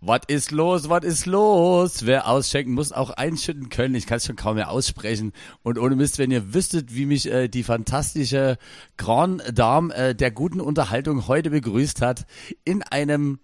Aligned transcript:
Was 0.00 0.20
ist 0.28 0.52
los? 0.52 0.88
Was 0.88 1.02
ist 1.02 1.26
los? 1.26 2.06
Wer 2.06 2.28
ausschenken 2.28 2.74
muss, 2.74 2.92
auch 2.92 3.10
einschütten 3.10 3.68
können. 3.68 3.96
Ich 3.96 4.06
kann 4.06 4.18
es 4.18 4.26
schon 4.26 4.36
kaum 4.36 4.54
mehr 4.54 4.70
aussprechen. 4.70 5.32
Und 5.64 5.76
ohne 5.76 5.96
Mist, 5.96 6.18
wenn 6.18 6.30
ihr 6.30 6.54
wüsstet, 6.54 6.94
wie 6.94 7.04
mich 7.04 7.26
äh, 7.26 7.48
die 7.48 7.64
fantastische 7.64 8.58
Grand 8.96 9.42
Dame 9.52 9.92
äh, 9.92 10.14
der 10.14 10.30
guten 10.30 10.60
Unterhaltung 10.60 11.26
heute 11.26 11.50
begrüßt 11.50 12.00
hat, 12.00 12.26
in 12.64 12.84
einem, 12.84 13.40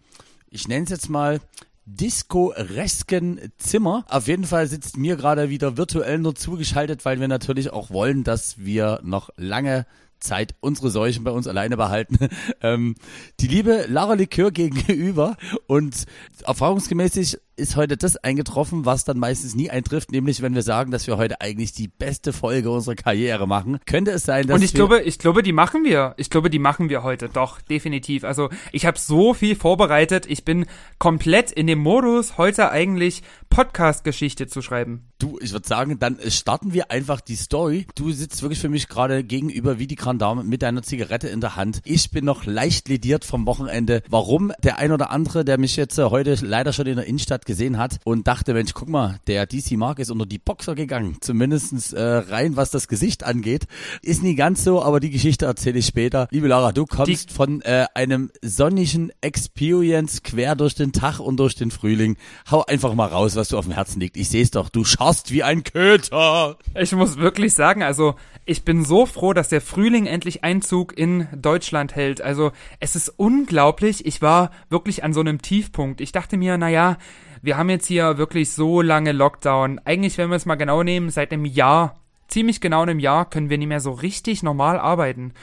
ich 0.48 0.69
nenne 0.69 0.85
es 0.85 0.90
jetzt 0.90 1.11
mal, 1.11 1.40
Disco-resken 1.86 3.52
Zimmer. 3.59 4.05
Auf 4.09 4.29
jeden 4.29 4.45
Fall 4.45 4.68
sitzt 4.68 4.96
mir 4.96 5.16
gerade 5.16 5.50
wieder 5.50 5.77
virtuell 5.77 6.18
nur 6.18 6.36
zugeschaltet, 6.36 7.05
weil 7.05 7.18
wir 7.18 7.29
natürlich 7.29 7.73
auch 7.73 7.91
wollen, 7.91 8.23
dass 8.23 8.59
wir 8.59 9.00
noch 9.02 9.30
lange 9.36 9.86
Zeit 10.25 10.54
unsere 10.61 10.91
Seuchen 10.91 11.22
bei 11.22 11.30
uns 11.30 11.46
alleine 11.46 11.77
behalten. 11.77 12.18
Ähm, 12.61 12.95
die 13.40 13.46
liebe 13.46 13.86
Lara 13.88 14.14
Likör 14.14 14.50
gegenüber 14.50 15.36
und 15.66 16.04
erfahrungsgemäß 16.45 17.39
ist 17.57 17.76
heute 17.76 17.96
das 17.96 18.17
eingetroffen, 18.17 18.85
was 18.85 19.04
dann 19.04 19.18
meistens 19.18 19.54
nie 19.54 19.71
eintrifft, 19.71 20.13
nämlich 20.13 20.43
wenn 20.43 20.54
wir 20.54 20.63
sagen, 20.63 20.90
dass 20.90 21.07
wir 21.07 21.17
heute 21.17 21.40
eigentlich 21.40 21.72
die 21.72 21.89
beste 21.89 22.32
Folge 22.32 22.71
unserer 22.71 22.94
Karriere 22.94 23.46
machen. 23.46 23.79
Könnte 23.86 24.11
es 24.11 24.25
sein, 24.25 24.46
dass 24.46 24.57
Und 24.57 24.63
ich 24.63 24.75
glaube, 24.75 25.03
ich 25.03 25.18
glaube, 25.18 25.43
die 25.43 25.53
machen 25.53 25.85
wir. 25.85 26.14
Ich 26.17 26.30
glaube, 26.30 26.50
die 26.50 26.58
machen 26.58 26.89
wir 26.89 27.03
heute 27.03 27.29
doch 27.29 27.61
definitiv. 27.61 28.25
Also, 28.25 28.50
ich 28.72 28.86
habe 28.86 28.99
so 28.99 29.35
viel 29.35 29.57
vorbereitet. 29.57 30.27
Ich 30.27 30.44
bin 30.44 30.67
komplett 30.99 31.53
in 31.53 31.67
dem 31.67 31.79
Modus, 31.79 32.39
heute 32.39 32.70
eigentlich 32.70 33.22
Podcast-Geschichte 33.48 34.47
zu 34.48 34.62
schreiben. 34.62 35.12
Du, 35.19 35.39
ich 35.41 35.52
würde 35.52 35.66
sagen, 35.66 35.98
dann 35.98 36.19
starten 36.28 36.75
wir 36.75 36.91
einfach 36.91 37.20
die 37.20 37.36
Story. 37.36 37.86
Du 37.94 38.11
sitzt 38.11 38.42
wirklich 38.42 38.58
für 38.58 38.69
mich 38.69 38.89
gerade 38.89 39.22
gegenüber 39.22 39.78
wie 39.78 39.86
die 39.86 39.94
Grandame 39.94 40.42
mit 40.42 40.62
deiner 40.62 40.83
Zigarette 40.83 41.28
in 41.28 41.41
der 41.41 41.56
Hand. 41.56 41.80
Ich 41.84 42.11
bin 42.11 42.25
noch 42.25 42.47
leicht 42.47 42.89
lediert 42.89 43.25
vom 43.25 43.47
Wochenende. 43.47 44.02
Warum 44.08 44.52
der 44.62 44.78
ein 44.78 44.91
oder 44.92 45.11
andere, 45.11 45.44
der 45.44 45.58
mich 45.58 45.77
jetzt 45.77 45.98
heute 45.98 46.36
leider 46.42 46.72
schon 46.72 46.86
in 46.86 46.97
der 46.97 47.06
Innenstadt 47.06 47.44
gesehen 47.44 47.78
hat 47.78 47.98
und 48.05 48.27
dachte, 48.27 48.55
Mensch, 48.55 48.75
guck 48.75 48.89
mal, 48.89 49.19
der 49.27 49.47
DC 49.47 49.72
Mark 49.72 49.98
ist 49.98 50.10
unter 50.10 50.27
die 50.27 50.38
Boxer 50.38 50.74
gegangen. 50.74 51.19
Zumindestens 51.20 51.92
äh, 51.92 52.02
rein, 52.02 52.56
was 52.56 52.70
das 52.70 52.88
Gesicht 52.88 53.24
angeht. 53.24 53.66
Ist 54.02 54.22
nie 54.22 54.34
ganz 54.34 54.64
so, 54.64 54.82
aber 54.82 55.00
die 55.00 55.10
Geschichte 55.10 55.46
erzähle 55.46 55.78
ich 55.78 55.86
später. 55.86 56.28
Liebe 56.30 56.48
Lara, 56.48 56.72
du 56.72 56.86
kommst 56.86 57.30
die 57.30 57.34
von 57.34 57.60
äh, 57.62 57.86
einem 57.94 58.30
sonnigen 58.42 59.12
Experience 59.20 60.22
quer 60.22 60.56
durch 60.56 60.74
den 60.74 60.92
Tag 60.92 61.20
und 61.20 61.38
durch 61.38 61.54
den 61.54 61.70
Frühling. 61.70 62.16
Hau 62.50 62.64
einfach 62.64 62.94
mal 62.94 63.08
raus, 63.08 63.36
was 63.36 63.48
du 63.48 63.58
auf 63.58 63.64
dem 63.64 63.74
Herzen 63.74 64.00
liegt. 64.00 64.16
Ich 64.16 64.28
sehe 64.28 64.42
es 64.42 64.50
doch, 64.50 64.69
du 64.69 64.84
scharst 64.84 65.30
wie 65.30 65.42
ein 65.42 65.64
Köter. 65.64 66.58
Ich 66.78 66.92
muss 66.92 67.16
wirklich 67.16 67.54
sagen, 67.54 67.82
also 67.82 68.14
ich 68.47 68.62
bin 68.64 68.84
so 68.84 69.06
froh, 69.06 69.32
dass 69.32 69.48
der 69.48 69.60
Frühling 69.60 70.06
endlich 70.06 70.44
Einzug 70.44 70.97
in 70.97 71.28
Deutschland 71.34 71.94
hält. 71.97 72.20
Also 72.20 72.52
es 72.78 72.94
ist 72.94 73.08
unglaublich. 73.16 74.04
Ich 74.04 74.20
war 74.20 74.50
wirklich 74.69 75.02
an 75.02 75.14
so 75.14 75.20
einem 75.20 75.41
Tiefpunkt. 75.41 76.00
Ich 76.00 76.12
dachte 76.12 76.36
mir, 76.36 76.58
naja, 76.58 76.98
wir 77.45 77.59
haben 77.59 77.69
jetzt 77.69 77.87
hier 77.87 78.17
wirklich 78.17 78.53
so 78.53 78.81
lange 78.81 79.12
Lockdown. 79.12 79.78
Eigentlich, 79.84 80.17
wenn 80.17 80.31
wir 80.31 80.37
es 80.37 80.47
mal 80.47 80.55
genau 80.55 80.83
nehmen, 80.83 81.11
seit 81.11 81.31
einem 81.31 81.45
Jahr, 81.45 82.00
ziemlich 82.27 82.62
genau 82.62 82.83
einem 82.83 82.98
Jahr, 82.98 83.28
können 83.28 83.50
wir 83.50 83.59
nicht 83.59 83.69
mehr 83.69 83.81
so 83.81 83.92
richtig 83.92 84.42
normal 84.42 84.78
arbeiten. 84.78 85.34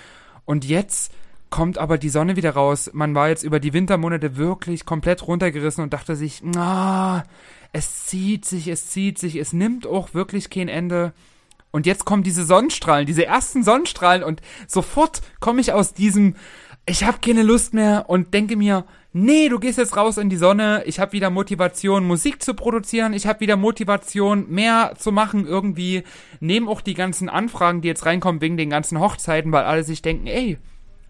Und 0.46 0.66
jetzt 0.66 1.14
kommt 1.52 1.78
aber 1.78 2.00
die 2.00 2.10
Sonne 2.10 2.36
wieder 2.36 2.52
raus. 2.52 2.90
Man 2.94 3.14
war 3.14 3.30
jetzt 3.30 3.44
über 3.44 3.60
die 3.60 3.74
Wintermonate 3.74 4.36
wirklich 4.36 4.86
komplett 4.86 5.28
runtergerissen 5.28 5.84
und 5.84 5.94
dachte 5.94 6.16
sich, 6.16 6.42
na, 6.44 7.24
es 7.72 8.08
zieht 8.08 8.46
sich, 8.46 8.68
es 8.68 8.90
zieht 8.90 9.20
sich, 9.20 9.36
es 9.36 9.54
nimmt 9.54 9.86
auch 9.86 10.16
wirklich 10.16 10.50
kein 10.50 10.70
Ende. 10.70 11.14
Und 11.70 11.86
jetzt 11.86 12.06
kommen 12.06 12.24
diese 12.24 12.46
Sonnenstrahlen, 12.46 13.06
diese 13.06 13.28
ersten 13.28 13.64
Sonnenstrahlen 13.64 14.24
und 14.24 14.42
sofort 14.66 15.22
komme 15.40 15.62
ich 15.62 15.72
aus 15.72 15.94
diesem, 15.94 16.36
ich 16.88 17.04
habe 17.04 17.20
keine 17.22 17.44
Lust 17.44 17.76
mehr 17.76 18.06
und 18.10 18.34
denke 18.34 18.56
mir, 18.56 18.86
nee, 19.14 19.50
du 19.50 19.59
gehst 19.59 19.78
jetzt 19.78 19.95
raus 19.98 20.17
in 20.17 20.30
die 20.30 20.38
Sonne, 20.38 20.84
ich 20.86 21.00
habe 21.00 21.14
wieder 21.14 21.30
Motivation, 21.30 22.06
Musik 22.06 22.42
zu 22.42 22.54
produzieren, 22.54 23.14
ich 23.14 23.28
habe 23.28 23.42
wieder 23.42 23.58
Motivation, 23.58 24.50
mehr 24.50 24.94
zu 24.98 25.12
machen 25.12 25.45
irgendwie. 25.45 26.04
Nehmen 26.40 26.67
auch 26.67 26.81
die 26.81 26.94
ganzen 26.94 27.30
Anfragen, 27.30 27.82
die 27.82 27.88
jetzt 27.88 28.06
reinkommen 28.06 28.42
wegen 28.42 28.58
den 28.58 28.70
ganzen 28.70 28.99
Hochzeiten, 28.99 29.52
weil 29.52 29.64
alle 29.64 29.83
sich 29.83 30.02
denken, 30.02 30.27
ey, 30.27 30.58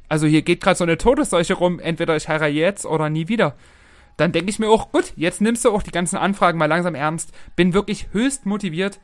also 0.10 0.28
hier 0.28 0.42
geht 0.42 0.62
gerade 0.62 0.78
so 0.78 0.84
eine 0.84 0.98
Todesseuche 0.98 1.54
rum, 1.54 1.80
entweder 1.80 2.16
ich 2.16 2.28
heirate 2.28 2.52
jetzt 2.52 2.86
oder 2.86 3.10
nie 3.10 3.28
wieder. 3.28 3.56
Dann 4.18 4.32
denke 4.32 4.50
ich 4.50 4.60
mir 4.60 4.70
auch, 4.70 4.92
gut, 4.92 5.14
jetzt 5.16 5.42
nimmst 5.42 5.64
du 5.64 5.72
auch 5.72 5.84
die 5.84 5.92
ganzen 5.92 6.18
Anfragen 6.18 6.58
mal 6.58 6.66
langsam 6.66 6.96
ernst. 6.96 7.32
Bin 7.56 7.74
wirklich 7.74 8.08
höchst 8.12 8.46
motiviert. 8.46 9.00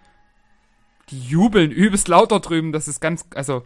Die 1.10 1.20
jubeln 1.20 1.72
übelst 1.72 2.10
lauter 2.10 2.42
drüben, 2.42 2.74
das 2.74 2.90
ist 2.90 3.00
ganz, 3.00 3.26
also 3.34 3.64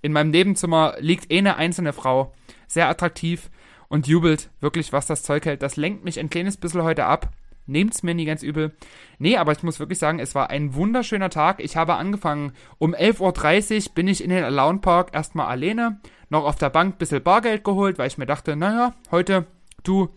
in 0.00 0.12
meinem 0.12 0.30
Nebenzimmer 0.30 0.94
liegt 1.00 1.32
eh 1.32 1.38
eine 1.38 1.56
einzelne 1.56 1.92
Frau, 1.92 2.32
sehr 2.68 2.88
attraktiv 2.88 3.50
und 3.88 4.06
jubelt 4.06 4.50
wirklich, 4.60 4.92
was 4.92 5.06
das 5.06 5.22
Zeug 5.22 5.44
hält. 5.46 5.62
Das 5.62 5.76
lenkt 5.76 6.04
mich 6.04 6.18
ein 6.18 6.30
kleines 6.30 6.56
bisschen 6.56 6.82
heute 6.82 7.04
ab. 7.04 7.32
Nehmt's 7.66 8.02
mir 8.02 8.14
nie 8.14 8.24
ganz 8.24 8.42
übel. 8.42 8.76
Nee, 9.18 9.36
aber 9.36 9.52
ich 9.52 9.62
muss 9.62 9.80
wirklich 9.80 9.98
sagen, 9.98 10.20
es 10.20 10.34
war 10.34 10.50
ein 10.50 10.74
wunderschöner 10.74 11.30
Tag. 11.30 11.60
Ich 11.60 11.76
habe 11.76 11.94
angefangen, 11.94 12.52
um 12.78 12.94
11.30 12.94 13.88
Uhr 13.88 13.94
bin 13.94 14.06
ich 14.06 14.22
in 14.22 14.30
den 14.30 14.44
Alone 14.44 14.78
Park 14.78 15.10
erstmal 15.12 15.48
alleine, 15.48 16.00
noch 16.30 16.44
auf 16.44 16.56
der 16.56 16.70
Bank 16.70 16.94
ein 16.94 16.98
bisschen 16.98 17.22
Bargeld 17.22 17.64
geholt, 17.64 17.98
weil 17.98 18.06
ich 18.06 18.18
mir 18.18 18.26
dachte, 18.26 18.54
naja, 18.54 18.94
heute, 19.10 19.46
du, 19.82 20.08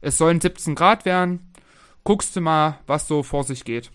es 0.00 0.16
sollen 0.16 0.40
17 0.40 0.74
Grad 0.74 1.04
werden, 1.04 1.52
guckst 2.02 2.34
du 2.34 2.40
mal, 2.40 2.78
was 2.86 3.06
so 3.06 3.22
vor 3.22 3.44
sich 3.44 3.64
geht. 3.64 3.90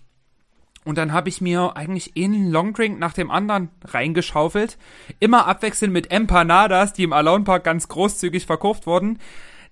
Und 0.84 0.98
dann 0.98 1.14
habe 1.14 1.30
ich 1.30 1.42
mir 1.42 1.76
eigentlich 1.76 2.14
einen 2.18 2.50
Longdrink 2.52 3.00
nach 3.00 3.14
dem 3.14 3.30
anderen 3.30 3.70
reingeschaufelt. 3.86 4.78
Immer 5.20 5.48
abwechselnd 5.48 5.94
mit 5.94 6.12
Empanadas, 6.12 6.94
die 6.94 7.04
im 7.04 7.14
Alone 7.14 7.44
Park 7.44 7.64
ganz 7.64 7.88
großzügig 7.88 8.48
verkauft 8.48 8.88
wurden. 8.88 9.20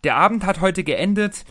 Der 0.03 0.17
Abend 0.17 0.45
hat 0.45 0.61
heute 0.61 0.83
geendet. 0.83 1.45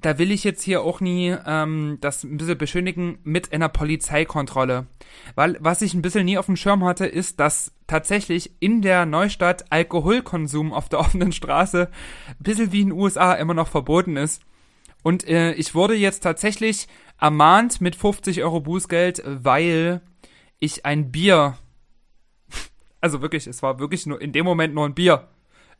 Da 0.00 0.18
will 0.18 0.30
ich 0.30 0.44
jetzt 0.44 0.62
hier 0.62 0.82
auch 0.82 1.00
nie 1.00 1.34
ähm, 1.46 1.98
das 2.00 2.24
ein 2.24 2.36
bisschen 2.36 2.58
beschönigen 2.58 3.18
mit 3.22 3.52
einer 3.52 3.68
Polizeikontrolle. 3.68 4.86
Weil 5.34 5.56
was 5.60 5.82
ich 5.82 5.94
ein 5.94 6.02
bisschen 6.02 6.24
nie 6.26 6.36
auf 6.36 6.46
dem 6.46 6.56
Schirm 6.56 6.84
hatte, 6.84 7.06
ist, 7.06 7.40
dass 7.40 7.72
tatsächlich 7.86 8.52
in 8.60 8.82
der 8.82 9.06
Neustadt 9.06 9.66
Alkoholkonsum 9.70 10.72
auf 10.72 10.88
der 10.88 11.00
offenen 11.00 11.32
Straße 11.32 11.90
ein 12.28 12.36
bisschen 12.42 12.72
wie 12.72 12.82
in 12.82 12.88
den 12.90 12.98
USA 12.98 13.32
immer 13.34 13.54
noch 13.54 13.68
verboten 13.68 14.16
ist. 14.16 14.42
Und 15.02 15.28
äh, 15.28 15.52
ich 15.52 15.74
wurde 15.74 15.94
jetzt 15.94 16.20
tatsächlich 16.20 16.88
ermahnt 17.24 17.80
mit 17.80 17.96
50 17.96 18.42
Euro 18.42 18.60
Bußgeld, 18.60 19.22
weil 19.24 20.02
ich 20.58 20.84
ein 20.84 21.10
Bier, 21.10 21.56
also 23.00 23.22
wirklich, 23.22 23.46
es 23.46 23.62
war 23.62 23.78
wirklich 23.78 24.04
nur 24.04 24.20
in 24.20 24.32
dem 24.32 24.44
Moment 24.44 24.74
nur 24.74 24.84
ein 24.84 24.94
Bier. 24.94 25.28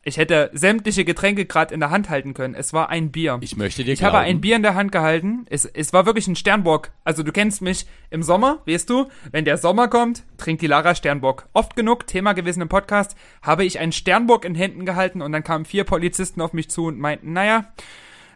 Ich 0.07 0.17
hätte 0.17 0.49
sämtliche 0.53 1.05
Getränke 1.05 1.45
gerade 1.45 1.71
in 1.73 1.79
der 1.79 1.91
Hand 1.91 2.09
halten 2.09 2.33
können. 2.33 2.55
Es 2.55 2.73
war 2.73 2.89
ein 2.89 3.11
Bier. 3.11 3.37
Ich 3.41 3.57
möchte 3.57 3.83
dir 3.83 3.93
Ich 3.93 3.99
glauben. 3.99 4.15
habe 4.15 4.25
ein 4.25 4.41
Bier 4.41 4.55
in 4.55 4.63
der 4.63 4.73
Hand 4.73 4.91
gehalten. 4.91 5.45
Es, 5.49 5.65
es 5.65 5.93
war 5.93 6.07
wirklich 6.07 6.27
ein 6.27 6.35
Sternbock. 6.35 6.89
Also 7.03 7.21
du 7.21 7.31
kennst 7.31 7.61
mich 7.61 7.85
im 8.09 8.23
Sommer, 8.23 8.63
weißt 8.65 8.89
du, 8.89 9.07
wenn 9.31 9.45
der 9.45 9.57
Sommer 9.57 9.87
kommt, 9.87 10.23
trinkt 10.37 10.63
die 10.63 10.67
Lara 10.67 10.95
Sternbock. 10.95 11.47
Oft 11.53 11.75
genug, 11.75 12.07
Thema 12.07 12.33
gewesen 12.33 12.61
im 12.61 12.69
Podcast, 12.69 13.15
habe 13.43 13.65
ich 13.65 13.77
einen 13.77 13.91
Sternbock 13.91 14.45
in 14.45 14.55
Händen 14.55 14.85
gehalten 14.85 15.21
und 15.21 15.31
dann 15.31 15.43
kamen 15.43 15.65
vier 15.65 15.83
Polizisten 15.83 16.41
auf 16.41 16.53
mich 16.53 16.71
zu 16.71 16.85
und 16.85 16.99
meinten, 16.99 17.33
naja, 17.33 17.71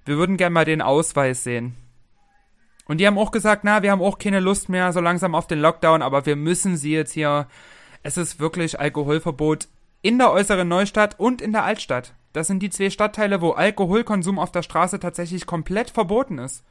wir 0.05 0.17
würden 0.17 0.37
gerne 0.37 0.53
mal 0.53 0.65
den 0.65 0.81
Ausweis 0.83 1.43
sehen. 1.43 1.75
Und 2.89 2.97
die 2.97 3.05
haben 3.05 3.19
auch 3.19 3.29
gesagt, 3.29 3.63
na, 3.63 3.83
wir 3.83 3.91
haben 3.91 4.01
auch 4.01 4.17
keine 4.17 4.39
Lust 4.39 4.67
mehr 4.67 4.91
so 4.93 4.99
langsam 4.99 5.35
auf 5.35 5.45
den 5.45 5.59
Lockdown, 5.59 6.01
aber 6.01 6.25
wir 6.25 6.35
müssen 6.35 6.75
sie 6.75 6.91
jetzt 6.91 7.13
hier. 7.13 7.45
Es 8.01 8.17
ist 8.17 8.39
wirklich 8.39 8.79
Alkoholverbot 8.79 9.67
in 10.01 10.17
der 10.17 10.31
äußeren 10.31 10.67
Neustadt 10.67 11.19
und 11.19 11.39
in 11.39 11.51
der 11.51 11.63
Altstadt. 11.63 12.15
Das 12.33 12.47
sind 12.47 12.63
die 12.63 12.71
zwei 12.71 12.89
Stadtteile, 12.89 13.41
wo 13.41 13.51
Alkoholkonsum 13.51 14.39
auf 14.39 14.51
der 14.51 14.63
Straße 14.63 14.99
tatsächlich 14.99 15.45
komplett 15.45 15.91
verboten 15.91 16.39
ist. 16.39 16.63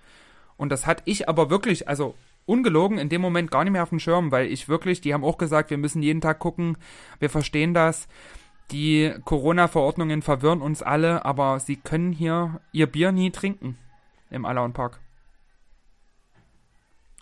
Und 0.57 0.71
das 0.71 0.87
hatte 0.87 1.05
ich 1.07 1.29
aber 1.29 1.51
wirklich, 1.51 1.87
also 1.87 2.17
ungelogen, 2.47 2.99
in 2.99 3.11
dem 3.11 3.21
Moment 3.21 3.53
gar 3.53 3.63
nicht 3.63 3.73
mehr 3.73 3.85
auf 3.85 3.91
dem 3.91 4.01
Schirm, 4.01 4.33
weil 4.33 4.49
ich 4.49 4.69
wirklich, 4.69 5.01
die 5.01 5.15
haben 5.15 5.25
auch 5.25 5.39
gesagt, 5.39 5.71
wir 5.71 5.79
müssen 5.79 6.03
jeden 6.03 6.21
Tag 6.21 6.41
gucken, 6.41 6.79
wir 7.21 7.31
verstehen 7.31 7.75
das. 7.75 8.09
Die 8.73 9.15
Corona-Verordnungen 9.25 10.23
verwirren 10.23 10.63
uns 10.63 10.83
alle, 10.83 11.25
aber 11.25 11.61
sie 11.61 11.77
können 11.77 12.11
hier 12.11 12.61
ihr 12.73 12.89
Bier 12.89 13.13
nie 13.13 13.31
trinken 13.31 13.79
im 14.31 14.45
Alaun 14.45 14.73
Park. 14.73 14.99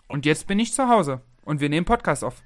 Und 0.07 0.25
jetzt 0.25 0.47
bin 0.47 0.59
ich 0.59 0.73
zu 0.73 0.87
Hause 0.87 1.21
und 1.43 1.59
wir 1.59 1.69
nehmen 1.69 1.85
Podcast 1.85 2.23
auf. 2.23 2.43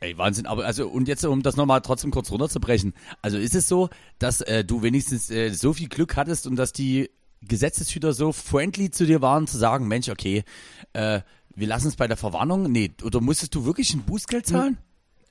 Ey, 0.00 0.18
Wahnsinn, 0.18 0.46
aber 0.46 0.66
also 0.66 0.88
und 0.88 1.08
jetzt 1.08 1.24
um 1.24 1.42
das 1.42 1.56
nochmal 1.56 1.80
trotzdem 1.80 2.10
kurz 2.10 2.30
runterzubrechen. 2.30 2.94
Also 3.22 3.38
ist 3.38 3.54
es 3.54 3.68
so, 3.68 3.88
dass 4.18 4.40
äh, 4.42 4.64
du 4.64 4.82
wenigstens 4.82 5.30
äh, 5.30 5.50
so 5.50 5.72
viel 5.72 5.88
Glück 5.88 6.16
hattest 6.16 6.46
und 6.46 6.56
dass 6.56 6.72
die 6.72 7.10
Gesetzeshüter 7.42 8.12
so 8.12 8.32
friendly 8.32 8.90
zu 8.90 9.06
dir 9.06 9.22
waren, 9.22 9.46
zu 9.46 9.56
sagen, 9.56 9.88
Mensch, 9.88 10.08
okay, 10.08 10.44
äh, 10.92 11.20
wir 11.54 11.66
lassen 11.66 11.88
es 11.88 11.96
bei 11.96 12.08
der 12.08 12.16
Verwarnung? 12.16 12.70
Nee, 12.70 12.92
oder 13.02 13.20
musstest 13.20 13.54
du 13.54 13.64
wirklich 13.64 13.94
ein 13.94 14.02
Bußgeld 14.02 14.46
zahlen? 14.46 14.78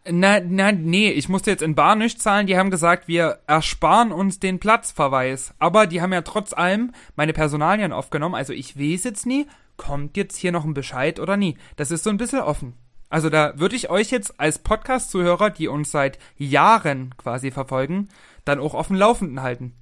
Na, 0.09 0.39
na, 0.41 0.71
nee, 0.71 1.11
ich 1.11 1.29
musste 1.29 1.49
jetzt 1.49 1.63
in 1.63 1.75
Bar 1.75 1.95
nicht 1.95 2.21
zahlen. 2.21 2.47
Die 2.47 2.57
haben 2.57 2.71
gesagt, 2.71 3.07
wir 3.07 3.39
ersparen 3.47 4.11
uns 4.11 4.39
den 4.39 4.59
Platzverweis. 4.59 5.53
Aber 5.59 5.87
die 5.87 6.01
haben 6.01 6.11
ja 6.11 6.21
trotz 6.21 6.53
allem 6.53 6.91
meine 7.15 7.31
Personalien 7.31 7.93
aufgenommen. 7.93 8.35
Also 8.35 8.51
ich 8.51 8.77
weiß 8.77 9.05
jetzt 9.05 9.25
nie, 9.25 9.47
kommt 9.77 10.17
jetzt 10.17 10.37
hier 10.37 10.51
noch 10.51 10.65
ein 10.65 10.73
Bescheid 10.73 11.19
oder 11.19 11.37
nie. 11.37 11.57
Das 11.75 11.91
ist 11.91 12.03
so 12.03 12.09
ein 12.09 12.17
bisschen 12.17 12.41
offen. 12.41 12.73
Also 13.09 13.29
da 13.29 13.59
würde 13.59 13.75
ich 13.75 13.89
euch 13.89 14.09
jetzt 14.09 14.39
als 14.39 14.59
Podcast-Zuhörer, 14.59 15.51
die 15.51 15.67
uns 15.67 15.91
seit 15.91 16.17
Jahren 16.37 17.15
quasi 17.17 17.51
verfolgen, 17.51 18.09
dann 18.43 18.59
auch 18.59 18.73
auf 18.73 18.87
dem 18.87 18.95
Laufenden 18.95 19.41
halten. 19.43 19.73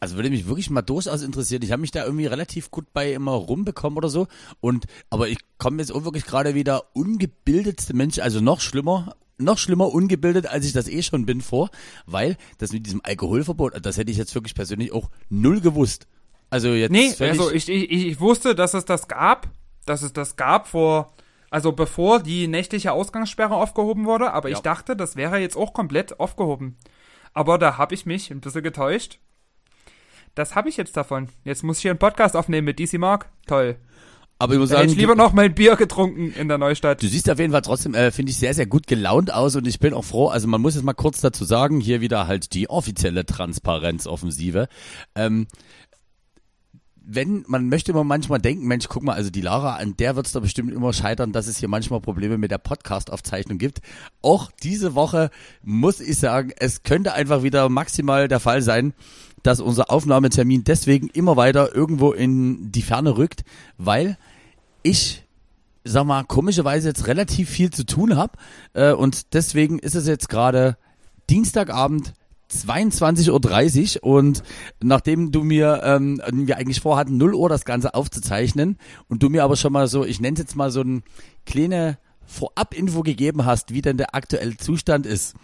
Also 0.00 0.16
würde 0.16 0.30
mich 0.30 0.46
wirklich 0.46 0.70
mal 0.70 0.82
durchaus 0.82 1.22
interessieren. 1.22 1.62
Ich 1.62 1.72
habe 1.72 1.80
mich 1.80 1.90
da 1.90 2.04
irgendwie 2.04 2.26
relativ 2.26 2.70
gut 2.70 2.92
bei 2.92 3.12
immer 3.12 3.32
rumbekommen 3.32 3.96
oder 3.96 4.08
so. 4.08 4.26
Und 4.60 4.86
aber 5.10 5.28
ich 5.28 5.38
komme 5.58 5.78
jetzt 5.78 5.90
auch 5.90 6.04
wirklich 6.04 6.24
gerade 6.24 6.54
wieder 6.54 6.84
ungebildetste 6.94 7.94
Mensch, 7.94 8.18
also 8.18 8.40
noch 8.40 8.60
schlimmer, 8.60 9.16
noch 9.38 9.58
schlimmer 9.58 9.92
ungebildet, 9.92 10.46
als 10.46 10.66
ich 10.66 10.72
das 10.72 10.88
eh 10.88 11.02
schon 11.02 11.26
bin 11.26 11.40
vor, 11.40 11.70
weil 12.06 12.36
das 12.58 12.72
mit 12.72 12.86
diesem 12.86 13.00
Alkoholverbot, 13.04 13.84
das 13.84 13.96
hätte 13.96 14.10
ich 14.10 14.16
jetzt 14.16 14.34
wirklich 14.34 14.54
persönlich 14.54 14.92
auch 14.92 15.10
null 15.28 15.60
gewusst. 15.60 16.06
Also 16.56 16.74
jetzt. 16.74 16.90
Nee, 16.90 17.14
also 17.20 17.52
ich, 17.52 17.68
ich, 17.68 17.90
ich 17.90 18.20
wusste, 18.20 18.54
dass 18.54 18.74
es 18.74 18.84
das 18.84 19.08
gab, 19.08 19.48
dass 19.84 20.02
es 20.02 20.12
das 20.12 20.36
gab 20.36 20.66
vor, 20.68 21.12
also 21.50 21.72
bevor 21.72 22.20
die 22.20 22.48
nächtliche 22.48 22.92
Ausgangssperre 22.92 23.54
aufgehoben 23.54 24.06
wurde, 24.06 24.32
aber 24.32 24.48
ja. 24.48 24.56
ich 24.56 24.62
dachte, 24.62 24.96
das 24.96 25.16
wäre 25.16 25.38
jetzt 25.38 25.56
auch 25.56 25.72
komplett 25.72 26.18
aufgehoben. 26.18 26.76
Aber 27.34 27.58
da 27.58 27.76
habe 27.76 27.94
ich 27.94 28.06
mich 28.06 28.30
ein 28.30 28.40
bisschen 28.40 28.62
getäuscht 28.62 29.18
das 30.36 30.54
habe 30.54 30.68
ich 30.68 30.76
jetzt 30.76 30.96
davon. 30.96 31.28
Jetzt 31.44 31.64
muss 31.64 31.78
ich 31.78 31.82
hier 31.82 31.90
einen 31.90 31.98
Podcast 31.98 32.36
aufnehmen 32.36 32.66
mit 32.66 32.78
DC 32.78 32.98
Mark. 32.98 33.30
Toll. 33.46 33.76
Aber 34.38 34.52
ich 34.52 34.60
muss 34.60 34.68
sagen, 34.68 34.90
ich 34.90 34.96
lieber 34.96 35.14
noch 35.14 35.32
mein 35.32 35.54
Bier 35.54 35.76
getrunken 35.76 36.30
in 36.32 36.48
der 36.48 36.58
Neustadt. 36.58 37.02
Du 37.02 37.08
siehst 37.08 37.30
auf 37.30 37.38
jeden 37.38 37.52
Fall 37.52 37.62
trotzdem, 37.62 37.94
äh, 37.94 38.10
finde 38.10 38.32
ich, 38.32 38.36
sehr, 38.36 38.52
sehr 38.52 38.66
gut 38.66 38.86
gelaunt 38.86 39.32
aus 39.32 39.56
und 39.56 39.66
ich 39.66 39.80
bin 39.80 39.94
auch 39.94 40.04
froh. 40.04 40.28
Also 40.28 40.46
man 40.46 40.60
muss 40.60 40.74
jetzt 40.74 40.84
mal 40.84 40.92
kurz 40.92 41.22
dazu 41.22 41.46
sagen, 41.46 41.80
hier 41.80 42.02
wieder 42.02 42.26
halt 42.26 42.52
die 42.52 42.68
offizielle 42.68 43.24
Transparenzoffensive. 43.24 44.68
Ähm, 45.14 45.46
wenn 47.08 47.44
man 47.46 47.68
möchte 47.68 47.92
immer 47.92 48.02
manchmal 48.02 48.40
denken, 48.40 48.66
Mensch, 48.66 48.88
guck 48.88 49.04
mal, 49.04 49.14
also 49.14 49.30
die 49.30 49.40
Lara, 49.40 49.76
an 49.76 49.96
der 49.96 50.16
wird 50.16 50.26
es 50.26 50.32
da 50.32 50.40
bestimmt 50.40 50.72
immer 50.72 50.92
scheitern, 50.92 51.32
dass 51.32 51.46
es 51.46 51.58
hier 51.58 51.68
manchmal 51.68 52.00
Probleme 52.00 52.36
mit 52.36 52.50
der 52.50 52.58
Podcast-Aufzeichnung 52.58 53.58
gibt. 53.58 53.80
Auch 54.22 54.50
diese 54.62 54.96
Woche 54.96 55.30
muss 55.62 56.00
ich 56.00 56.18
sagen, 56.18 56.50
es 56.58 56.82
könnte 56.82 57.12
einfach 57.12 57.44
wieder 57.44 57.68
maximal 57.68 58.26
der 58.26 58.40
Fall 58.40 58.60
sein, 58.60 58.92
dass 59.44 59.60
unser 59.60 59.90
Aufnahmetermin 59.90 60.64
deswegen 60.64 61.08
immer 61.08 61.36
weiter 61.36 61.74
irgendwo 61.74 62.10
in 62.10 62.72
die 62.72 62.82
Ferne 62.82 63.16
rückt, 63.16 63.44
weil 63.78 64.18
ich 64.82 65.22
sag 65.84 66.04
mal, 66.04 66.24
komischerweise 66.24 66.88
jetzt 66.88 67.06
relativ 67.06 67.48
viel 67.48 67.70
zu 67.70 67.86
tun 67.86 68.16
habe. 68.16 68.32
Äh, 68.72 68.92
und 68.92 69.32
deswegen 69.34 69.78
ist 69.78 69.94
es 69.94 70.08
jetzt 70.08 70.28
gerade 70.28 70.76
Dienstagabend, 71.30 72.14
22.30 72.50 74.02
Uhr 74.02 74.04
und 74.04 74.42
nachdem 74.82 75.32
du 75.32 75.42
mir, 75.42 75.80
ähm, 75.84 76.20
wir 76.32 76.56
eigentlich 76.56 76.80
vorhatten, 76.80 77.16
0 77.16 77.34
Uhr 77.34 77.48
das 77.48 77.64
Ganze 77.64 77.94
aufzuzeichnen 77.94 78.78
und 79.08 79.22
du 79.22 79.28
mir 79.28 79.44
aber 79.44 79.56
schon 79.56 79.72
mal 79.72 79.88
so, 79.88 80.04
ich 80.04 80.20
nenne 80.20 80.34
es 80.34 80.40
jetzt 80.40 80.56
mal 80.56 80.70
so 80.70 80.80
ein 80.80 81.02
kleine 81.44 81.98
Vorab-Info 82.24 83.02
gegeben 83.02 83.44
hast, 83.44 83.72
wie 83.72 83.82
denn 83.82 83.96
der 83.96 84.14
aktuelle 84.14 84.56
Zustand 84.56 85.06
ist, 85.06 85.34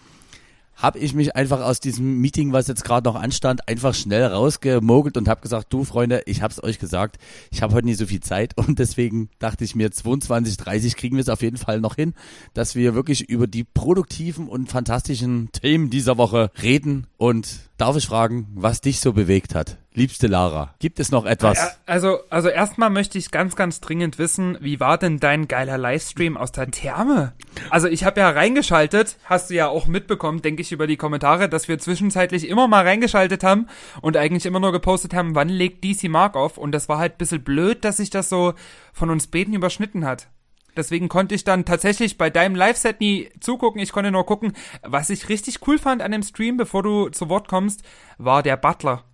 habe 0.75 0.99
ich 0.99 1.15
mich 1.15 1.37
einfach 1.37 1.61
aus 1.61 1.81
diesem 1.81 2.19
Meeting, 2.21 2.53
was 2.53 2.69
jetzt 2.69 2.85
gerade 2.85 3.09
noch 3.09 3.15
anstand, 3.15 3.69
einfach 3.69 3.95
schnell 3.95 4.25
rausgemogelt 4.25 5.17
und 5.17 5.29
habe 5.29 5.41
gesagt, 5.41 5.73
du 5.73 5.85
Freunde, 5.85 6.23
ich 6.27 6.43
habe 6.43 6.53
es 6.53 6.63
euch 6.63 6.79
gesagt, 6.79 7.19
ich 7.51 7.63
habe 7.63 7.75
heute 7.75 7.87
nicht 7.87 7.99
so 7.99 8.07
viel 8.07 8.21
Zeit 8.21 8.57
und 8.57 8.79
deswegen 8.79 9.29
dachte 9.39 9.65
ich 9.65 9.75
mir, 9.75 9.91
22, 9.91 10.57
30 10.57 10.97
kriegen 10.97 11.17
wir 11.17 11.23
es 11.23 11.29
auf 11.29 11.43
jeden 11.43 11.57
Fall 11.57 11.81
noch 11.81 11.97
hin, 11.97 12.15
dass 12.55 12.75
wir 12.75 12.95
wirklich 12.95 13.29
über 13.29 13.47
die 13.47 13.65
produktiven 13.65 14.49
und 14.49 14.69
fantastischen 14.69 15.51
Themen 15.53 15.91
dieser 15.91 16.19
Woche 16.19 16.51
reden 16.63 17.07
und 17.17 17.49
darf 17.77 17.97
ich 17.97 18.07
fragen, 18.07 18.47
was 18.55 18.81
dich 18.81 19.01
so 19.01 19.13
bewegt 19.13 19.55
hat? 19.55 19.79
Liebste 19.95 20.27
Lara, 20.27 20.75
gibt 20.79 21.01
es 21.01 21.11
noch 21.11 21.27
etwas? 21.27 21.79
Also, 21.85 22.21
also 22.31 22.49
erstmal 22.49 22.89
möchte 22.89 23.19
ich 23.19 23.31
ganz, 23.31 23.57
ganz 23.57 23.81
dringend 23.81 24.19
wissen, 24.19 24.57
wie 24.63 24.81
war 24.81 24.97
denn 24.97 25.21
dein 25.21 25.49
geiler 25.49 25.77
Livestream 25.77 26.39
aus 26.39 26.51
der 26.51 26.71
Therme? 26.71 27.35
Also 27.69 27.89
ich 27.89 28.05
habe 28.05 28.21
ja 28.21 28.31
reingeschaltet, 28.31 29.19
hast 29.25 29.51
du 29.51 29.55
ja 29.55 29.69
auch 29.69 29.87
mitbekommen, 29.87 30.41
denke 30.41 30.63
ich, 30.63 30.73
über 30.73 30.87
die 30.87 30.97
Kommentare, 30.97 31.51
dass 31.51 31.69
wir 31.69 31.79
zwischenzeitlich 31.79 32.49
immer 32.49 32.69
mal 32.69 32.87
reingeschaltet 32.87 33.45
haben 33.45 33.67
und 34.01 34.17
eigentlich 34.17 34.47
immer 34.47 34.61
nur 34.61 34.73
gepostet 34.73 35.13
haben, 35.13 35.35
wann 35.35 35.51
legt 35.51 35.85
DC 35.85 36.05
Mark 36.05 36.37
auf 36.37 36.57
und 36.57 36.73
das 36.73 36.89
war 36.89 36.97
halt 36.97 37.15
ein 37.15 37.19
bisschen 37.19 37.45
blöd, 37.45 37.85
dass 37.85 37.99
sich 37.99 38.09
das 38.09 38.31
so 38.31 38.55
von 38.95 39.11
uns 39.11 39.27
beten 39.27 39.53
überschnitten 39.53 40.07
hat. 40.07 40.29
Deswegen 40.75 41.11
konnte 41.11 41.35
ich 41.35 41.45
dann 41.45 41.67
tatsächlich 41.67 42.17
bei 42.17 42.31
deinem 42.31 42.55
Live-Set 42.55 43.01
nie 43.01 43.29
zugucken. 43.41 43.83
Ich 43.83 43.93
konnte 43.93 44.11
nur 44.11 44.25
gucken. 44.25 44.55
Was 44.83 45.11
ich 45.11 45.29
richtig 45.29 45.67
cool 45.67 45.79
fand 45.79 46.01
an 46.01 46.13
dem 46.13 46.23
Stream, 46.23 46.57
bevor 46.57 46.83
du 46.83 47.11
zu 47.11 47.29
Wort 47.29 47.47
kommst, 47.47 47.83
war 48.17 48.43
der 48.43 48.57
Butler. 48.57 49.05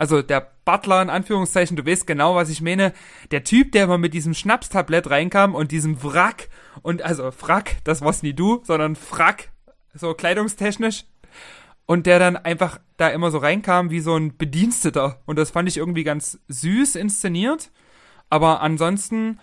Also 0.00 0.22
der 0.22 0.50
Butler 0.64 1.02
in 1.02 1.10
Anführungszeichen, 1.10 1.76
du 1.76 1.84
weißt 1.84 2.06
genau, 2.06 2.34
was 2.34 2.48
ich 2.48 2.62
meine. 2.62 2.94
Der 3.32 3.44
Typ, 3.44 3.72
der 3.72 3.84
immer 3.84 3.98
mit 3.98 4.14
diesem 4.14 4.32
Schnapstablett 4.32 5.10
reinkam 5.10 5.54
und 5.54 5.72
diesem 5.72 6.02
Wrack 6.02 6.48
und 6.80 7.02
also 7.02 7.30
Frack, 7.30 7.76
das 7.84 8.00
war's 8.00 8.22
nie 8.22 8.32
du, 8.32 8.62
sondern 8.64 8.96
Frack, 8.96 9.50
so 9.92 10.14
kleidungstechnisch. 10.14 11.04
Und 11.84 12.06
der 12.06 12.18
dann 12.18 12.38
einfach 12.38 12.80
da 12.96 13.08
immer 13.08 13.30
so 13.30 13.36
reinkam 13.36 13.90
wie 13.90 14.00
so 14.00 14.16
ein 14.16 14.38
Bediensteter. 14.38 15.20
Und 15.26 15.38
das 15.38 15.50
fand 15.50 15.68
ich 15.68 15.76
irgendwie 15.76 16.04
ganz 16.04 16.38
süß 16.48 16.94
inszeniert. 16.94 17.70
Aber 18.30 18.62
ansonsten 18.62 19.38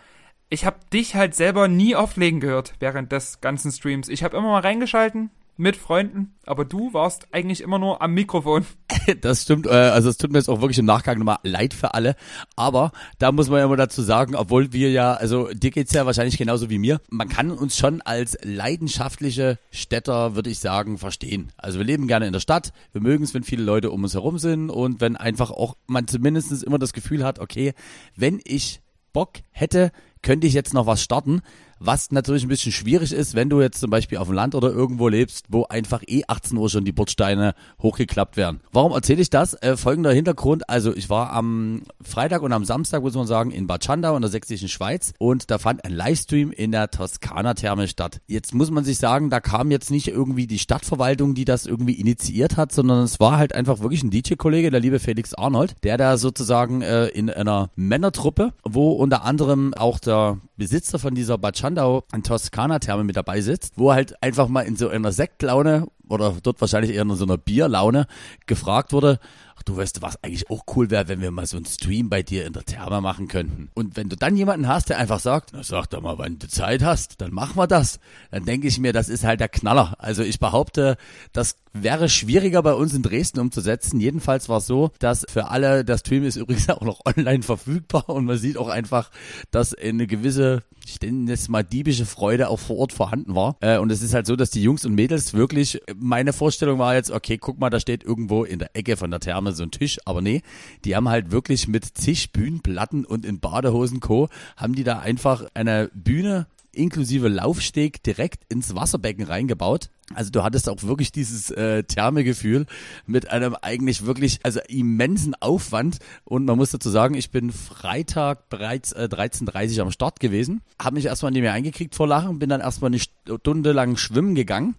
ich 0.50 0.66
habe 0.66 0.78
dich 0.92 1.14
halt 1.14 1.36
selber 1.36 1.68
nie 1.68 1.96
auflegen 1.96 2.40
gehört 2.40 2.74
während 2.80 3.12
des 3.12 3.42
ganzen 3.42 3.72
Streams. 3.72 4.08
Ich 4.08 4.24
habe 4.24 4.38
immer 4.38 4.50
mal 4.50 4.62
reingeschalten 4.62 5.30
mit 5.58 5.76
Freunden, 5.76 6.36
aber 6.46 6.66
du 6.66 6.94
warst 6.94 7.28
eigentlich 7.34 7.62
immer 7.62 7.80
nur 7.80 8.02
am 8.02 8.14
Mikrofon. 8.14 8.66
Das 9.22 9.44
stimmt, 9.44 9.68
äh, 9.68 9.70
also 9.70 10.10
es 10.10 10.18
tut 10.18 10.34
mir 10.34 10.38
jetzt 10.38 10.50
auch 10.50 10.60
wirklich 10.60 10.80
im 10.80 10.86
Nachgang 10.86 11.18
nochmal 11.18 11.38
leid 11.44 11.74
für 11.74 11.94
alle, 11.94 12.16
aber 12.58 12.92
da 13.20 13.32
muss 13.32 13.50
man 13.50 13.60
ja 13.60 13.66
immer 13.66 13.78
dazu 13.78 14.02
sagen, 14.02 14.36
obwohl 14.36 14.74
wir 14.74 14.92
ja, 14.92 15.14
also 15.14 15.48
dir 15.54 15.72
geht's 15.72 15.94
ja 15.94 16.06
wahrscheinlich 16.06 16.38
genauso 16.38 16.70
wie 16.70 16.78
mir, 16.78 17.00
man 17.10 17.30
kann 17.30 17.52
uns 17.52 17.78
schon 17.78 18.02
als 18.02 18.38
leidenschaftliche 18.44 19.60
Städter, 19.72 20.36
würde 20.36 20.50
ich 20.50 20.60
sagen, 20.60 20.98
verstehen. 20.98 21.54
Also 21.56 21.80
wir 21.80 21.86
leben 21.86 22.08
gerne 22.08 22.28
in 22.28 22.34
der 22.34 22.42
Stadt, 22.42 22.74
wir 22.92 23.02
mögen 23.02 23.24
es, 23.24 23.34
wenn 23.34 23.44
viele 23.44 23.64
Leute 23.64 23.92
um 23.92 24.04
uns 24.04 24.14
herum 24.14 24.40
sind 24.40 24.70
und 24.70 25.00
wenn 25.00 25.16
einfach 25.16 25.52
auch 25.52 25.78
man 25.88 26.06
zumindest 26.08 26.64
immer 26.64 26.80
das 26.80 26.92
Gefühl 26.92 27.24
hat, 27.24 27.40
okay, 27.40 27.74
wenn 28.18 28.42
ich 28.44 28.82
Bock 29.14 29.40
hätte, 29.52 29.92
könnte 30.22 30.48
ich 30.48 30.54
jetzt 30.54 30.74
noch 30.74 30.86
was 30.86 31.02
starten, 31.02 31.42
was 31.80 32.12
natürlich 32.12 32.44
ein 32.44 32.50
bisschen 32.50 32.72
schwierig 32.72 33.14
ist, 33.14 33.36
wenn 33.36 33.50
du 33.50 33.62
jetzt 33.62 33.80
zum 33.80 33.90
Beispiel 33.90 34.18
auf 34.18 34.28
dem 34.28 34.36
Land 34.36 34.56
oder 34.56 34.70
irgendwo 34.70 35.08
lebst, 35.08 35.46
wo 35.50 35.66
einfach 35.66 36.04
eh 36.08 36.24
18 36.28 36.58
Uhr 36.58 36.70
schon 36.70 36.86
die 36.86 36.92
Bordsteine 36.92 37.54
hochgeklappt 37.82 38.38
werden. 38.38 38.62
Warum 38.72 38.92
erzähle 38.92 39.22
ich 39.22 39.30
das? 39.30 39.54
Äh, 39.56 39.78
folgender 39.78 40.12
Hintergrund. 40.12 40.70
Also 40.70 40.96
ich 40.96 41.10
war 41.10 41.32
am 41.32 41.84
Freitag 42.02 42.42
und 42.42 42.54
am 42.54 42.66
Samstag, 42.66 43.02
muss 43.02 43.16
man 43.16 43.28
sagen, 43.28 43.52
in 43.52 43.68
Bad 43.68 43.84
Schandau 43.84 44.16
in 44.16 44.22
der 44.22 44.32
sächsischen 44.32 44.70
Schweiz 44.70 45.14
und 45.20 45.52
da 45.52 45.58
fand 45.58 45.86
ein 45.86 45.92
Livestream 45.94 46.52
in 46.52 46.72
der 46.72 46.90
Toskana-Therme 46.90 47.88
statt. 47.88 48.22
Jetzt 48.28 48.54
muss 48.54 48.72
man 48.72 48.84
sich 48.84 48.98
sagen, 48.98 49.30
da 49.30 49.40
kam 49.40 49.72
jetzt 49.72 49.92
nicht 49.92 50.08
irgendwie 50.08 50.48
die 50.48 50.60
Stadtverwaltung, 50.60 51.36
die 51.36 51.46
das 51.46 51.66
irgendwie 51.66 51.94
initiiert 51.94 52.58
hat, 52.58 52.72
sondern 52.72 53.04
es 53.04 53.20
war 53.20 53.38
halt 53.38 53.54
einfach 53.54 53.80
wirklich 53.80 54.04
ein 54.04 54.12
DJ-Kollege, 54.12 54.72
der 54.72 54.80
liebe 54.80 55.00
Felix 55.00 55.34
Arnold, 55.34 55.76
der 55.84 55.98
da 55.98 56.18
sozusagen 56.18 56.82
äh, 56.82 57.08
in 57.08 57.30
einer 57.30 57.70
Männertruppe, 57.76 58.54
wo 58.64 58.92
unter 58.92 59.24
anderem 59.24 59.74
auch 59.74 60.00
der 60.00 60.38
Besitzer 60.58 61.00
von 61.00 61.14
dieser 61.14 61.38
Bad 61.38 61.58
Schandau 61.58 61.67
in 62.14 62.24
Toskana-Therme 62.24 63.04
mit 63.04 63.18
dabei 63.18 63.42
sitzt, 63.42 63.74
wo 63.78 63.94
halt 63.94 64.22
einfach 64.24 64.48
mal 64.48 64.62
in 64.62 64.76
so 64.76 64.88
einer 64.90 65.12
Sektlaune 65.12 65.88
oder 66.08 66.36
dort 66.42 66.62
wahrscheinlich 66.62 66.94
eher 66.94 67.02
in 67.02 67.16
so 67.16 67.26
einer 67.26 67.38
Bierlaune 67.38 68.08
gefragt 68.46 68.94
wurde, 68.94 69.20
ach 69.58 69.64
du 69.64 69.78
weißt, 69.78 70.02
was 70.02 70.24
eigentlich 70.24 70.50
auch 70.50 70.64
cool 70.76 70.90
wäre, 70.90 71.08
wenn 71.08 71.22
wir 71.22 71.32
mal 71.32 71.46
so 71.46 71.58
einen 71.58 71.66
Stream 71.66 72.10
bei 72.10 72.22
dir 72.22 72.46
in 72.46 72.54
der 72.54 72.64
Therme 72.64 73.02
machen 73.02 73.28
könnten. 73.28 73.70
Und 73.74 73.98
wenn 73.98 74.10
du 74.10 74.16
dann 74.16 74.38
jemanden 74.38 74.68
hast, 74.68 74.90
der 74.90 74.98
einfach 74.98 75.20
sagt, 75.20 75.52
na 75.54 75.64
sag 75.64 75.88
doch 75.88 76.02
mal, 76.02 76.20
wenn 76.20 76.40
du 76.40 76.48
Zeit 76.48 76.84
hast, 76.84 77.22
dann 77.22 77.34
machen 77.34 77.56
wir 77.56 77.68
das. 77.68 78.00
Dann 78.32 78.46
denke 78.46 78.68
ich 78.68 78.80
mir, 78.80 78.94
das 78.94 79.10
ist 79.10 79.24
halt 79.24 79.40
der 79.40 79.50
Knaller. 79.50 79.96
Also 80.00 80.24
ich 80.24 80.40
behaupte, 80.40 80.98
das 81.34 81.56
wäre 81.84 82.10
schwieriger 82.10 82.62
bei 82.64 82.74
uns 82.74 82.94
in 82.94 83.02
Dresden 83.02 83.40
umzusetzen. 83.40 84.00
Jedenfalls 84.00 84.50
war 84.50 84.58
es 84.58 84.68
so, 84.68 84.92
dass 85.00 85.26
für 85.30 85.50
alle, 85.50 85.84
der 85.84 85.98
Stream 85.98 86.24
ist 86.24 86.36
übrigens 86.38 86.70
auch 86.70 86.82
noch 86.82 87.02
online 87.06 87.44
verfügbar 87.44 88.10
und 88.10 88.26
man 88.26 88.38
sieht 88.38 88.58
auch 88.58 88.70
einfach, 88.70 89.12
dass 89.52 89.74
eine 89.74 90.08
gewisse, 90.08 90.64
ich 90.86 91.02
nenne 91.02 91.32
es 91.34 91.50
mal 91.50 91.64
diebische 91.64 92.06
Freude 92.06 92.50
auch 92.50 92.60
vor 92.60 92.78
Ort 92.78 92.94
vorhanden 92.94 93.36
war. 93.36 93.58
Äh, 93.62 93.78
und 93.78 93.92
es 93.92 94.02
ist 94.02 94.14
halt 94.14 94.28
so, 94.28 94.36
dass 94.36 94.50
die 94.50 94.64
Jungs 94.64 94.86
und 94.86 94.96
Mädels 94.96 95.34
wirklich, 95.34 95.82
meine 95.96 96.34
Vorstellung 96.34 96.80
war 96.80 96.96
jetzt, 96.96 97.12
okay, 97.12 97.38
guck 97.38 97.60
mal, 97.60 97.70
da 97.70 97.80
steht 97.80 98.04
irgendwo 98.04 98.44
in 98.44 98.60
der 98.60 98.76
Ecke 98.76 98.98
von 98.98 99.12
der 99.12 99.20
Therme 99.20 99.47
so 99.56 99.64
ein 99.64 99.72
Tisch, 99.72 100.00
aber 100.06 100.22
nee, 100.22 100.42
die 100.86 100.96
haben 100.96 101.10
halt 101.10 101.32
wirklich 101.32 101.68
mit 101.68 101.86
zig 101.86 102.32
Bühnenplatten 102.32 103.06
und 103.06 103.26
in 103.26 103.40
Badehosen 103.40 104.00
Co. 104.00 104.30
haben 104.56 104.76
die 104.76 104.84
da 104.84 105.00
einfach 105.00 105.46
eine 105.54 105.90
Bühne 105.94 106.48
inklusive 106.78 107.28
Laufsteg 107.28 108.04
direkt 108.04 108.44
ins 108.50 108.76
Wasserbecken 108.76 109.26
reingebaut. 109.26 109.90
Also 110.14 110.32
du 110.32 110.44
hattest 110.44 110.70
auch 110.70 110.84
wirklich 110.84 111.12
dieses 111.12 111.52
äh, 111.52 111.84
Thermegefühl 111.84 112.66
mit 113.06 113.30
einem 113.30 113.56
eigentlich 113.62 114.06
wirklich 114.06 114.40
also 114.44 114.62
immensen 114.70 115.36
Aufwand 115.36 115.98
und 116.24 116.46
man 116.46 116.58
muss 116.58 116.72
dazu 116.72 116.90
sagen, 116.90 117.16
ich 117.16 117.30
bin 117.30 117.52
Freitag 117.52 118.48
bereits 118.50 118.94
äh, 118.94 119.10
13:30 119.12 119.82
am 119.82 119.92
Start 119.92 120.22
gewesen, 120.22 120.62
habe 120.82 120.96
mich 120.96 121.06
erstmal 121.06 121.32
nicht 121.34 121.42
mehr 121.42 121.52
eingekriegt 121.52 121.94
vor 121.94 122.08
Lachen, 122.08 122.40
bin 122.40 122.50
dann 122.50 122.62
erstmal 122.62 122.90
eine 122.90 123.00
Stunde 123.00 123.74
lang 123.74 123.98
schwimmen 123.98 124.36
gegangen 124.36 124.76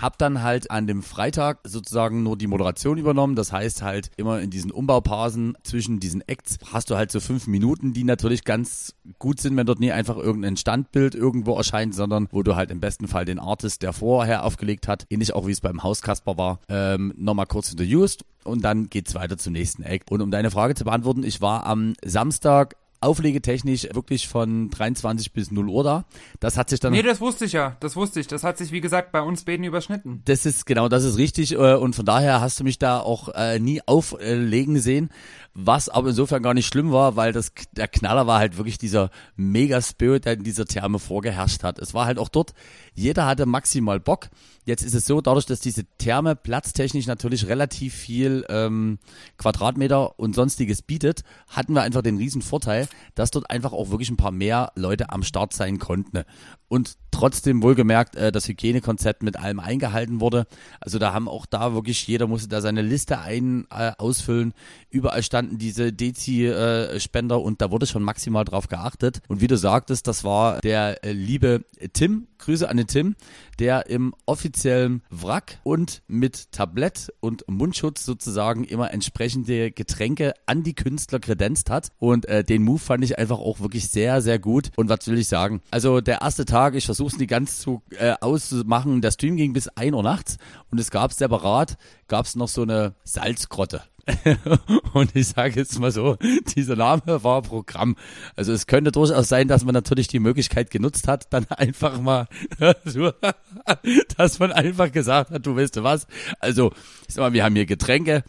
hab 0.00 0.18
dann 0.18 0.42
halt 0.42 0.70
an 0.70 0.86
dem 0.86 1.02
Freitag 1.02 1.60
sozusagen 1.64 2.22
nur 2.22 2.36
die 2.36 2.46
Moderation 2.46 2.98
übernommen. 2.98 3.36
Das 3.36 3.52
heißt 3.52 3.82
halt 3.82 4.10
immer 4.16 4.40
in 4.40 4.50
diesen 4.50 4.70
Umbaupausen 4.70 5.56
zwischen 5.62 6.00
diesen 6.00 6.20
Acts 6.26 6.58
hast 6.72 6.90
du 6.90 6.96
halt 6.96 7.10
so 7.12 7.20
fünf 7.20 7.46
Minuten, 7.46 7.92
die 7.92 8.04
natürlich 8.04 8.44
ganz 8.44 8.94
gut 9.18 9.40
sind, 9.40 9.56
wenn 9.56 9.66
dort 9.66 9.80
nie 9.80 9.92
einfach 9.92 10.16
irgendein 10.16 10.56
Standbild 10.56 11.14
irgendwo 11.14 11.56
erscheint, 11.56 11.94
sondern 11.94 12.28
wo 12.30 12.42
du 12.42 12.56
halt 12.56 12.70
im 12.70 12.80
besten 12.80 13.08
Fall 13.08 13.24
den 13.24 13.38
Artist, 13.38 13.82
der 13.82 13.92
vorher 13.92 14.44
aufgelegt 14.44 14.88
hat, 14.88 15.06
ähnlich 15.10 15.34
auch 15.34 15.46
wie 15.46 15.52
es 15.52 15.60
beim 15.60 15.82
Hauskasper 15.82 16.36
war, 16.36 16.60
ähm, 16.68 17.12
nochmal 17.16 17.46
kurz 17.46 17.70
interviewst 17.70 18.24
und 18.44 18.64
dann 18.64 18.88
geht's 18.88 19.14
weiter 19.14 19.38
zum 19.38 19.52
nächsten 19.52 19.82
Act. 19.82 20.10
Und 20.10 20.20
um 20.20 20.30
deine 20.30 20.50
Frage 20.50 20.74
zu 20.74 20.84
beantworten, 20.84 21.22
ich 21.24 21.40
war 21.40 21.66
am 21.66 21.94
Samstag 22.04 22.76
auflegetechnisch 23.02 23.88
wirklich 23.92 24.28
von 24.28 24.70
23 24.70 25.32
bis 25.32 25.50
0 25.50 25.68
Uhr 25.68 25.84
da. 25.84 26.04
Das 26.40 26.56
hat 26.56 26.70
sich 26.70 26.80
dann. 26.80 26.92
Nee, 26.92 27.02
das 27.02 27.20
wusste 27.20 27.44
ich 27.44 27.52
ja. 27.52 27.76
Das 27.80 27.96
wusste 27.96 28.20
ich. 28.20 28.26
Das 28.26 28.44
hat 28.44 28.58
sich, 28.58 28.72
wie 28.72 28.80
gesagt, 28.80 29.12
bei 29.12 29.20
uns 29.20 29.44
beiden 29.44 29.64
überschnitten. 29.64 30.22
Das 30.24 30.46
ist, 30.46 30.66
genau, 30.66 30.88
das 30.88 31.04
ist 31.04 31.18
richtig. 31.18 31.52
Äh, 31.52 31.74
und 31.74 31.94
von 31.94 32.04
daher 32.04 32.40
hast 32.40 32.60
du 32.60 32.64
mich 32.64 32.78
da 32.78 33.00
auch 33.00 33.28
äh, 33.34 33.58
nie 33.58 33.80
auflegen 33.86 34.78
sehen. 34.78 35.10
Was 35.54 35.90
aber 35.90 36.08
insofern 36.08 36.42
gar 36.42 36.54
nicht 36.54 36.66
schlimm 36.66 36.92
war, 36.92 37.16
weil 37.16 37.32
das, 37.32 37.52
der 37.72 37.86
Knaller 37.86 38.26
war 38.26 38.38
halt 38.38 38.56
wirklich 38.56 38.78
dieser 38.78 39.10
Mega-Spirit, 39.36 40.24
der 40.24 40.34
in 40.34 40.44
dieser 40.44 40.64
Therme 40.64 40.98
vorgeherrscht 40.98 41.62
hat. 41.62 41.78
Es 41.78 41.92
war 41.92 42.06
halt 42.06 42.18
auch 42.18 42.30
dort, 42.30 42.54
jeder 42.94 43.26
hatte 43.26 43.44
maximal 43.44 44.00
Bock. 44.00 44.30
Jetzt 44.64 44.82
ist 44.82 44.94
es 44.94 45.06
so, 45.06 45.20
dadurch, 45.20 45.44
dass 45.44 45.60
diese 45.60 45.84
Therme 45.98 46.36
platztechnisch 46.36 47.06
natürlich 47.06 47.48
relativ 47.48 47.94
viel 47.94 48.46
ähm, 48.48 48.98
Quadratmeter 49.36 50.18
und 50.18 50.34
sonstiges 50.34 50.82
bietet, 50.82 51.22
hatten 51.48 51.74
wir 51.74 51.82
einfach 51.82 52.02
den 52.02 52.16
riesen 52.16 52.42
Vorteil, 52.42 52.88
dass 53.14 53.30
dort 53.30 53.50
einfach 53.50 53.72
auch 53.72 53.90
wirklich 53.90 54.10
ein 54.10 54.16
paar 54.16 54.30
mehr 54.30 54.72
Leute 54.74 55.10
am 55.10 55.22
Start 55.22 55.52
sein 55.52 55.78
konnten. 55.78 56.22
Und 56.72 56.96
trotzdem 57.10 57.62
wohlgemerkt, 57.62 58.16
äh, 58.16 58.32
das 58.32 58.48
Hygienekonzept 58.48 59.22
mit 59.22 59.38
allem 59.38 59.60
eingehalten 59.60 60.22
wurde. 60.22 60.46
Also 60.80 60.98
da 60.98 61.12
haben 61.12 61.28
auch 61.28 61.44
da 61.44 61.74
wirklich, 61.74 62.06
jeder 62.08 62.26
musste 62.26 62.48
da 62.48 62.62
seine 62.62 62.80
Liste 62.80 63.18
ein, 63.18 63.66
äh, 63.70 63.92
ausfüllen. 63.98 64.54
Überall 64.88 65.22
standen 65.22 65.58
diese 65.58 65.92
Dezi-Spender 65.92 67.36
äh, 67.36 67.38
und 67.38 67.60
da 67.60 67.70
wurde 67.70 67.86
schon 67.86 68.02
maximal 68.02 68.46
drauf 68.46 68.68
geachtet. 68.68 69.20
Und 69.28 69.42
wie 69.42 69.48
du 69.48 69.58
sagtest, 69.58 70.08
das 70.08 70.24
war 70.24 70.60
der 70.62 71.04
äh, 71.04 71.12
liebe 71.12 71.66
Tim, 71.92 72.26
Grüße 72.38 72.68
an 72.68 72.76
den 72.76 72.86
Tim, 72.86 73.14
der 73.58 73.88
im 73.88 74.14
offiziellen 74.26 75.02
Wrack 75.10 75.60
und 75.62 76.02
mit 76.08 76.50
Tablett 76.52 77.12
und 77.20 77.44
Mundschutz 77.48 78.04
sozusagen 78.04 78.64
immer 78.64 78.92
entsprechende 78.92 79.70
Getränke 79.70 80.34
an 80.46 80.62
die 80.64 80.74
Künstler 80.74 81.20
kredenzt 81.20 81.70
hat. 81.70 81.90
Und 81.98 82.26
äh, 82.26 82.42
den 82.42 82.62
Move 82.62 82.80
fand 82.80 83.04
ich 83.04 83.18
einfach 83.18 83.38
auch 83.38 83.60
wirklich 83.60 83.88
sehr, 83.88 84.22
sehr 84.22 84.38
gut. 84.38 84.70
Und 84.76 84.88
was 84.88 85.06
will 85.06 85.18
ich 85.18 85.28
sagen? 85.28 85.60
Also 85.70 86.00
der 86.00 86.22
erste 86.22 86.44
Tag, 86.44 86.61
ich 86.70 86.86
versuche 86.86 87.08
es 87.08 87.18
nie 87.18 87.26
ganz 87.26 87.60
zu 87.60 87.82
äh, 87.90 88.14
auszumachen, 88.20 89.00
der 89.00 89.10
Stream 89.10 89.36
ging 89.36 89.52
bis 89.52 89.68
1 89.68 89.94
Uhr 89.94 90.02
nachts 90.02 90.38
und 90.70 90.78
es 90.78 90.90
gab 90.90 91.12
separat, 91.12 91.76
gab 92.08 92.26
es 92.26 92.36
noch 92.36 92.48
so 92.48 92.62
eine 92.62 92.94
Salzgrotte. 93.04 93.82
und 94.94 95.14
ich 95.14 95.28
sage 95.28 95.60
jetzt 95.60 95.78
mal 95.78 95.92
so, 95.92 96.16
dieser 96.56 96.76
Name 96.76 97.22
war 97.22 97.42
Programm. 97.42 97.96
Also 98.34 98.52
es 98.52 98.66
könnte 98.66 98.90
durchaus 98.90 99.28
sein, 99.28 99.46
dass 99.46 99.64
man 99.64 99.74
natürlich 99.74 100.08
die 100.08 100.18
Möglichkeit 100.18 100.70
genutzt 100.70 101.06
hat, 101.06 101.32
dann 101.32 101.46
einfach 101.48 102.00
mal, 102.00 102.26
dass 104.16 104.38
man 104.38 104.52
einfach 104.52 104.90
gesagt 104.90 105.30
hat, 105.30 105.46
du 105.46 105.56
weißt 105.56 105.76
du 105.76 105.82
was, 105.82 106.06
also 106.40 106.72
ich 107.08 107.14
sag 107.14 107.22
mal, 107.22 107.32
wir 107.32 107.44
haben 107.44 107.54
hier 107.54 107.66
Getränke, 107.66 108.24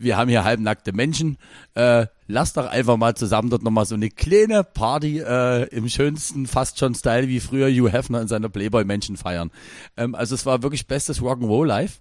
wir 0.00 0.16
haben 0.16 0.30
hier 0.30 0.44
halbnackte 0.44 0.92
Menschen, 0.92 1.36
äh, 1.74 2.06
lass 2.26 2.54
doch 2.54 2.66
einfach 2.66 2.96
mal 2.96 3.14
zusammen 3.14 3.50
dort 3.50 3.62
nochmal 3.62 3.84
so 3.84 3.94
eine 3.94 4.08
kleine 4.08 4.64
Party 4.64 5.20
äh, 5.20 5.64
im 5.68 5.88
schönsten, 5.88 6.46
fast 6.46 6.78
schon 6.78 6.94
Style 6.94 7.28
wie 7.28 7.38
früher 7.38 7.68
Hugh 7.68 7.92
Hefner 7.92 8.22
in 8.22 8.28
seiner 8.28 8.48
Playboy-Menschen 8.48 9.18
feiern. 9.18 9.50
Ähm, 9.98 10.14
also 10.14 10.34
es 10.34 10.46
war 10.46 10.62
wirklich 10.62 10.86
bestes 10.86 11.20
Rock'n'Roll 11.20 11.66
live. 11.66 12.00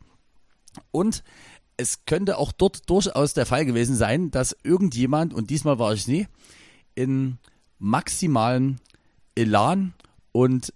Und 0.92 1.24
es 1.76 2.06
könnte 2.06 2.38
auch 2.38 2.54
dort 2.54 2.90
durchaus 2.90 3.34
der 3.34 3.46
Fall 3.46 3.66
gewesen 3.66 3.96
sein, 3.96 4.32
dass 4.32 4.56
irgendjemand, 4.64 5.34
und 5.34 5.50
diesmal 5.50 5.78
war 5.78 5.94
ich 5.94 6.08
nie, 6.08 6.28
in 6.96 7.38
maximalen 7.80 8.80
Elan 9.36 9.94
und 10.32 10.74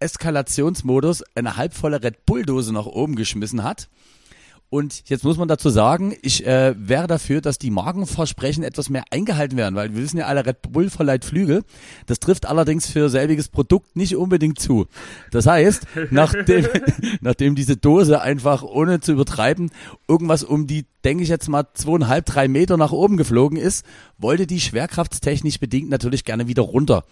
Eskalationsmodus 0.00 1.22
eine 1.36 1.56
halbvolle 1.56 2.02
Red 2.02 2.26
Bull-Dose 2.26 2.72
nach 2.72 2.86
oben 2.86 3.14
geschmissen 3.14 3.62
hat 3.62 3.88
und 4.68 5.08
jetzt 5.08 5.22
muss 5.22 5.36
man 5.36 5.46
dazu 5.46 5.70
sagen, 5.70 6.16
ich 6.22 6.44
äh, 6.44 6.74
wäre 6.76 7.06
dafür, 7.06 7.40
dass 7.40 7.58
die 7.58 7.70
Markenversprechen 7.70 8.64
etwas 8.64 8.90
mehr 8.90 9.04
eingehalten 9.10 9.56
werden, 9.56 9.76
weil 9.76 9.94
wir 9.94 10.02
wissen 10.02 10.18
ja 10.18 10.26
alle, 10.26 10.44
Red 10.44 10.72
Bull 10.72 10.90
verleiht 10.90 11.24
Flügel. 11.24 11.62
Das 12.06 12.18
trifft 12.18 12.46
allerdings 12.46 12.90
für 12.90 13.08
selbiges 13.08 13.48
Produkt 13.48 13.94
nicht 13.94 14.16
unbedingt 14.16 14.58
zu. 14.58 14.86
Das 15.30 15.46
heißt, 15.46 15.86
nachdem, 16.10 16.66
nachdem 17.20 17.54
diese 17.54 17.76
Dose 17.76 18.20
einfach, 18.20 18.64
ohne 18.64 19.00
zu 19.00 19.12
übertreiben, 19.12 19.70
irgendwas 20.08 20.42
um 20.42 20.66
die, 20.66 20.84
denke 21.04 21.22
ich 21.22 21.28
jetzt 21.28 21.48
mal, 21.48 21.66
zweieinhalb, 21.74 22.26
drei 22.26 22.48
Meter 22.48 22.76
nach 22.76 22.92
oben 22.92 23.16
geflogen 23.16 23.58
ist, 23.58 23.86
wollte 24.18 24.48
die 24.48 24.60
schwerkraftstechnisch 24.60 25.60
bedingt 25.60 25.90
natürlich 25.90 26.24
gerne 26.24 26.48
wieder 26.48 26.62
runter. 26.62 27.04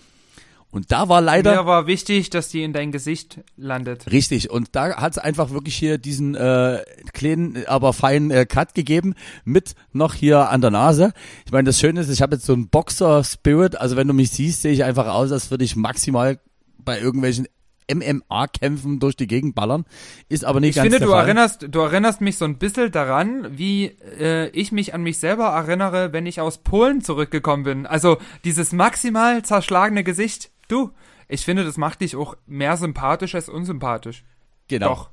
Und 0.74 0.90
da 0.90 1.08
war 1.08 1.20
leider. 1.20 1.54
Mir 1.54 1.66
war 1.66 1.86
wichtig, 1.86 2.30
dass 2.30 2.48
die 2.48 2.64
in 2.64 2.72
dein 2.72 2.90
Gesicht 2.90 3.38
landet. 3.56 4.10
Richtig. 4.10 4.50
Und 4.50 4.70
da 4.72 4.96
hat 4.96 5.12
es 5.12 5.18
einfach 5.18 5.50
wirklich 5.50 5.76
hier 5.76 5.98
diesen 5.98 6.34
äh, 6.34 6.82
kleinen, 7.12 7.64
aber 7.68 7.92
feinen 7.92 8.32
äh, 8.32 8.44
Cut 8.44 8.74
gegeben 8.74 9.14
mit 9.44 9.76
noch 9.92 10.14
hier 10.14 10.50
an 10.50 10.60
der 10.62 10.72
Nase. 10.72 11.12
Ich 11.46 11.52
meine, 11.52 11.66
das 11.66 11.78
Schöne 11.78 12.00
ist, 12.00 12.10
ich 12.10 12.22
habe 12.22 12.34
jetzt 12.34 12.44
so 12.44 12.54
einen 12.54 12.70
Boxer-Spirit. 12.70 13.80
Also 13.80 13.94
wenn 13.94 14.08
du 14.08 14.14
mich 14.14 14.32
siehst, 14.32 14.62
sehe 14.62 14.72
ich 14.72 14.82
einfach 14.82 15.06
aus, 15.06 15.30
als 15.30 15.52
würde 15.52 15.62
ich 15.62 15.76
maximal 15.76 16.40
bei 16.78 16.98
irgendwelchen 16.98 17.46
MMA-Kämpfen 17.88 18.98
durch 18.98 19.14
die 19.14 19.28
Gegend 19.28 19.54
ballern. 19.54 19.84
Ist 20.28 20.44
aber 20.44 20.58
nicht 20.58 20.70
ich 20.70 20.76
ganz 20.76 20.86
finde, 20.86 20.98
der 20.98 21.06
du 21.06 21.12
Fall. 21.12 21.24
erinnerst, 21.24 21.66
du 21.70 21.78
erinnerst 21.78 22.20
mich 22.20 22.36
so 22.36 22.46
ein 22.46 22.58
bisschen 22.58 22.90
daran, 22.90 23.46
wie 23.56 23.96
äh, 24.18 24.48
ich 24.48 24.72
mich 24.72 24.92
an 24.92 25.04
mich 25.04 25.18
selber 25.18 25.50
erinnere, 25.50 26.12
wenn 26.12 26.26
ich 26.26 26.40
aus 26.40 26.58
Polen 26.58 27.00
zurückgekommen 27.00 27.62
bin. 27.62 27.86
Also 27.86 28.18
dieses 28.44 28.72
maximal 28.72 29.44
zerschlagene 29.44 30.02
Gesicht. 30.02 30.50
Du, 30.68 30.90
ich 31.28 31.44
finde, 31.44 31.64
das 31.64 31.76
macht 31.76 32.00
dich 32.00 32.16
auch 32.16 32.36
mehr 32.46 32.76
sympathisch 32.76 33.34
als 33.34 33.48
unsympathisch. 33.48 34.24
Genau. 34.68 34.88
Doch. 34.88 35.10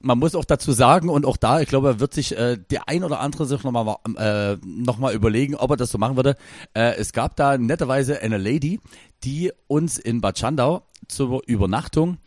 man 0.00 0.18
muss 0.18 0.34
auch 0.34 0.44
dazu 0.44 0.72
sagen 0.72 1.08
und 1.08 1.24
auch 1.24 1.36
da, 1.36 1.60
ich 1.60 1.68
glaube, 1.68 2.00
wird 2.00 2.12
sich 2.12 2.36
äh, 2.36 2.58
der 2.70 2.88
ein 2.88 3.04
oder 3.04 3.20
andere 3.20 3.46
sich 3.46 3.62
nochmal 3.62 3.96
äh, 4.16 4.56
noch 4.64 4.98
mal 4.98 5.14
überlegen, 5.14 5.54
ob 5.54 5.70
er 5.70 5.76
das 5.76 5.90
so 5.90 5.98
machen 5.98 6.16
würde. 6.16 6.36
Äh, 6.74 6.96
es 6.96 7.12
gab 7.12 7.36
da 7.36 7.56
netterweise 7.56 8.20
eine 8.20 8.36
Lady, 8.38 8.80
die 9.24 9.52
uns 9.68 9.98
in 9.98 10.20
Bad 10.20 10.38
Schandau 10.38 10.82
zur 11.08 11.42
Übernachtung 11.46 12.18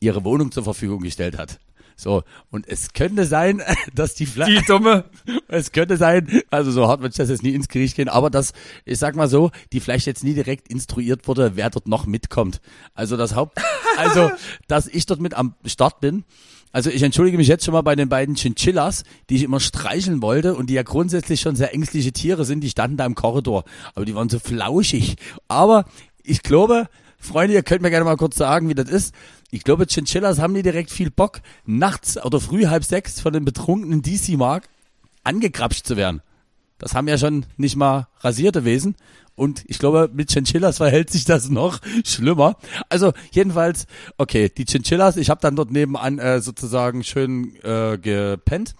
ihre 0.00 0.24
Wohnung 0.24 0.50
zur 0.50 0.64
Verfügung 0.64 1.00
gestellt 1.00 1.38
hat. 1.38 1.60
So, 2.02 2.24
und 2.50 2.66
es 2.66 2.94
könnte 2.94 3.26
sein, 3.26 3.62
dass 3.94 4.14
die 4.14 4.26
Fla 4.26 4.46
Die 4.46 4.60
dumme. 4.66 5.04
es 5.48 5.70
könnte 5.70 5.96
sein, 5.96 6.42
also 6.50 6.72
so 6.72 6.88
hart 6.88 7.00
wird 7.00 7.16
das 7.16 7.28
jetzt 7.28 7.44
nie 7.44 7.54
ins 7.54 7.68
Gericht 7.68 7.94
gehen, 7.94 8.08
aber 8.08 8.28
dass, 8.28 8.52
ich 8.84 8.98
sag 8.98 9.14
mal 9.14 9.28
so, 9.28 9.52
die 9.72 9.78
vielleicht 9.78 10.06
jetzt 10.06 10.24
nie 10.24 10.34
direkt 10.34 10.66
instruiert 10.66 11.28
wurde, 11.28 11.52
wer 11.54 11.70
dort 11.70 11.86
noch 11.86 12.06
mitkommt. 12.06 12.60
Also 12.94 13.16
das 13.16 13.36
Haupt, 13.36 13.58
also, 13.98 14.32
dass 14.66 14.88
ich 14.88 15.06
dort 15.06 15.20
mit 15.20 15.34
am 15.34 15.54
Start 15.64 16.00
bin. 16.00 16.24
Also 16.72 16.90
ich 16.90 17.04
entschuldige 17.04 17.36
mich 17.36 17.46
jetzt 17.46 17.64
schon 17.64 17.74
mal 17.74 17.82
bei 17.82 17.94
den 17.94 18.08
beiden 18.08 18.34
Chinchillas, 18.34 19.04
die 19.30 19.36
ich 19.36 19.44
immer 19.44 19.60
streicheln 19.60 20.22
wollte 20.22 20.54
und 20.54 20.70
die 20.70 20.74
ja 20.74 20.82
grundsätzlich 20.82 21.40
schon 21.40 21.54
sehr 21.54 21.72
ängstliche 21.72 22.12
Tiere 22.12 22.44
sind, 22.44 22.62
die 22.62 22.70
standen 22.70 22.96
da 22.96 23.06
im 23.06 23.14
Korridor. 23.14 23.62
Aber 23.94 24.06
die 24.06 24.14
waren 24.16 24.28
so 24.28 24.40
flauschig. 24.40 25.16
Aber 25.46 25.84
ich 26.24 26.42
glaube, 26.42 26.88
Freunde, 27.22 27.54
ihr 27.54 27.62
könnt 27.62 27.82
mir 27.82 27.90
gerne 27.90 28.04
mal 28.04 28.16
kurz 28.16 28.36
sagen, 28.36 28.68
wie 28.68 28.74
das 28.74 28.90
ist. 28.90 29.14
Ich 29.50 29.62
glaube, 29.64 29.86
Chinchillas 29.86 30.40
haben 30.40 30.54
die 30.54 30.62
direkt 30.62 30.90
viel 30.90 31.10
Bock, 31.10 31.40
nachts 31.64 32.22
oder 32.22 32.40
früh 32.40 32.66
halb 32.66 32.84
sechs 32.84 33.20
von 33.20 33.32
dem 33.32 33.44
betrunkenen 33.44 34.02
DC-Mark 34.02 34.68
angekrapscht 35.22 35.86
zu 35.86 35.96
werden. 35.96 36.20
Das 36.78 36.94
haben 36.94 37.06
ja 37.06 37.16
schon 37.16 37.46
nicht 37.56 37.76
mal 37.76 38.08
rasierte 38.20 38.64
Wesen. 38.64 38.96
Und 39.36 39.62
ich 39.68 39.78
glaube, 39.78 40.10
mit 40.12 40.30
Chinchillas 40.30 40.78
verhält 40.78 41.10
sich 41.10 41.24
das 41.24 41.48
noch 41.48 41.78
schlimmer. 42.04 42.56
Also 42.88 43.12
jedenfalls, 43.30 43.86
okay, 44.18 44.50
die 44.50 44.64
Chinchillas, 44.64 45.16
ich 45.16 45.30
habe 45.30 45.40
dann 45.40 45.54
dort 45.54 45.70
nebenan 45.70 46.18
äh, 46.18 46.40
sozusagen 46.40 47.04
schön 47.04 47.54
äh, 47.62 47.98
gepennt. 47.98 48.74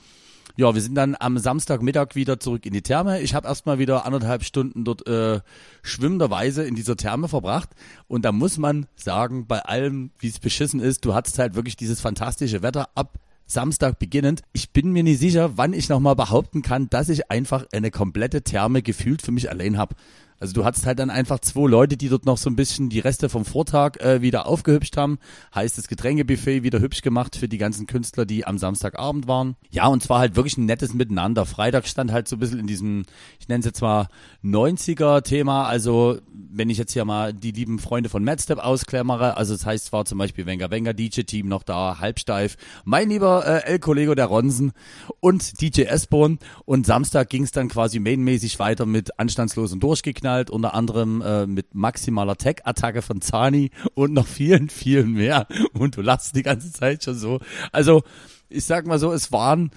Ja, 0.57 0.75
wir 0.75 0.83
sind 0.83 0.95
dann 0.95 1.17
am 1.19 1.39
Samstagmittag 1.39 2.15
wieder 2.15 2.39
zurück 2.39 2.67
in 2.67 2.73
die 2.73 2.83
Therme. 2.83 3.21
Ich 3.21 3.35
habe 3.35 3.49
erstmal 3.49 3.79
wieder 3.79 4.05
anderthalb 4.05 4.45
Stunden 4.45 4.85
dort 4.85 5.07
äh, 5.07 5.41
schwimmenderweise 5.83 6.65
in 6.65 6.75
dieser 6.75 6.97
Therme 6.97 7.29
verbracht. 7.29 7.71
Und 8.07 8.25
da 8.25 8.33
muss 8.33 8.59
man 8.59 8.87
sagen, 8.95 9.47
bei 9.47 9.61
allem, 9.61 10.11
wie 10.19 10.29
es 10.29 10.39
beschissen 10.39 10.81
ist, 10.81 11.05
du 11.05 11.15
hattest 11.15 11.39
halt 11.39 11.55
wirklich 11.55 11.77
dieses 11.77 12.01
fantastische 12.01 12.63
Wetter 12.63 12.91
ab 12.95 13.19
Samstag 13.47 13.99
beginnend. 13.99 14.43
Ich 14.53 14.71
bin 14.71 14.93
mir 14.93 15.03
nicht 15.03 15.21
sicher, 15.21 15.57
wann 15.57 15.73
ich 15.73 15.89
nochmal 15.89 16.17
behaupten 16.17 16.63
kann, 16.63 16.89
dass 16.91 17.09
ich 17.09 17.31
einfach 17.31 17.67
eine 17.73 17.91
komplette 17.91 18.43
Therme 18.43 18.83
gefühlt 18.83 19.23
für 19.23 19.33
mich 19.33 19.51
allein 19.51 19.79
habe. 19.79 19.95
Also 20.43 20.55
du 20.55 20.65
hattest 20.65 20.87
halt 20.87 20.99
dann 20.99 21.09
einfach 21.09 21.39
zwei 21.39 21.69
Leute, 21.69 21.97
die 21.97 22.09
dort 22.09 22.27
noch 22.27 22.37
so 22.37 22.51
ein 22.51 22.57
bisschen 22.57 22.89
die 22.89 22.99
Reste 22.99 23.29
vom 23.29 23.45
Vortag 23.45 24.01
äh, 24.01 24.23
wieder 24.23 24.49
aufgehübscht 24.49 24.97
haben. 24.97 25.21
Heißt 25.55 25.79
das 25.79 25.87
Getränkebuffet 25.87 26.65
wieder 26.65 26.81
hübsch 26.81 27.03
gemacht 27.03 27.37
für 27.37 27.49
die 27.49 27.59
ganzen 27.59 27.87
Künstler, 27.87 28.27
die 28.27 28.45
am 28.45 28.59
Samstagabend 28.59 29.29
waren. 29.29 29.55
Ja, 29.71 29.87
und 29.87 30.03
zwar 30.03 30.19
halt 30.19 30.35
wirklich 30.35 30.59
ein 30.59 30.65
nettes 30.65 30.95
Miteinander. 30.95 31.47
Freitag 31.47 31.87
stand 31.87 32.11
halt 32.11 32.27
so 32.27 32.35
ein 32.35 32.39
bisschen 32.41 32.59
in 32.59 32.67
diesem, 32.67 33.05
ich 33.39 33.47
nenne 33.47 33.61
es 33.61 33.67
jetzt 33.67 33.83
mal 33.83 34.09
90er-Thema. 34.43 35.67
Also 35.69 36.19
wenn 36.35 36.71
ich 36.71 36.79
jetzt 36.79 36.93
hier 36.93 37.05
mal 37.05 37.33
die 37.33 37.53
lieben 37.53 37.79
Freunde 37.79 38.09
von 38.09 38.25
Madstep 38.25 38.59
ausklammere, 38.59 39.37
also 39.37 39.53
das 39.55 39.65
heißt, 39.65 39.93
war 39.93 40.07
zum 40.07 40.19
Beispiel 40.19 40.45
Wenger 40.45 40.73
Wenger 40.73 40.93
DJ-Team 40.93 41.47
noch 41.47 41.63
da, 41.63 42.01
halbsteif. 42.01 42.57
Mein 42.85 43.11
lieber 43.11 43.47
äh, 43.47 43.71
El-Kollego 43.75 44.17
der 44.17 44.27
Ronsen 44.27 44.73
und 45.21 45.61
DJ 45.61 45.83
S-Born. 45.83 46.41
Und 46.65 46.85
Samstag 46.85 47.31
ging 47.31 47.45
es 47.45 47.53
dann 47.53 47.69
quasi 47.69 48.01
mainmäßig 48.01 48.59
weiter 48.59 48.87
mit 48.87 49.21
anstandslos 49.21 49.73
und 49.73 49.85
durchgeknallt 49.85 50.32
geknallt, 50.33 50.51
unter 50.51 50.75
anderem 50.75 51.23
äh, 51.23 51.47
mit 51.47 51.75
maximaler 51.75 52.37
Tech-Attacke 52.37 53.03
von 53.03 53.21
Zani 53.21 53.71
und 53.95 54.13
noch 54.13 54.27
vielen, 54.27 54.69
vielen 54.69 55.13
mehr. 55.13 55.47
Und 55.73 55.97
du 55.97 56.03
lachst 56.03 56.37
die 56.37 56.43
ganze 56.43 56.73
Zeit 56.73 57.05
schon 57.05 57.17
so. 57.17 57.41
Also, 57.71 58.03
ich 58.49 58.65
sag 58.65 58.87
mal 58.87 58.99
so, 58.99 59.13
es 59.13 59.33
waren 59.33 59.71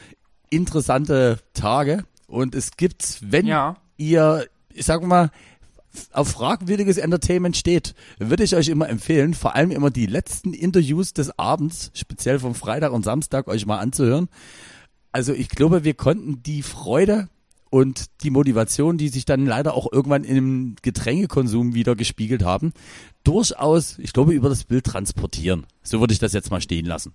interessante 0.50 1.40
Tage 1.54 2.06
und 2.28 2.56
es 2.56 2.78
gibt, 2.78 3.20
wenn 3.22 3.46
ja. 3.46 3.78
ihr, 3.98 4.46
ich 4.74 4.86
sag 4.86 5.04
mal, 5.04 5.32
auf 6.12 6.28
fragwürdiges 6.30 6.98
Entertainment 6.98 7.56
steht, 7.56 7.96
würde 8.20 8.44
ich 8.44 8.56
euch 8.56 8.68
immer 8.68 8.90
empfehlen, 8.90 9.34
vor 9.34 9.56
allem 9.56 9.72
immer 9.72 9.92
die 9.92 10.08
letzten 10.08 10.54
Interviews 10.54 11.14
des 11.14 11.40
Abends, 11.40 11.92
speziell 11.94 12.40
vom 12.40 12.54
Freitag 12.54 12.92
und 12.92 13.04
Samstag, 13.04 13.48
euch 13.48 13.66
mal 13.66 13.80
anzuhören. 13.80 14.28
Also 15.14 15.32
ich 15.32 15.48
glaube, 15.48 15.86
wir 15.86 15.94
konnten 15.94 16.44
die 16.44 16.64
Freude 16.64 17.30
und 17.76 18.06
die 18.24 18.30
Motivation, 18.30 18.98
die 18.98 19.10
sich 19.10 19.26
dann 19.26 19.46
leider 19.46 19.74
auch 19.74 19.92
irgendwann 19.92 20.24
im 20.24 20.78
Getränkekonsum 20.82 21.76
wieder 21.76 21.98
gespiegelt 21.98 22.42
haben, 22.42 22.72
durchaus, 23.26 24.00
ich 24.00 24.14
glaube, 24.14 24.32
über 24.32 24.48
das 24.48 24.64
Bild 24.64 24.86
transportieren. 24.86 25.66
So 25.84 26.00
würde 26.00 26.14
ich 26.14 26.20
das 26.20 26.32
jetzt 26.32 26.52
mal 26.52 26.62
stehen 26.62 26.86
lassen. 26.86 27.14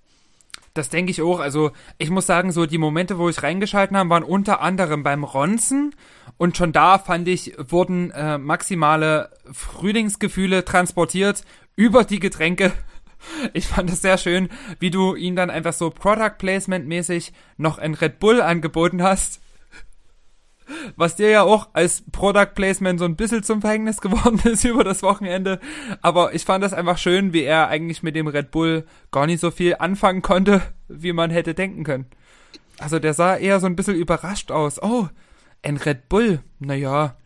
Das 0.74 0.90
denke 0.90 1.12
ich 1.12 1.22
auch. 1.22 1.40
Also 1.40 1.70
ich 1.96 2.10
muss 2.10 2.26
sagen, 2.26 2.52
so 2.52 2.66
die 2.66 2.76
Momente, 2.76 3.16
wo 3.16 3.30
ich 3.30 3.42
reingeschalten 3.42 3.96
habe, 3.96 4.10
waren 4.10 4.22
unter 4.22 4.60
anderem 4.60 5.02
beim 5.02 5.24
Ronzen. 5.24 5.94
Und 6.36 6.58
schon 6.58 6.72
da 6.72 6.98
fand 6.98 7.26
ich, 7.26 7.54
wurden 7.56 8.10
äh, 8.10 8.36
maximale 8.36 9.30
Frühlingsgefühle 9.50 10.66
transportiert 10.66 11.42
über 11.74 12.04
die 12.04 12.20
Getränke. 12.20 12.70
Ich 13.52 13.66
fand 13.66 13.90
es 13.90 14.00
sehr 14.00 14.16
schön, 14.16 14.48
wie 14.78 14.90
du 14.90 15.14
ihn 15.14 15.36
dann 15.36 15.50
einfach 15.50 15.74
so 15.74 15.90
Product 15.90 16.38
Placement 16.38 16.88
mäßig 16.88 17.34
noch 17.58 17.76
ein 17.76 17.92
Red 17.92 18.18
Bull 18.18 18.40
angeboten 18.40 19.02
hast 19.02 19.40
was 20.96 21.16
dir 21.16 21.30
ja 21.30 21.42
auch 21.42 21.68
als 21.72 22.04
Product 22.12 22.54
Placement 22.54 22.98
so 22.98 23.04
ein 23.04 23.16
bisschen 23.16 23.42
zum 23.42 23.60
Verhängnis 23.60 24.00
geworden 24.00 24.40
ist 24.44 24.64
über 24.64 24.84
das 24.84 25.02
Wochenende. 25.02 25.60
Aber 26.02 26.34
ich 26.34 26.44
fand 26.44 26.64
das 26.64 26.72
einfach 26.72 26.98
schön, 26.98 27.32
wie 27.32 27.42
er 27.42 27.68
eigentlich 27.68 28.02
mit 28.02 28.16
dem 28.16 28.26
Red 28.26 28.50
Bull 28.50 28.84
gar 29.10 29.26
nicht 29.26 29.40
so 29.40 29.50
viel 29.50 29.76
anfangen 29.78 30.22
konnte, 30.22 30.62
wie 30.88 31.12
man 31.12 31.30
hätte 31.30 31.54
denken 31.54 31.84
können. 31.84 32.06
Also 32.78 32.98
der 32.98 33.14
sah 33.14 33.36
eher 33.36 33.60
so 33.60 33.66
ein 33.66 33.76
bisschen 33.76 33.96
überrascht 33.96 34.50
aus. 34.50 34.82
Oh, 34.82 35.08
ein 35.62 35.76
Red 35.76 36.08
Bull. 36.08 36.40
Naja, 36.58 37.16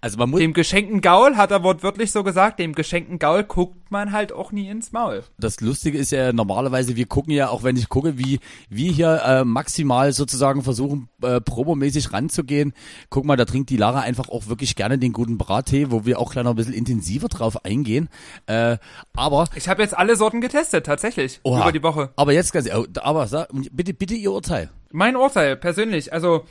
also 0.00 0.16
man 0.16 0.30
muss 0.30 0.40
dem 0.40 0.52
geschenkten 0.52 1.00
Gaul, 1.00 1.36
hat 1.36 1.50
er 1.50 1.64
wortwörtlich 1.64 2.12
so 2.12 2.22
gesagt, 2.22 2.60
dem 2.60 2.74
geschenkten 2.74 3.18
Gaul 3.18 3.42
guckt 3.42 3.90
man 3.90 4.12
halt 4.12 4.32
auch 4.32 4.52
nie 4.52 4.68
ins 4.68 4.92
Maul. 4.92 5.24
Das 5.38 5.60
Lustige 5.60 5.98
ist 5.98 6.12
ja 6.12 6.32
normalerweise, 6.32 6.94
wir 6.94 7.06
gucken 7.06 7.32
ja, 7.32 7.48
auch 7.48 7.64
wenn 7.64 7.76
ich 7.76 7.88
gucke, 7.88 8.16
wie 8.16 8.38
wir 8.68 8.92
hier 8.92 9.22
äh, 9.24 9.44
maximal 9.44 10.12
sozusagen 10.12 10.62
versuchen, 10.62 11.08
äh, 11.22 11.40
promomäßig 11.40 12.12
ranzugehen. 12.12 12.74
Guck 13.10 13.24
mal, 13.24 13.36
da 13.36 13.44
trinkt 13.44 13.70
die 13.70 13.76
Lara 13.76 14.00
einfach 14.00 14.28
auch 14.28 14.46
wirklich 14.46 14.76
gerne 14.76 14.98
den 14.98 15.12
guten 15.12 15.36
Brattee, 15.36 15.90
wo 15.90 16.04
wir 16.04 16.20
auch 16.20 16.30
gleich 16.32 16.44
noch 16.44 16.52
ein 16.52 16.56
bisschen 16.56 16.74
intensiver 16.74 17.28
drauf 17.28 17.64
eingehen. 17.64 18.08
Äh, 18.46 18.78
aber 19.16 19.48
Ich 19.56 19.68
habe 19.68 19.82
jetzt 19.82 19.96
alle 19.96 20.14
Sorten 20.14 20.40
getestet, 20.40 20.86
tatsächlich, 20.86 21.40
oha, 21.42 21.62
über 21.62 21.72
die 21.72 21.82
Woche. 21.82 22.10
Aber 22.14 22.32
jetzt 22.32 22.52
ganz 22.52 22.68
aber 23.00 23.26
sag, 23.26 23.48
bitte, 23.72 23.94
bitte 23.94 24.14
Ihr 24.14 24.30
Urteil. 24.30 24.70
Mein 24.92 25.16
Urteil, 25.16 25.56
persönlich, 25.56 26.12
also 26.12 26.44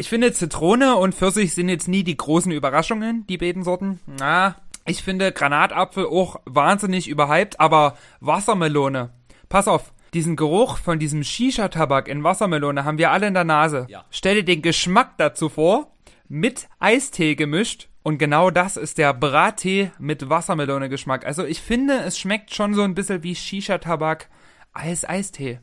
ich 0.00 0.08
finde, 0.08 0.32
Zitrone 0.32 0.96
und 0.96 1.14
Pfirsich 1.14 1.54
sind 1.54 1.68
jetzt 1.68 1.86
nie 1.86 2.02
die 2.02 2.16
großen 2.16 2.50
Überraschungen, 2.50 3.26
die 3.28 3.36
beiden 3.36 3.62
Sorten. 3.62 4.00
Na, 4.06 4.56
ich 4.86 5.02
finde 5.02 5.30
Granatapfel 5.30 6.06
auch 6.06 6.40
wahnsinnig 6.46 7.06
überhyped, 7.06 7.60
aber 7.60 7.98
Wassermelone. 8.20 9.10
Pass 9.50 9.68
auf, 9.68 9.92
diesen 10.14 10.36
Geruch 10.36 10.78
von 10.78 10.98
diesem 10.98 11.22
Shisha-Tabak 11.22 12.08
in 12.08 12.24
Wassermelone 12.24 12.84
haben 12.84 12.96
wir 12.96 13.10
alle 13.10 13.26
in 13.26 13.34
der 13.34 13.44
Nase. 13.44 13.86
Ja. 13.90 14.06
Stell 14.10 14.36
dir 14.36 14.44
den 14.44 14.62
Geschmack 14.62 15.18
dazu 15.18 15.50
vor, 15.50 15.92
mit 16.28 16.68
Eistee 16.78 17.34
gemischt. 17.34 17.88
Und 18.02 18.16
genau 18.16 18.50
das 18.50 18.78
ist 18.78 18.96
der 18.96 19.12
Brattee 19.12 19.92
mit 19.98 20.30
Wassermelone-Geschmack. 20.30 21.26
Also 21.26 21.44
ich 21.44 21.60
finde, 21.60 21.98
es 22.06 22.18
schmeckt 22.18 22.54
schon 22.54 22.72
so 22.72 22.80
ein 22.82 22.94
bisschen 22.94 23.22
wie 23.22 23.34
Shisha-Tabak 23.34 24.30
als 24.72 25.06
Eistee. 25.06 25.60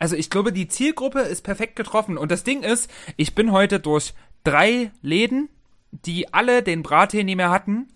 Also 0.00 0.16
ich 0.16 0.30
glaube, 0.30 0.52
die 0.52 0.66
Zielgruppe 0.66 1.20
ist 1.20 1.42
perfekt 1.42 1.76
getroffen. 1.76 2.18
Und 2.18 2.32
das 2.32 2.42
Ding 2.42 2.62
ist, 2.62 2.90
ich 3.16 3.34
bin 3.36 3.52
heute 3.52 3.78
durch 3.78 4.14
drei 4.42 4.90
Läden, 5.02 5.50
die 5.92 6.32
alle 6.32 6.62
den 6.62 6.82
Brattee 6.82 7.22
nie 7.22 7.36
mehr 7.36 7.50
hatten. 7.50 7.86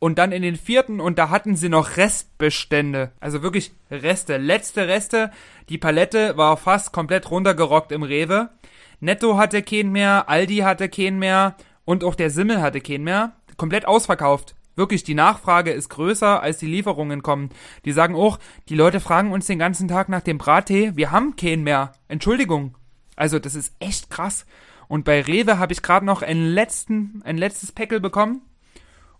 Und 0.00 0.18
dann 0.18 0.32
in 0.32 0.42
den 0.42 0.56
vierten 0.56 1.00
und 1.00 1.16
da 1.16 1.30
hatten 1.30 1.54
sie 1.54 1.68
noch 1.68 1.96
Restbestände. 1.96 3.12
Also 3.20 3.42
wirklich 3.42 3.70
Reste, 3.88 4.36
letzte 4.36 4.88
Reste. 4.88 5.30
Die 5.68 5.78
Palette 5.78 6.36
war 6.36 6.56
fast 6.56 6.92
komplett 6.92 7.30
runtergerockt 7.30 7.92
im 7.92 8.02
Rewe. 8.02 8.50
Netto 8.98 9.38
hatte 9.38 9.62
keinen 9.62 9.92
mehr, 9.92 10.28
Aldi 10.28 10.58
hatte 10.58 10.88
keinen 10.88 11.20
mehr 11.20 11.56
und 11.84 12.02
auch 12.02 12.16
der 12.16 12.30
Simmel 12.30 12.60
hatte 12.60 12.80
keinen 12.80 13.04
mehr. 13.04 13.36
Komplett 13.56 13.86
ausverkauft. 13.86 14.56
Wirklich, 14.74 15.04
die 15.04 15.14
Nachfrage 15.14 15.70
ist 15.70 15.90
größer, 15.90 16.42
als 16.42 16.58
die 16.58 16.66
Lieferungen 16.66 17.22
kommen. 17.22 17.50
Die 17.84 17.92
sagen 17.92 18.14
auch, 18.14 18.38
die 18.68 18.74
Leute 18.74 19.00
fragen 19.00 19.32
uns 19.32 19.46
den 19.46 19.58
ganzen 19.58 19.88
Tag 19.88 20.08
nach 20.08 20.22
dem 20.22 20.38
Brattee, 20.38 20.92
wir 20.96 21.10
haben 21.10 21.36
keinen 21.36 21.62
mehr. 21.62 21.92
Entschuldigung. 22.08 22.76
Also, 23.16 23.38
das 23.38 23.54
ist 23.54 23.74
echt 23.80 24.10
krass. 24.10 24.46
Und 24.88 25.04
bei 25.04 25.20
Rewe 25.20 25.58
habe 25.58 25.72
ich 25.72 25.82
gerade 25.82 26.06
noch 26.06 26.22
einen 26.22 26.46
letzten, 26.46 27.22
ein 27.24 27.36
letztes 27.36 27.72
Päckel 27.72 28.00
bekommen. 28.00 28.42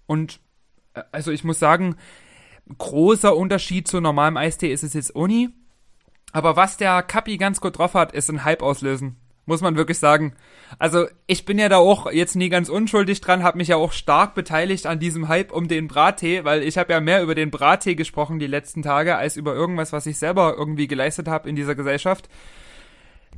Und, 0.06 0.40
äh, 0.94 1.02
also 1.12 1.30
ich 1.30 1.44
muss 1.44 1.58
sagen, 1.58 1.96
großer 2.78 3.36
Unterschied 3.36 3.88
zu 3.88 4.00
normalem 4.00 4.36
Eistee 4.36 4.72
ist 4.72 4.82
es 4.82 4.94
jetzt 4.94 5.14
Uni. 5.14 5.50
Aber 6.32 6.56
was 6.56 6.78
der 6.78 7.02
Kappi 7.02 7.36
ganz 7.36 7.60
gut 7.60 7.76
drauf 7.76 7.94
hat, 7.94 8.12
ist 8.12 8.30
ein 8.30 8.44
Hype 8.44 8.62
auslösen 8.62 9.21
muss 9.46 9.60
man 9.60 9.76
wirklich 9.76 9.98
sagen. 9.98 10.34
Also 10.78 11.06
ich 11.26 11.44
bin 11.44 11.58
ja 11.58 11.68
da 11.68 11.78
auch 11.78 12.10
jetzt 12.10 12.36
nie 12.36 12.48
ganz 12.48 12.68
unschuldig 12.68 13.20
dran, 13.20 13.42
habe 13.42 13.58
mich 13.58 13.68
ja 13.68 13.76
auch 13.76 13.92
stark 13.92 14.34
beteiligt 14.34 14.86
an 14.86 15.00
diesem 15.00 15.28
Hype 15.28 15.52
um 15.52 15.68
den 15.68 15.88
Brattee, 15.88 16.44
weil 16.44 16.62
ich 16.62 16.78
habe 16.78 16.92
ja 16.92 17.00
mehr 17.00 17.22
über 17.22 17.34
den 17.34 17.50
Brattee 17.50 17.94
gesprochen 17.94 18.38
die 18.38 18.46
letzten 18.46 18.82
Tage 18.82 19.16
als 19.16 19.36
über 19.36 19.54
irgendwas, 19.54 19.92
was 19.92 20.06
ich 20.06 20.18
selber 20.18 20.54
irgendwie 20.56 20.86
geleistet 20.86 21.28
habe 21.28 21.48
in 21.48 21.56
dieser 21.56 21.74
Gesellschaft. 21.74 22.28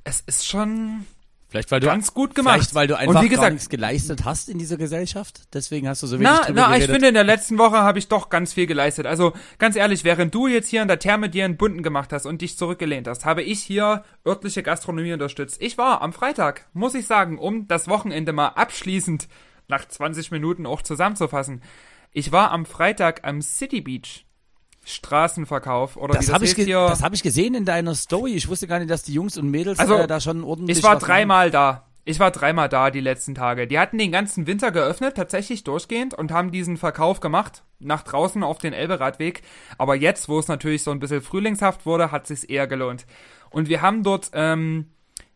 Es 0.05 0.21
ist 0.21 0.47
schon 0.47 1.07
Vielleicht 1.55 1.71
weil 1.71 1.79
du 1.79 1.87
ganz 1.87 2.13
gut 2.13 2.35
gemacht. 2.35 2.75
Weil 2.75 2.89
du 2.89 2.99
einfach 2.99 3.15
und 3.15 3.23
wie 3.23 3.29
gesagt, 3.29 3.53
nichts 3.53 3.69
geleistet 3.69 4.25
hast 4.25 4.49
in 4.49 4.59
dieser 4.59 4.77
Gesellschaft. 4.77 5.43
Deswegen 5.55 5.89
hast 5.89 6.03
du 6.03 6.09
so 6.09 6.19
wenig 6.19 6.29
Na, 6.29 6.51
na, 6.53 6.67
geredet. 6.67 6.89
ich 6.89 6.91
finde 6.91 7.07
in 7.07 7.15
der 7.15 7.23
letzten 7.23 7.59
Woche 7.59 7.77
habe 7.77 8.01
ich 8.01 8.09
doch 8.09 8.29
ganz 8.29 8.53
viel 8.53 8.67
geleistet. 8.67 9.07
Also 9.07 9.35
ganz 9.61 9.77
ehrlich, 9.77 10.03
während 10.03 10.35
du 10.35 10.49
jetzt 10.49 10.67
hier 10.67 10.83
in 10.83 10.89
der 10.89 10.99
Therme 10.99 11.31
dir 11.31 11.45
einen 11.45 11.57
bunten 11.57 11.85
gemacht 11.85 12.13
hast 12.13 12.27
und 12.27 12.43
dich 12.43 12.59
zurückgelehnt 12.59 13.07
hast, 13.07 13.25
habe 13.25 13.45
ich 13.45 13.63
hier 13.63 14.03
örtliche 14.27 14.65
Gastronomie 14.65 15.13
unterstützt. 15.13 15.63
Ich 15.63 15.79
war 15.79 16.03
am 16.03 16.13
Freitag, 16.13 16.67
muss 16.73 16.97
ich 16.97 17.07
sagen, 17.07 17.39
um 17.39 17.69
das 17.69 17.87
Wochenende 17.87 18.33
mal 18.33 18.49
abschließend 18.49 19.29
nach 19.69 19.87
20 19.87 20.33
Minuten 20.33 20.67
auch 20.67 20.83
zusammenzufassen. 20.83 21.63
Ich 22.11 22.33
war 22.33 22.51
am 22.51 22.67
Freitag 22.67 23.21
am 23.23 23.41
City 23.43 23.81
Beach 23.81 24.27
Straßenverkauf 24.85 25.97
oder 25.97 26.15
das 26.15 26.27
das 26.27 26.35
habe 26.35 26.45
ich. 26.45 26.55
Das 26.55 27.03
habe 27.03 27.15
ich 27.15 27.23
gesehen 27.23 27.55
in 27.55 27.65
deiner 27.65 27.95
Story. 27.95 28.35
Ich 28.35 28.49
wusste 28.49 28.67
gar 28.67 28.79
nicht, 28.79 28.91
dass 28.91 29.03
die 29.03 29.15
Jungs 29.15 29.37
und 29.37 29.51
Mädels 29.51 29.79
also, 29.79 29.97
äh, 29.97 30.07
da 30.07 30.21
schon 30.21 30.45
ordentlich. 30.45 30.79
Ich 30.79 30.85
war 30.85 30.99
dreimal 30.99 31.51
da. 31.51 31.87
Ich 32.07 32.21
war 32.21 32.31
dreimal 32.31 32.69
da 32.69 32.91
die 32.91 33.01
letzten 33.01 33.35
Tage. 33.35 33.67
Die 33.67 33.79
hatten 33.79 33.97
den 33.97 34.13
ganzen 34.13 34.47
Winter 34.47 34.71
geöffnet, 34.71 35.17
tatsächlich 35.17 35.65
durchgehend 35.65 36.13
und 36.13 36.33
haben 36.33 36.51
diesen 36.51 36.77
Verkauf 36.77 37.21
gemacht 37.21 37.63
nach 37.79 38.03
draußen 38.03 38.43
auf 38.43 38.59
den 38.59 38.75
Elberadweg. 38.75 39.43
Aber 39.79 39.95
jetzt, 39.95 40.29
wo 40.29 40.39
es 40.39 40.49
natürlich 40.49 40.83
so 40.83 40.91
ein 40.91 41.01
bisschen 41.01 41.23
frühlingshaft 41.23 41.87
wurde, 41.87 42.13
hat 42.13 42.27
sich's 42.27 42.45
eher 42.45 42.67
gelohnt. 42.67 43.07
Und 43.49 43.71
wir 43.71 43.81
haben 43.81 44.03
dort 44.03 44.31
ähm, 44.35 44.91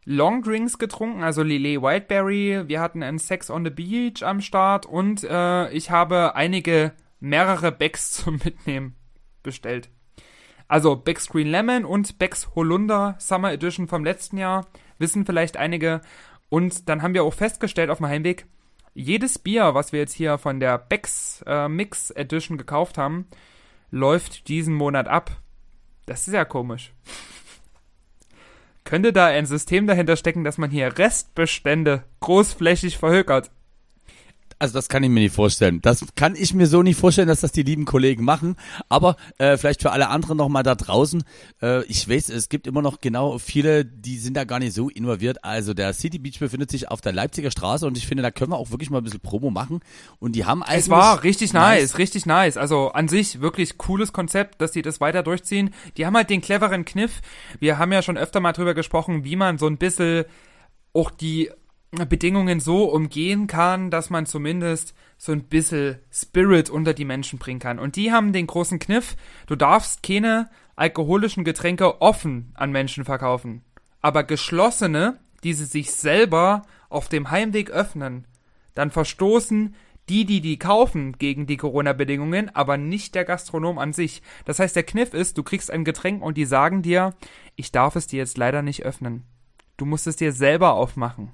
Long 0.04 0.42
Drinks 0.42 0.78
getrunken, 0.78 1.22
also 1.22 1.42
Lillet 1.42 1.80
Wildberry. 1.80 2.64
Wir 2.66 2.80
hatten 2.80 3.02
ein 3.02 3.18
Sex 3.18 3.50
on 3.50 3.64
the 3.64 3.70
Beach 3.70 4.22
am 4.22 4.42
Start 4.42 4.84
und 4.84 5.24
äh, 5.24 5.70
ich 5.70 5.90
habe 5.90 6.34
einige 6.34 6.92
mehrere 7.18 7.72
Bags 7.72 8.10
zum 8.12 8.40
Mitnehmen 8.44 8.97
bestellt. 9.48 9.88
Also 10.68 10.94
Becks 10.94 11.28
Green 11.28 11.48
Lemon 11.48 11.86
und 11.86 12.18
Becks 12.18 12.54
Holunder 12.54 13.16
Summer 13.18 13.50
Edition 13.50 13.88
vom 13.88 14.04
letzten 14.04 14.36
Jahr, 14.36 14.66
wissen 14.98 15.24
vielleicht 15.24 15.56
einige. 15.56 16.02
Und 16.50 16.90
dann 16.90 17.00
haben 17.00 17.14
wir 17.14 17.24
auch 17.24 17.32
festgestellt 17.32 17.88
auf 17.88 17.98
dem 17.98 18.06
Heimweg, 18.08 18.46
jedes 18.92 19.38
Bier, 19.38 19.74
was 19.74 19.92
wir 19.92 20.00
jetzt 20.00 20.12
hier 20.12 20.36
von 20.36 20.60
der 20.60 20.76
Becks 20.76 21.42
äh, 21.46 21.68
Mix 21.68 22.10
Edition 22.10 22.58
gekauft 22.58 22.98
haben, 22.98 23.26
läuft 23.90 24.48
diesen 24.48 24.74
Monat 24.74 25.08
ab. 25.08 25.30
Das 26.04 26.28
ist 26.28 26.34
ja 26.34 26.44
komisch. 26.44 26.92
Könnte 28.84 29.12
da 29.12 29.26
ein 29.26 29.46
System 29.46 29.86
dahinter 29.86 30.16
stecken, 30.16 30.44
dass 30.44 30.58
man 30.58 30.70
hier 30.70 30.98
Restbestände 30.98 32.04
großflächig 32.20 32.98
verhökert? 32.98 33.50
Also 34.58 34.74
das 34.74 34.88
kann 34.88 35.02
ich 35.04 35.10
mir 35.10 35.20
nicht 35.20 35.34
vorstellen. 35.34 35.80
Das 35.80 36.04
kann 36.16 36.34
ich 36.34 36.52
mir 36.52 36.66
so 36.66 36.82
nicht 36.82 36.98
vorstellen, 36.98 37.28
dass 37.28 37.40
das 37.40 37.52
die 37.52 37.62
lieben 37.62 37.84
Kollegen 37.84 38.24
machen. 38.24 38.56
Aber 38.88 39.16
äh, 39.38 39.56
vielleicht 39.56 39.82
für 39.82 39.92
alle 39.92 40.08
anderen 40.08 40.36
nochmal 40.36 40.64
da 40.64 40.74
draußen. 40.74 41.22
Äh, 41.62 41.84
ich 41.84 42.08
weiß, 42.08 42.28
es 42.30 42.48
gibt 42.48 42.66
immer 42.66 42.82
noch 42.82 43.00
genau 43.00 43.38
viele, 43.38 43.84
die 43.84 44.18
sind 44.18 44.36
da 44.36 44.44
gar 44.44 44.58
nicht 44.58 44.72
so 44.72 44.88
involviert. 44.88 45.44
Also 45.44 45.74
der 45.74 45.92
City 45.92 46.18
Beach 46.18 46.40
befindet 46.40 46.70
sich 46.70 46.90
auf 46.90 47.00
der 47.00 47.12
Leipziger 47.12 47.50
Straße 47.50 47.86
und 47.86 47.96
ich 47.96 48.06
finde, 48.06 48.22
da 48.22 48.30
können 48.30 48.50
wir 48.50 48.56
auch 48.56 48.70
wirklich 48.70 48.90
mal 48.90 48.98
ein 48.98 49.04
bisschen 49.04 49.20
Promo 49.20 49.50
machen. 49.50 49.80
Und 50.18 50.32
die 50.32 50.44
haben 50.44 50.62
eigentlich... 50.62 50.84
Es 50.84 50.90
war 50.90 51.22
richtig 51.22 51.52
nice, 51.52 51.80
nice, 51.80 51.98
richtig 51.98 52.26
nice. 52.26 52.56
Also 52.56 52.90
an 52.90 53.06
sich 53.06 53.40
wirklich 53.40 53.78
cooles 53.78 54.12
Konzept, 54.12 54.60
dass 54.60 54.72
die 54.72 54.82
das 54.82 55.00
weiter 55.00 55.22
durchziehen. 55.22 55.70
Die 55.96 56.04
haben 56.04 56.16
halt 56.16 56.30
den 56.30 56.40
cleveren 56.40 56.84
Kniff. 56.84 57.20
Wir 57.60 57.78
haben 57.78 57.92
ja 57.92 58.02
schon 58.02 58.18
öfter 58.18 58.40
mal 58.40 58.52
drüber 58.52 58.74
gesprochen, 58.74 59.24
wie 59.24 59.36
man 59.36 59.58
so 59.58 59.66
ein 59.66 59.78
bisschen 59.78 60.24
auch 60.92 61.10
die 61.10 61.50
Bedingungen 61.90 62.60
so 62.60 62.84
umgehen 62.84 63.46
kann, 63.46 63.90
dass 63.90 64.10
man 64.10 64.26
zumindest 64.26 64.94
so 65.16 65.32
ein 65.32 65.44
bisschen 65.44 65.98
Spirit 66.12 66.68
unter 66.70 66.92
die 66.92 67.06
Menschen 67.06 67.38
bringen 67.38 67.60
kann. 67.60 67.78
Und 67.78 67.96
die 67.96 68.12
haben 68.12 68.32
den 68.32 68.46
großen 68.46 68.78
Kniff, 68.78 69.16
du 69.46 69.56
darfst 69.56 70.02
keine 70.02 70.50
alkoholischen 70.76 71.44
Getränke 71.44 72.00
offen 72.00 72.52
an 72.54 72.70
Menschen 72.72 73.04
verkaufen. 73.04 73.62
Aber 74.00 74.22
geschlossene, 74.22 75.18
die 75.42 75.54
sie 75.54 75.64
sich 75.64 75.92
selber 75.92 76.62
auf 76.88 77.08
dem 77.08 77.30
Heimweg 77.30 77.70
öffnen, 77.70 78.26
dann 78.74 78.90
verstoßen 78.90 79.74
die, 80.08 80.24
die 80.24 80.40
die 80.40 80.58
kaufen, 80.58 81.12
gegen 81.18 81.46
die 81.46 81.56
Corona-Bedingungen, 81.56 82.54
aber 82.54 82.76
nicht 82.76 83.14
der 83.14 83.24
Gastronom 83.24 83.78
an 83.78 83.92
sich. 83.92 84.22
Das 84.44 84.58
heißt, 84.58 84.76
der 84.76 84.84
Kniff 84.84 85.14
ist, 85.14 85.36
du 85.36 85.42
kriegst 85.42 85.70
ein 85.70 85.84
Getränk 85.84 86.22
und 86.22 86.36
die 86.36 86.46
sagen 86.46 86.82
dir, 86.82 87.14
ich 87.56 87.72
darf 87.72 87.96
es 87.96 88.06
dir 88.06 88.18
jetzt 88.18 88.38
leider 88.38 88.62
nicht 88.62 88.84
öffnen. 88.84 89.24
Du 89.76 89.84
musst 89.84 90.06
es 90.06 90.16
dir 90.16 90.32
selber 90.32 90.74
aufmachen. 90.74 91.32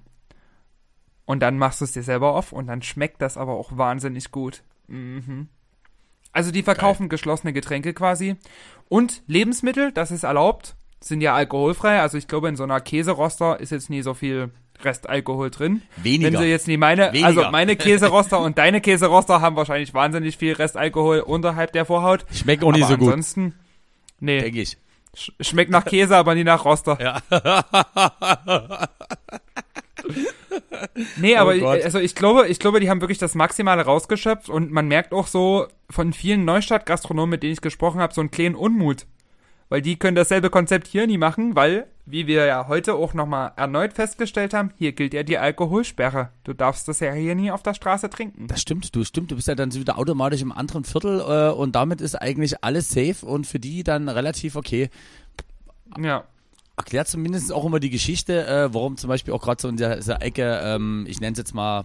Und 1.27 1.41
dann 1.41 1.59
machst 1.59 1.81
du 1.81 1.85
es 1.85 1.93
dir 1.93 2.03
selber 2.03 2.35
auf 2.35 2.53
und 2.53 2.67
dann 2.67 2.83
schmeckt 2.83 3.23
das 3.23 3.37
aber 3.37 3.55
auch 3.55 3.77
wahnsinnig 3.77 4.31
gut. 4.31 4.63
Mhm. 4.89 5.49
Also 6.33 6.51
die 6.51 6.63
verkaufen 6.63 7.05
Geil. 7.05 7.11
geschlossene 7.11 7.53
Getränke 7.53 7.95
quasi. 7.95 8.37
Und 8.89 9.23
Lebensmittel, 9.27 9.93
das 9.93 10.11
ist 10.11 10.25
erlaubt, 10.25 10.75
sind 11.01 11.21
ja 11.21 11.35
alkoholfrei. 11.35 12.01
Also 12.01 12.19
ich 12.19 12.29
glaube, 12.29 12.49
in 12.49 12.57
so 12.57 12.65
einer 12.65 12.81
Käseroster 12.81 13.61
ist 13.61 13.71
jetzt 13.71 13.89
nie 13.89 14.03
so 14.03 14.15
viel 14.15 14.51
Restalkohol 14.83 15.51
drin. 15.51 15.83
Weniger. 15.97 16.33
Wenn 16.33 16.41
sie 16.41 16.47
jetzt 16.47 16.67
nie 16.67 16.77
meine, 16.77 17.13
Weniger. 17.13 17.27
also 17.27 17.51
meine 17.51 17.77
Käseroster 17.79 18.41
und 18.41 18.59
deine 18.59 18.81
Käseroster 18.81 19.41
haben 19.41 19.57
wahrscheinlich 19.57 19.95
wahnsinnig 19.95 20.37
viel 20.37 20.53
Restalkohol 20.55 21.21
unterhalb 21.21 21.73
der 21.73 21.85
Vorhaut. 21.85 22.27
Schmeckt 22.33 22.65
auch 22.65 22.73
nicht 22.73 22.89
so 22.89 22.97
gut. 22.97 23.09
Ansonsten, 23.09 23.55
nee. 24.21 24.41
Denke 24.41 24.61
ich. 24.61 24.77
Schmeckt 25.41 25.71
nach 25.71 25.85
Käse, 25.85 26.17
aber 26.17 26.35
nie 26.35 26.43
nach 26.43 26.65
Roster. 26.65 26.99
Ja. 27.01 27.23
nee, 31.17 31.37
aber 31.37 31.55
oh 31.61 31.67
also 31.69 31.99
ich 31.99 32.15
glaube, 32.15 32.49
ich 32.49 32.59
glaube, 32.59 32.81
die 32.81 32.91
haben 32.91 33.01
wirklich 33.01 33.19
das 33.19 33.35
Maximale 33.35 33.83
rausgeschöpft 33.83 34.49
und 34.49 34.71
man 34.71 34.89
merkt 34.89 35.13
auch 35.13 35.27
so 35.27 35.67
von 35.91 36.13
vielen 36.13 36.45
Neustadt-Gastronomen, 36.45 37.31
mit 37.31 37.43
denen 37.43 37.53
ich 37.53 37.61
gesprochen 37.61 38.01
habe, 38.01 38.15
so 38.15 38.21
einen 38.21 38.31
kleinen 38.31 38.55
Unmut. 38.55 39.07
Weil 39.71 39.81
die 39.83 39.99
können 39.99 40.15
dasselbe 40.15 40.51
Konzept 40.51 40.87
hier 40.87 41.07
nie 41.07 41.19
machen, 41.19 41.57
weil, 41.57 41.87
wie 42.05 42.27
wir 42.27 42.45
ja 42.45 42.69
heute 42.69 42.95
auch 42.95 43.15
nochmal 43.15 43.53
erneut 43.57 43.95
festgestellt 43.95 44.53
haben, 44.53 44.71
hier 44.77 44.93
gilt 44.93 45.15
ja 45.15 45.23
die 45.23 45.39
Alkoholsperre. 45.39 46.31
Du 46.45 46.53
darfst 46.53 46.87
das 46.87 47.01
ja 47.01 47.13
hier 47.13 47.35
nie 47.35 47.51
auf 47.51 47.63
der 47.63 47.75
Straße 47.75 48.11
trinken. 48.11 48.47
Das 48.47 48.61
stimmt, 48.61 48.95
du 48.95 49.05
stimmt, 49.05 49.31
du 49.31 49.37
bist 49.37 49.49
ja 49.49 49.55
dann 49.55 49.73
wieder 49.73 49.99
automatisch 49.99 50.43
im 50.43 50.53
anderen 50.53 50.85
Viertel 50.85 51.21
äh, 51.21 51.53
und 51.53 51.75
damit 51.75 52.01
ist 52.01 52.15
eigentlich 52.15 52.63
alles 52.63 52.91
safe 52.91 53.25
und 53.25 53.47
für 53.47 53.59
die 53.59 53.83
dann 53.85 54.09
relativ 54.09 54.55
okay. 54.55 54.91
Ja 55.99 56.25
erklärt 56.77 57.09
zumindest 57.09 57.53
auch 57.53 57.65
immer 57.65 57.81
die 57.81 57.91
Geschichte, 57.91 58.47
äh, 58.47 58.75
warum 58.75 58.97
zum 58.97 59.09
Beispiel 59.09 59.33
auch 59.33 59.43
gerade 59.43 59.61
so 59.61 59.69
in 59.69 59.77
der, 59.77 59.97
dieser 59.97 60.23
Ecke, 60.23 60.61
ähm, 60.63 61.07
ich 61.09 61.21
nenne 61.21 61.33
es 61.33 61.39
jetzt 61.39 61.55
mal 61.55 61.85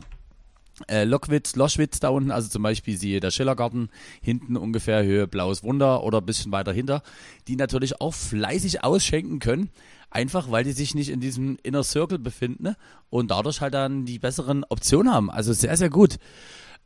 äh, 0.88 1.04
Lockwitz, 1.04 1.56
Loschwitz 1.56 1.99
da 1.99 2.10
unten, 2.10 2.32
also 2.32 2.49
zum 2.49 2.63
Beispiel 2.63 2.97
siehe 2.97 3.19
der 3.19 3.32
Schillergarten, 3.32 3.89
hinten 4.21 4.58
ungefähr 4.58 5.04
Höhe 5.04 5.28
Blaues 5.28 5.63
Wunder 5.63 6.04
oder 6.04 6.19
ein 6.19 6.25
bisschen 6.25 6.52
weiter 6.52 6.71
hinter, 6.71 7.04
die 7.47 7.56
natürlich 7.56 8.02
auch 8.02 8.13
fleißig 8.13 8.84
ausschenken 8.84 9.39
können, 9.39 9.69
einfach 10.10 10.49
weil 10.52 10.63
die 10.63 10.71
sich 10.71 10.95
nicht 10.95 11.10
in 11.10 11.19
diesem 11.19 11.58
Inner 11.63 11.84
Circle 11.84 12.19
befinden 12.19 12.63
ne? 12.63 12.78
und 13.10 13.32
dadurch 13.32 13.62
halt 13.62 13.73
dann 13.73 14.06
die 14.06 14.19
besseren 14.19 14.63
Optionen 14.69 15.13
haben. 15.13 15.30
Also 15.30 15.54
sehr, 15.54 15.75
sehr 15.78 15.89
gut. 15.89 16.17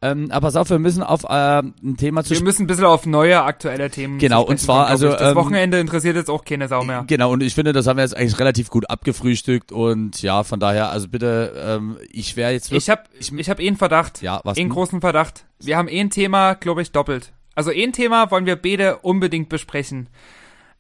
Ähm, 0.04 0.32
aber 0.32 0.48
pass 0.48 0.58
auf, 0.58 0.70
wir 0.70 0.80
müssen 0.80 1.02
auf 1.02 1.24
äh, 1.24 1.28
ein 1.62 1.96
Thema 1.98 2.26
zu 2.26 2.32
Wir 2.32 2.44
müssen 2.44 2.64
ein 2.64 2.68
bisschen 2.68 2.84
auf 2.84 3.06
neue 3.06 3.42
aktuelle 3.42 3.90
Themen 3.90 4.20
Genau, 4.20 4.44
und 4.44 4.60
zwar, 4.60 4.88
also. 4.88 5.08
Das 5.08 5.32
ähm, 5.32 5.36
Wochenende 5.36 5.80
interessiert 5.80 6.18
jetzt 6.18 6.30
auch 6.30 6.44
keine 6.44 6.68
Sau 6.68 6.84
mehr. 6.84 7.06
Genau, 7.08 7.32
und 7.32 7.42
ich 7.42 7.56
finde, 7.56 7.72
das 7.72 7.88
haben 7.88 7.96
wir 7.96 8.04
jetzt 8.04 8.18
eigentlich 8.18 8.38
relativ 8.38 8.70
gut 8.70 8.90
abgefrühstückt 8.90 9.72
und 9.72 10.22
ja, 10.22 10.44
von 10.44 10.60
daher, 10.60 10.90
also 10.90 11.08
bitte, 11.08 11.54
ähm, 11.58 11.98
ich 12.12 12.36
wäre 12.36 12.52
jetzt 12.52 12.70
Ich 12.74 12.90
habe 12.90 13.04
ich, 13.18 13.32
ich 13.32 13.50
hab 13.50 13.62
eh 13.62 13.68
einen 13.68 13.78
Verdacht. 13.78 14.22
Ja, 14.22 14.42
was? 14.44 14.58
einen 14.58 14.68
großen 14.68 15.00
Verdacht. 15.00 15.46
Wir 15.60 15.78
haben 15.78 15.88
eh 15.88 16.02
ein 16.02 16.10
Thema, 16.10 16.56
glaube 16.56 16.82
ich, 16.82 16.92
doppelt. 16.92 17.32
Also 17.56 17.72
eh 17.72 17.84
ein 17.84 17.94
Thema 17.94 18.30
wollen 18.30 18.46
wir 18.46 18.58
beide 18.58 18.98
unbedingt 18.98 19.48
besprechen. 19.48 20.10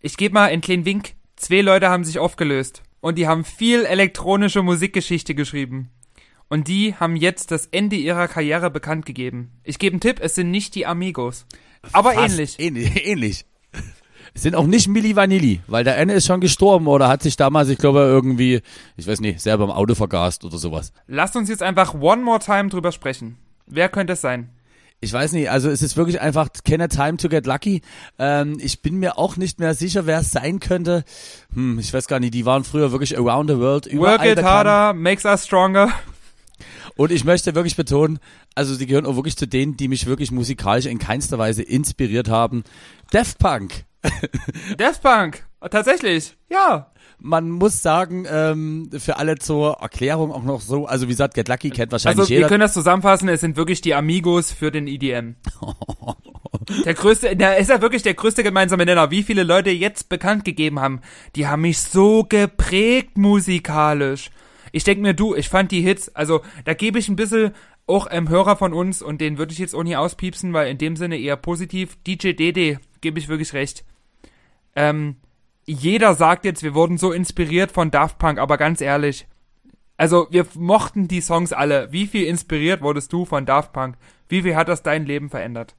Ich 0.01 0.17
gebe 0.17 0.33
mal 0.33 0.49
einen 0.49 0.62
kleinen 0.62 0.83
Wink. 0.83 1.13
Zwei 1.38 1.62
Leute 1.62 1.89
haben 1.89 2.03
sich 2.03 2.19
aufgelöst. 2.19 2.83
Und 2.99 3.17
die 3.17 3.27
haben 3.27 3.45
viel 3.45 3.86
elektronische 3.86 4.63
Musikgeschichte 4.63 5.33
geschrieben. 5.33 5.91
Und 6.53 6.67
die 6.67 6.93
haben 6.93 7.15
jetzt 7.15 7.49
das 7.49 7.65
Ende 7.65 7.95
ihrer 7.95 8.27
Karriere 8.27 8.69
bekannt 8.69 9.07
gegeben. 9.07 9.53
Ich 9.63 9.79
gebe 9.79 9.93
einen 9.93 10.01
Tipp, 10.01 10.19
es 10.21 10.35
sind 10.35 10.51
nicht 10.51 10.75
die 10.75 10.85
Amigos. 10.85 11.47
Aber 11.93 12.13
Fast 12.13 12.29
ähnlich. 12.29 12.59
Ähnlich. 12.59 13.07
ähnlich. 13.07 13.45
Es 14.35 14.43
sind 14.43 14.55
auch 14.55 14.67
nicht 14.67 14.87
Milli 14.87 15.15
Vanilli, 15.15 15.61
weil 15.65 15.83
der 15.83 15.95
eine 15.95 16.13
ist 16.13 16.27
schon 16.27 16.41
gestorben 16.41 16.85
oder 16.85 17.07
hat 17.07 17.23
sich 17.23 17.37
damals, 17.37 17.69
ich 17.69 17.79
glaube, 17.79 18.01
irgendwie, 18.01 18.61
ich 18.97 19.07
weiß 19.07 19.19
nicht, 19.21 19.41
selber 19.41 19.63
im 19.63 19.71
Auto 19.71 19.95
vergast 19.95 20.45
oder 20.45 20.59
sowas. 20.59 20.93
Lasst 21.07 21.35
uns 21.35 21.49
jetzt 21.49 21.63
einfach 21.63 21.95
one 21.95 22.21
more 22.21 22.37
time 22.37 22.69
drüber 22.69 22.91
sprechen. 22.91 23.39
Wer 23.65 23.89
könnte 23.89 24.13
es 24.13 24.21
sein? 24.21 24.51
Ich 25.01 25.11
weiß 25.11 25.31
nicht, 25.31 25.49
also 25.49 25.71
es 25.71 25.81
ist 25.81 25.97
wirklich 25.97 26.21
einfach 26.21 26.49
keine 26.63 26.87
time 26.87 27.17
to 27.17 27.29
get 27.29 27.47
lucky. 27.47 27.81
Ähm, 28.19 28.59
ich 28.61 28.83
bin 28.83 28.99
mir 28.99 29.17
auch 29.17 29.37
nicht 29.37 29.59
mehr 29.59 29.73
sicher, 29.73 30.05
wer 30.05 30.19
es 30.19 30.29
sein 30.29 30.59
könnte. 30.59 31.03
Hm, 31.55 31.79
ich 31.79 31.91
weiß 31.91 32.07
gar 32.07 32.19
nicht, 32.19 32.35
die 32.35 32.45
waren 32.45 32.63
früher 32.63 32.91
wirklich 32.91 33.17
around 33.17 33.49
the 33.49 33.57
world. 33.57 33.91
Work 33.97 34.23
it 34.23 34.43
harder, 34.43 34.93
makes 34.93 35.25
us 35.25 35.47
stronger. 35.47 35.91
Und 36.95 37.12
ich 37.12 37.23
möchte 37.23 37.56
wirklich 37.56 37.75
betonen, 37.75 38.19
also 38.56 38.73
sie 38.75 38.86
gehören 38.86 39.06
auch 39.06 39.15
wirklich 39.15 39.38
zu 39.38 39.47
denen, 39.47 39.77
die 39.77 39.88
mich 39.88 40.06
wirklich 40.06 40.32
musikalisch 40.32 40.86
in 40.86 40.99
keinster 40.99 41.38
Weise 41.38 41.63
inspiriert 41.63 42.29
haben. 42.29 42.63
Daft 43.12 43.39
Punk. 43.39 43.86
Daft 44.77 45.01
Punk, 45.01 45.45
tatsächlich, 45.69 46.36
ja. 46.49 46.89
Man 47.19 47.51
muss 47.51 47.82
sagen, 47.82 48.25
ähm, 48.29 48.89
für 48.97 49.15
alle 49.15 49.38
zur 49.38 49.77
Erklärung 49.79 50.32
auch 50.32 50.43
noch 50.43 50.60
so, 50.60 50.88
also 50.88 51.06
wie 51.06 51.12
gesagt, 51.12 51.36
Get 51.36 51.47
Lucky 51.47 51.69
kennt 51.69 51.91
wahrscheinlich 51.91 52.19
also, 52.19 52.34
jeder. 52.34 52.41
wir 52.41 52.47
können 52.49 52.60
das 52.60 52.73
zusammenfassen, 52.73 53.29
es 53.29 53.39
sind 53.39 53.56
wirklich 53.56 53.79
die 53.79 53.95
Amigos 53.95 54.51
für 54.51 54.71
den 54.71 54.88
EDM. 54.88 55.36
der 56.86 56.93
größte, 56.93 57.36
der 57.38 57.58
ist 57.58 57.69
ja 57.69 57.82
wirklich 57.82 58.03
der 58.03 58.13
größte 58.13 58.43
gemeinsame 58.43 58.86
Nenner. 58.86 59.10
Wie 59.10 59.23
viele 59.23 59.43
Leute 59.43 59.69
jetzt 59.69 60.10
bekannt 60.10 60.43
gegeben 60.43 60.79
haben, 60.82 60.99
die 61.36 61.47
haben 61.47 61.62
mich 61.62 61.79
so 61.79 62.25
geprägt 62.27 63.17
musikalisch. 63.17 64.29
Ich 64.73 64.83
denke 64.83 65.03
mir, 65.03 65.13
du, 65.13 65.36
ich 65.36 65.49
fand 65.49 65.71
die 65.71 65.81
Hits, 65.81 66.09
also 66.09 66.41
da 66.65 66.73
gebe 66.73 66.97
ich 66.97 67.07
ein 67.07 67.15
bisschen 67.15 67.53
auch 67.86 68.07
einem 68.07 68.27
Hörer 68.27 68.55
von 68.55 68.73
uns 68.73 69.03
und 69.03 69.21
den 69.21 69.38
würde 69.38 69.53
ich 69.53 69.59
jetzt 69.59 69.75
auch 69.75 69.83
nie 69.83 69.95
auspiepsen, 69.95 70.51
weil 70.51 70.69
in 70.69 70.79
dem 70.79 70.95
Sinne 70.95 71.17
eher 71.17 71.38
positiv. 71.38 71.95
DJ 72.07 72.33
DD, 72.33 72.79
gebe 72.99 73.19
ich 73.19 73.27
wirklich 73.27 73.53
recht. 73.53 73.86
Ähm, 74.75 75.17
jeder 75.65 76.15
sagt 76.15 76.43
jetzt, 76.43 76.63
wir 76.63 76.73
wurden 76.73 76.97
so 76.97 77.12
inspiriert 77.12 77.71
von 77.71 77.91
Daft 77.91 78.17
Punk, 78.17 78.39
aber 78.39 78.57
ganz 78.57 78.81
ehrlich, 78.81 79.27
also 79.95 80.25
wir 80.31 80.47
mochten 80.55 81.07
die 81.07 81.21
Songs 81.21 81.53
alle. 81.53 81.91
Wie 81.91 82.07
viel 82.07 82.25
inspiriert 82.25 82.81
wurdest 82.81 83.13
du 83.13 83.25
von 83.25 83.45
Daft 83.45 83.73
Punk? 83.73 83.95
Wie 84.27 84.41
viel 84.41 84.55
hat 84.55 84.69
das 84.69 84.81
dein 84.81 85.05
Leben 85.05 85.29
verändert? 85.29 85.75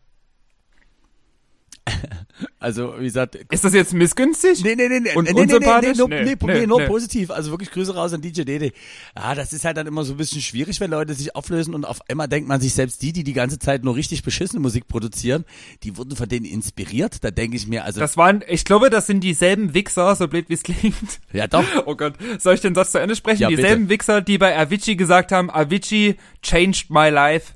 Also, 2.59 2.95
wie 2.99 3.05
gesagt. 3.05 3.37
Ist 3.51 3.63
das 3.63 3.75
jetzt 3.75 3.93
missgünstig? 3.93 4.65
Nee, 4.65 4.75
nee, 4.75 4.89
nee, 4.89 5.01
nee. 5.01 5.15
Und 5.15 5.25
nee, 5.25 5.39
unsympathisch? 5.39 5.99
Nee, 5.99 6.05
nee, 6.09 6.25
nee, 6.25 6.25
nee, 6.25 6.47
nee, 6.47 6.61
nee, 6.61 6.67
nur 6.67 6.81
nee. 6.81 6.87
positiv. 6.87 7.31
Also 7.31 7.51
wirklich 7.51 7.71
Grüße 7.71 7.95
raus 7.95 8.13
an 8.15 8.23
DJ 8.23 8.43
Dede. 8.43 8.73
Ja, 9.15 9.35
das 9.35 9.53
ist 9.53 9.65
halt 9.65 9.77
dann 9.77 9.87
immer 9.87 10.03
so 10.05 10.15
ein 10.15 10.17
bisschen 10.17 10.41
schwierig, 10.41 10.81
wenn 10.81 10.91
Leute 10.91 11.13
sich 11.13 11.37
auflösen 11.37 11.75
und 11.75 11.85
auf 11.85 12.01
einmal 12.09 12.27
denkt 12.27 12.49
man 12.49 12.61
sich 12.61 12.73
selbst 12.73 13.03
die, 13.03 13.13
die 13.13 13.23
die 13.23 13.35
ganze 13.35 13.59
Zeit 13.59 13.85
nur 13.85 13.95
richtig 13.95 14.23
beschissene 14.23 14.61
Musik 14.61 14.89
produzieren, 14.89 15.45
die 15.83 15.97
wurden 15.99 16.17
von 16.17 16.29
denen 16.29 16.47
inspiriert. 16.47 17.23
Da 17.23 17.31
denke 17.31 17.57
ich 17.57 17.67
mir, 17.67 17.85
also. 17.85 18.01
Das 18.01 18.17
waren, 18.17 18.43
ich 18.49 18.65
glaube, 18.65 18.89
das 18.89 19.07
sind 19.07 19.21
dieselben 19.21 19.75
Wichser, 19.75 20.17
so 20.17 20.27
blöd 20.27 20.49
wie 20.49 20.55
es 20.55 20.63
klingt. 20.63 21.21
Ja, 21.33 21.47
doch. 21.47 21.65
Oh 21.87 21.97
Gott. 21.97 22.15
Soll 22.39 22.55
ich 22.55 22.61
den 22.63 22.75
Satz 22.75 22.93
zu 22.93 22.99
Ende 22.99 23.15
sprechen? 23.15 23.43
Ja, 23.43 23.49
dieselben 23.49 23.89
bitte. 23.89 24.01
Wichser, 24.01 24.21
die 24.23 24.39
bei 24.39 24.59
Avicii 24.59 24.97
gesagt 24.97 25.33
haben, 25.33 25.51
Avicii 25.51 26.17
changed 26.41 26.89
my 26.89 27.11
life. 27.11 27.53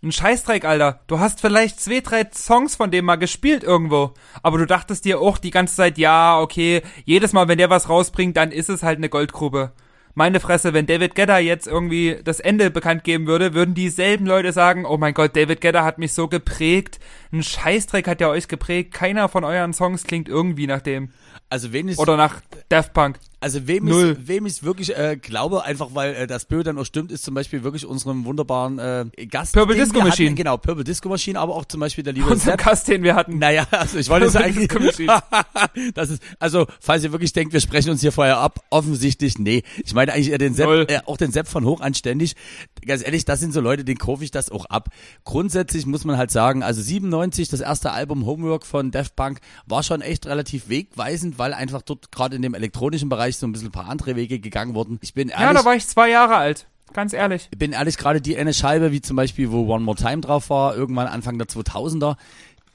Ein 0.00 0.12
Scheißdreck, 0.12 0.64
Alter. 0.64 1.00
Du 1.08 1.18
hast 1.18 1.40
vielleicht 1.40 1.80
zwei, 1.80 2.00
drei 2.00 2.24
Songs 2.32 2.76
von 2.76 2.92
dem 2.92 3.04
mal 3.04 3.16
gespielt 3.16 3.64
irgendwo. 3.64 4.14
Aber 4.44 4.58
du 4.58 4.66
dachtest 4.66 5.04
dir 5.04 5.20
auch 5.20 5.38
die 5.38 5.50
ganze 5.50 5.74
Zeit, 5.74 5.98
ja, 5.98 6.40
okay, 6.40 6.82
jedes 7.04 7.32
Mal, 7.32 7.48
wenn 7.48 7.58
der 7.58 7.70
was 7.70 7.88
rausbringt, 7.88 8.36
dann 8.36 8.52
ist 8.52 8.68
es 8.68 8.84
halt 8.84 8.98
eine 8.98 9.08
Goldgrube. 9.08 9.72
Meine 10.14 10.40
Fresse, 10.40 10.72
wenn 10.72 10.86
David 10.86 11.14
Guetta 11.14 11.38
jetzt 11.38 11.66
irgendwie 11.66 12.18
das 12.22 12.40
Ende 12.40 12.70
bekannt 12.70 13.04
geben 13.04 13.26
würde, 13.26 13.54
würden 13.54 13.74
dieselben 13.74 14.26
Leute 14.26 14.52
sagen, 14.52 14.84
oh 14.84 14.98
mein 14.98 15.14
Gott, 15.14 15.36
David 15.36 15.60
Guetta 15.60 15.84
hat 15.84 15.98
mich 15.98 16.12
so 16.12 16.28
geprägt. 16.28 16.98
Ein 17.32 17.42
Scheißdreck 17.42 18.06
hat 18.06 18.20
ja 18.20 18.28
euch 18.28 18.48
geprägt. 18.48 18.94
Keiner 18.94 19.28
von 19.28 19.44
euren 19.44 19.72
Songs 19.72 20.04
klingt 20.04 20.28
irgendwie 20.28 20.66
nach 20.66 20.80
dem. 20.80 21.10
Also 21.50 21.72
wenigstens. 21.72 22.02
Oder 22.02 22.16
nach 22.16 22.40
Daft 22.68 22.94
Punk. 22.94 23.18
Also 23.40 23.68
wem 23.68 23.84
Null. 23.84 24.16
ich 24.20 24.28
wem 24.28 24.46
ich 24.46 24.64
wirklich 24.64 24.96
äh, 24.96 25.16
glaube, 25.16 25.64
einfach 25.64 25.90
weil 25.92 26.14
äh, 26.14 26.26
das 26.26 26.46
Bö 26.46 26.64
dann 26.64 26.76
auch 26.76 26.84
stimmt, 26.84 27.12
ist 27.12 27.24
zum 27.24 27.34
Beispiel 27.34 27.62
wirklich 27.62 27.86
unserem 27.86 28.24
wunderbaren 28.24 28.80
äh, 28.80 29.26
Gast. 29.26 29.52
Purple 29.54 29.76
den 29.76 29.84
Disco 29.84 30.00
Machine. 30.00 30.30
Hatten, 30.30 30.36
genau, 30.36 30.56
Purple 30.56 30.82
Disco 30.82 31.08
Machine, 31.08 31.38
aber 31.38 31.54
auch 31.54 31.64
zum 31.64 31.78
Beispiel 31.78 32.02
der 32.02 32.14
liebe 32.14 32.28
Unser. 32.28 32.56
Gast, 32.56 32.88
den 32.88 33.04
wir 33.04 33.14
hatten. 33.14 33.38
Naja, 33.38 33.64
also 33.70 33.98
ich 33.98 34.08
wollte 34.08 34.26
Disco 34.52 34.80
Machine. 34.80 35.22
das 35.94 36.10
ist, 36.10 36.22
also 36.40 36.66
falls 36.80 37.04
ihr 37.04 37.12
wirklich 37.12 37.32
denkt, 37.32 37.52
wir 37.52 37.60
sprechen 37.60 37.90
uns 37.90 38.00
hier 38.00 38.10
vorher 38.10 38.38
ab, 38.38 38.64
offensichtlich, 38.70 39.38
nee. 39.38 39.62
Ich 39.84 39.94
meine 39.94 40.12
eigentlich 40.12 40.30
eher 40.30 40.38
den 40.38 40.54
Sepp, 40.54 40.66
Null. 40.66 40.86
äh, 40.88 40.98
auch 41.06 41.16
den 41.16 41.30
Sepp 41.30 41.46
von 41.46 41.64
Hochanständig. 41.64 42.34
Ganz 42.84 43.04
ehrlich, 43.04 43.24
das 43.24 43.38
sind 43.38 43.52
so 43.52 43.60
Leute, 43.60 43.84
denen 43.84 43.98
kaufe 43.98 44.24
ich 44.24 44.32
das 44.32 44.50
auch 44.50 44.64
ab. 44.64 44.88
Grundsätzlich 45.22 45.86
muss 45.86 46.04
man 46.04 46.16
halt 46.16 46.32
sagen, 46.32 46.64
also 46.64 46.82
97, 46.82 47.48
das 47.48 47.60
erste 47.60 47.92
Album 47.92 48.26
Homework 48.26 48.66
von 48.66 48.90
Daft 48.90 49.14
Punk, 49.14 49.38
war 49.66 49.84
schon 49.84 50.00
echt 50.00 50.26
relativ 50.26 50.68
wegweisend, 50.68 51.38
weil 51.38 51.54
einfach 51.54 51.82
dort 51.82 52.10
gerade 52.10 52.34
in 52.34 52.42
dem 52.42 52.54
elektronischen 52.54 53.08
Bereich 53.08 53.27
so 53.36 53.46
ein 53.46 53.52
bisschen 53.52 53.68
ein 53.68 53.72
paar 53.72 53.88
andere 53.88 54.16
Wege 54.16 54.40
gegangen 54.40 54.74
wurden. 54.74 54.98
Ich 55.02 55.14
bin 55.14 55.28
Ja, 55.28 55.40
ehrlich, 55.42 55.58
da 55.58 55.64
war 55.64 55.74
ich 55.76 55.86
zwei 55.86 56.08
Jahre 56.08 56.36
alt. 56.36 56.66
Ganz 56.94 57.12
ehrlich. 57.12 57.48
ich 57.50 57.58
bin 57.58 57.72
ehrlich, 57.72 57.98
gerade 57.98 58.20
die 58.22 58.36
eine 58.38 58.54
Scheibe, 58.54 58.92
wie 58.92 59.02
zum 59.02 59.16
Beispiel, 59.16 59.52
wo 59.52 59.66
One 59.72 59.84
More 59.84 59.96
Time 59.96 60.22
drauf 60.22 60.48
war, 60.48 60.74
irgendwann 60.74 61.06
Anfang 61.06 61.36
der 61.36 61.46
2000er, 61.46 62.16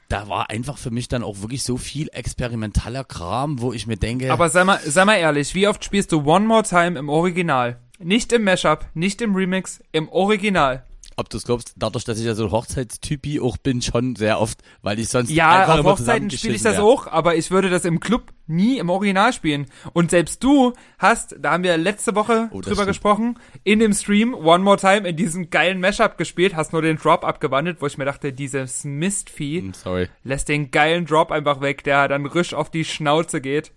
da 0.08 0.30
war 0.30 0.52
einfach 0.52 0.78
für 0.78 0.92
mich 0.92 1.08
dann 1.08 1.24
auch 1.24 1.42
wirklich 1.42 1.64
so 1.64 1.78
viel 1.78 2.10
experimentaler 2.14 3.04
Kram, 3.04 3.60
wo 3.62 3.74
ich 3.74 3.88
mir 3.88 3.98
denke, 3.98 4.32
Aber 4.32 4.50
sei 4.50 4.64
mal, 4.64 4.80
sei 4.86 5.06
mal 5.06 5.16
ehrlich, 5.16 5.56
wie 5.56 5.68
oft 5.68 5.84
spielst 5.84 6.12
du 6.12 6.24
One 6.24 6.46
More 6.46 6.62
Time 6.62 7.00
im 7.00 7.10
Original? 7.10 7.80
Nicht 7.98 8.32
im 8.34 8.44
Mashup, 8.44 8.86
nicht 8.94 9.22
im 9.22 9.34
Remix, 9.36 9.82
im 9.92 10.10
Original. 10.10 10.84
Ob 11.18 11.30
du 11.30 11.38
es 11.38 11.44
glaubst, 11.44 11.74
dadurch, 11.78 12.04
dass 12.06 12.20
ich 12.20 12.26
ja 12.26 12.36
so 12.36 12.46
ein 12.46 12.52
Hochzeitstypi 12.52 13.40
auch 13.40 13.58
bin, 13.58 13.82
schon 13.82 14.16
sehr 14.16 14.40
oft, 14.40 14.62
weil 14.82 15.00
ich 15.00 15.10
sonst 15.10 15.30
Ja, 15.32 15.62
einfach 15.62 15.80
auf 15.80 15.86
Hochzeiten 16.00 16.30
spiele 16.32 16.56
ich 16.56 16.62
das 16.64 16.76
zusammengeschissen 16.76 17.08
auch, 17.08 17.12
aber 17.14 17.36
ich 17.36 17.52
würde 17.52 17.70
das 17.70 17.86
im 17.86 18.00
Club 18.00 18.32
nie 18.48 18.78
im 18.78 18.90
Original 18.90 19.32
spielen. 19.34 19.68
Und 19.94 20.12
selbst 20.12 20.44
du 20.44 20.74
hast, 21.00 21.36
da 21.40 21.52
haben 21.52 21.64
wir 21.64 21.78
letzte 21.78 22.16
Woche 22.16 22.50
Oh, 22.52 22.62
drüber 22.62 22.76
stimmt. 22.76 22.88
gesprochen, 22.88 23.40
in 23.64 23.80
dem 23.80 23.94
Stream 23.94 24.34
One 24.34 24.64
More 24.64 24.78
Time 24.78 25.08
in 25.08 25.16
diesem 25.16 25.50
geilen 25.50 25.80
Mashup 25.80 26.18
gespielt, 26.18 26.56
hast 26.56 26.74
nur 26.74 26.82
den 26.82 26.98
Drop 26.98 27.24
abgewandelt, 27.24 27.82
wo 27.82 27.88
ich 27.88 27.98
mir 27.98 28.06
dachte, 28.06 28.34
dieses 28.34 28.84
Mistvieh 28.84 29.64
wäre. 29.64 29.74
Sorry. 29.74 30.10
lässt 30.24 30.50
den 30.50 30.72
geilen 30.72 31.06
Drop 31.06 31.32
einfach 31.32 31.62
weg, 31.62 31.84
der 31.84 32.08
dann 32.08 32.26
risch 32.26 32.54
auf 32.54 32.70
die 32.70 32.86
Schnauze 32.86 33.40
geht. 33.42 33.72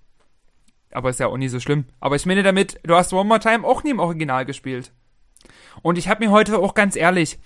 Aber 0.92 1.10
ist 1.10 1.20
ja 1.20 1.26
auch 1.26 1.36
nie 1.36 1.48
so 1.48 1.60
schlimm. 1.60 1.84
Aber 2.00 2.16
ich 2.16 2.24
meine 2.26 2.42
damit, 2.42 2.78
du 2.84 2.94
hast 2.94 3.12
One 3.12 3.24
More 3.28 3.40
Time 3.40 3.66
auch 3.66 3.82
nie 3.84 3.90
im 3.90 3.98
Original 3.98 4.46
gespielt. 4.46 4.92
Und 5.82 5.98
ich 5.98 6.08
habe 6.08 6.24
mir 6.24 6.30
heute 6.30 6.58
auch 6.58 6.74
ganz 6.74 6.96
ehrlich, 6.96 7.38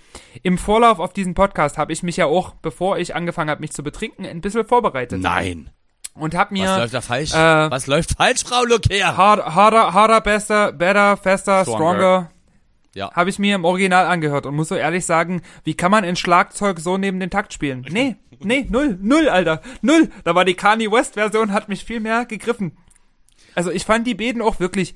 im 0.42 0.56
Vorlauf 0.58 0.98
auf 0.98 1.12
diesen 1.12 1.34
Podcast 1.34 1.78
habe 1.78 1.92
ich 1.92 2.02
mich 2.02 2.16
ja 2.16 2.26
auch, 2.26 2.54
bevor 2.62 2.98
ich 2.98 3.14
angefangen 3.14 3.50
habe, 3.50 3.60
mich 3.60 3.72
zu 3.72 3.82
betrinken, 3.82 4.24
ein 4.26 4.40
bisschen 4.40 4.64
vorbereitet. 4.66 5.20
Nein. 5.20 5.70
Und 6.14 6.34
habe 6.34 6.50
Was 6.50 6.60
mir 6.60 6.76
läuft 6.78 6.94
da 6.94 7.00
falsch? 7.00 7.32
äh, 7.32 7.36
Was 7.70 7.86
läuft 7.86 8.16
falsch, 8.16 8.42
Frau 8.44 8.64
Lucker? 8.64 9.16
hard, 9.16 9.44
harder, 9.54 9.92
harder, 9.94 10.20
besser, 10.20 10.72
better, 10.72 11.16
faster, 11.16 11.62
Stronger. 11.62 11.78
stronger, 11.78 12.30
Ja. 12.94 13.12
habe 13.14 13.30
ich 13.30 13.38
mir 13.38 13.54
im 13.54 13.64
Original 13.64 14.06
angehört 14.06 14.44
und 14.46 14.56
muss 14.56 14.68
so 14.68 14.74
ehrlich 14.74 15.06
sagen, 15.06 15.42
wie 15.64 15.74
kann 15.74 15.90
man 15.92 16.04
ein 16.04 16.16
Schlagzeug 16.16 16.80
so 16.80 16.98
neben 16.98 17.20
den 17.20 17.30
Takt 17.30 17.52
spielen? 17.52 17.86
Nee, 17.88 18.16
nee, 18.42 18.66
null, 18.68 18.98
null, 19.00 19.28
Alter, 19.28 19.60
null. 19.82 20.10
Da 20.24 20.34
war 20.34 20.44
die 20.44 20.54
Kanye 20.54 20.90
West 20.90 21.14
Version, 21.14 21.52
hat 21.52 21.68
mich 21.68 21.84
viel 21.84 22.00
mehr 22.00 22.24
gegriffen. 22.26 22.76
Also 23.54 23.70
ich 23.70 23.84
fand 23.84 24.06
die 24.06 24.14
Beten 24.14 24.42
auch 24.42 24.58
wirklich 24.60 24.94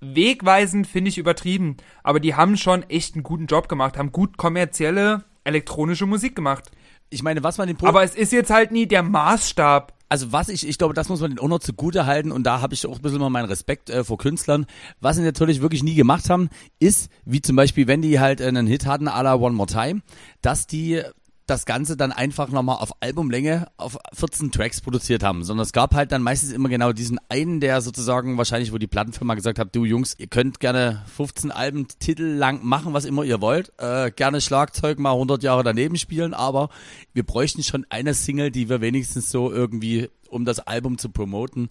wegweisend, 0.00 0.86
finde 0.86 1.08
ich 1.08 1.18
übertrieben. 1.18 1.76
Aber 2.02 2.20
die 2.20 2.34
haben 2.34 2.56
schon 2.56 2.82
echt 2.84 3.14
einen 3.14 3.22
guten 3.22 3.46
Job 3.46 3.68
gemacht, 3.68 3.96
haben 3.96 4.12
gut 4.12 4.36
kommerzielle 4.36 5.24
elektronische 5.44 6.06
Musik 6.06 6.36
gemacht. 6.36 6.70
Ich 7.10 7.22
meine, 7.22 7.42
was 7.42 7.58
man 7.58 7.66
den 7.68 7.76
Pro 7.76 7.86
Aber 7.86 8.02
es 8.02 8.14
ist 8.14 8.32
jetzt 8.32 8.50
halt 8.50 8.70
nie 8.70 8.86
der 8.86 9.02
Maßstab. 9.02 9.94
also 10.10 10.30
was 10.32 10.48
ich, 10.50 10.68
ich 10.68 10.76
glaube, 10.76 10.92
das 10.94 11.08
muss 11.08 11.20
man 11.20 11.30
den 11.30 11.38
auch 11.38 11.48
noch 11.48 11.60
zugute 11.60 12.04
halten 12.04 12.32
und 12.32 12.44
da 12.44 12.60
habe 12.60 12.74
ich 12.74 12.86
auch 12.86 12.96
ein 12.96 13.02
bisschen 13.02 13.20
mal 13.20 13.30
meinen 13.30 13.48
Respekt 13.48 13.88
äh, 13.88 14.04
vor 14.04 14.18
Künstlern. 14.18 14.66
Was 15.00 15.16
sie 15.16 15.22
natürlich 15.22 15.62
wirklich 15.62 15.82
nie 15.82 15.94
gemacht 15.94 16.28
haben, 16.28 16.50
ist, 16.78 17.10
wie 17.24 17.40
zum 17.40 17.56
Beispiel, 17.56 17.86
wenn 17.86 18.02
die 18.02 18.20
halt 18.20 18.42
einen 18.42 18.66
Hit 18.66 18.84
hatten, 18.86 19.08
à 19.08 19.22
la 19.22 19.34
One 19.36 19.54
More 19.54 19.68
Time, 19.68 20.02
dass 20.42 20.66
die 20.66 21.02
das 21.48 21.64
Ganze 21.64 21.96
dann 21.96 22.12
einfach 22.12 22.50
nochmal 22.50 22.76
auf 22.76 22.92
Albumlänge 23.00 23.68
auf 23.78 23.98
14 24.12 24.52
Tracks 24.52 24.80
produziert 24.80 25.22
haben, 25.22 25.44
sondern 25.44 25.64
es 25.64 25.72
gab 25.72 25.94
halt 25.94 26.12
dann 26.12 26.22
meistens 26.22 26.52
immer 26.52 26.68
genau 26.68 26.92
diesen 26.92 27.18
einen, 27.28 27.60
der 27.60 27.80
sozusagen 27.80 28.36
wahrscheinlich, 28.36 28.72
wo 28.72 28.78
die 28.78 28.86
Plattenfirma 28.86 29.34
gesagt 29.34 29.58
hat, 29.58 29.74
du 29.74 29.84
Jungs, 29.84 30.14
ihr 30.18 30.26
könnt 30.26 30.60
gerne 30.60 31.02
15 31.16 31.50
Alben 31.50 31.88
Titel 31.88 32.24
lang 32.24 32.64
machen, 32.64 32.92
was 32.92 33.06
immer 33.06 33.24
ihr 33.24 33.40
wollt, 33.40 33.72
äh, 33.78 34.10
gerne 34.10 34.40
Schlagzeug 34.40 34.98
mal 34.98 35.12
100 35.12 35.42
Jahre 35.42 35.64
daneben 35.64 35.96
spielen, 35.96 36.34
aber 36.34 36.68
wir 37.14 37.24
bräuchten 37.24 37.62
schon 37.62 37.86
eine 37.88 38.12
Single, 38.12 38.50
die 38.50 38.68
wir 38.68 38.80
wenigstens 38.80 39.30
so 39.30 39.50
irgendwie, 39.50 40.10
um 40.28 40.44
das 40.44 40.60
Album 40.60 40.98
zu 40.98 41.08
promoten, 41.08 41.70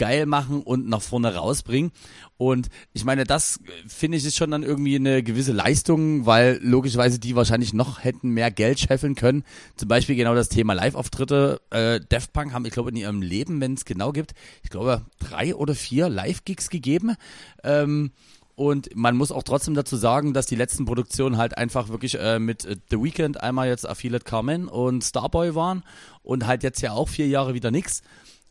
geil 0.00 0.24
machen 0.24 0.62
und 0.62 0.88
nach 0.88 1.02
vorne 1.02 1.34
rausbringen. 1.34 1.92
Und 2.38 2.70
ich 2.94 3.04
meine, 3.04 3.24
das 3.24 3.58
äh, 3.58 3.86
finde 3.86 4.16
ich 4.16 4.24
ist 4.24 4.38
schon 4.38 4.50
dann 4.50 4.62
irgendwie 4.62 4.96
eine 4.96 5.22
gewisse 5.22 5.52
Leistung, 5.52 6.24
weil 6.24 6.58
logischerweise 6.62 7.18
die 7.18 7.36
wahrscheinlich 7.36 7.74
noch 7.74 8.02
hätten 8.02 8.30
mehr 8.30 8.50
Geld 8.50 8.80
scheffeln 8.80 9.14
können. 9.14 9.44
Zum 9.76 9.88
Beispiel 9.88 10.16
genau 10.16 10.34
das 10.34 10.48
Thema 10.48 10.72
Live-Auftritte. 10.72 11.60
Äh, 11.68 12.00
Daft 12.08 12.32
Punk 12.32 12.54
haben, 12.54 12.64
ich 12.64 12.72
glaube, 12.72 12.88
in 12.88 12.96
ihrem 12.96 13.20
Leben, 13.20 13.60
wenn 13.60 13.74
es 13.74 13.84
genau 13.84 14.10
gibt, 14.12 14.32
ich 14.62 14.70
glaube, 14.70 15.02
drei 15.18 15.54
oder 15.54 15.74
vier 15.74 16.08
Live-Gigs 16.08 16.70
gegeben. 16.70 17.14
Ähm, 17.62 18.12
und 18.54 18.96
man 18.96 19.18
muss 19.18 19.32
auch 19.32 19.42
trotzdem 19.42 19.74
dazu 19.74 19.96
sagen, 19.96 20.32
dass 20.32 20.46
die 20.46 20.56
letzten 20.56 20.86
Produktionen 20.86 21.36
halt 21.36 21.58
einfach 21.58 21.90
wirklich 21.90 22.18
äh, 22.18 22.38
mit 22.38 22.64
äh, 22.64 22.76
The 22.90 23.02
Weeknd 23.02 23.42
einmal 23.42 23.68
jetzt 23.68 23.86
Affiliate 23.86 24.24
Carmen 24.24 24.66
und 24.66 25.04
Starboy 25.04 25.54
waren 25.54 25.82
und 26.22 26.46
halt 26.46 26.62
jetzt 26.62 26.80
ja 26.80 26.92
auch 26.92 27.10
vier 27.10 27.28
Jahre 27.28 27.52
wieder 27.52 27.70
nix. 27.70 28.00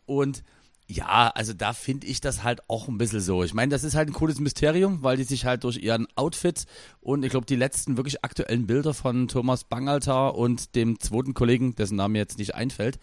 Und 0.06 0.44
ja, 0.92 1.32
also 1.36 1.54
da 1.54 1.74
finde 1.74 2.08
ich 2.08 2.20
das 2.20 2.44
halt 2.44 2.68
auch 2.68 2.88
ein 2.88 2.98
bisschen 2.98 3.20
so. 3.20 3.44
Ich 3.44 3.54
meine, 3.54 3.70
das 3.70 3.84
ist 3.84 3.94
halt 3.94 4.10
ein 4.10 4.14
cooles 4.14 4.40
Mysterium, 4.40 5.04
weil 5.04 5.18
die 5.18 5.24
sich 5.24 5.46
halt 5.46 5.64
durch 5.64 5.78
ihren 5.78 6.08
Outfit 6.16 6.66
und 7.00 7.24
ich 7.24 7.30
glaube 7.30 7.46
die 7.46 7.56
letzten 7.56 7.96
wirklich 7.96 8.24
aktuellen 8.24 8.66
Bilder 8.66 8.96
von 8.96 9.28
Thomas 9.28 9.66
Bangalter 9.66 10.34
und 10.34 10.74
dem 10.76 11.00
zweiten 11.00 11.36
Kollegen, 11.36 11.76
dessen 11.76 11.96
Name 11.96 12.18
jetzt 12.18 12.40
nicht 12.40 12.56
einfällt, 12.56 12.98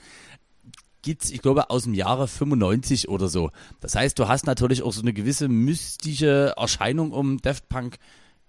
gibt's, 1.02 1.30
ich 1.30 1.40
glaube, 1.40 1.70
aus 1.70 1.84
dem 1.84 1.94
Jahre 1.94 2.26
95 2.26 3.08
oder 3.08 3.28
so. 3.28 3.50
Das 3.78 3.94
heißt, 3.94 4.18
du 4.18 4.26
hast 4.26 4.46
natürlich 4.46 4.82
auch 4.82 4.92
so 4.92 5.02
eine 5.02 5.12
gewisse 5.12 5.46
mystische 5.46 6.54
Erscheinung 6.56 7.12
um 7.12 7.40
Daft 7.40 7.68
Punk 7.68 7.98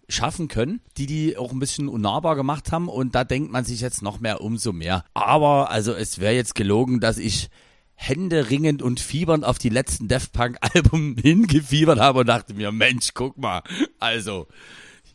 schaffen 0.09 0.47
können, 0.47 0.81
die 0.97 1.05
die 1.05 1.37
auch 1.37 1.51
ein 1.51 1.59
bisschen 1.59 1.89
unnahbar 1.89 2.35
gemacht 2.35 2.71
haben 2.71 2.89
und 2.89 3.13
da 3.13 3.23
denkt 3.23 3.51
man 3.51 3.65
sich 3.65 3.81
jetzt 3.81 4.01
noch 4.01 4.19
mehr 4.19 4.41
umso 4.41 4.73
mehr. 4.73 5.05
Aber 5.13 5.69
also 5.69 5.93
es 5.93 6.17
wäre 6.17 6.33
jetzt 6.33 6.55
gelogen, 6.55 6.99
dass 6.99 7.19
ich 7.19 7.51
händeringend 7.97 8.81
und 8.81 8.99
fiebernd 8.99 9.43
auf 9.43 9.57
die 9.57 9.69
letzten 9.69 10.07
Daft 10.07 10.31
Punk 10.31 10.57
Album 10.61 11.17
hingefiebert 11.21 11.99
habe 11.99 12.19
und 12.19 12.27
dachte 12.27 12.53
mir, 12.53 12.71
Mensch, 12.71 13.09
guck 13.13 13.37
mal, 13.37 13.63
also 13.99 14.47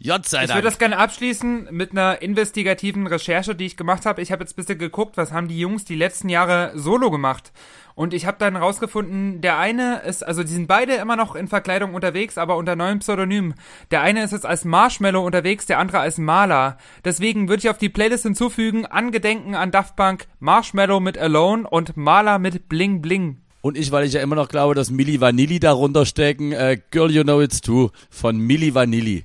Gott 0.07 0.27
sei 0.29 0.45
Ich 0.45 0.49
würde 0.51 0.55
Dank. 0.62 0.65
das 0.65 0.79
gerne 0.79 0.99
abschließen 0.99 1.69
mit 1.71 1.93
einer 1.93 2.23
investigativen 2.23 3.07
Recherche, 3.07 3.55
die 3.55 3.67
ich 3.67 3.77
gemacht 3.77 4.07
habe. 4.07 4.21
Ich 4.23 4.33
habe 4.33 4.43
jetzt 4.43 4.53
ein 4.53 4.57
bisschen 4.57 4.79
geguckt, 4.79 5.17
was 5.17 5.33
haben 5.33 5.49
die 5.49 5.59
Jungs 5.59 5.85
die 5.85 5.95
letzten 5.95 6.29
Jahre 6.29 6.73
solo 6.75 7.11
gemacht. 7.11 7.53
Und 7.95 8.15
ich 8.15 8.25
habe 8.27 8.38
dann 8.38 8.57
rausgefunden, 8.57 9.43
der 9.43 9.59
eine 9.59 10.01
ist, 10.01 10.27
also 10.27 10.43
die 10.43 10.53
sind 10.53 10.67
beide 10.67 10.95
immer 10.95 11.15
noch 11.15 11.35
in 11.35 11.47
Verkleidung 11.47 11.95
unterwegs, 11.95 12.38
aber 12.38 12.57
unter 12.57 12.75
neuem 12.75 13.01
Pseudonym. 13.01 13.55
Der 13.91 14.01
eine 14.01 14.25
ist 14.25 14.33
jetzt 14.33 14.47
als 14.47 14.65
Marshmallow 14.65 15.25
unterwegs, 15.25 15.67
der 15.67 15.79
andere 15.79 15.99
als 16.01 16.17
Maler. 16.19 16.79
Deswegen 17.05 17.49
würde 17.49 17.61
ich 17.61 17.69
auf 17.69 17.77
die 17.79 17.91
Playlist 17.91 18.23
hinzufügen, 18.23 18.87
Angedenken 18.87 19.55
an 19.55 19.71
Daft 19.71 19.97
Punk, 19.97 20.27
Marshmallow 20.41 21.01
mit 21.01 21.19
Alone 21.19 21.69
und 21.69 21.97
Maler 21.97 22.38
mit 22.38 22.69
Bling 22.69 23.03
Bling. 23.03 23.38
Und 23.61 23.77
ich, 23.77 23.93
weil 23.93 24.05
ich 24.07 24.15
ja 24.15 24.23
immer 24.23 24.37
noch 24.37 24.49
glaube, 24.49 24.75
dass 24.75 24.91
Milli 24.91 25.21
Vanilli 25.21 25.61
darunter 25.61 26.05
stecken, 26.07 26.51
äh, 26.53 26.79
Girl 26.91 27.11
You 27.11 27.23
Know 27.23 27.41
It's 27.43 27.61
True 27.61 27.91
von 28.11 28.38
Milli 28.38 28.75
Vanilli. 28.75 29.25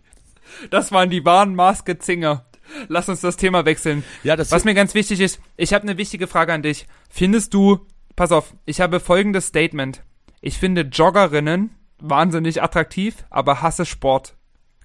Das 0.70 0.92
waren 0.92 1.10
die 1.10 1.26
wahren 1.26 1.56
Maßgezinger. 1.56 2.46
Lass 2.88 3.08
uns 3.10 3.22
das 3.22 3.38
Thema 3.38 3.66
wechseln. 3.66 4.04
Ja, 4.24 4.36
das 4.36 4.52
Was 4.52 4.66
mir 4.66 4.74
ganz 4.74 4.94
wichtig 4.94 5.22
ist, 5.22 5.40
ich 5.56 5.74
habe 5.74 5.84
eine 5.84 5.98
wichtige 5.98 6.28
Frage 6.28 6.54
an 6.54 6.62
dich. 6.64 6.86
Findest 7.10 7.54
du, 7.54 7.86
pass 8.16 8.32
auf, 8.32 8.54
ich 8.66 8.82
habe 8.82 9.00
folgendes 9.00 9.48
Statement. 9.48 10.04
Ich 10.42 10.58
finde 10.58 10.82
Joggerinnen 10.82 11.72
wahnsinnig 12.00 12.62
attraktiv, 12.62 13.16
aber 13.30 13.62
hasse 13.62 13.86
Sport. 13.86 14.36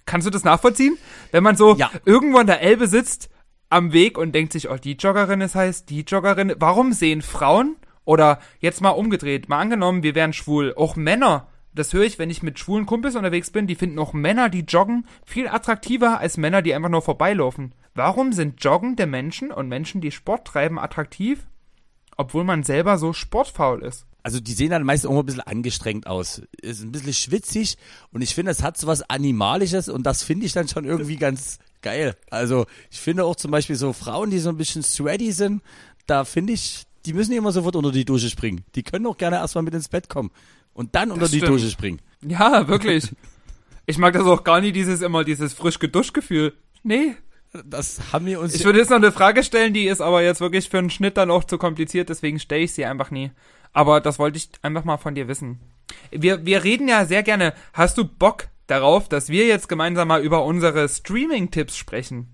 Kannst 0.05 0.25
du 0.27 0.31
das 0.31 0.43
nachvollziehen? 0.43 0.97
Wenn 1.31 1.43
man 1.43 1.55
so 1.55 1.75
Ja. 1.75 1.91
irgendwo 2.05 2.37
an 2.39 2.47
der 2.47 2.61
Elbe 2.61 2.87
sitzt, 2.87 3.29
am 3.69 3.91
Weg 3.91 4.17
und 4.17 4.33
denkt 4.33 4.53
sich, 4.53 4.69
oh, 4.69 4.75
die 4.77 4.93
Joggerin 4.93 5.41
ist 5.41 5.55
heiß, 5.55 5.85
die 5.85 6.01
Joggerin. 6.01 6.53
Warum 6.57 6.93
sehen 6.93 7.21
Frauen 7.21 7.75
oder 8.05 8.39
jetzt 8.59 8.81
mal 8.81 8.89
umgedreht, 8.91 9.49
mal 9.49 9.59
angenommen, 9.59 10.03
wir 10.03 10.15
wären 10.15 10.33
schwul, 10.33 10.73
auch 10.75 10.95
Männer, 10.95 11.47
das 11.75 11.93
höre 11.93 12.03
ich, 12.03 12.19
wenn 12.19 12.29
ich 12.29 12.43
mit 12.43 12.59
schwulen 12.59 12.85
Kumpels 12.85 13.15
unterwegs 13.15 13.51
bin, 13.51 13.67
die 13.67 13.75
finden 13.75 13.99
auch 13.99 14.13
Männer, 14.13 14.49
die 14.49 14.61
joggen, 14.61 15.05
viel 15.25 15.47
attraktiver 15.47 16.19
als 16.19 16.37
Männer, 16.37 16.61
die 16.61 16.73
einfach 16.73 16.89
nur 16.89 17.01
vorbeilaufen. 17.01 17.73
Warum 17.95 18.33
sind 18.33 18.63
joggende 18.63 19.05
Menschen 19.05 19.51
und 19.51 19.67
Menschen, 19.67 20.01
die 20.01 20.11
Sport 20.11 20.47
treiben, 20.47 20.79
attraktiv, 20.79 21.47
obwohl 22.17 22.43
man 22.43 22.63
selber 22.63 22.97
so 22.97 23.13
sportfaul 23.13 23.83
ist? 23.83 24.05
Also 24.23 24.39
die 24.39 24.53
sehen 24.53 24.69
dann 24.69 24.83
meist 24.83 25.05
auch 25.05 25.19
ein 25.19 25.25
bisschen 25.25 25.41
angestrengt 25.41 26.07
aus. 26.07 26.41
Ist 26.61 26.81
ein 26.81 26.93
bisschen 26.93 27.13
schwitzig 27.13 27.77
und 28.11 28.21
ich 28.21 28.33
finde, 28.33 28.51
es 28.51 28.63
hat 28.63 28.77
so 28.77 28.87
was 28.87 29.07
Animalisches 29.09 29.89
und 29.89 30.03
das 30.03 30.23
finde 30.23 30.45
ich 30.45 30.53
dann 30.53 30.69
schon 30.69 30.85
irgendwie 30.85 31.17
ganz 31.17 31.59
geil. 31.81 32.15
Also 32.31 32.65
ich 32.89 33.01
finde 33.01 33.25
auch 33.25 33.35
zum 33.35 33.51
Beispiel 33.51 33.75
so 33.75 33.91
Frauen, 33.91 34.31
die 34.31 34.39
so 34.39 34.49
ein 34.49 34.57
bisschen 34.57 34.81
sweaty 34.81 35.33
sind, 35.33 35.61
da 36.07 36.23
finde 36.23 36.53
ich, 36.53 36.85
die 37.05 37.13
müssen 37.13 37.33
immer 37.33 37.51
sofort 37.51 37.75
unter 37.75 37.91
die 37.91 38.05
Dusche 38.05 38.29
springen. 38.29 38.63
Die 38.75 38.83
können 38.83 39.05
auch 39.07 39.17
gerne 39.17 39.35
erstmal 39.35 39.63
mit 39.63 39.73
ins 39.73 39.89
Bett 39.89 40.07
kommen. 40.07 40.31
Und 40.73 40.95
dann 40.95 41.11
unter 41.11 41.21
Das 41.21 41.31
die 41.31 41.37
stimmt. 41.37 41.53
Dusche 41.53 41.69
springen. 41.69 42.01
Ja, 42.21 42.67
wirklich. 42.67 43.11
Ich 43.85 43.97
mag 43.97 44.13
das 44.13 44.23
auch 44.23 44.45
gar 44.45 44.61
nicht, 44.61 44.77
dieses 44.77 45.01
immer, 45.01 45.25
dieses 45.25 45.53
frisch 45.53 45.77
geduscht 45.77 46.13
Gefühl. 46.13 46.53
Nee. 46.83 47.17
Das 47.65 47.99
haben 48.13 48.25
wir 48.25 48.39
uns 48.39 48.55
Ich 48.55 48.63
würde 48.63 48.79
jetzt 48.79 48.89
noch 48.89 48.95
eine 48.97 49.11
Frage 49.11 49.43
stellen, 49.43 49.73
die 49.73 49.87
ist 49.87 49.99
aber 49.99 50.23
jetzt 50.23 50.39
wirklich 50.39 50.69
für 50.69 50.77
einen 50.77 50.89
Schnitt 50.89 51.17
dann 51.17 51.29
auch 51.29 51.43
zu 51.43 51.57
kompliziert, 51.57 52.07
deswegen 52.07 52.39
stelle 52.39 52.63
ich 52.63 52.71
sie 52.71 52.85
einfach 52.85 53.11
nie. 53.11 53.31
Aber 53.73 53.99
das 53.99 54.19
wollte 54.19 54.37
ich 54.37 54.49
einfach 54.61 54.85
mal 54.85 54.97
von 54.97 55.15
dir 55.15 55.27
wissen. 55.27 55.59
Wir, 56.11 56.45
wir 56.45 56.63
reden 56.63 56.87
ja 56.87 57.05
sehr 57.05 57.23
gerne. 57.23 57.53
Hast 57.73 57.97
du 57.97 58.05
Bock 58.05 58.47
darauf, 58.67 59.09
dass 59.09 59.27
wir 59.29 59.45
jetzt 59.47 59.67
gemeinsam 59.67 60.07
mal 60.07 60.23
über 60.23 60.45
unsere 60.45 60.87
Streaming-Tipps 60.87 61.75
sprechen? 61.75 62.32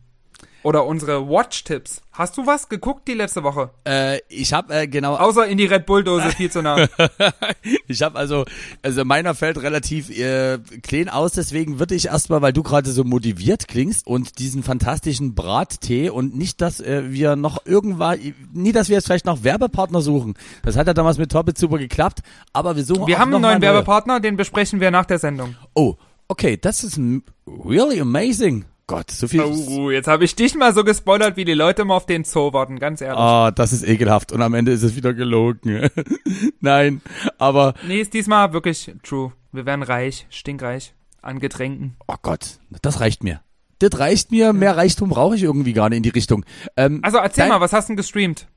Oder 0.63 0.85
unsere 0.85 1.29
Watch-Tipps? 1.29 2.01
Hast 2.11 2.37
du 2.37 2.45
was 2.45 2.67
geguckt 2.67 3.07
die 3.07 3.13
letzte 3.13 3.43
Woche? 3.43 3.69
äh, 3.87 4.19
ich 4.27 4.51
habe 4.51 4.73
äh, 4.73 4.87
genau 4.87 5.15
Außer 5.15 5.47
in 5.47 5.57
die 5.57 5.65
Red 5.65 5.85
Bull-Dose 5.85 6.31
viel 6.31 6.51
zu 6.51 6.61
nah. 6.61 6.85
Ich 7.87 8.01
habe 8.01 8.19
also, 8.19 8.45
also 8.81 9.05
meiner 9.05 9.35
fällt 9.35 9.61
relativ 9.61 10.09
äh, 10.09 10.59
clean 10.83 11.07
aus, 11.07 11.31
deswegen 11.31 11.79
würde 11.79 11.95
ich 11.95 12.07
erstmal, 12.07 12.41
weil 12.41 12.51
du 12.51 12.61
gerade 12.61 12.91
so 12.91 13.03
motiviert 13.03 13.67
klingst 13.67 14.05
und 14.05 14.39
diesen 14.39 14.63
fantastischen 14.63 15.33
Brattee 15.33 16.09
und 16.09 16.35
nicht, 16.35 16.59
dass 16.61 16.81
äh, 16.81 17.03
wir 17.11 17.35
noch 17.35 17.65
irgendwann, 17.65 18.19
nie, 18.53 18.73
dass 18.73 18.89
wir 18.89 18.95
jetzt 18.95 19.05
vielleicht 19.05 19.25
noch 19.25 19.43
Werbepartner 19.43 20.01
suchen. 20.01 20.33
Das 20.63 20.75
hat 20.75 20.87
ja 20.87 20.93
damals 20.93 21.17
mit 21.17 21.31
Toppet 21.31 21.57
super 21.57 21.77
geklappt, 21.77 22.19
aber 22.51 22.75
wir 22.75 22.83
suchen 22.83 23.07
Wir 23.07 23.19
haben 23.19 23.33
einen 23.33 23.41
neuen 23.41 23.61
neue. 23.61 23.73
Werbepartner, 23.73 24.19
den 24.19 24.35
besprechen 24.35 24.81
wir 24.81 24.91
nach 24.91 25.05
der 25.05 25.19
Sendung. 25.19 25.55
Oh, 25.73 25.95
okay, 26.27 26.57
das 26.57 26.83
ist 26.83 26.99
really 27.47 27.99
amazing. 27.99 28.65
Gott, 28.89 29.11
so 29.11 29.27
viel. 29.27 29.41
Oh, 29.41 29.91
jetzt 29.91 30.07
habe 30.07 30.23
ich 30.25 30.35
dich 30.35 30.55
mal 30.55 30.73
so 30.73 30.83
gespoilert, 30.83 31.37
wie 31.37 31.45
die 31.45 31.53
Leute 31.53 31.83
immer 31.83 31.93
auf 31.93 32.07
den 32.07 32.23
Zoo 32.23 32.53
warten, 32.53 32.79
ganz 32.79 33.01
ehrlich. 33.01 33.19
Ah, 33.19 33.51
das 33.51 33.71
ist 33.71 33.87
ekelhaft 33.87 34.31
und 34.31 34.41
am 34.41 34.55
Ende 34.55 34.71
ist 34.71 34.81
es 34.81 34.95
wieder 34.95 35.13
gelogen. 35.13 35.91
Nein, 36.59 37.03
aber 37.37 37.75
Nee, 37.87 38.01
ist 38.01 38.15
diesmal 38.15 38.51
wirklich 38.51 38.91
true. 39.03 39.31
Wir 39.51 39.67
werden 39.67 39.83
reich, 39.83 40.25
stinkreich 40.31 40.95
an 41.21 41.37
Getränken. 41.37 41.97
oh 42.07 42.15
Gott, 42.23 42.57
das 42.81 42.99
reicht 42.99 43.23
mir. 43.23 43.41
Das 43.77 43.99
reicht 43.99 44.31
mir, 44.31 44.53
mehr 44.53 44.75
Reichtum 44.75 45.09
brauche 45.09 45.35
ich 45.35 45.43
irgendwie 45.43 45.73
gar 45.73 45.89
nicht 45.89 45.97
in 45.97 46.03
die 46.03 46.09
Richtung. 46.09 46.43
Ähm, 46.75 47.01
Also 47.03 47.19
erzähl 47.19 47.47
mal, 47.47 47.61
was 47.61 47.73
hast 47.73 47.89
du 47.89 47.91
denn 47.91 47.97
gestreamt? 47.97 48.47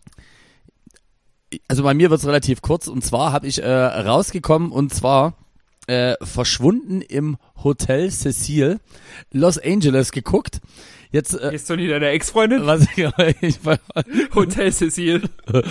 also 1.69 1.83
bei 1.83 1.93
mir 1.93 2.09
wird's 2.09 2.27
relativ 2.27 2.63
kurz 2.63 2.89
und 2.89 3.05
zwar 3.05 3.33
habe 3.33 3.47
ich 3.47 3.63
äh, 3.63 3.69
rausgekommen 3.71 4.73
und 4.73 4.95
zwar 4.95 5.35
äh, 5.87 6.15
verschwunden 6.23 7.01
im 7.03 7.37
Hotel 7.63 8.11
Cecil 8.11 8.81
Los 9.33 9.59
Angeles 9.59 10.13
geguckt. 10.13 10.61
Jetzt 11.13 11.39
äh, 11.39 11.55
Ist 11.55 11.69
du 11.69 11.77
nie 11.77 11.89
deine 11.89 12.09
Ex-Freundin? 12.09 12.67
was 12.67 12.87
ich, 12.97 13.07
ich 13.43 13.59
Hotel 14.35 14.73
Cecil. 14.73 15.23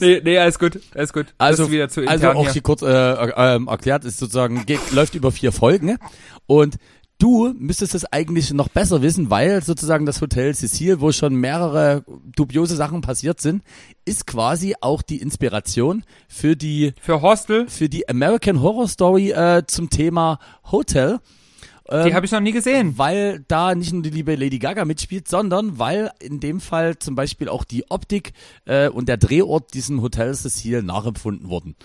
Nee, 0.00 0.20
nee, 0.24 0.38
alles 0.38 0.58
gut, 0.58 0.80
alles 0.94 1.12
gut. 1.12 1.26
also, 1.36 1.70
wieder 1.70 1.88
zu 1.88 2.06
also 2.08 2.30
auch 2.30 2.50
hier. 2.50 2.62
kurz 2.62 2.82
äh, 2.82 2.86
äh, 2.86 3.32
ähm, 3.36 3.68
erklärt 3.68 4.04
ist 4.04 4.18
sozusagen 4.18 4.66
geht, 4.66 4.80
läuft 4.92 5.14
über 5.14 5.30
vier 5.30 5.52
Folgen 5.52 5.98
und 6.46 6.78
du 7.18 7.52
müsstest 7.58 7.94
es 7.94 8.04
eigentlich 8.04 8.52
noch 8.52 8.68
besser 8.68 9.02
wissen, 9.02 9.30
weil 9.30 9.62
sozusagen 9.62 10.06
das 10.06 10.20
Hotel 10.20 10.54
Cecil, 10.54 11.00
wo 11.00 11.12
schon 11.12 11.34
mehrere 11.34 12.04
dubiose 12.34 12.76
Sachen 12.76 13.00
passiert 13.00 13.40
sind, 13.40 13.62
ist 14.04 14.26
quasi 14.26 14.74
auch 14.80 15.02
die 15.02 15.20
Inspiration 15.20 16.04
für 16.28 16.56
die 16.56 16.94
Für 17.00 17.20
Hostel, 17.20 17.68
für 17.68 17.88
die 17.88 18.08
American 18.08 18.62
Horror 18.62 18.88
Story 18.88 19.32
äh, 19.32 19.64
zum 19.66 19.90
Thema 19.90 20.38
Hotel. 20.70 21.18
die 21.90 22.14
habe 22.14 22.26
ich 22.26 22.32
noch 22.32 22.40
nie 22.40 22.52
gesehen. 22.52 22.98
Weil 22.98 23.44
da 23.48 23.74
nicht 23.74 23.92
nur 23.92 24.02
die 24.02 24.10
liebe 24.10 24.36
Lady 24.36 24.58
Gaga 24.58 24.84
mitspielt, 24.84 25.26
sondern 25.26 25.78
weil 25.78 26.10
in 26.20 26.38
dem 26.38 26.60
Fall 26.60 26.98
zum 26.98 27.14
Beispiel 27.14 27.48
auch 27.48 27.64
die 27.64 27.90
Optik 27.90 28.32
äh, 28.66 28.88
und 28.88 29.08
der 29.08 29.16
Drehort 29.16 29.74
diesem 29.74 30.02
Hotel 30.02 30.34
Cecil 30.34 30.82
nachempfunden 30.82 31.48
wurden. 31.48 31.76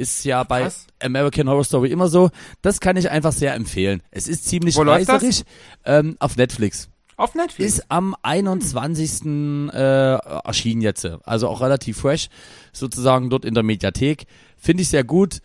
Ist 0.00 0.24
ja 0.24 0.44
bei 0.44 0.62
Krass. 0.62 0.86
American 1.02 1.46
Horror 1.46 1.62
Story 1.62 1.90
immer 1.90 2.08
so. 2.08 2.30
Das 2.62 2.80
kann 2.80 2.96
ich 2.96 3.10
einfach 3.10 3.32
sehr 3.32 3.54
empfehlen. 3.54 4.02
Es 4.10 4.28
ist 4.28 4.46
ziemlich 4.46 4.74
Wo 4.76 4.80
reißerisch 4.80 5.42
ähm, 5.84 6.16
auf 6.20 6.36
Netflix. 6.36 6.88
Auf 7.18 7.34
Netflix. 7.34 7.74
Ist 7.74 7.90
am 7.90 8.16
21. 8.22 9.26
Äh, 9.74 9.76
erschienen 9.76 10.80
jetzt. 10.80 11.04
Also 11.24 11.48
auch 11.48 11.60
relativ 11.60 11.98
fresh, 11.98 12.30
sozusagen 12.72 13.28
dort 13.28 13.44
in 13.44 13.52
der 13.52 13.62
Mediathek. 13.62 14.24
Finde 14.56 14.84
ich 14.84 14.88
sehr 14.88 15.04
gut. 15.04 15.42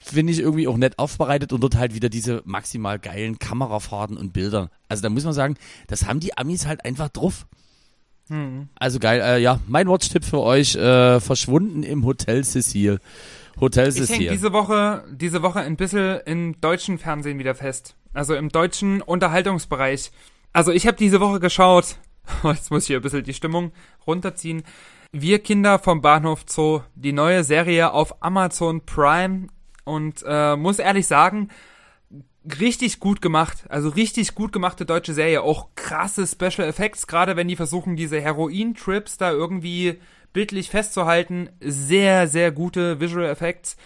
Finde 0.00 0.32
ich 0.32 0.40
irgendwie 0.40 0.66
auch 0.66 0.76
nett 0.76 0.98
aufbereitet 0.98 1.52
und 1.52 1.60
dort 1.60 1.76
halt 1.76 1.94
wieder 1.94 2.08
diese 2.08 2.42
maximal 2.44 2.98
geilen 2.98 3.38
Kamerafahrten 3.38 4.16
und 4.16 4.32
Bilder. 4.32 4.68
Also 4.88 5.04
da 5.04 5.10
muss 5.10 5.22
man 5.22 5.32
sagen, 5.32 5.54
das 5.86 6.06
haben 6.06 6.18
die 6.18 6.36
Amis 6.36 6.66
halt 6.66 6.84
einfach 6.84 7.08
drauf. 7.08 7.46
Also 8.74 8.98
geil, 8.98 9.20
äh, 9.20 9.38
ja, 9.40 9.60
mein 9.68 9.88
Watch-Tipp 9.88 10.24
für 10.24 10.40
euch, 10.40 10.74
äh, 10.74 11.20
verschwunden 11.20 11.84
im 11.84 12.04
Hotel 12.04 12.42
Cecil. 12.42 12.98
Hotel 13.60 13.88
ich 13.88 13.96
hänge 13.96 14.06
Cecil. 14.06 14.30
diese 14.30 14.52
Woche, 14.52 15.04
diese 15.10 15.42
Woche 15.42 15.60
ein 15.60 15.76
bisschen 15.76 16.20
im 16.26 16.60
deutschen 16.60 16.98
Fernsehen 16.98 17.38
wieder 17.38 17.54
fest. 17.54 17.96
Also 18.12 18.34
im 18.34 18.50
deutschen 18.50 19.02
Unterhaltungsbereich. 19.02 20.10
Also 20.52 20.72
ich 20.72 20.86
habe 20.86 20.96
diese 20.96 21.20
Woche 21.20 21.40
geschaut, 21.40 21.96
jetzt 22.42 22.70
muss 22.70 22.84
ich 22.84 22.88
hier 22.88 22.98
ein 22.98 23.02
bisschen 23.02 23.24
die 23.24 23.34
Stimmung 23.34 23.72
runterziehen. 24.06 24.62
Wir 25.12 25.38
Kinder 25.38 25.78
vom 25.78 26.02
Bahnhof 26.02 26.44
Zoo, 26.46 26.80
die 26.94 27.12
neue 27.12 27.44
Serie 27.44 27.92
auf 27.92 28.22
Amazon 28.22 28.84
Prime 28.84 29.48
und 29.84 30.22
äh, 30.26 30.56
muss 30.56 30.78
ehrlich 30.78 31.06
sagen, 31.06 31.48
richtig 32.60 33.00
gut 33.00 33.22
gemacht. 33.22 33.64
Also 33.68 33.88
richtig 33.88 34.34
gut 34.34 34.52
gemachte 34.52 34.84
deutsche 34.84 35.14
Serie. 35.14 35.42
Auch 35.42 35.68
krasse 35.74 36.26
Special 36.26 36.68
Effects, 36.68 37.06
gerade 37.06 37.36
wenn 37.36 37.48
die 37.48 37.56
versuchen, 37.56 37.96
diese 37.96 38.20
Heroin-Trips 38.20 39.16
da 39.16 39.30
irgendwie 39.30 40.00
bildlich 40.36 40.68
festzuhalten. 40.68 41.48
Sehr, 41.60 42.28
sehr 42.28 42.52
gute 42.52 43.00
Visual 43.00 43.24
Effects. 43.24 43.78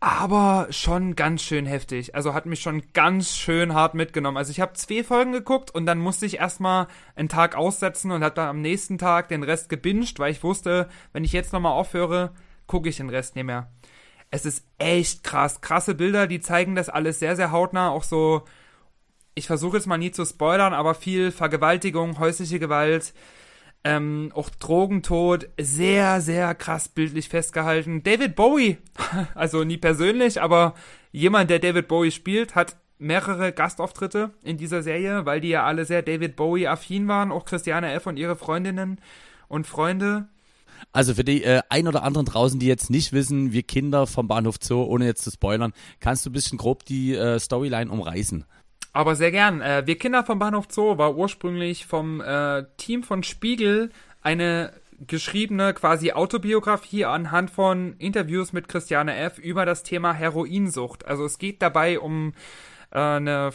Aber 0.00 0.66
schon 0.70 1.14
ganz 1.14 1.42
schön 1.42 1.64
heftig. 1.64 2.12
Also 2.12 2.34
hat 2.34 2.44
mich 2.44 2.60
schon 2.60 2.82
ganz 2.92 3.36
schön 3.36 3.72
hart 3.72 3.94
mitgenommen. 3.94 4.36
Also 4.36 4.50
ich 4.50 4.58
habe 4.58 4.72
zwei 4.72 5.04
Folgen 5.04 5.30
geguckt 5.30 5.70
und 5.70 5.86
dann 5.86 5.98
musste 5.98 6.26
ich 6.26 6.38
erstmal 6.38 6.88
einen 7.14 7.28
Tag 7.28 7.54
aussetzen 7.54 8.10
und 8.10 8.24
habe 8.24 8.34
dann 8.34 8.48
am 8.48 8.62
nächsten 8.62 8.98
Tag 8.98 9.28
den 9.28 9.44
Rest 9.44 9.68
gebinged, 9.68 10.18
weil 10.18 10.32
ich 10.32 10.42
wusste, 10.42 10.88
wenn 11.12 11.22
ich 11.22 11.32
jetzt 11.32 11.52
nochmal 11.52 11.74
aufhöre, 11.74 12.32
gucke 12.66 12.88
ich 12.88 12.96
den 12.96 13.08
Rest 13.08 13.36
nicht 13.36 13.44
mehr. 13.44 13.70
Es 14.32 14.44
ist 14.44 14.66
echt 14.78 15.22
krass. 15.22 15.60
Krasse 15.60 15.94
Bilder, 15.94 16.26
die 16.26 16.40
zeigen 16.40 16.74
das 16.74 16.88
alles 16.88 17.20
sehr, 17.20 17.36
sehr 17.36 17.52
hautnah. 17.52 17.90
Auch 17.90 18.02
so, 18.02 18.42
ich 19.36 19.46
versuche 19.46 19.76
jetzt 19.76 19.86
mal 19.86 19.98
nie 19.98 20.10
zu 20.10 20.24
spoilern, 20.24 20.74
aber 20.74 20.94
viel 20.94 21.30
Vergewaltigung, 21.30 22.18
häusliche 22.18 22.58
Gewalt, 22.58 23.14
ähm, 23.86 24.32
auch 24.34 24.50
Drogentod, 24.50 25.48
sehr, 25.60 26.20
sehr 26.20 26.56
krass 26.56 26.88
bildlich 26.88 27.28
festgehalten. 27.28 28.02
David 28.02 28.34
Bowie, 28.34 28.78
also 29.36 29.62
nie 29.62 29.76
persönlich, 29.76 30.42
aber 30.42 30.74
jemand, 31.12 31.50
der 31.50 31.60
David 31.60 31.86
Bowie 31.86 32.10
spielt, 32.10 32.56
hat 32.56 32.76
mehrere 32.98 33.52
Gastauftritte 33.52 34.32
in 34.42 34.56
dieser 34.56 34.82
Serie, 34.82 35.24
weil 35.24 35.40
die 35.40 35.50
ja 35.50 35.64
alle 35.64 35.84
sehr 35.84 36.02
David 36.02 36.34
Bowie-affin 36.34 37.06
waren, 37.06 37.30
auch 37.30 37.44
Christiane 37.44 37.92
F. 37.92 38.06
und 38.06 38.16
ihre 38.16 38.34
Freundinnen 38.34 39.00
und 39.46 39.68
Freunde. 39.68 40.26
Also 40.92 41.14
für 41.14 41.24
die 41.24 41.44
äh, 41.44 41.62
ein 41.68 41.86
oder 41.86 42.02
anderen 42.02 42.26
draußen, 42.26 42.58
die 42.58 42.66
jetzt 42.66 42.90
nicht 42.90 43.12
wissen, 43.12 43.52
wir 43.52 43.62
Kinder 43.62 44.08
vom 44.08 44.26
Bahnhof 44.26 44.56
Zoo, 44.60 44.82
ohne 44.82 45.06
jetzt 45.06 45.22
zu 45.22 45.30
spoilern, 45.30 45.72
kannst 46.00 46.26
du 46.26 46.30
ein 46.30 46.32
bisschen 46.32 46.58
grob 46.58 46.84
die 46.86 47.14
äh, 47.14 47.38
Storyline 47.38 47.88
umreißen. 47.88 48.44
Aber 48.96 49.14
sehr 49.14 49.30
gern. 49.30 49.60
Äh, 49.60 49.82
Wir 49.84 49.98
Kinder 49.98 50.24
vom 50.24 50.38
Bahnhof 50.38 50.68
Zoo 50.70 50.96
war 50.96 51.14
ursprünglich 51.14 51.84
vom 51.84 52.22
äh, 52.22 52.64
Team 52.78 53.02
von 53.02 53.22
Spiegel 53.22 53.90
eine 54.22 54.72
geschriebene 55.06 55.74
quasi 55.74 56.12
Autobiografie 56.12 57.04
anhand 57.04 57.50
von 57.50 57.92
Interviews 57.98 58.54
mit 58.54 58.68
Christiane 58.68 59.14
F. 59.14 59.36
über 59.36 59.66
das 59.66 59.82
Thema 59.82 60.14
Heroinsucht. 60.14 61.06
Also 61.06 61.26
es 61.26 61.36
geht 61.36 61.60
dabei 61.60 62.00
um 62.00 62.32
äh, 62.90 62.98
eine 62.98 63.52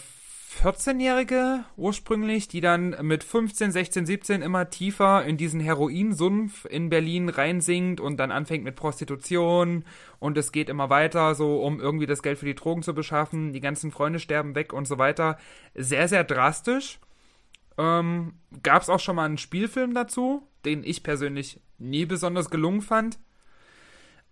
14-Jährige 0.60 1.64
ursprünglich, 1.78 2.48
die 2.48 2.62
dann 2.62 2.96
mit 3.02 3.24
15, 3.24 3.72
16, 3.72 4.06
17 4.06 4.42
immer 4.42 4.70
tiefer 4.70 5.24
in 5.24 5.38
diesen 5.38 5.60
Heroinsumpf 5.60 6.66
in 6.66 6.90
Berlin 6.90 7.30
reinsinkt 7.30 8.00
und 8.02 8.18
dann 8.18 8.32
anfängt 8.32 8.64
mit 8.64 8.76
Prostitution 8.76 9.86
und 10.20 10.38
es 10.38 10.52
geht 10.52 10.70
immer 10.70 10.90
weiter, 10.90 11.36
so 11.36 11.64
um 11.64 11.80
irgendwie 11.80 12.06
das 12.06 12.22
Geld 12.22 12.38
für 12.38 12.46
die 12.46 12.56
Drogen 12.56 12.84
zu 12.84 12.94
beschaffen. 12.94 13.54
Die 13.54 13.62
ganzen 13.62 13.92
Freunde 13.92 14.20
sterben 14.20 14.54
weg 14.54 14.74
und 14.74 14.88
so 14.88 14.98
weiter. 14.98 15.38
Sehr, 15.74 16.08
sehr 16.08 16.26
drastisch. 16.26 17.00
Ähm, 17.78 18.34
Gab 18.62 18.82
es 18.82 18.90
auch 18.90 19.00
schon 19.00 19.16
mal 19.16 19.26
einen 19.26 19.38
Spielfilm 19.38 19.94
dazu, 19.94 20.48
den 20.66 20.84
ich 20.84 21.02
persönlich 21.02 21.62
nie 21.78 22.06
besonders 22.06 22.50
gelungen 22.50 22.82
fand. 22.82 23.18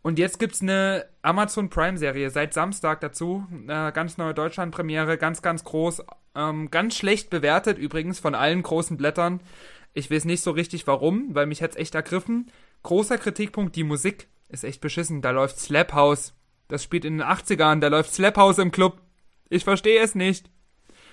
Und 0.01 0.17
jetzt 0.17 0.39
gibt's 0.39 0.61
eine 0.61 1.05
Amazon 1.21 1.69
Prime-Serie 1.69 2.29
seit 2.29 2.53
Samstag 2.53 3.01
dazu. 3.01 3.45
Eine 3.51 3.91
ganz 3.91 4.17
neue 4.17 4.33
Deutschland-Premiere, 4.33 5.17
ganz, 5.17 5.41
ganz 5.41 5.63
groß. 5.63 6.03
Ähm, 6.35 6.71
ganz 6.71 6.95
schlecht 6.95 7.29
bewertet 7.29 7.77
übrigens 7.77 8.19
von 8.19 8.33
allen 8.33 8.63
großen 8.63 8.95
Blättern. 8.95 9.41
Ich 9.93 10.09
weiß 10.09 10.25
nicht 10.25 10.41
so 10.41 10.51
richtig 10.51 10.87
warum, 10.87 11.35
weil 11.35 11.47
mich 11.47 11.61
hat's 11.61 11.75
echt 11.75 11.95
ergriffen. 11.95 12.49
Großer 12.83 13.17
Kritikpunkt, 13.17 13.75
die 13.75 13.83
Musik 13.83 14.29
ist 14.47 14.63
echt 14.63 14.79
beschissen. 14.79 15.21
Da 15.21 15.31
läuft 15.31 15.59
Slap 15.59 15.93
House. 15.93 16.33
Das 16.69 16.83
spielt 16.83 17.03
in 17.03 17.17
den 17.17 17.27
80ern, 17.27 17.79
da 17.79 17.87
läuft 17.87 18.13
Slap 18.13 18.37
House 18.37 18.59
im 18.59 18.71
Club. 18.71 19.01
Ich 19.49 19.63
verstehe 19.63 19.99
es 20.01 20.15
nicht. 20.15 20.49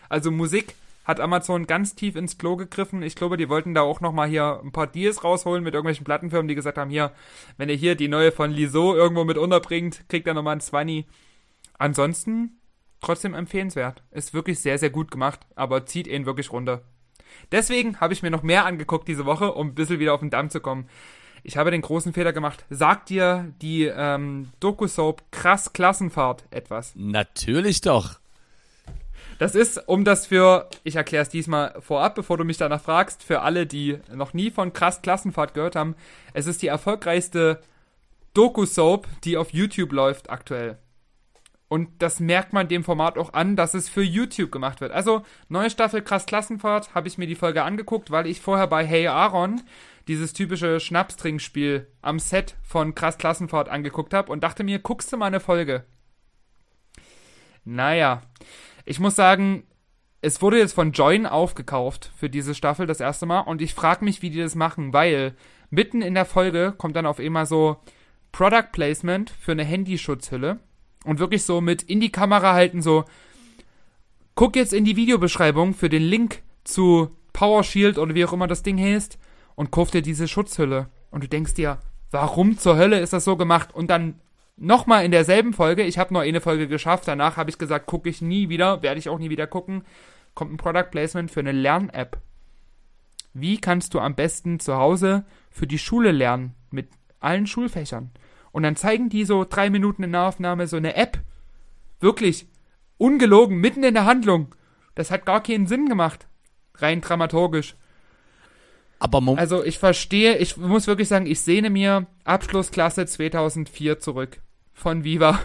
Also 0.09 0.31
Musik 0.31 0.75
hat 1.07 1.21
Amazon 1.21 1.67
ganz 1.67 1.95
tief 1.95 2.17
ins 2.17 2.37
Klo 2.37 2.57
gegriffen. 2.57 3.03
Ich 3.03 3.15
glaube, 3.15 3.37
die 3.37 3.49
wollten 3.49 3.75
da 3.75 3.83
auch 3.83 4.01
nochmal 4.01 4.29
hier 4.29 4.61
ein 4.63 4.73
paar 4.73 4.89
Deals 4.89 5.23
rausholen 5.23 5.63
mit 5.63 5.73
irgendwelchen 5.73 6.05
Plattenfirmen, 6.05 6.49
die 6.49 6.57
gesagt 6.57 6.79
haben, 6.79 6.91
hier, 6.91 7.13
wenn 7.57 7.69
ihr 7.69 7.77
hier 7.77 7.95
die 7.95 8.09
neue 8.09 8.33
von 8.33 8.51
Liso 8.51 8.95
irgendwo 8.95 9.25
mit 9.25 9.39
unterbringt, 9.39 10.09
kriegt 10.09 10.27
ihr 10.27 10.35
nochmal 10.35 10.57
ein 10.57 10.61
Zwanni. 10.61 11.07
Ansonsten 11.79 12.59
trotzdem 13.01 13.35
empfehlenswert. 13.35 14.03
Ist 14.11 14.35
wirklich 14.35 14.59
sehr, 14.59 14.79
sehr 14.79 14.91
gut 14.91 15.13
gemacht, 15.13 15.47
aber 15.55 15.87
zieht 15.87 16.09
ihn 16.09 16.27
wirklich 16.27 16.51
runter. 16.51 16.83
Deswegen 17.53 18.01
habe 18.01 18.13
ich 18.13 18.23
mir 18.23 18.31
noch 18.31 18.43
mehr 18.43 18.67
angeguckt 18.67 19.07
diese 19.07 19.27
Woche, 19.27 19.53
um 19.53 19.69
ein 19.69 19.75
bisschen 19.75 20.01
wieder 20.01 20.15
auf 20.15 20.21
den 20.21 20.31
Damm 20.31 20.51
zu 20.51 20.61
kommen. 20.61 20.89
Ich 21.45 21.57
habe 21.57 21.71
den 21.71 21.83
großen 21.83 22.13
Fehler 22.13 22.33
gemacht. 22.33 22.65
Sagt 22.71 23.11
dir 23.11 23.53
die 23.63 23.85
ähm, 23.85 24.49
Doku-Soap 24.59 25.23
Krass 25.31 25.73
Klassenfahrt 25.73 26.45
etwas? 26.51 26.93
Natürlich 26.97 27.81
doch. 27.81 28.19
Das 29.39 29.55
ist, 29.55 29.89
um 29.89 30.05
das 30.05 30.27
für, 30.27 30.69
ich 30.83 30.97
erkläre 30.97 31.23
es 31.23 31.29
diesmal 31.29 31.75
vorab, 31.81 32.15
bevor 32.15 32.39
du 32.39 32.45
mich 32.45 32.57
danach 32.57 32.81
fragst, 32.81 33.23
für 33.23 33.43
alle, 33.43 33.67
die 33.67 33.99
noch 34.13 34.33
nie 34.33 34.51
von 34.51 34.73
Krass 34.73 35.03
Klassenfahrt 35.03 35.55
gehört 35.55 35.77
haben, 35.77 35.95
es 36.33 36.47
ist 36.47 36.63
die 36.63 36.69
erfolgreichste 36.69 37.61
Doku-Soap, 38.35 39.07
die 39.25 39.37
auf 39.37 39.53
YouTube 39.53 39.93
läuft 39.93 40.31
aktuell. 40.31 40.79
Und 41.69 42.01
das 42.01 42.21
merkt 42.21 42.53
man 42.53 42.69
dem 42.69 42.85
Format 42.85 43.19
auch 43.19 43.33
an, 43.33 43.57
dass 43.57 43.75
es 43.75 43.89
für 43.89 44.03
YouTube 44.03 44.53
gemacht 44.53 44.81
wird. 44.81 44.93
Also, 44.93 45.23
neue 45.49 45.69
Staffel 45.69 46.01
Krass 46.01 46.27
Klassenfahrt, 46.27 46.95
habe 46.95 47.09
ich 47.09 47.19
mir 47.19 47.27
die 47.27 47.35
Folge 47.35 47.65
angeguckt, 47.65 48.11
weil 48.11 48.27
ich 48.27 48.41
vorher 48.41 48.69
bei 48.69 48.87
Hey 48.87 49.09
Aaron 49.09 49.63
dieses 50.07 50.33
typische 50.33 50.79
Schnapstrinkspiel 50.79 51.89
am 52.03 52.21
Set 52.21 52.55
von 52.63 52.95
Krass 52.95 53.19
Klassenfahrt 53.19 53.69
angeguckt 53.69 54.15
habe 54.15 54.31
und 54.31 54.45
dachte 54.45 54.63
mir, 54.63 54.79
guckst 54.79 55.13
du 55.13 55.17
mal 55.17 55.27
eine 55.27 55.41
Folge. 55.41 55.85
Naja, 57.65 58.23
ich 58.87 58.99
muss 59.01 59.17
sagen, 59.17 59.65
es 60.23 60.41
wurde 60.41 60.59
jetzt 60.59 60.73
von 60.73 60.93
Join 60.93 61.27
aufgekauft 61.27 62.11
für 62.17 62.31
diese 62.31 62.55
Staffel 62.55 62.87
das 62.87 63.01
erste 63.01 63.27
Mal 63.27 63.41
und 63.41 63.61
ich 63.61 63.75
frage 63.75 64.05
mich, 64.05 64.23
wie 64.23 64.31
die 64.31 64.41
das 64.41 64.55
machen, 64.55 64.93
weil 64.93 65.35
mitten 65.71 66.01
in 66.01 66.15
der 66.15 66.25
Folge 66.25 66.73
kommt 66.79 66.97
dann 66.97 67.05
auf 67.05 67.19
einmal 67.19 67.45
so 67.45 67.77
Product 68.33 68.73
Placement 68.73 69.31
für 69.31 69.53
eine 69.53 69.65
Handyschutzhülle 69.65 70.61
und 71.05 71.19
wirklich 71.19 71.43
so 71.45 71.61
mit 71.61 71.83
in 71.83 72.01
die 72.01 72.13
Kamera 72.13 72.55
halten, 72.55 72.81
so, 72.81 73.05
guck 74.35 74.57
jetzt 74.57 74.73
in 74.73 74.85
die 74.85 74.97
Videobeschreibung 74.97 75.75
für 75.75 75.89
den 75.89 76.03
Link 76.03 76.43
zu 76.65 77.11
Power 77.33 77.65
Shield 77.65 77.99
oder 77.99 78.15
wie 78.15 78.25
auch 78.25 78.33
immer 78.33 78.47
das 78.47 78.63
Ding 78.63 78.79
heißt 78.79 79.19
und 79.57 79.71
kauf 79.71 79.91
dir 79.91 80.03
diese 80.03 80.29
Schutzhülle. 80.29 80.89
Und 81.11 81.25
du 81.25 81.29
denkst 81.29 81.55
dir, 81.55 81.79
warum 82.11 82.59
zur 82.59 82.77
Hölle 82.77 83.01
ist 83.01 83.13
das 83.13 83.25
so 83.25 83.37
gemacht? 83.37 83.75
Und 83.75 83.89
dann 83.89 84.21
nochmal 84.57 85.05
in 85.05 85.11
derselben 85.11 85.53
Folge, 85.53 85.83
ich 85.83 85.99
habe 85.99 86.13
nur 86.13 86.23
eine 86.23 86.41
Folge 86.41 86.69
geschafft, 86.69 87.07
danach 87.07 87.37
habe 87.37 87.51
ich 87.51 87.59
gesagt, 87.59 87.87
gucke 87.87 88.09
ich 88.09 88.23
nie 88.23 88.49
wieder, 88.49 88.83
werde 88.83 88.99
ich 88.99 89.09
auch 89.09 89.19
nie 89.19 89.31
wieder 89.31 89.47
gucken, 89.47 89.85
kommt 90.35 90.53
ein 90.53 90.57
Product 90.57 90.91
Placement 90.91 91.31
für 91.31 91.41
eine 91.41 91.53
Lern-App. 91.53 92.19
Wie 93.35 93.59
kannst 93.59 93.93
du 93.95 94.01
am 94.01 94.15
besten 94.15 94.61
zu 94.61 94.77
Hause 94.77 95.25
für 95.51 95.67
die 95.67 95.79
Schule 95.79 96.11
lernen 96.11 96.55
mit 96.71 96.89
allen 97.21 97.47
Schulfächern? 97.47 98.11
Und 98.51 98.63
dann 98.63 98.77
zeigen 98.77 99.11
die 99.11 99.25
so 99.25 99.45
drei 99.45 99.69
Minuten 99.69 100.03
in 100.03 100.13
der 100.13 100.23
Aufnahme 100.23 100.67
so 100.67 100.79
eine 100.79 100.95
App. 100.97 101.19
Wirklich. 102.01 102.47
Ungelogen, 102.97 103.59
mitten 103.59 103.85
in 103.85 103.93
der 103.93 104.07
Handlung. 104.07 104.55
Das 104.95 105.11
hat 105.11 105.27
gar 105.27 105.43
keinen 105.43 105.67
Sinn 105.67 105.87
gemacht. 105.87 106.27
Rein 106.77 107.03
dramaturgisch. 107.03 107.77
Aber 108.99 109.23
also 109.37 109.63
ich 109.63 109.79
verstehe, 109.79 110.39
ich 110.39 110.57
muss 110.57 110.87
wirklich 110.87 111.09
sagen, 111.09 111.27
ich 111.27 111.43
sehne 111.43 111.69
mir 111.69 112.07
Abschlussklasse 112.25 113.05
2004 113.05 114.01
zurück 114.01 114.41
von 114.77 115.03
Viva. 115.05 115.41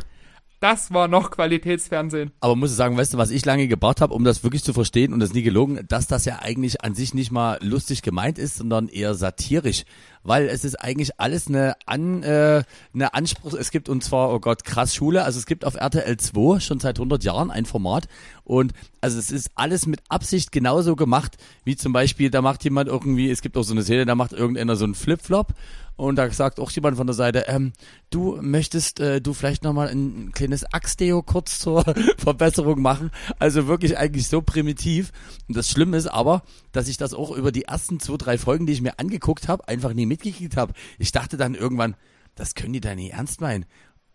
Das 0.60 0.94
war 0.94 1.08
noch 1.08 1.32
Qualitätsfernsehen. 1.32 2.32
Aber 2.40 2.56
muss 2.56 2.70
ich 2.70 2.76
sagen, 2.76 2.96
weißt 2.96 3.16
du, 3.16 3.18
was 3.18 3.32
ich 3.32 3.44
lange 3.46 3.68
gebraucht 3.68 4.00
habe, 4.00 4.14
um 4.14 4.24
das 4.24 4.44
wirklich 4.44 4.64
zu 4.64 4.74
verstehen 4.74 5.12
und 5.12 5.20
das 5.20 5.34
nie 5.34 5.42
gelogen, 5.42 5.80
dass 5.88 6.06
das 6.06 6.26
ja 6.26 6.38
eigentlich 6.40 6.84
an 6.84 6.94
sich 6.94 7.16
nicht 7.16 7.32
mal 7.32 7.58
lustig 7.64 8.04
gemeint 8.04 8.38
ist, 8.38 8.58
sondern 8.58 8.88
eher 8.88 9.16
satirisch 9.16 9.86
weil 10.24 10.48
es 10.48 10.64
ist 10.64 10.76
eigentlich 10.76 11.20
alles 11.20 11.48
eine, 11.48 11.76
An, 11.86 12.24
äh, 12.24 12.64
eine 12.94 13.14
Anspruch. 13.14 13.54
Es 13.54 13.72
gibt 13.72 13.90
und 13.90 14.04
zwar, 14.04 14.32
oh 14.32 14.40
Gott, 14.40 14.64
krass 14.64 14.94
Schule. 14.94 15.24
Also 15.24 15.40
es 15.40 15.46
gibt 15.46 15.66
auf 15.66 15.76
RTL 15.76 16.18
2 16.18 16.60
schon 16.60 16.80
seit 16.80 16.98
100 16.98 17.24
Jahren 17.24 17.52
ein 17.52 17.66
Format 17.66 18.08
und 18.44 18.74
also 19.02 19.18
es 19.18 19.32
ist 19.32 19.52
alles 19.56 19.88
mit 19.88 20.02
Absicht 20.10 20.52
genauso 20.52 20.96
gemacht, 20.96 21.38
wie 21.64 21.76
zum 21.76 21.94
Beispiel, 21.94 22.30
da 22.30 22.42
macht 22.42 22.64
jemand 22.64 22.88
irgendwie, 22.88 23.30
es 23.30 23.42
gibt 23.42 23.58
auch 23.58 23.64
so 23.64 23.74
eine 23.74 23.84
Szene, 23.84 24.06
da 24.06 24.16
macht 24.16 24.34
irgendeiner 24.34 24.76
so 24.76 24.84
einen 24.84 24.96
Flipflop 24.96 25.54
und 25.96 26.16
da 26.16 26.30
sagt 26.32 26.60
auch 26.60 26.72
jemand 26.72 26.98
von 26.98 27.08
der 27.08 27.14
Seite, 27.14 27.46
ähm, 27.48 27.74
du 28.10 28.40
möchtest 28.42 29.00
äh, 29.00 29.22
du 29.22 29.34
vielleicht 29.34 29.64
nochmal 29.64 29.90
ein 29.90 30.32
kleines 30.34 30.64
Axtdeo 30.74 31.22
kurz 31.22 31.60
zur 31.60 31.84
Verbesserung 32.18 32.82
machen. 32.82 33.12
Also 33.40 33.68
wirklich 33.68 33.98
eigentlich 33.98 34.28
so 34.28 34.42
primitiv. 34.42 35.12
Und 35.48 35.58
das 35.58 35.70
Schlimme 35.70 35.98
ist 35.98 36.08
aber, 36.08 36.44
dass 36.72 36.88
ich 36.88 36.98
das 36.98 37.14
auch 37.14 37.32
über 37.32 37.52
die 37.52 37.64
ersten 37.64 38.00
zwei, 38.00 38.18
drei 38.18 38.38
Folgen, 38.38 38.66
die 38.66 38.74
ich 38.74 38.82
mir 38.82 39.00
angeguckt 39.00 39.48
habe, 39.48 39.68
einfach 39.68 39.94
nie 39.94 40.06
mitgekriegt 40.06 40.58
habe. 40.58 40.74
Ich 40.98 41.12
dachte 41.12 41.38
dann 41.38 41.56
irgendwann, 41.56 41.96
das 42.36 42.56
können 42.56 42.74
die 42.74 42.82
da 42.82 42.96
nie 42.96 43.10
ernst 43.10 43.42
meinen. 43.42 43.66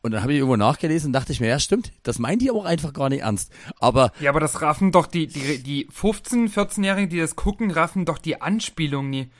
Und 0.02 0.12
dann 0.12 0.22
habe 0.22 0.32
ich 0.32 0.38
irgendwo 0.38 0.56
nachgelesen 0.56 1.08
und 1.08 1.12
dachte 1.14 1.32
ich 1.32 1.40
mir, 1.40 1.48
ja 1.48 1.58
stimmt, 1.58 1.92
das 2.04 2.20
meint 2.20 2.40
die 2.40 2.52
auch 2.52 2.64
einfach 2.64 2.92
gar 2.92 3.08
nicht 3.08 3.22
ernst. 3.22 3.52
Aber 3.80 4.12
ja, 4.20 4.30
aber 4.30 4.38
das 4.38 4.62
raffen 4.62 4.92
doch 4.92 5.06
die 5.06 5.26
die 5.26 5.62
die 5.62 5.88
15, 5.90 6.48
14-Jährigen, 6.48 7.10
die 7.10 7.18
das 7.18 7.34
gucken, 7.34 7.72
raffen 7.72 8.04
doch 8.04 8.18
die 8.18 8.40
Anspielung 8.40 9.10
nie. 9.10 9.30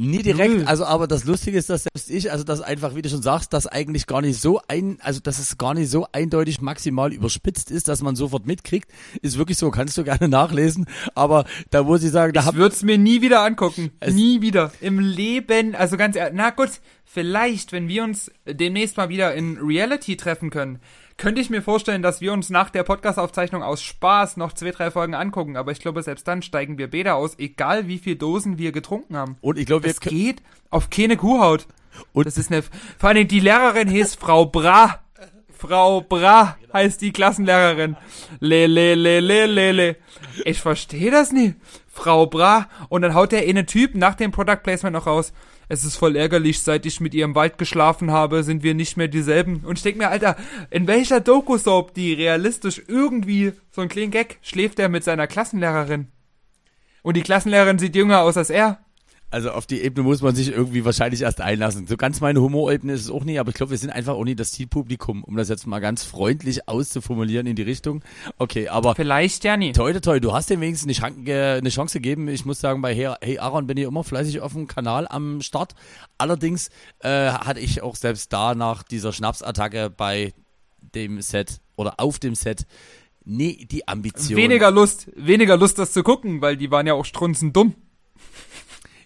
Nie 0.00 0.22
direkt, 0.22 0.68
also 0.68 0.84
aber 0.84 1.08
das 1.08 1.24
Lustige 1.24 1.58
ist, 1.58 1.70
dass 1.70 1.82
selbst 1.82 2.08
ich, 2.08 2.30
also 2.30 2.44
das 2.44 2.60
einfach, 2.60 2.94
wie 2.94 3.02
du 3.02 3.08
schon 3.08 3.20
sagst, 3.20 3.52
dass 3.52 3.66
eigentlich 3.66 4.06
gar 4.06 4.22
nicht 4.22 4.40
so 4.40 4.60
ein, 4.68 4.98
also 5.00 5.18
dass 5.18 5.40
es 5.40 5.58
gar 5.58 5.74
nicht 5.74 5.90
so 5.90 6.06
eindeutig 6.12 6.60
maximal 6.60 7.12
überspitzt 7.12 7.72
ist, 7.72 7.88
dass 7.88 8.00
man 8.00 8.14
sofort 8.14 8.46
mitkriegt, 8.46 8.88
ist 9.22 9.38
wirklich 9.38 9.58
so, 9.58 9.72
kannst 9.72 9.98
du 9.98 10.04
gerne 10.04 10.28
nachlesen, 10.28 10.86
aber 11.16 11.46
da 11.70 11.82
muss 11.82 12.04
ich 12.04 12.12
sagen, 12.12 12.32
da 12.32 12.44
hab... 12.44 12.54
Ich 12.54 12.60
würde 12.60 12.76
es 12.76 12.84
mir 12.84 12.96
nie 12.96 13.22
wieder 13.22 13.42
angucken, 13.42 13.90
nie 14.08 14.40
wieder, 14.40 14.70
im 14.80 15.00
Leben, 15.00 15.74
also 15.74 15.96
ganz 15.96 16.14
ehrlich, 16.14 16.34
na 16.36 16.50
gut, 16.50 16.70
vielleicht, 17.04 17.72
wenn 17.72 17.88
wir 17.88 18.04
uns 18.04 18.30
demnächst 18.46 18.98
mal 18.98 19.08
wieder 19.08 19.34
in 19.34 19.58
Reality 19.58 20.16
treffen 20.16 20.50
können, 20.50 20.78
könnte 21.18 21.40
ich 21.40 21.50
mir 21.50 21.62
vorstellen, 21.62 22.00
dass 22.00 22.20
wir 22.20 22.32
uns 22.32 22.48
nach 22.48 22.70
der 22.70 22.84
Podcast-Aufzeichnung 22.84 23.62
aus 23.62 23.82
Spaß 23.82 24.36
noch 24.36 24.52
zwei, 24.52 24.70
drei 24.70 24.90
Folgen 24.90 25.14
angucken. 25.14 25.56
Aber 25.56 25.72
ich 25.72 25.80
glaube, 25.80 26.02
selbst 26.02 26.26
dann 26.28 26.42
steigen 26.42 26.78
wir 26.78 26.88
Bäder 26.88 27.16
aus, 27.16 27.38
egal 27.38 27.88
wie 27.88 27.98
viel 27.98 28.16
Dosen 28.16 28.56
wir 28.56 28.72
getrunken 28.72 29.16
haben. 29.16 29.36
Und 29.40 29.58
ich 29.58 29.66
glaube, 29.66 29.88
es 29.88 30.00
geht 30.00 30.42
auf 30.70 30.90
keine 30.90 31.16
Kuhhaut. 31.16 31.66
Und 32.12 32.26
das 32.26 32.38
ist 32.38 32.52
eine, 32.52 32.62
vor 32.98 33.10
allem 33.10 33.26
die 33.26 33.40
Lehrerin 33.40 33.88
hieß 33.88 34.14
Frau 34.14 34.46
Bra. 34.46 35.00
Frau 35.50 36.00
Bra 36.02 36.56
heißt 36.72 37.00
die 37.00 37.12
Klassenlehrerin. 37.12 37.96
Le, 38.38 38.68
le, 38.68 38.94
le, 38.94 39.18
le, 39.18 39.46
le, 39.46 39.72
le. 39.72 39.96
Ich 40.44 40.60
verstehe 40.60 41.10
das 41.10 41.32
nie. 41.32 41.56
Frau 41.92 42.26
Bra. 42.26 42.68
Und 42.88 43.02
dann 43.02 43.14
haut 43.14 43.32
der 43.32 43.42
eine 43.42 43.66
Typ 43.66 43.96
nach 43.96 44.14
dem 44.14 44.30
Product 44.30 44.62
Placement 44.62 44.94
noch 44.94 45.08
raus 45.08 45.32
es 45.68 45.84
ist 45.84 45.96
voll 45.96 46.16
ärgerlich, 46.16 46.60
seit 46.60 46.86
ich 46.86 47.00
mit 47.00 47.14
ihr 47.14 47.24
im 47.24 47.34
Wald 47.34 47.58
geschlafen 47.58 48.10
habe, 48.10 48.42
sind 48.42 48.62
wir 48.62 48.74
nicht 48.74 48.96
mehr 48.96 49.08
dieselben. 49.08 49.60
Und 49.64 49.78
ich 49.78 49.82
denk 49.82 49.98
mir, 49.98 50.08
Alter, 50.08 50.36
in 50.70 50.86
welcher 50.86 51.20
Doku-Soap, 51.20 51.94
die 51.94 52.14
realistisch 52.14 52.82
irgendwie 52.88 53.52
so 53.70 53.82
ein 53.82 53.88
kleinen 53.88 54.10
Gag, 54.10 54.38
schläft 54.40 54.78
er 54.78 54.88
mit 54.88 55.04
seiner 55.04 55.26
Klassenlehrerin? 55.26 56.08
Und 57.02 57.16
die 57.16 57.22
Klassenlehrerin 57.22 57.78
sieht 57.78 57.96
jünger 57.96 58.22
aus 58.22 58.36
als 58.36 58.50
er. 58.50 58.84
Also 59.30 59.50
auf 59.50 59.66
die 59.66 59.82
Ebene 59.82 60.04
muss 60.04 60.22
man 60.22 60.34
sich 60.34 60.50
irgendwie 60.50 60.84
wahrscheinlich 60.84 61.20
erst 61.20 61.42
einlassen. 61.42 61.86
So 61.86 61.98
ganz 61.98 62.20
meine 62.20 62.40
Humorebene 62.40 62.94
ist 62.94 63.02
es 63.02 63.10
auch 63.10 63.24
nicht, 63.24 63.38
aber 63.38 63.50
ich 63.50 63.54
glaube, 63.54 63.70
wir 63.70 63.78
sind 63.78 63.90
einfach 63.90 64.14
auch 64.14 64.24
nicht 64.24 64.40
das 64.40 64.52
Zielpublikum, 64.52 65.22
um 65.22 65.36
das 65.36 65.50
jetzt 65.50 65.66
mal 65.66 65.80
ganz 65.80 66.02
freundlich 66.02 66.66
auszuformulieren 66.66 67.46
in 67.46 67.54
die 67.54 67.62
Richtung. 67.62 68.02
Okay, 68.38 68.68
aber 68.68 68.94
vielleicht 68.94 69.44
ja 69.44 69.58
nie. 69.58 69.72
Toi, 69.72 69.92
toi, 70.00 70.18
du 70.18 70.32
hast 70.32 70.48
dem 70.48 70.62
wenigstens 70.62 71.02
eine 71.02 71.68
Chance 71.68 71.98
gegeben. 71.98 72.28
Ich 72.28 72.46
muss 72.46 72.60
sagen, 72.60 72.80
bei 72.80 72.94
Hey, 72.94 73.12
hey 73.20 73.38
Aaron 73.38 73.66
bin 73.66 73.76
ich 73.76 73.84
immer 73.84 74.02
fleißig 74.02 74.40
auf 74.40 74.54
dem 74.54 74.66
Kanal 74.66 75.06
am 75.08 75.42
Start. 75.42 75.74
Allerdings 76.16 76.70
äh, 77.00 77.30
hatte 77.30 77.60
ich 77.60 77.82
auch 77.82 77.96
selbst 77.96 78.32
da 78.32 78.54
nach 78.54 78.82
dieser 78.82 79.12
Schnapsattacke 79.12 79.90
bei 79.90 80.32
dem 80.94 81.20
Set 81.20 81.60
oder 81.76 81.94
auf 81.98 82.18
dem 82.18 82.34
Set 82.34 82.66
nee, 83.28 83.66
die 83.70 83.86
Ambition. 83.86 84.36
Weniger 84.36 84.70
Lust, 84.70 85.10
weniger 85.14 85.56
Lust, 85.56 85.78
das 85.78 85.92
zu 85.92 86.02
gucken, 86.02 86.40
weil 86.40 86.56
die 86.56 86.70
waren 86.70 86.86
ja 86.86 86.94
auch 86.94 87.04
strunzend 87.04 87.54
dumm. 87.54 87.74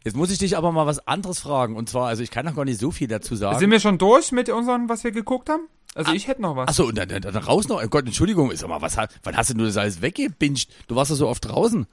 Jetzt 0.04 0.16
muss 0.16 0.30
ich 0.30 0.38
dich 0.38 0.56
aber 0.56 0.72
mal 0.72 0.86
was 0.86 1.06
anderes 1.06 1.40
fragen. 1.40 1.76
Und 1.76 1.88
zwar, 1.88 2.08
also 2.08 2.22
ich 2.22 2.30
kann 2.30 2.44
noch 2.44 2.56
gar 2.56 2.64
nicht 2.64 2.80
so 2.80 2.90
viel 2.90 3.08
dazu 3.08 3.36
sagen. 3.36 3.58
Sind 3.58 3.70
wir 3.70 3.80
schon 3.80 3.98
durch 3.98 4.32
mit 4.32 4.48
unseren, 4.48 4.88
was 4.88 5.04
wir 5.04 5.12
geguckt 5.12 5.48
haben? 5.48 5.68
Also 5.94 6.10
ah, 6.10 6.14
ich 6.14 6.26
hätte 6.26 6.42
noch 6.42 6.56
was. 6.56 6.68
Achso, 6.68 6.84
und 6.84 6.96
dann, 6.96 7.08
dann, 7.08 7.22
dann 7.22 7.36
raus 7.36 7.68
noch. 7.68 7.82
Oh 7.82 7.88
Gott, 7.88 8.06
Entschuldigung, 8.06 8.50
sag 8.54 8.68
mal, 8.68 8.80
was, 8.80 8.96
wann 8.96 9.36
hast 9.36 9.50
du 9.50 9.56
nur 9.56 9.66
das 9.66 9.76
alles 9.76 10.00
weggebinged? 10.02 10.68
Du 10.88 10.96
warst 10.96 11.10
ja 11.10 11.16
so 11.16 11.28
oft 11.28 11.46
draußen. 11.46 11.86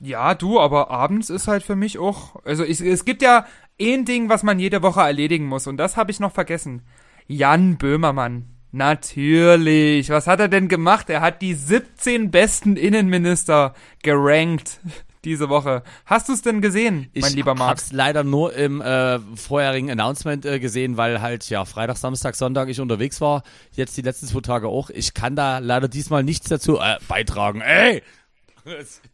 Ja, 0.00 0.34
du, 0.34 0.58
aber 0.58 0.90
abends 0.90 1.30
ist 1.30 1.48
halt 1.48 1.62
für 1.62 1.76
mich 1.76 1.98
auch. 1.98 2.36
Also 2.44 2.64
ich, 2.64 2.80
es 2.80 3.04
gibt 3.04 3.22
ja 3.22 3.46
ein 3.80 4.04
Ding, 4.04 4.28
was 4.28 4.42
man 4.42 4.58
jede 4.58 4.82
Woche 4.82 5.00
erledigen 5.00 5.46
muss. 5.46 5.66
Und 5.66 5.76
das 5.76 5.96
habe 5.96 6.10
ich 6.10 6.20
noch 6.20 6.32
vergessen. 6.32 6.82
Jan 7.26 7.76
Böhmermann. 7.76 8.48
Natürlich. 8.72 10.08
Was 10.08 10.26
hat 10.26 10.40
er 10.40 10.48
denn 10.48 10.68
gemacht? 10.68 11.10
Er 11.10 11.20
hat 11.20 11.42
die 11.42 11.54
17 11.54 12.30
besten 12.30 12.76
Innenminister 12.76 13.74
gerankt 14.02 14.80
diese 15.24 15.48
Woche. 15.48 15.82
Hast 16.06 16.28
du 16.28 16.32
es 16.32 16.42
denn 16.42 16.60
gesehen, 16.60 17.10
mein 17.14 17.30
ich 17.30 17.36
lieber 17.36 17.54
Marc? 17.54 17.78
Ich 17.78 17.84
hab's 17.84 17.92
leider 17.92 18.24
nur 18.24 18.54
im 18.54 18.80
äh, 18.80 19.18
vorherigen 19.36 19.90
Announcement 19.90 20.44
äh, 20.44 20.58
gesehen, 20.58 20.96
weil 20.96 21.20
halt 21.20 21.48
ja 21.48 21.64
Freitag, 21.64 21.96
Samstag, 21.96 22.34
Sonntag 22.34 22.68
ich 22.68 22.80
unterwegs 22.80 23.20
war. 23.20 23.42
Jetzt 23.72 23.96
die 23.96 24.02
letzten 24.02 24.26
zwei 24.26 24.40
Tage 24.40 24.68
auch. 24.68 24.90
Ich 24.90 25.14
kann 25.14 25.36
da 25.36 25.58
leider 25.58 25.88
diesmal 25.88 26.22
nichts 26.22 26.48
dazu 26.48 26.78
äh, 26.78 26.98
beitragen. 27.08 27.60
Ey! 27.60 28.02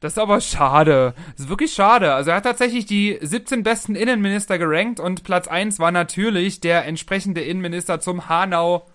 Das 0.01 0.13
ist 0.13 0.19
aber 0.19 0.43
schade. 0.43 1.15
Das 1.33 1.47
ist 1.47 1.49
wirklich 1.49 1.73
schade. 1.73 2.13
Also 2.13 2.31
er 2.31 2.37
hat 2.37 2.45
tatsächlich 2.45 2.85
die 2.85 3.19
17 3.19 3.63
besten 3.63 3.95
Innenminister 3.95 4.59
gerankt 4.59 5.01
und 5.01 5.25
Platz 5.25 5.49
1 5.49 5.79
war 5.79 5.91
natürlich 5.91 6.61
der 6.61 6.85
entsprechende 6.85 7.41
Innenminister 7.41 7.99
zum 7.99 8.29
Hanau 8.29 8.87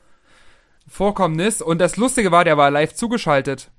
Vorkommnis. 0.88 1.61
Und 1.61 1.80
das 1.80 1.97
Lustige 1.97 2.32
war, 2.32 2.43
der 2.43 2.57
war 2.57 2.70
live 2.70 2.93
zugeschaltet. 2.93 3.72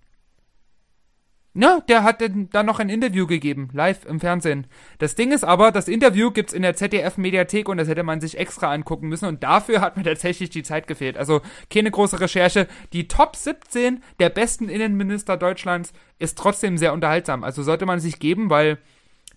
Ja, 1.57 1.81
der 1.89 2.03
hat 2.03 2.21
dann 2.21 2.67
noch 2.67 2.81
ein 2.81 2.89
Interview 2.89 3.29
gegeben, 3.29 3.69
live 3.73 4.05
im 4.07 4.19
Fernsehen. 4.19 4.67
Das 4.99 5.15
Ding 5.15 5.31
ist 5.31 5.45
aber, 5.45 5.71
das 5.71 5.87
Interview 5.87 6.33
gibt's 6.33 6.53
in 6.53 6.63
der 6.63 6.75
ZDF-Mediathek 6.75 7.69
und 7.69 7.77
das 7.77 7.87
hätte 7.87 8.03
man 8.03 8.21
sich 8.21 8.39
extra 8.39 8.73
angucken 8.73 9.09
müssen 9.09 9.27
und 9.27 9.45
dafür 9.45 9.81
hat 9.81 9.97
mir 9.97 10.03
tatsächlich 10.05 10.51
die 10.51 10.65
Zeit 10.65 10.89
gefehlt. 10.89 11.17
Also 11.17 11.43
keine 11.71 11.93
große 11.93 12.19
Recherche. 12.19 12.67
Die 12.93 13.07
Top 13.07 13.37
17 13.37 14.03
der 14.19 14.31
besten 14.31 14.69
Innenminister 14.69 15.37
Deutschlands 15.37 15.93
ist 16.19 16.37
trotzdem 16.37 16.77
sehr 16.77 16.93
unterhaltsam. 16.93 17.45
Also 17.45 17.63
sollte 17.63 17.87
man 17.87 18.01
sich 18.01 18.19
geben, 18.19 18.51
weil 18.51 18.79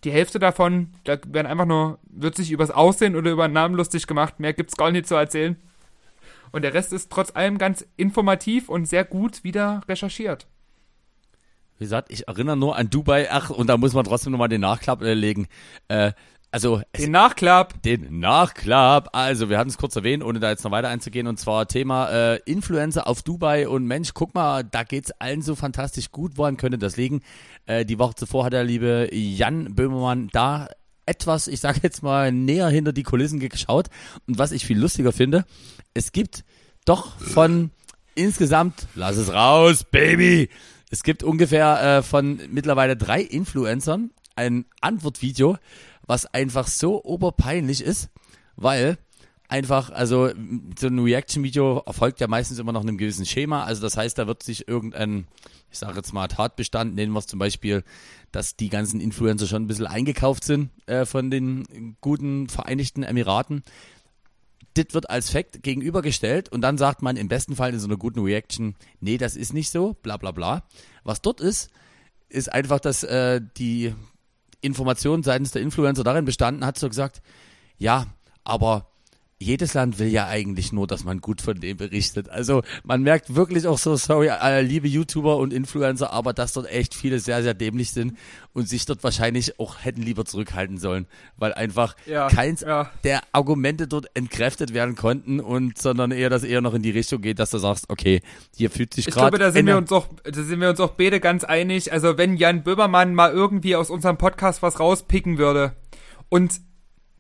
die 0.03 0.11
Hälfte 0.11 0.39
davon, 0.39 0.93
da 1.03 1.20
werden 1.28 1.45
einfach 1.45 1.65
nur, 1.65 1.99
wird 2.03 2.36
sich 2.36 2.51
übers 2.51 2.72
Aussehen 2.72 3.15
oder 3.15 3.30
über 3.30 3.47
den 3.47 3.53
Namen 3.53 3.76
lustig 3.76 4.07
gemacht. 4.07 4.39
Mehr 4.39 4.53
gibt's 4.53 4.76
gar 4.76 4.89
nicht 4.89 5.07
zu 5.07 5.13
erzählen. 5.13 5.55
Und 6.51 6.63
der 6.63 6.74
Rest 6.74 6.93
ist 6.93 7.11
trotz 7.11 7.36
allem 7.36 7.59
ganz 7.59 7.86
informativ 7.95 8.70
und 8.70 8.88
sehr 8.88 9.03
gut 9.03 9.43
wieder 9.43 9.82
recherchiert. 9.88 10.47
Wie 11.78 11.86
gesagt, 11.86 12.11
ich 12.11 12.28
erinnere 12.28 12.57
nur 12.57 12.75
an 12.75 12.89
Dubai, 12.89 13.30
ach, 13.32 13.49
und 13.49 13.67
da 13.67 13.78
muss 13.78 13.93
man 13.93 14.05
trotzdem 14.05 14.32
nochmal 14.32 14.49
den 14.49 14.61
Nachklapp 14.61 15.01
äh, 15.01 15.13
legen. 15.13 15.47
Äh, 15.88 16.13
also 16.49 16.82
den 16.97 17.11
Nachklapp. 17.11 17.82
Den 17.84 18.19
Nachklapp. 18.19 19.09
Also 19.13 19.49
wir 19.49 19.57
hatten 19.57 19.69
es 19.69 19.78
kurz 19.78 19.95
erwähnt, 19.95 20.23
ohne 20.23 20.39
da 20.39 20.49
jetzt 20.49 20.63
noch 20.63 20.71
weiter 20.71 20.88
einzugehen. 20.88 21.28
Und 21.28 21.38
zwar 21.38 21.67
Thema 21.67 22.09
äh, 22.09 22.39
Influencer 22.45 23.07
auf 23.07 23.21
Dubai. 23.21 23.67
Und 23.67 23.86
Mensch, 23.86 24.13
guck 24.13 24.34
mal, 24.34 24.63
da 24.63 24.84
geht's 24.84 25.11
allen 25.19 25.41
so 25.41 25.55
fantastisch 25.55 26.11
gut. 26.11 26.38
Woran 26.38 26.57
könnte 26.57 26.78
das 26.78 26.95
liegen? 26.95 27.21
Äh, 27.65 27.86
die 27.86 27.99
Woche 27.99 28.15
zuvor 28.15 28.45
hat 28.45 28.53
der 28.53 28.63
liebe 28.63 29.09
Jan 29.11 29.75
Böhmermann 29.75 30.30
da 30.32 30.69
etwas, 31.05 31.47
ich 31.47 31.59
sage 31.59 31.80
jetzt 31.84 32.03
mal, 32.03 32.32
näher 32.32 32.69
hinter 32.69 32.93
die 32.93 33.03
Kulissen 33.03 33.39
geschaut. 33.39 33.88
Und 34.25 34.38
was 34.38 34.51
ich 34.51 34.65
viel 34.65 34.80
lustiger 34.80 35.11
finde, 35.11 35.45
es 35.93 36.11
gibt 36.11 36.43
doch 36.86 37.19
von 37.19 37.71
insgesamt, 38.15 38.88
lass 38.95 39.17
es 39.17 39.32
raus, 39.32 39.84
Baby, 39.84 40.49
es 40.90 41.04
gibt 41.04 41.24
ungefähr 41.24 41.98
äh, 41.98 42.04
von 42.04 42.40
mittlerweile 42.50 42.96
drei 42.96 43.22
Influencern 43.22 44.12
ein 44.36 44.66
Antwortvideo, 44.82 45.58
was 46.06 46.26
einfach 46.26 46.68
so 46.68 47.04
oberpeinlich 47.04 47.82
ist, 47.82 48.10
weil 48.56 48.98
einfach, 49.50 49.90
also 49.90 50.30
so 50.78 50.88
ein 50.88 51.00
Reaction-Video 51.00 51.84
erfolgt 51.86 52.20
ja 52.20 52.28
meistens 52.28 52.60
immer 52.60 52.72
noch 52.72 52.82
einem 52.82 52.98
gewissen 52.98 53.26
Schema. 53.26 53.64
Also 53.64 53.82
das 53.82 53.98
heißt, 53.98 54.18
da 54.18 54.28
wird 54.28 54.44
sich 54.44 54.68
irgendein, 54.68 55.28
ich 55.72 55.78
sage 55.78 55.98
jetzt 55.98 56.14
mal 56.14 56.28
Tatbestand, 56.28 56.96
nennen 56.96 57.14
wir 57.14 57.20
es 57.20 57.28
zum 57.28 57.40
Beispiel, 57.40 57.84
dass 58.32 58.56
die 58.56 58.70
ganzen 58.70 59.00
Influencer 59.00 59.48
schon 59.48 59.64
ein 59.64 59.68
bisschen 59.68 59.88
eingekauft 59.88 60.44
sind 60.44 60.70
äh, 60.86 61.06
von 61.06 61.32
den 61.32 61.98
guten 62.02 62.50
Vereinigten 62.50 63.04
Emiraten 63.04 63.64
das 64.78 64.93
wird 64.93 65.09
als 65.09 65.30
Fact 65.30 65.63
gegenübergestellt 65.63 66.49
und 66.49 66.61
dann 66.61 66.78
sagt 66.78 67.01
man 67.01 67.17
im 67.17 67.28
besten 67.28 67.55
Fall 67.55 67.73
in 67.73 67.80
so 67.80 67.88
einer 67.88 67.97
guten 67.97 68.19
Reaction, 68.19 68.75
nee, 68.99 69.17
das 69.17 69.36
ist 69.36 69.53
nicht 69.53 69.69
so, 69.69 69.93
bla 70.01 70.17
bla 70.17 70.32
bla. 70.32 70.63
Was 71.03 71.21
dort 71.21 71.41
ist, 71.41 71.69
ist 72.30 72.51
einfach, 72.51 72.80
dass 72.80 73.03
äh, 73.03 73.41
die 73.57 73.93
Information 74.61 75.23
seitens 75.23 75.51
der 75.51 75.61
Influencer 75.61 76.03
darin 76.03 76.25
bestanden 76.25 76.65
hat, 76.65 76.78
so 76.78 76.88
gesagt, 76.89 77.21
ja, 77.78 78.07
aber 78.43 78.89
jedes 79.40 79.76
Land 79.76 80.00
will 80.00 80.08
ja 80.08 80.28
eigentlich 80.28 80.74
nur, 80.74 80.88
dass 80.88 81.04
man 81.04 81.22
gut 81.22 81.42
von 81.42 81.60
dem 81.60 81.78
berichtet. 81.78 82.28
Also 82.30 82.64
man 82.84 83.04
merkt 83.04 83.36
wirklich 83.36 83.68
auch 83.68 83.78
so, 83.78 83.96
sorry, 83.96 84.30
äh, 84.30 84.62
liebe 84.62 84.88
YouTuber 84.88 85.38
und 85.38 85.54
Influencer, 85.54 86.12
aber 86.12 86.34
dass 86.34 86.54
dort 86.54 86.68
echt 86.68 86.96
viele 86.96 87.20
sehr, 87.20 87.44
sehr 87.44 87.54
dämlich 87.54 87.92
sind 87.92 88.18
und 88.54 88.68
sich 88.68 88.86
dort 88.86 89.04
wahrscheinlich 89.04 89.60
auch 89.60 89.76
hätten 89.84 90.02
lieber 90.02 90.26
zurückhalten 90.26 90.80
sollen, 90.80 91.06
weil 91.38 91.54
einfach 91.54 91.96
ja, 92.08 92.30
keins 92.30 92.62
ja. 92.62 92.90
der 93.04 93.22
Argumente 93.32 93.88
dort 93.88 94.08
entkräftet 94.16 94.74
werden 94.74 94.96
konnten 94.96 95.40
und 95.40 95.78
sondern 95.78 96.10
eher, 96.10 96.32
dass 96.32 96.44
eher 96.44 96.62
noch 96.62 96.74
in 96.74 96.82
die 96.82 96.92
Richtung 96.92 97.22
geht, 97.22 97.38
dass 97.38 97.52
du 97.52 97.60
sagst, 97.60 97.92
okay, 97.92 98.22
hier 98.56 98.72
fühlt 98.72 98.96
sich 98.96 99.06
gerade. 99.06 99.18
Ich 99.18 99.22
glaube, 99.22 99.38
da 99.38 99.52
sind 99.52 99.68
wir 99.68 99.78
uns 99.78 99.92
auch, 99.92 100.08
da 100.24 100.42
sind 100.42 100.60
wir 100.60 100.70
uns 100.70 100.80
auch 100.80 100.92
beide 100.92 101.20
ganz 101.20 101.44
einig. 101.44 101.94
Also 101.94 102.18
wenn 102.18 102.38
Jan 102.38 102.64
Böhmermann 102.64 103.14
mal 103.14 103.32
irgendwie 103.32 103.76
aus 103.76 103.92
unserem 103.92 104.18
Podcast 104.18 104.64
was 104.64 104.80
rauspicken 104.80 105.38
würde 105.38 105.74
und 106.30 106.60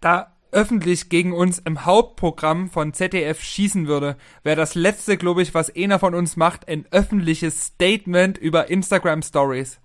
da 0.01 0.36
öffentlich 0.51 1.09
gegen 1.09 1.33
uns 1.33 1.59
im 1.59 1.85
Hauptprogramm 1.85 2.69
von 2.69 2.93
ZDF 2.93 3.41
schießen 3.41 3.87
würde, 3.87 4.17
wäre 4.43 4.55
das 4.55 4.75
letzte, 4.75 5.17
glaube 5.17 5.41
ich, 5.41 5.53
was 5.53 5.75
einer 5.75 5.99
von 5.99 6.15
uns 6.15 6.35
macht, 6.35 6.67
ein 6.67 6.85
öffentliches 6.91 7.65
Statement 7.65 8.37
über 8.37 8.69
Instagram 8.69 9.21
Stories. 9.21 9.79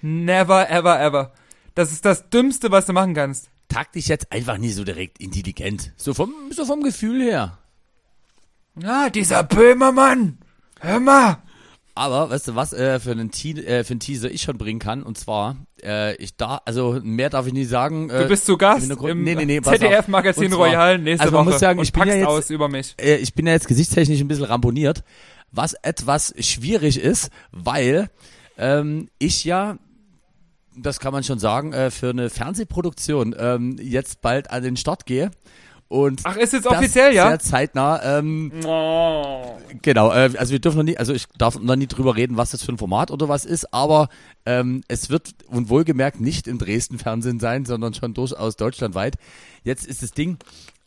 Never, 0.00 0.68
ever, 0.70 1.00
ever. 1.00 1.32
Das 1.74 1.92
ist 1.92 2.04
das 2.04 2.28
Dümmste, 2.28 2.70
was 2.70 2.86
du 2.86 2.92
machen 2.92 3.14
kannst. 3.14 3.50
Tag 3.68 3.92
dich 3.92 4.08
jetzt 4.08 4.30
einfach 4.32 4.58
nie 4.58 4.70
so 4.70 4.84
direkt 4.84 5.18
intelligent. 5.20 5.92
So 5.96 6.12
vom, 6.12 6.32
so 6.50 6.66
vom 6.66 6.82
Gefühl 6.82 7.22
her. 7.22 7.58
Ja, 8.74 9.10
dieser 9.10 9.44
Böhmermann. 9.44 10.38
Hör 10.80 11.00
mal. 11.00 11.42
Aber 11.94 12.30
weißt 12.30 12.48
du 12.48 12.54
was 12.54 12.72
äh, 12.72 12.98
für, 13.00 13.12
einen 13.12 13.30
äh, 13.30 13.84
für 13.84 13.92
einen 13.92 14.00
Teaser 14.00 14.30
ich 14.30 14.42
schon 14.42 14.58
bringen 14.58 14.80
kann 14.80 15.02
und 15.02 15.18
zwar 15.18 15.56
äh, 15.82 16.14
ich 16.16 16.36
da 16.36 16.60
also 16.64 17.00
mehr 17.02 17.30
darf 17.30 17.46
ich 17.46 17.52
nicht 17.52 17.68
sagen. 17.68 18.10
Äh, 18.10 18.22
du 18.22 18.28
bist 18.28 18.46
zu 18.46 18.56
Gast 18.56 18.90
im 18.90 19.24
nee, 19.24 19.34
nee, 19.34 19.44
nee, 19.44 19.60
ZDF 19.60 20.08
Magazin 20.08 20.52
Royal 20.52 20.98
nächste 20.98 21.24
also 21.24 21.36
man 21.36 21.46
Woche 21.46 21.52
muss 21.52 21.60
sagen, 21.60 21.80
ich 21.80 21.92
bin 21.92 22.08
ja 22.08 22.14
jetzt, 22.14 22.26
aus 22.26 22.50
über 22.50 22.68
mich. 22.68 22.94
Äh, 22.98 23.16
ich 23.16 23.34
bin 23.34 23.46
ja 23.46 23.52
jetzt 23.52 23.68
gesichtstechnisch 23.68 24.20
ein 24.20 24.28
bisschen 24.28 24.44
ramponiert, 24.44 25.04
was 25.50 25.74
etwas 25.74 26.34
schwierig 26.38 26.98
ist, 26.98 27.30
weil 27.50 28.08
ähm, 28.58 29.08
ich 29.18 29.44
ja 29.44 29.78
das 30.74 31.00
kann 31.00 31.12
man 31.12 31.22
schon 31.22 31.38
sagen, 31.38 31.72
äh, 31.74 31.90
für 31.90 32.10
eine 32.10 32.30
Fernsehproduktion 32.30 33.34
ähm, 33.38 33.76
jetzt 33.78 34.22
bald 34.22 34.50
an 34.50 34.62
den 34.62 34.76
Start 34.76 35.06
gehe 35.06 35.30
und 35.92 36.22
Ach, 36.24 36.36
ist 36.36 36.54
jetzt 36.54 36.66
offiziell, 36.66 37.14
ja? 37.14 37.28
Sehr 37.28 37.38
zeitnah. 37.38 38.18
Ähm, 38.18 38.50
oh. 38.64 39.58
Genau, 39.82 40.10
äh, 40.10 40.30
also 40.38 40.52
wir 40.52 40.58
dürfen 40.58 40.78
noch 40.78 40.84
nie, 40.84 40.96
also 40.96 41.12
ich 41.12 41.26
darf 41.36 41.60
noch 41.60 41.76
nie 41.76 41.86
drüber 41.86 42.16
reden, 42.16 42.38
was 42.38 42.52
das 42.52 42.62
für 42.62 42.72
ein 42.72 42.78
Format 42.78 43.10
oder 43.10 43.28
was 43.28 43.44
ist, 43.44 43.74
aber 43.74 44.08
ähm, 44.46 44.82
es 44.88 45.10
wird 45.10 45.34
und 45.48 45.68
wohlgemerkt 45.68 46.18
nicht 46.18 46.48
im 46.48 46.56
Dresden 46.56 46.98
Fernsehen 46.98 47.40
sein, 47.40 47.66
sondern 47.66 47.92
schon 47.92 48.14
durchaus 48.14 48.56
deutschlandweit. 48.56 49.16
Jetzt 49.64 49.86
ist 49.86 50.02
das 50.02 50.12
Ding, 50.12 50.38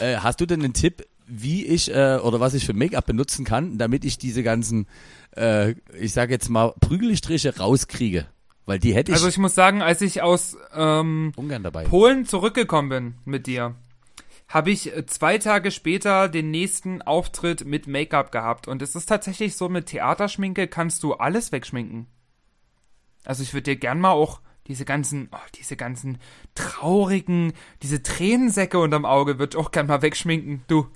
äh, 0.01 0.17
hast 0.17 0.41
du 0.41 0.47
denn 0.47 0.63
einen 0.63 0.73
Tipp, 0.73 1.05
wie 1.27 1.65
ich 1.67 1.93
äh, 1.93 2.17
oder 2.17 2.39
was 2.39 2.55
ich 2.55 2.65
für 2.65 2.73
Make-up 2.73 3.05
benutzen 3.05 3.45
kann, 3.45 3.77
damit 3.77 4.05
ich 4.05 4.17
diese 4.17 4.41
ganzen, 4.41 4.87
äh, 5.37 5.75
ich 5.99 6.13
sage 6.13 6.33
jetzt 6.33 6.49
mal, 6.49 6.73
Prügelstriche 6.79 7.55
rauskriege? 7.55 8.25
Weil 8.65 8.79
die 8.79 8.95
hätte 8.95 9.11
ich. 9.11 9.17
Also 9.17 9.27
ich 9.27 9.37
muss 9.37 9.53
sagen, 9.53 9.83
als 9.83 10.01
ich 10.01 10.23
aus 10.23 10.57
ähm, 10.73 11.31
Polen 11.87 12.25
zurückgekommen 12.25 12.89
bin 12.89 13.13
mit 13.23 13.45
dir, 13.45 13.75
habe 14.55 14.71
ich 14.71 14.95
äh, 14.95 15.05
zwei 15.05 15.37
Tage 15.37 15.69
später 15.69 16.29
den 16.29 16.49
nächsten 16.49 17.01
Auftritt 17.01 17.65
mit 17.65 17.87
Make-up 17.87 18.31
gehabt. 18.31 18.69
Und 18.69 18.81
es 18.81 18.95
ist 18.95 19.07
tatsächlich 19.07 19.57
so, 19.57 19.67
mit 19.67 19.87
Theaterschminke 19.87 20.69
kannst 20.69 21.03
du 21.03 21.13
alles 21.13 21.51
wegschminken. 21.51 22.07
Also 23.25 23.43
ich 23.43 23.53
würde 23.53 23.63
dir 23.63 23.75
gern 23.75 23.99
mal 23.99 24.11
auch 24.11 24.39
diese 24.67 24.85
ganzen, 24.85 25.27
oh, 25.33 25.37
diese 25.55 25.75
ganzen 25.75 26.19
traurigen, 26.55 27.51
diese 27.83 28.01
Tränensäcke 28.01 28.79
unterm 28.79 29.03
Auge 29.03 29.39
würde 29.39 29.57
ich 29.57 29.61
auch 29.61 29.71
gern 29.71 29.87
mal 29.87 30.01
wegschminken, 30.01 30.63
du. 30.67 30.87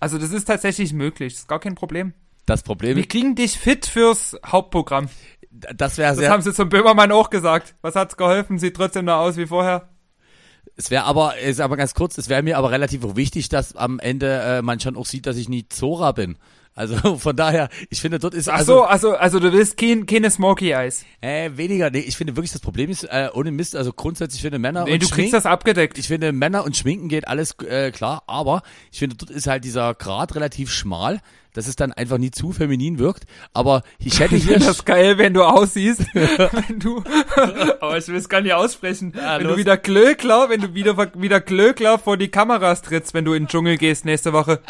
Also 0.00 0.18
das 0.18 0.32
ist 0.32 0.46
tatsächlich 0.46 0.92
möglich, 0.92 1.34
das 1.34 1.42
ist 1.42 1.48
gar 1.48 1.60
kein 1.60 1.76
Problem. 1.76 2.14
Das 2.46 2.64
Problem 2.64 2.96
Wir 2.96 3.06
kriegen 3.06 3.36
dich 3.36 3.58
fit 3.58 3.86
fürs 3.86 4.36
Hauptprogramm. 4.44 5.08
Das 5.52 5.98
wäre 5.98 6.16
sehr. 6.16 6.24
Das 6.24 6.32
haben 6.32 6.42
sie 6.42 6.52
zum 6.52 6.68
Böhmermann 6.68 7.12
auch 7.12 7.30
gesagt. 7.30 7.76
Was 7.80 7.94
hat's 7.94 8.16
geholfen? 8.16 8.58
Sieht 8.58 8.74
trotzdem 8.74 9.04
noch 9.04 9.18
aus 9.18 9.36
wie 9.36 9.46
vorher. 9.46 9.88
Es 10.82 10.90
wäre 10.90 11.04
aber, 11.04 11.38
ist 11.38 11.60
aber 11.60 11.76
ganz 11.76 11.94
kurz, 11.94 12.18
es 12.18 12.28
wäre 12.28 12.42
mir 12.42 12.58
aber 12.58 12.72
relativ 12.72 13.02
wichtig, 13.14 13.48
dass 13.48 13.76
am 13.76 14.00
Ende 14.00 14.40
äh, 14.40 14.62
man 14.62 14.80
schon 14.80 14.96
auch 14.96 15.06
sieht, 15.06 15.26
dass 15.26 15.36
ich 15.36 15.48
nie 15.48 15.68
Zora 15.68 16.10
bin. 16.10 16.34
Also 16.74 16.96
von 17.18 17.36
daher, 17.36 17.68
ich 17.88 18.00
finde, 18.00 18.18
dort 18.18 18.34
ist. 18.34 18.48
Ach 18.48 18.62
so, 18.62 18.82
also, 18.82 19.12
also, 19.12 19.16
also 19.16 19.38
du 19.38 19.52
willst 19.52 19.76
kein, 19.76 20.06
keine 20.06 20.28
Smoky 20.28 20.72
Eyes. 20.72 21.04
Äh, 21.20 21.50
weniger, 21.54 21.90
nee, 21.90 22.00
ich 22.00 22.16
finde 22.16 22.34
wirklich, 22.34 22.50
das 22.50 22.60
Problem 22.60 22.90
ist, 22.90 23.04
äh, 23.04 23.28
ohne 23.32 23.52
Mist, 23.52 23.76
also 23.76 23.92
grundsätzlich 23.92 24.42
finde 24.42 24.58
Männer 24.58 24.86
nee, 24.86 24.94
und 24.94 25.02
du 25.02 25.06
Schminken, 25.06 25.20
kriegst 25.20 25.34
das 25.34 25.46
abgedeckt. 25.46 25.98
Ich 25.98 26.08
finde, 26.08 26.32
Männer 26.32 26.64
und 26.64 26.76
Schminken 26.76 27.08
geht 27.08 27.28
alles 27.28 27.54
äh, 27.60 27.92
klar, 27.92 28.24
aber 28.26 28.62
ich 28.90 28.98
finde, 28.98 29.14
dort 29.14 29.30
ist 29.30 29.46
halt 29.46 29.62
dieser 29.62 29.94
Grad 29.94 30.34
relativ 30.34 30.72
schmal 30.72 31.20
dass 31.52 31.66
es 31.66 31.76
dann 31.76 31.92
einfach 31.92 32.18
nie 32.18 32.30
zu 32.30 32.52
feminin 32.52 32.98
wirkt. 32.98 33.24
Aber 33.52 33.82
ich 33.98 34.20
hätte 34.20 34.36
hier. 34.36 34.56
Ich 34.56 34.66
das 34.66 34.84
geil, 34.84 35.18
wenn 35.18 35.34
du 35.34 35.42
aussiehst, 35.42 36.06
wenn 36.14 36.78
du, 36.78 37.02
aber 37.80 37.98
ich 37.98 38.08
will 38.08 38.16
es 38.16 38.28
gar 38.28 38.40
nicht 38.40 38.54
aussprechen, 38.54 39.12
ja, 39.16 39.38
wenn 39.38 39.46
los. 39.46 39.54
du 39.54 39.58
wieder 39.60 39.76
Glöckler, 39.76 40.48
wenn 40.48 40.60
du 40.60 40.74
wieder, 40.74 40.96
wieder 41.14 41.40
Glöckler 41.40 41.98
vor 41.98 42.16
die 42.16 42.28
Kameras 42.28 42.82
trittst, 42.82 43.14
wenn 43.14 43.24
du 43.24 43.34
in 43.34 43.44
den 43.44 43.48
Dschungel 43.48 43.76
gehst 43.76 44.04
nächste 44.04 44.32
Woche. 44.32 44.60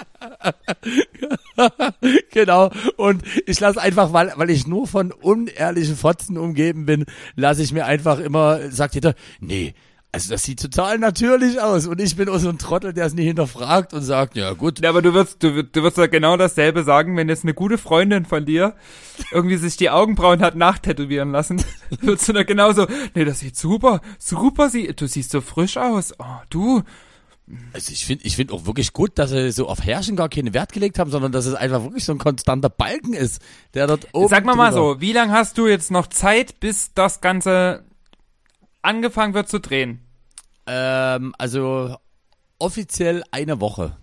genau. 2.31 2.71
Und 2.97 3.23
ich 3.47 3.61
lasse 3.61 3.81
einfach, 3.81 4.13
weil, 4.13 4.33
weil 4.37 4.51
ich 4.51 4.67
nur 4.67 4.87
von 4.87 5.13
unehrlichen 5.13 5.97
Fotzen 5.97 6.39
umgeben 6.39 6.87
bin, 6.87 7.05
lasse 7.37 7.63
ich 7.63 7.73
mir 7.73 7.87
einfach 7.87 8.19
immer, 8.19 8.71
sagt 8.71 8.95
jeder, 8.95 9.15
nee, 9.41 9.75
Also 10.15 10.29
das 10.31 10.43
sieht 10.43 10.61
total 10.61 10.99
natürlich 10.99 11.59
aus 11.59 11.87
und 11.87 11.99
ich 11.99 12.17
bin 12.17 12.29
auch 12.29 12.37
so 12.39 12.51
ein 12.51 12.59
Trottel, 12.59 12.93
der 12.93 13.07
es 13.07 13.15
nicht 13.15 13.25
hinterfragt 13.27 13.95
und 13.95 14.03
sagt, 14.03 14.37
ja 14.37 14.53
gut. 14.53 14.81
Ja, 14.83 14.91
aber 14.91 15.01
du 15.01 15.15
wirst, 15.15 15.43
du, 15.43 15.65
du 15.65 15.83
wirst 15.83 15.97
ja 15.97 16.07
genau 16.07 16.37
dasselbe 16.37 16.85
sagen, 16.85 17.17
wenn 17.17 17.31
jetzt 17.31 17.45
eine 17.45 17.55
gute 17.55 17.79
Freundin 17.79 18.27
von 18.27 18.45
dir 18.45 18.75
irgendwie 19.33 19.57
sich 19.57 19.79
die 19.79 19.89
Augenbrauen 19.89 20.43
hat 20.43 20.55
nachtätowieren 20.55 21.33
lassen. 21.33 21.65
Würdest 22.03 22.29
du 22.29 22.35
da 22.35 22.43
genauso, 22.43 22.87
nee, 23.15 23.25
das 23.25 23.39
sieht 23.41 23.57
super, 23.57 24.03
super, 24.19 24.69
sie, 24.69 24.89
du 24.95 25.07
siehst 25.09 25.31
so 25.31 25.41
frisch 25.41 25.79
aus. 25.79 26.13
Oh, 26.19 26.25
du. 26.51 26.83
Also 27.73 27.91
ich 27.93 28.05
finde 28.05 28.25
ich 28.27 28.37
finde 28.37 28.53
auch 28.53 28.67
wirklich 28.67 28.93
gut, 28.93 29.13
dass 29.19 29.31
sie 29.31 29.51
so 29.51 29.67
auf 29.67 29.83
Herrschen 29.83 30.15
gar 30.17 30.29
keinen 30.29 30.53
Wert 30.53 30.73
gelegt 30.73 30.99
haben, 30.99 31.11
sondern 31.11 31.33
dass 31.33 31.47
es 31.47 31.55
einfach 31.55 31.83
wirklich 31.85 32.05
so 32.05 32.13
ein 32.13 32.19
konstanter 32.19 32.69
Balken 32.69 33.15
ist, 33.15 33.41
der 33.73 33.87
dort 33.87 34.09
oben 34.13 34.29
Sag 34.29 34.45
mal 34.45 34.57
mal 34.57 34.71
drüber- 34.71 34.95
so, 34.95 35.01
wie 35.01 35.13
lange 35.15 35.33
hast 35.33 35.57
du 35.57 35.67
jetzt 35.67 35.91
noch 35.91 36.07
Zeit, 36.07 36.61
bis 36.61 36.93
das 36.95 37.23
Ganze 37.23 37.85
angefangen 38.83 39.35
wird 39.35 39.49
zu 39.49 39.61
drehen? 39.61 40.01
Ähm, 40.67 41.35
also 41.39 41.97
offiziell 42.59 43.25
eine 43.31 43.61
Woche. 43.61 43.97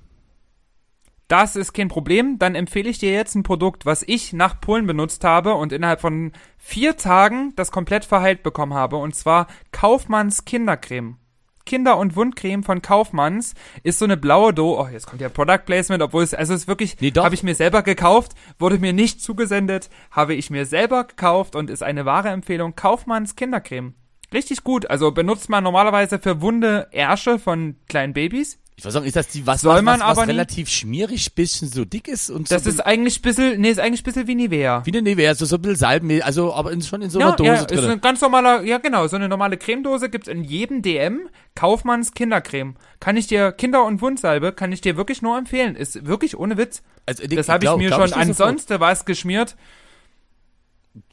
Das 1.29 1.55
ist 1.55 1.73
kein 1.73 1.89
Problem. 1.89 2.39
Dann 2.39 2.55
empfehle 2.55 2.89
ich 2.89 2.97
dir 2.97 3.11
jetzt 3.11 3.35
ein 3.35 3.43
Produkt, 3.43 3.85
was 3.85 4.01
ich 4.01 4.33
nach 4.33 4.59
Polen 4.59 4.87
benutzt 4.87 5.23
habe 5.23 5.53
und 5.53 5.71
innerhalb 5.71 6.01
von 6.01 6.31
vier 6.57 6.97
Tagen 6.97 7.53
das 7.55 7.71
komplett 7.71 8.03
verheilt 8.03 8.41
bekommen 8.41 8.73
habe. 8.73 8.97
Und 8.97 9.15
zwar 9.15 9.45
Kaufmanns 9.71 10.45
Kindercreme. 10.45 11.17
Kinder- 11.65 11.97
und 11.97 12.15
Wundcreme 12.15 12.63
von 12.63 12.81
Kaufmanns 12.81 13.53
ist 13.83 13.99
so 13.99 14.05
eine 14.05 14.17
blaue 14.17 14.55
Do. 14.55 14.81
Oh, 14.81 14.87
jetzt 14.91 15.05
kommt 15.05 15.21
ja 15.21 15.29
Product 15.29 15.65
Placement, 15.67 16.01
obwohl 16.01 16.23
es, 16.23 16.33
also 16.33 16.55
es 16.55 16.61
ist 16.61 16.67
wirklich, 16.67 16.99
Nee, 16.99 17.11
habe 17.15 17.35
ich 17.35 17.43
mir 17.43 17.53
selber 17.53 17.83
gekauft, 17.83 18.33
wurde 18.57 18.79
mir 18.79 18.91
nicht 18.91 19.21
zugesendet, 19.21 19.91
habe 20.09 20.33
ich 20.33 20.49
mir 20.49 20.65
selber 20.65 21.03
gekauft 21.03 21.55
und 21.55 21.69
ist 21.69 21.83
eine 21.83 22.05
wahre 22.05 22.29
Empfehlung. 22.29 22.75
Kaufmanns 22.75 23.35
Kindercreme. 23.35 23.93
Richtig 24.33 24.63
gut. 24.63 24.89
Also 24.89 25.11
benutzt 25.11 25.49
man 25.49 25.63
normalerweise 25.63 26.19
für 26.19 26.41
wunde 26.41 26.87
Ärsche 26.91 27.39
von 27.39 27.75
kleinen 27.87 28.13
Babys. 28.13 28.59
Ich 28.75 28.85
weiß 28.85 28.95
auch, 28.95 29.03
ist 29.03 29.17
das 29.17 29.27
die 29.27 29.45
was, 29.45 29.59
Soll 29.61 29.75
was, 29.75 29.81
man 29.81 29.99
was, 29.99 30.07
was 30.07 30.17
aber 30.19 30.25
nie- 30.27 30.31
relativ 30.31 30.69
schmierig, 30.69 31.35
bisschen 31.35 31.67
so 31.67 31.83
dick 31.83 32.07
ist 32.07 32.29
und 32.29 32.49
Das 32.49 32.63
so 32.63 32.69
ist 32.69 32.79
eigentlich 32.79 33.21
bisschen, 33.21 33.59
nee, 33.59 33.71
ist 33.71 33.79
eigentlich 33.79 34.03
bisschen 34.05 34.25
wie 34.27 34.35
Nivea. 34.35 34.83
wie 34.85 34.91
eine 34.91 35.01
Nivea, 35.01 35.35
so, 35.35 35.43
so 35.43 35.57
ein 35.57 35.61
bisschen 35.63 35.75
Salben, 35.75 36.21
also 36.21 36.53
aber 36.53 36.71
in, 36.71 36.81
schon 36.81 37.01
in 37.01 37.09
so 37.09 37.19
einer 37.19 37.31
Ja, 37.31 37.35
Dose 37.35 37.49
ja, 37.49 37.55
ist 37.55 37.71
drin. 37.71 37.91
ein 37.91 37.99
ganz 37.99 38.21
normaler, 38.21 38.61
ja 38.63 38.77
genau, 38.77 39.05
so 39.07 39.17
eine 39.17 39.27
normale 39.27 39.57
Cremedose 39.57 40.09
gibt's 40.09 40.29
in 40.29 40.45
jedem 40.45 40.81
DM. 40.81 41.27
Kaufmanns 41.55 42.13
Kindercreme. 42.13 42.75
Kann 43.01 43.17
ich 43.17 43.27
dir, 43.27 43.51
Kinder- 43.51 43.83
und 43.83 44.01
Wundsalbe, 44.01 44.53
kann 44.53 44.71
ich 44.71 44.79
dir 44.79 44.95
wirklich 44.95 45.21
nur 45.21 45.37
empfehlen. 45.37 45.75
Ist 45.75 46.05
wirklich 46.05 46.37
ohne 46.39 46.55
Witz. 46.57 46.81
Also, 47.05 47.27
Das 47.27 47.49
habe 47.49 47.65
ich 47.65 47.75
mir 47.75 47.89
schon 47.91 48.13
ansonsten 48.13 48.79
was 48.79 49.03
geschmiert. 49.03 49.57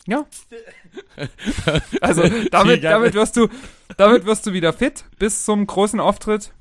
Ja. 0.07 0.25
Also 2.01 2.23
damit, 2.51 2.85
damit 2.85 3.15
wirst 3.15 3.37
du, 3.37 3.49
damit 3.97 4.25
wirst 4.27 4.47
du 4.47 4.53
wieder 4.53 4.73
fit 4.73 5.05
bis 5.19 5.45
zum 5.45 5.67
großen 5.67 5.99
Auftritt 6.01 6.53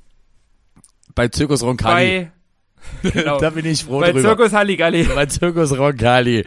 Bei 1.14 1.28
Zirkus 1.28 1.62
Roncalli. 1.62 1.94
bei, 2.20 2.32
genau, 3.02 3.38
Da 3.38 3.50
bin 3.50 3.66
ich 3.66 3.84
froh 3.84 4.00
bei 4.00 4.12
drüber. 4.12 4.28
Zirkus 4.28 4.52
Halligalli. 4.52 5.04
Bei 5.14 5.26
Zirkus 5.26 5.76
Roncalli. 5.76 6.44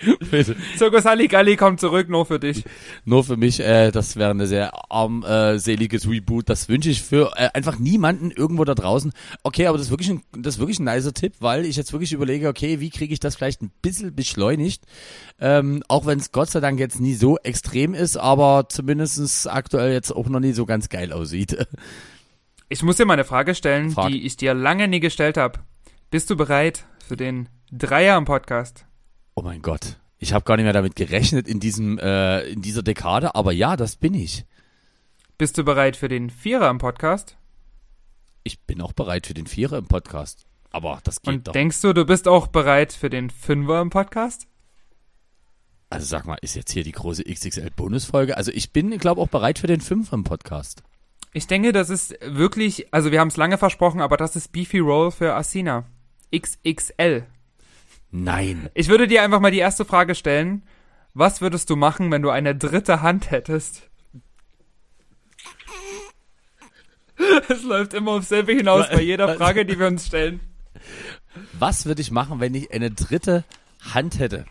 Zirkus 0.78 1.06
Halligalli 1.06 1.56
kommt 1.56 1.80
zurück, 1.80 2.10
nur 2.10 2.26
für 2.26 2.40
dich. 2.40 2.64
Nur 3.06 3.24
für 3.24 3.38
mich, 3.38 3.60
äh, 3.60 3.92
das 3.92 4.16
wäre 4.16 4.32
eine 4.32 4.48
sehr 4.48 4.72
armseliges 4.92 6.10
Reboot. 6.10 6.50
Das 6.50 6.70
wünsche 6.70 6.90
ich 6.90 7.02
für 7.02 7.32
äh, 7.36 7.50
einfach 7.54 7.80
niemanden 7.80 8.32
irgendwo 8.32 8.66
da 8.66 8.76
draußen. 8.76 9.12
Okay, 9.44 9.68
aber 9.68 9.78
das 9.78 9.88
ist 9.88 9.92
wirklich 9.92 10.10
ein, 10.10 10.22
das 10.38 10.56
ist 10.56 10.60
wirklich 10.60 10.80
ein 10.80 10.86
nicer 10.86 11.14
Tipp, 11.14 11.34
weil 11.40 11.66
ich 11.66 11.76
jetzt 11.76 11.94
wirklich 11.94 12.14
überlege, 12.14 12.48
okay, 12.48 12.80
wie 12.80 12.90
kriege 12.90 13.14
ich 13.14 13.20
das 13.20 13.36
vielleicht 13.36 13.62
ein 13.62 13.72
bisschen 13.82 14.14
beschleunigt? 14.16 14.84
Ähm, 15.40 15.84
auch 15.88 16.06
wenn 16.06 16.20
es 16.20 16.32
Gott 16.32 16.50
sei 16.50 16.60
Dank 16.60 16.80
jetzt 16.80 17.00
nie 17.00 17.14
so 17.14 17.38
extrem 17.38 17.94
ist, 17.94 18.18
aber 18.18 18.68
zumindestens 18.70 19.48
aktuell 19.48 19.92
jetzt 19.94 20.12
auch 20.12 20.28
noch 20.28 20.40
nie 20.40 20.54
so 20.54 20.66
ganz 20.66 20.90
geil 20.90 21.14
aussieht. 21.14 21.58
Ich 22.70 22.84
muss 22.84 22.98
dir 22.98 23.06
mal 23.06 23.14
eine 23.14 23.26
Frage 23.26 23.56
stellen, 23.56 23.90
Frag. 23.92 24.10
die 24.10 24.26
ich 24.26 24.38
dir 24.38 24.54
lange 24.54 24.88
nie 24.88 25.00
gestellt 25.00 25.38
habe. 25.38 25.60
Bist 26.12 26.30
du 26.30 26.36
bereit 26.36 26.86
für 27.06 27.16
den 27.18 27.50
Dreier 27.72 28.18
im 28.18 28.26
Podcast? 28.26 28.86
Oh 29.36 29.44
mein 29.44 29.62
Gott. 29.62 29.98
Ich 30.18 30.34
habe 30.34 30.44
gar 30.44 30.56
nicht 30.58 30.64
mehr 30.64 30.74
damit 30.74 30.96
gerechnet 30.96 31.48
in 31.48 31.60
diesem, 31.60 32.00
äh, 32.00 32.42
in 32.50 32.64
dieser 32.64 32.82
Dekade, 32.82 33.36
aber 33.36 33.52
ja, 33.52 33.78
das 33.78 33.96
bin 33.96 34.16
ich. 34.16 34.46
Bist 35.38 35.58
du 35.58 35.64
bereit 35.64 35.96
für 35.96 36.08
den 36.08 36.30
Vierer 36.32 36.70
im 36.72 36.80
Podcast? 36.80 37.38
Ich 38.44 38.60
bin 38.62 38.82
auch 38.82 38.94
bereit 38.94 39.28
für 39.28 39.36
den 39.36 39.46
Vierer 39.46 39.78
im 39.78 39.86
Podcast. 39.86 40.46
Aber 40.72 41.00
das 41.04 41.22
geht 41.22 41.32
Und 41.34 41.48
doch. 41.48 41.52
denkst 41.54 41.80
du, 41.82 41.94
du 41.94 42.06
bist 42.06 42.28
auch 42.28 42.48
bereit 42.48 42.92
für 42.92 43.10
den 43.12 43.30
Fünfer 43.30 43.80
im 43.80 43.92
Podcast? 43.92 44.48
Also 45.92 46.06
sag 46.08 46.26
mal, 46.26 46.38
ist 46.42 46.56
jetzt 46.56 46.72
hier 46.72 46.84
die 46.84 46.92
große 46.92 47.24
XXL-Bonusfolge? 47.24 48.36
Also 48.36 48.52
ich 48.52 48.74
bin, 48.74 48.98
glaube 48.98 49.22
auch 49.22 49.28
bereit 49.28 49.60
für 49.60 49.68
den 49.68 49.82
Fünfer 49.82 50.16
im 50.16 50.24
Podcast. 50.24 50.82
Ich 51.34 51.46
denke, 51.46 51.72
das 51.72 51.92
ist 51.92 52.16
wirklich, 52.24 52.92
also 52.94 53.12
wir 53.12 53.20
haben 53.20 53.28
es 53.28 53.38
lange 53.38 53.60
versprochen, 53.60 54.02
aber 54.02 54.18
das 54.18 54.36
ist 54.36 54.52
Beefy 54.52 54.80
Roll 54.80 55.12
für 55.12 55.36
Asina. 55.36 55.86
XXL. 56.36 57.26
Nein. 58.12 58.70
Ich 58.74 58.88
würde 58.88 59.08
dir 59.08 59.24
einfach 59.24 59.40
mal 59.40 59.52
die 59.52 59.60
erste 59.60 59.86
Frage 59.86 60.16
stellen. 60.16 60.64
Was 61.14 61.42
würdest 61.42 61.70
du 61.70 61.76
machen, 61.76 62.12
wenn 62.12 62.22
du 62.22 62.30
eine 62.30 62.56
dritte 62.56 63.02
Hand 63.02 63.32
hättest? 63.32 63.90
Es 67.50 67.64
läuft 67.64 67.94
immer 67.94 68.12
aufs 68.12 68.30
selbe 68.30 68.54
hinaus 68.54 68.90
bei 68.90 69.02
jeder 69.02 69.36
Frage, 69.36 69.66
die 69.66 69.78
wir 69.78 69.88
uns 69.88 70.08
stellen. 70.08 70.40
Was 71.52 71.86
würde 71.86 72.02
ich 72.02 72.12
machen, 72.12 72.40
wenn 72.40 72.56
ich 72.56 72.72
eine 72.72 72.92
dritte 72.92 73.44
Hand 73.82 74.20
hätte? 74.20 74.46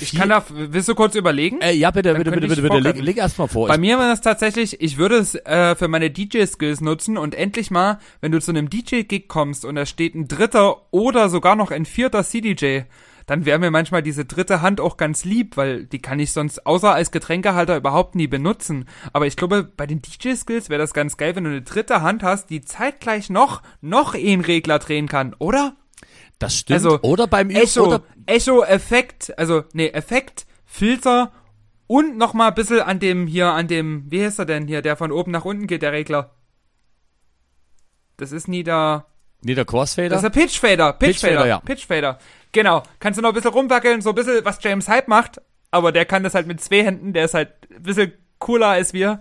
Ich 0.00 0.14
kann 0.14 0.28
da, 0.28 0.44
willst 0.48 0.88
du 0.88 0.94
kurz 0.94 1.14
überlegen? 1.14 1.60
Äh, 1.60 1.72
ja, 1.72 1.90
bitte, 1.90 2.14
bitte, 2.14 2.30
bitte, 2.30 2.48
bitte, 2.48 2.62
bitte. 2.62 2.78
Leg, 2.78 3.00
leg 3.00 3.16
erst 3.16 3.38
mal 3.38 3.46
vor. 3.46 3.68
Bei 3.68 3.74
Ich, 3.74 3.80
mir 3.80 3.98
war 3.98 4.08
das 4.08 4.20
tatsächlich, 4.20 4.80
ich 4.80 4.96
würde 4.96 5.16
es 5.16 5.34
äh, 5.34 5.74
für 5.74 5.88
meine 5.88 6.10
DJ-Skills 6.10 6.80
nutzen 6.80 7.18
und 7.18 7.34
endlich 7.34 7.70
mal, 7.70 7.98
wenn 8.20 8.32
du 8.32 8.40
zu 8.40 8.50
einem 8.50 8.70
DJ-Gig 8.70 9.28
kommst 9.28 9.64
und 9.64 9.74
da 9.74 9.86
steht 9.86 10.14
ein 10.14 10.28
dritter 10.28 10.92
oder 10.92 11.28
sogar 11.28 11.56
noch 11.56 11.70
ein 11.70 11.84
vierter 11.84 12.24
CDJ, 12.24 12.82
dann 13.26 13.44
wäre 13.44 13.58
mir 13.58 13.70
manchmal 13.70 14.02
diese 14.02 14.24
dritte 14.24 14.62
Hand 14.62 14.80
auch 14.80 14.96
ganz 14.96 15.24
lieb, 15.24 15.56
weil 15.56 15.84
die 15.86 16.00
kann 16.00 16.18
ich 16.18 16.32
sonst 16.32 16.66
außer 16.66 16.92
als 16.92 17.10
Getränkehalter 17.10 17.76
überhaupt 17.76 18.14
nie 18.14 18.26
benutzen. 18.26 18.86
Aber 19.12 19.26
ich 19.26 19.36
glaube, 19.36 19.62
bei 19.64 19.86
den 19.86 20.02
DJ-Skills 20.02 20.70
wäre 20.70 20.80
das 20.80 20.92
ganz 20.92 21.16
geil, 21.16 21.36
wenn 21.36 21.44
du 21.44 21.50
eine 21.50 21.62
dritte 21.62 22.02
Hand 22.02 22.22
hast, 22.22 22.50
die 22.50 22.62
zeitgleich 22.62 23.30
noch, 23.30 23.62
noch 23.80 24.14
einen 24.14 24.40
Regler 24.40 24.78
drehen 24.78 25.08
kann, 25.08 25.34
oder? 25.38 25.76
das 26.42 26.58
stimmt. 26.58 26.74
also, 26.74 27.00
oder 27.02 27.26
beim 27.26 27.50
Echo, 27.50 27.86
oder 27.86 28.02
Echo, 28.26 28.62
Effekt, 28.64 29.36
also, 29.38 29.64
nee, 29.72 29.88
Effekt, 29.88 30.46
Filter 30.64 31.32
und 31.86 32.16
noch 32.16 32.34
mal 32.34 32.48
ein 32.48 32.54
bisschen 32.54 32.80
an 32.80 32.98
dem, 32.98 33.26
hier, 33.26 33.48
an 33.48 33.68
dem, 33.68 34.10
wie 34.10 34.24
heißt 34.24 34.38
er 34.38 34.46
denn 34.46 34.66
hier, 34.66 34.82
der 34.82 34.96
von 34.96 35.12
oben 35.12 35.30
nach 35.30 35.44
unten 35.44 35.66
geht, 35.66 35.82
der 35.82 35.92
Regler. 35.92 36.34
Das 38.16 38.32
ist 38.32 38.48
nie 38.48 38.62
der, 38.62 39.06
nee, 39.42 39.54
der 39.54 39.64
Crossfader. 39.64 40.08
das 40.08 40.22
ist 40.22 40.34
der 40.34 40.40
Pitchfader, 40.40 40.92
Pitchfader, 40.92 41.32
Pitchfader, 41.34 41.46
ja. 41.46 41.60
Pitchfader. 41.60 42.18
Genau, 42.52 42.82
kannst 43.00 43.18
du 43.18 43.22
noch 43.22 43.30
ein 43.30 43.34
bisschen 43.34 43.52
rumwackeln, 43.52 44.00
so 44.00 44.10
ein 44.10 44.14
bisschen, 44.14 44.44
was 44.44 44.58
James 44.62 44.88
Hype 44.88 45.08
macht, 45.08 45.40
aber 45.70 45.92
der 45.92 46.04
kann 46.04 46.22
das 46.22 46.34
halt 46.34 46.46
mit 46.46 46.60
zwei 46.60 46.84
Händen, 46.84 47.12
der 47.12 47.24
ist 47.24 47.34
halt 47.34 47.50
ein 47.74 47.82
bisschen 47.82 48.12
cooler 48.38 48.68
als 48.68 48.92
wir. 48.92 49.20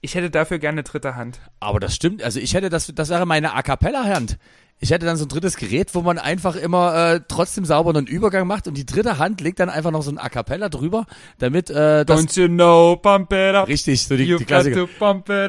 Ich 0.00 0.14
hätte 0.14 0.30
dafür 0.30 0.58
gerne 0.58 0.76
eine 0.76 0.82
dritte 0.82 1.16
Hand. 1.16 1.40
Aber 1.58 1.80
das 1.80 1.94
stimmt. 1.94 2.22
Also 2.22 2.38
ich 2.38 2.54
hätte 2.54 2.68
das, 2.68 2.92
das 2.94 3.08
wäre 3.08 3.26
meine 3.26 3.54
A 3.54 3.62
cappella 3.62 4.04
Hand. 4.04 4.38
Ich 4.78 4.90
hätte 4.90 5.06
dann 5.06 5.16
so 5.16 5.24
ein 5.24 5.28
drittes 5.28 5.56
Gerät, 5.56 5.94
wo 5.94 6.02
man 6.02 6.18
einfach 6.18 6.54
immer 6.54 7.14
äh, 7.14 7.20
trotzdem 7.26 7.64
sauber 7.64 7.96
einen 7.96 8.06
Übergang 8.06 8.46
macht 8.46 8.68
und 8.68 8.76
die 8.76 8.84
dritte 8.84 9.16
Hand 9.18 9.40
legt 9.40 9.58
dann 9.58 9.70
einfach 9.70 9.90
noch 9.90 10.02
so 10.02 10.10
ein 10.10 10.18
A 10.18 10.28
cappella 10.28 10.68
drüber, 10.68 11.06
damit 11.38 11.70
äh, 11.70 12.04
das 12.04 12.20
Don't 12.20 12.38
you 12.38 12.46
know, 12.46 12.96
pump 12.96 13.32
it 13.32 13.54
up. 13.54 13.68
richtig 13.68 14.06
so 14.06 14.16
die, 14.18 14.24
You've 14.24 14.38
die 14.38 14.44
Klassiker. 14.44 14.86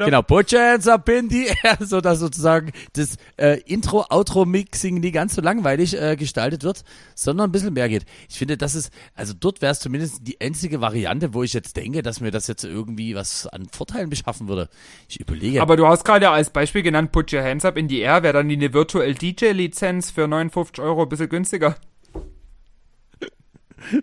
Genau, 0.06 0.22
put 0.22 0.50
your 0.50 0.60
hands 0.60 0.88
up 0.88 1.06
in 1.10 1.28
the 1.28 1.46
air, 1.62 1.76
so 1.80 2.00
dass 2.00 2.20
sozusagen 2.20 2.72
das 2.94 3.16
äh, 3.36 3.60
Intro-Outro-Mixing 3.66 4.98
nie 4.98 5.10
ganz 5.10 5.34
so 5.34 5.42
langweilig 5.42 6.00
äh, 6.00 6.16
gestaltet 6.16 6.64
wird, 6.64 6.82
sondern 7.14 7.50
ein 7.50 7.52
bisschen 7.52 7.74
mehr 7.74 7.90
geht. 7.90 8.06
Ich 8.30 8.38
finde, 8.38 8.56
das 8.56 8.74
ist, 8.74 8.90
also 9.14 9.34
dort 9.38 9.60
wäre 9.60 9.72
es 9.72 9.80
zumindest 9.80 10.26
die 10.26 10.40
einzige 10.40 10.80
Variante, 10.80 11.34
wo 11.34 11.42
ich 11.42 11.52
jetzt 11.52 11.76
denke, 11.76 12.02
dass 12.02 12.20
mir 12.20 12.30
das 12.30 12.46
jetzt 12.46 12.64
irgendwie 12.64 13.14
was 13.14 13.46
an 13.46 13.68
Vorteilen 13.70 14.08
beschaffen 14.08 14.48
würde. 14.48 14.70
Ich 15.06 15.20
überlege. 15.20 15.60
Aber 15.60 15.76
du 15.76 15.86
hast 15.86 16.04
gerade 16.04 16.30
als 16.30 16.48
Beispiel 16.48 16.82
genannt, 16.82 17.12
put 17.12 17.30
your 17.30 17.42
hands 17.42 17.66
up 17.66 17.76
in 17.76 17.90
the 17.90 17.98
air, 17.98 18.22
wäre 18.22 18.32
dann 18.32 18.48
die 18.48 18.56
eine 18.56 18.72
Virtual 18.72 19.17
DJ 19.18 19.46
Lizenz 19.52 20.10
für 20.10 20.26
59 20.28 20.80
Euro 20.84 21.02
ein 21.02 21.08
bisschen 21.08 21.28
günstiger. 21.28 21.76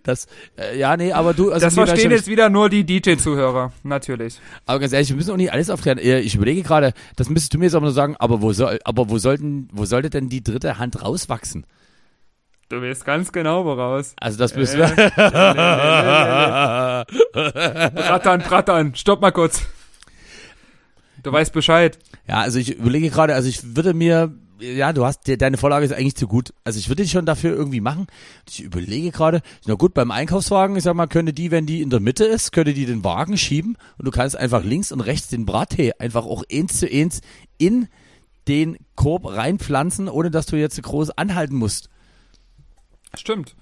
das, 0.03 0.28
äh, 0.57 0.78
ja, 0.78 0.95
nee, 0.97 1.11
aber 1.11 1.34
du, 1.34 1.51
also 1.51 1.66
das 1.66 1.74
verstehen 1.74 2.11
jetzt 2.11 2.28
wieder 2.28 2.49
nur 2.49 2.70
die 2.70 2.86
DJ-Zuhörer, 2.86 3.72
natürlich. 3.84 4.39
Aber 4.66 4.80
ganz 4.80 4.93
ehrlich, 4.93 5.09
wir 5.09 5.16
müssen 5.18 5.32
auch 5.32 5.38
nicht 5.38 5.51
alles 5.51 5.70
aufklären. 5.70 5.97
Äh, 5.97 6.20
Ich 6.20 6.36
überlege 6.36 6.63
gerade, 6.63 6.93
das 7.16 7.30
müsstest 7.30 7.53
du 7.53 7.57
mir 7.59 7.66
jetzt 7.66 7.76
aber 7.76 7.86
nur 7.86 7.93
sagen, 7.93 8.16
aber 8.18 8.41
wo 8.41 8.53
soll, 8.53 8.80
aber 8.84 9.09
wo 9.09 9.18
sollten, 9.18 9.68
wo 9.72 9.86
sollte 9.86 10.09
denn 10.09 10.30
die 10.30 10.43
dritte 10.43 10.80
Hand 10.80 11.01
rauswachsen? 11.01 11.66
Du 12.70 12.82
weißt 12.82 13.05
ganz 13.05 13.32
genau 13.32 13.63
woraus. 13.66 14.16
Also 14.20 14.39
das 14.39 14.55
müssen 14.55 14.80
wir. 14.80 14.88
Brattern, 17.36 18.41
brattern, 18.41 18.95
stopp 18.95 19.22
mal 19.22 19.32
kurz. 19.32 19.61
Du 21.22 21.32
weißt 21.32 21.53
Bescheid. 21.53 21.99
Ja, 22.28 22.41
also 22.41 22.57
ich 22.57 22.76
überlege 22.76 23.09
gerade, 23.11 23.36
also 23.36 23.47
ich 23.49 23.76
würde 23.76 23.93
mir 23.93 24.34
ja, 24.60 24.93
du 24.93 25.06
hast, 25.06 25.28
de- 25.28 25.38
deine 25.38 25.58
Vorlage 25.58 25.86
ist 25.86 25.91
eigentlich 25.93 26.16
zu 26.16 26.28
gut. 26.28 26.53
Also 26.64 26.80
ich 26.80 26.89
würde 26.89 27.03
dich 27.03 27.12
schon 27.12 27.26
dafür 27.26 27.56
irgendwie 27.56 27.82
machen. 27.82 28.08
Ich 28.49 28.62
überlege 28.62 29.12
gerade, 29.12 29.41
na 29.66 29.76
gut, 29.76 29.93
beim 29.93 30.12
Einkaufswagen, 30.12 30.76
ich 30.76 30.84
sag 30.84 30.95
mal, 30.95 31.08
könnte 31.08 31.34
die, 31.34 31.51
wenn 31.51 31.66
die 31.66 31.82
in 31.82 31.89
der 31.89 31.99
Mitte 31.99 32.26
ist, 32.26 32.51
könnte 32.51 32.74
die 32.74 32.86
den 32.86 33.03
Wagen 33.03 33.38
schieben 33.38 33.78
und 33.97 34.06
du 34.06 34.12
kannst 34.12 34.38
einfach 34.38 34.64
links 34.64 34.91
und 34.91 35.01
rechts 35.01 35.28
den 35.28 35.45
Brattee 35.45 35.93
einfach 35.99 36.26
auch 36.26 36.43
eins 36.51 36.80
zu 36.80 36.89
eins 36.91 37.22
in 37.58 37.88
den 38.47 38.78
Korb 38.95 39.26
reinpflanzen, 39.26 40.08
ohne 40.08 40.32
dass 40.32 40.45
du 40.45 40.56
jetzt 40.56 40.82
groß 40.82 41.12
anhalten 41.12 41.56
musst. 41.56 41.89
Stimmt. 43.16 43.56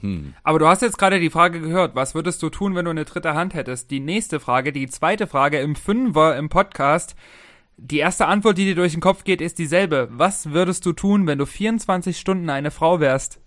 Hm. 0.00 0.34
Aber 0.42 0.58
du 0.58 0.66
hast 0.66 0.82
jetzt 0.82 0.98
gerade 0.98 1.20
die 1.20 1.30
Frage 1.30 1.60
gehört, 1.60 1.94
was 1.94 2.14
würdest 2.14 2.42
du 2.42 2.50
tun, 2.50 2.74
wenn 2.74 2.84
du 2.84 2.90
eine 2.90 3.04
dritte 3.06 3.34
Hand 3.34 3.54
hättest? 3.54 3.90
Die 3.90 4.00
nächste 4.00 4.40
Frage, 4.40 4.72
die 4.72 4.88
zweite 4.88 5.26
Frage 5.26 5.58
im 5.58 5.74
Fünfer 5.74 6.36
im 6.36 6.48
Podcast. 6.48 7.16
Die 7.78 7.98
erste 7.98 8.26
Antwort, 8.26 8.56
die 8.56 8.64
dir 8.64 8.74
durch 8.74 8.92
den 8.92 9.02
Kopf 9.02 9.24
geht, 9.24 9.40
ist 9.40 9.58
dieselbe. 9.58 10.08
Was 10.10 10.52
würdest 10.52 10.86
du 10.86 10.92
tun, 10.92 11.26
wenn 11.26 11.38
du 11.38 11.44
24 11.44 12.18
Stunden 12.18 12.48
eine 12.48 12.70
Frau 12.70 13.00
wärst? 13.00 13.38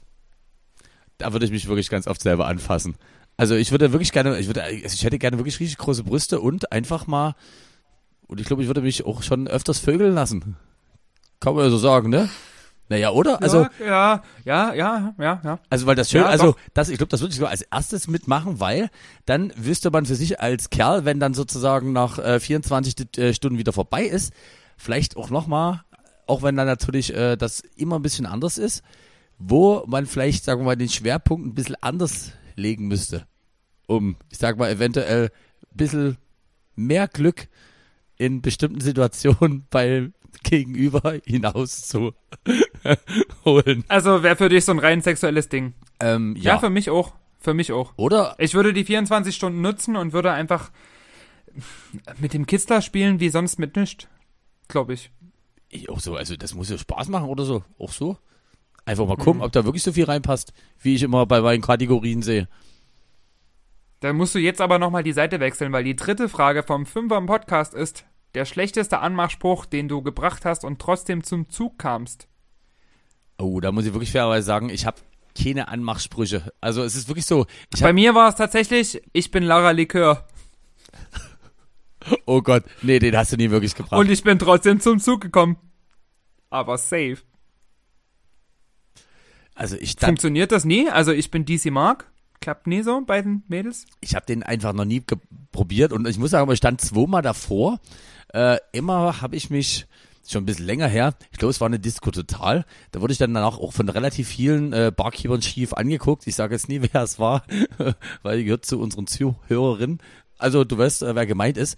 Da 1.17 1.33
würde 1.33 1.45
ich 1.45 1.51
mich 1.51 1.67
wirklich 1.67 1.89
ganz 1.89 2.07
oft 2.07 2.21
selber 2.21 2.47
anfassen. 2.47 2.95
Also 3.37 3.55
ich 3.55 3.71
würde 3.71 3.91
wirklich 3.91 4.11
gerne, 4.11 4.37
ich 4.37 4.47
würde, 4.47 4.63
also 4.63 4.77
ich 4.83 5.03
hätte 5.03 5.17
gerne 5.17 5.37
wirklich 5.37 5.59
richtig 5.59 5.77
große 5.77 6.03
Brüste 6.03 6.41
und 6.41 6.71
einfach 6.71 7.07
mal, 7.07 7.35
und 8.27 8.39
ich 8.39 8.45
glaube, 8.45 8.61
ich 8.61 8.67
würde 8.67 8.81
mich 8.81 9.05
auch 9.05 9.23
schon 9.23 9.47
öfters 9.47 9.79
vögeln 9.79 10.13
lassen. 10.13 10.55
Kann 11.39 11.55
man 11.55 11.63
ja 11.63 11.69
so 11.71 11.77
sagen, 11.77 12.09
ne? 12.09 12.29
Naja, 12.89 13.11
oder? 13.11 13.41
Also, 13.41 13.67
ja, 13.79 14.23
ja, 14.45 14.73
ja, 14.73 15.13
ja, 15.19 15.41
ja. 15.43 15.59
Also 15.69 15.85
weil 15.85 15.95
das 15.95 16.09
schön, 16.09 16.21
Ja, 16.21 16.27
also 16.27 16.55
das, 16.73 16.89
ich 16.89 16.97
glaube, 16.97 17.09
das 17.11 17.21
würde 17.21 17.29
ich 17.29 17.35
sogar 17.35 17.51
als 17.51 17.61
erstes 17.61 18.07
mitmachen, 18.07 18.59
weil 18.59 18.89
dann 19.25 19.53
wüsste 19.55 19.91
man 19.91 20.05
für 20.07 20.15
sich 20.15 20.39
als 20.41 20.69
Kerl, 20.71 21.05
wenn 21.05 21.19
dann 21.19 21.33
sozusagen 21.35 21.93
nach 21.93 22.17
äh, 22.17 22.39
24 22.39 22.95
St- 22.95 23.19
äh, 23.21 23.33
Stunden 23.33 23.59
wieder 23.59 23.73
vorbei 23.73 24.03
ist, 24.03 24.33
vielleicht 24.75 25.17
auch 25.17 25.29
nochmal, 25.29 25.83
auch 26.25 26.41
wenn 26.41 26.55
dann 26.55 26.65
natürlich 26.67 27.13
äh, 27.15 27.35
das 27.37 27.61
immer 27.75 27.97
ein 27.97 28.01
bisschen 28.01 28.25
anders 28.25 28.57
ist, 28.57 28.81
wo 29.37 29.83
man 29.87 30.05
vielleicht, 30.07 30.43
sagen 30.43 30.61
wir 30.61 30.65
mal, 30.65 30.75
den 30.75 30.89
Schwerpunkt 30.89 31.45
ein 31.47 31.53
bisschen 31.55 31.77
anders 31.81 32.31
legen 32.55 32.87
müsste, 32.87 33.25
um, 33.87 34.15
ich 34.31 34.37
sag 34.39 34.57
mal, 34.57 34.69
eventuell 34.69 35.25
ein 35.71 35.77
bisschen 35.77 36.17
mehr 36.75 37.07
Glück 37.07 37.47
in 38.17 38.41
bestimmten 38.41 38.81
Situationen 38.81 39.65
bei 39.69 40.09
Gegenüber 40.43 41.15
hinaus 41.25 41.87
zu 41.87 42.13
holen. 43.45 43.83
Also 43.87 44.23
wäre 44.23 44.35
für 44.35 44.49
dich 44.49 44.65
so 44.65 44.71
ein 44.71 44.79
rein 44.79 45.01
sexuelles 45.01 45.49
Ding. 45.49 45.73
Ähm, 45.99 46.35
Ja. 46.37 46.53
ja. 46.53 46.59
für 46.59 46.69
mich 46.69 46.89
auch. 46.89 47.13
Für 47.39 47.53
mich 47.53 47.71
auch. 47.71 47.93
Oder 47.95 48.35
Ich 48.37 48.53
würde 48.53 48.73
die 48.73 48.83
24 48.83 49.33
Stunden 49.35 49.61
nutzen 49.61 49.95
und 49.95 50.13
würde 50.13 50.31
einfach 50.31 50.71
mit 52.19 52.33
dem 52.33 52.45
Kitzler 52.45 52.81
spielen 52.81 53.19
wie 53.19 53.29
sonst 53.29 53.59
mit 53.59 53.75
nichts. 53.75 54.07
Glaube 54.67 54.93
ich. 54.93 55.11
Ich 55.69 55.89
auch 55.89 55.99
so, 55.99 56.15
also 56.15 56.35
das 56.35 56.53
muss 56.53 56.69
ja 56.69 56.77
Spaß 56.77 57.09
machen 57.09 57.29
oder 57.29 57.45
so. 57.45 57.63
Auch 57.77 57.91
so. 57.91 58.17
Einfach 58.85 59.05
mal 59.07 59.17
gucken, 59.17 59.41
ob 59.41 59.51
da 59.51 59.65
wirklich 59.65 59.83
so 59.83 59.93
viel 59.93 60.05
reinpasst, 60.05 60.51
wie 60.81 60.95
ich 60.95 61.03
immer 61.03 61.25
bei 61.25 61.41
meinen 61.41 61.61
Kategorien 61.61 62.21
sehe. 62.21 62.47
Dann 63.99 64.15
musst 64.15 64.33
du 64.33 64.39
jetzt 64.39 64.61
aber 64.61 64.79
nochmal 64.79 65.03
die 65.03 65.11
Seite 65.13 65.39
wechseln, 65.39 65.71
weil 65.71 65.83
die 65.83 65.95
dritte 65.95 66.29
Frage 66.29 66.63
vom 66.63 66.85
Fünfer 66.85 67.17
im 67.17 67.25
Podcast 67.25 67.73
ist 67.73 68.05
der 68.35 68.45
schlechteste 68.45 68.99
Anmachspruch, 68.99 69.65
den 69.65 69.87
du 69.87 70.01
gebracht 70.01 70.45
hast 70.45 70.63
und 70.63 70.79
trotzdem 70.79 71.23
zum 71.23 71.49
Zug 71.49 71.77
kamst. 71.79 72.27
Oh, 73.37 73.59
da 73.59 73.71
muss 73.71 73.85
ich 73.85 73.93
wirklich 73.93 74.11
fairerweise 74.11 74.45
sagen, 74.45 74.69
ich 74.69 74.85
habe 74.85 74.97
keine 75.41 75.67
Anmachsprüche. 75.69 76.51
Also 76.61 76.83
es 76.83 76.95
ist 76.95 77.07
wirklich 77.07 77.25
so, 77.25 77.45
Bei 77.79 77.93
mir 77.93 78.13
war 78.15 78.29
es 78.29 78.35
tatsächlich, 78.35 79.01
ich 79.13 79.31
bin 79.31 79.43
Lara 79.43 79.71
Likör 79.71 80.27
oh 82.25 82.41
Gott, 82.41 82.63
nee, 82.81 82.99
den 82.99 83.15
hast 83.15 83.31
du 83.31 83.37
nie 83.37 83.49
wirklich 83.51 83.75
gebracht. 83.75 83.99
und 83.99 84.09
ich 84.09 84.23
bin 84.23 84.39
trotzdem 84.39 84.79
zum 84.79 84.99
Zug 84.99 85.21
gekommen. 85.21 85.57
Aber 86.49 86.77
safe. 86.77 87.19
also 89.55 89.75
ich 89.79 89.95
Funktioniert 89.99 90.51
das 90.51 90.65
nie? 90.65 90.89
Also 90.89 91.11
ich 91.11 91.29
bin 91.31 91.45
DC 91.45 91.65
Mark. 91.71 92.11
Klappt 92.41 92.67
nie 92.67 92.81
so 92.83 93.01
bei 93.05 93.21
den 93.21 93.43
Mädels? 93.49 93.85
ich 93.99 94.15
habe 94.15 94.25
den 94.25 94.43
einfach 94.43 94.71
noch 94.71 94.85
nie 94.85 95.03
probiert 95.51 95.91
und 95.91 96.07
ich 96.07 96.17
muss 96.17 96.31
sagen, 96.31 96.49
ich 96.51 96.57
stand 96.57 96.79
zweimal 96.81 97.21
davor. 97.21 97.79
Äh, 98.33 98.57
immer 98.71 99.21
habe 99.21 99.35
ich 99.35 99.49
mich 99.49 99.87
schon 100.27 100.43
ein 100.43 100.45
bisschen 100.45 100.65
länger 100.65 100.87
her. 100.87 101.15
Ich 101.31 101.39
glaube, 101.39 101.51
es 101.51 101.59
war 101.59 101.67
eine 101.67 101.79
Disco 101.79 102.11
total. 102.11 102.65
Da 102.91 103.01
wurde 103.01 103.13
ich 103.13 103.17
dann 103.17 103.33
danach 103.33 103.57
auch 103.57 103.73
von 103.73 103.89
relativ 103.89 104.27
vielen 104.27 104.73
äh, 104.73 104.91
Barkeepern 104.95 105.41
schief 105.41 105.73
angeguckt. 105.73 106.27
Ich 106.27 106.35
sage 106.35 106.53
jetzt 106.53 106.69
nie, 106.69 106.81
wer 106.91 107.03
es 107.03 107.19
war, 107.19 107.43
weil 108.23 108.37
die 108.37 108.45
gehört 108.45 108.65
zu 108.65 108.79
unseren 108.79 109.07
Zuhörerinnen. 109.07 109.99
Also 110.37 110.63
du 110.63 110.77
weißt, 110.77 111.03
äh, 111.03 111.15
wer 111.15 111.25
gemeint 111.25 111.57
ist. 111.57 111.77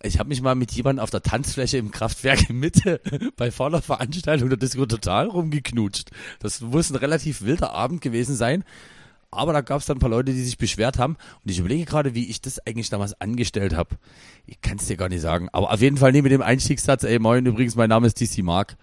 Ich 0.00 0.20
habe 0.20 0.28
mich 0.28 0.40
mal 0.40 0.54
mit 0.54 0.70
jemandem 0.70 1.02
auf 1.02 1.10
der 1.10 1.22
Tanzfläche 1.22 1.76
im 1.76 1.90
Kraftwerk 1.90 2.48
in 2.48 2.60
Mitte 2.60 3.00
bei 3.36 3.50
voller 3.50 3.82
Veranstaltung 3.82 4.48
der 4.48 4.58
Disco 4.58 4.86
total 4.86 5.26
rumgeknutscht. 5.26 6.10
Das 6.38 6.60
muss 6.60 6.90
ein 6.90 6.96
relativ 6.96 7.42
wilder 7.42 7.72
Abend 7.72 8.00
gewesen 8.00 8.36
sein. 8.36 8.64
Aber 9.30 9.52
da 9.52 9.60
gab 9.60 9.80
es 9.80 9.86
dann 9.86 9.98
ein 9.98 10.00
paar 10.00 10.08
Leute, 10.08 10.32
die 10.32 10.42
sich 10.42 10.56
beschwert 10.56 10.98
haben. 10.98 11.16
Und 11.44 11.50
ich 11.50 11.58
überlege 11.58 11.84
gerade, 11.84 12.14
wie 12.14 12.30
ich 12.30 12.40
das 12.40 12.64
eigentlich 12.66 12.88
damals 12.88 13.20
angestellt 13.20 13.76
habe. 13.76 13.96
Ich 14.46 14.60
kann 14.62 14.78
es 14.78 14.86
dir 14.86 14.96
gar 14.96 15.08
nicht 15.08 15.20
sagen. 15.20 15.48
Aber 15.52 15.72
auf 15.72 15.80
jeden 15.80 15.98
Fall 15.98 16.12
nie 16.12 16.22
mit 16.22 16.32
dem 16.32 16.42
Einstiegssatz, 16.42 17.04
ey 17.04 17.18
moin, 17.18 17.44
übrigens, 17.44 17.76
mein 17.76 17.90
Name 17.90 18.06
ist 18.06 18.20
DC 18.20 18.42
Mark. 18.42 18.76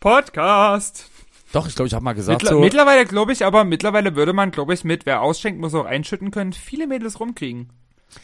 Podcast. 0.00 1.08
Doch, 1.52 1.66
ich 1.66 1.76
glaube, 1.76 1.86
ich 1.86 1.94
habe 1.94 2.04
mal 2.04 2.14
gesagt 2.14 2.42
Mittler 2.42 2.56
so. 2.56 2.60
Mittlerweile 2.60 3.06
glaube 3.06 3.32
ich, 3.32 3.44
aber 3.44 3.64
mittlerweile 3.64 4.16
würde 4.16 4.32
man, 4.32 4.50
glaube 4.50 4.74
ich, 4.74 4.84
mit 4.84 5.06
wer 5.06 5.22
ausschenkt, 5.22 5.60
muss 5.60 5.74
auch 5.74 5.86
einschütten 5.86 6.30
können, 6.30 6.52
viele 6.52 6.86
Mädels 6.86 7.20
rumkriegen. 7.20 7.70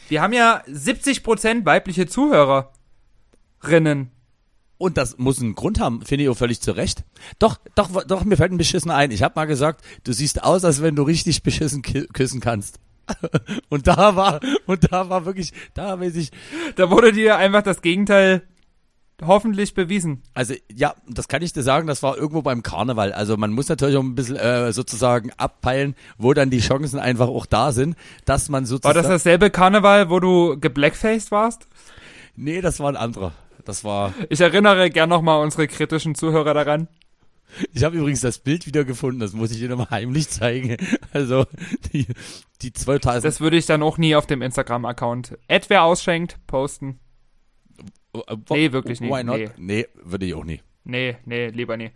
Wir 0.09 0.21
haben 0.21 0.33
ja 0.33 0.61
70% 0.67 1.65
weibliche 1.65 2.07
Zuhörerinnen. 2.07 4.11
Und 4.81 4.97
das 4.97 5.19
muss 5.19 5.39
einen 5.39 5.53
Grund 5.53 5.79
haben, 5.79 6.01
finde 6.01 6.23
ich 6.23 6.29
auch 6.29 6.37
völlig 6.37 6.59
zu 6.59 6.71
Recht. 6.71 7.03
Doch, 7.37 7.59
doch, 7.75 8.03
doch, 8.03 8.25
mir 8.25 8.35
fällt 8.35 8.51
ein 8.51 8.57
Beschissen 8.57 8.89
ein. 8.89 9.11
Ich 9.11 9.21
habe 9.21 9.35
mal 9.35 9.45
gesagt, 9.45 9.85
du 10.03 10.11
siehst 10.11 10.43
aus, 10.43 10.65
als 10.65 10.81
wenn 10.81 10.95
du 10.95 11.03
richtig 11.03 11.43
beschissen 11.43 11.83
küssen 11.83 12.39
kannst. 12.39 12.79
und 13.69 13.85
da 13.85 14.15
war, 14.15 14.39
und 14.65 14.91
da 14.91 15.07
war 15.07 15.25
wirklich, 15.27 15.53
da 15.75 15.99
weiß 15.99 16.15
ich, 16.15 16.31
Da 16.75 16.89
wurde 16.89 17.11
dir 17.11 17.37
einfach 17.37 17.61
das 17.61 17.83
Gegenteil 17.83 18.41
hoffentlich 19.23 19.75
bewiesen. 19.75 20.23
Also 20.33 20.55
ja, 20.73 20.95
das 21.07 21.27
kann 21.27 21.43
ich 21.43 21.53
dir 21.53 21.61
sagen, 21.61 21.85
das 21.85 22.01
war 22.01 22.17
irgendwo 22.17 22.41
beim 22.41 22.63
Karneval. 22.63 23.13
Also 23.13 23.37
man 23.37 23.51
muss 23.51 23.69
natürlich 23.69 23.97
auch 23.97 24.03
ein 24.03 24.15
bisschen 24.15 24.37
äh, 24.37 24.73
sozusagen 24.73 25.31
abpeilen, 25.37 25.93
wo 26.17 26.33
dann 26.33 26.49
die 26.49 26.59
Chancen 26.59 26.97
einfach 26.97 27.27
auch 27.27 27.45
da 27.45 27.71
sind, 27.71 27.95
dass 28.25 28.49
man 28.49 28.63
War 28.63 28.67
sozusagen... 28.67 28.95
das 28.95 29.07
dasselbe 29.07 29.51
Karneval, 29.51 30.09
wo 30.09 30.19
du 30.19 30.59
geblackfaced 30.59 31.29
warst? 31.29 31.67
Nee, 32.35 32.61
das 32.61 32.79
war 32.79 32.89
ein 32.89 32.97
anderer. 32.97 33.33
Das 33.71 33.85
war... 33.85 34.13
Ich 34.27 34.41
erinnere 34.41 34.89
gern 34.89 35.07
nochmal 35.07 35.41
unsere 35.41 35.65
kritischen 35.65 36.13
Zuhörer 36.13 36.53
daran. 36.53 36.89
Ich 37.71 37.85
habe 37.85 37.95
übrigens 37.95 38.19
das 38.19 38.39
Bild 38.39 38.67
wieder 38.67 38.83
gefunden, 38.83 39.21
das 39.21 39.31
muss 39.31 39.49
ich 39.49 39.59
dir 39.59 39.69
nochmal 39.69 39.91
heimlich 39.91 40.27
zeigen. 40.27 40.75
Also 41.13 41.45
die, 41.93 42.05
die 42.61 42.73
2000... 42.73 43.23
Das 43.23 43.39
würde 43.39 43.55
ich 43.55 43.65
dann 43.65 43.81
auch 43.81 43.97
nie 43.97 44.13
auf 44.13 44.27
dem 44.27 44.41
Instagram-Account. 44.41 45.37
Ed, 45.47 45.69
wer 45.69 45.83
ausschenkt, 45.83 46.35
posten. 46.47 46.99
nee, 48.49 48.73
wirklich 48.73 48.99
nicht. 48.99 49.09
Why 49.09 49.23
not? 49.23 49.37
Nee. 49.37 49.49
Nee, 49.55 49.87
würde 50.03 50.25
ich 50.25 50.33
auch 50.33 50.43
nie. 50.43 50.59
Nee, 50.83 51.15
nee, 51.23 51.47
lieber 51.47 51.77
nie. 51.77 51.91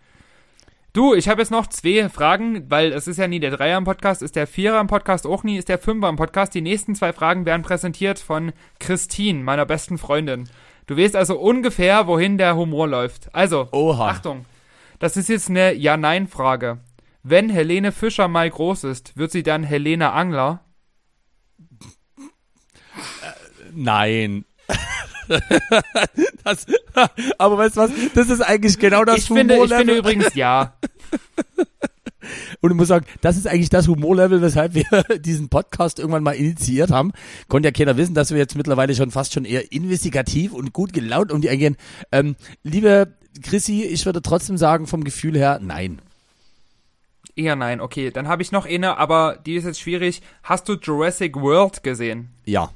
Du, 0.94 1.12
ich 1.12 1.28
habe 1.28 1.42
jetzt 1.42 1.50
noch 1.50 1.66
zwei 1.66 2.08
Fragen, 2.08 2.70
weil 2.70 2.90
es 2.94 3.06
ist 3.06 3.18
ja 3.18 3.28
nie 3.28 3.40
der 3.40 3.50
Dreier 3.50 3.76
im 3.76 3.84
Podcast, 3.84 4.22
ist 4.22 4.34
der 4.34 4.46
Vierer 4.46 4.80
im 4.80 4.86
Podcast 4.86 5.26
auch 5.26 5.44
nie, 5.44 5.58
ist 5.58 5.68
der 5.68 5.76
Fünfer 5.76 6.08
im 6.08 6.16
Podcast. 6.16 6.54
Die 6.54 6.62
nächsten 6.62 6.94
zwei 6.94 7.12
Fragen 7.12 7.44
werden 7.44 7.60
präsentiert 7.60 8.18
von 8.18 8.54
Christine, 8.78 9.44
meiner 9.44 9.66
besten 9.66 9.98
Freundin. 9.98 10.48
Du 10.86 10.96
weißt 10.96 11.16
also 11.16 11.38
ungefähr, 11.38 12.06
wohin 12.06 12.38
der 12.38 12.56
Humor 12.56 12.86
läuft. 12.86 13.34
Also, 13.34 13.68
Oha. 13.72 14.08
Achtung, 14.08 14.46
das 14.98 15.16
ist 15.16 15.28
jetzt 15.28 15.50
eine 15.50 15.74
Ja-Nein-Frage. 15.74 16.78
Wenn 17.22 17.50
Helene 17.50 17.90
Fischer 17.90 18.28
mal 18.28 18.48
groß 18.48 18.84
ist, 18.84 19.16
wird 19.16 19.32
sie 19.32 19.42
dann 19.42 19.64
Helene 19.64 20.12
Angler? 20.12 20.60
Nein. 23.72 24.44
das, 26.44 26.66
aber 27.38 27.58
weißt 27.58 27.76
du 27.76 27.80
was? 27.80 27.90
Das 28.14 28.30
ist 28.30 28.40
eigentlich 28.40 28.78
genau 28.78 29.04
das 29.04 29.18
ich 29.18 29.26
finde, 29.26 29.56
ich 29.56 29.72
finde 29.72 29.96
übrigens 29.96 30.34
ja. 30.34 30.76
Und 32.60 32.70
ich 32.70 32.76
muss 32.76 32.88
sagen, 32.88 33.06
das 33.20 33.36
ist 33.36 33.46
eigentlich 33.46 33.68
das 33.68 33.88
Humorlevel, 33.88 34.42
weshalb 34.42 34.74
wir 34.74 34.84
diesen 35.18 35.48
Podcast 35.48 35.98
irgendwann 35.98 36.22
mal 36.22 36.32
initiiert 36.32 36.90
haben. 36.90 37.12
Konnte 37.48 37.68
ja 37.68 37.72
keiner 37.72 37.96
wissen, 37.96 38.14
dass 38.14 38.30
wir 38.30 38.38
jetzt 38.38 38.56
mittlerweile 38.56 38.94
schon 38.94 39.10
fast 39.10 39.32
schon 39.32 39.44
eher 39.44 39.72
investigativ 39.72 40.52
und 40.52 40.72
gut 40.72 40.92
gelaunt 40.92 41.32
um 41.32 41.40
die 41.40 41.50
eingehen. 41.50 41.76
Ähm, 42.12 42.36
liebe 42.62 43.14
Chrissy, 43.42 43.82
ich 43.82 44.06
würde 44.06 44.22
trotzdem 44.22 44.56
sagen, 44.56 44.86
vom 44.86 45.04
Gefühl 45.04 45.36
her, 45.36 45.58
nein. 45.62 46.00
Eher 47.34 47.54
nein, 47.54 47.80
okay. 47.80 48.10
Dann 48.10 48.28
habe 48.28 48.42
ich 48.42 48.50
noch 48.50 48.66
eine, 48.66 48.96
aber 48.96 49.38
die 49.44 49.56
ist 49.56 49.64
jetzt 49.64 49.80
schwierig. 49.80 50.22
Hast 50.42 50.68
du 50.68 50.74
Jurassic 50.74 51.36
World 51.36 51.82
gesehen? 51.82 52.30
Ja. 52.44 52.70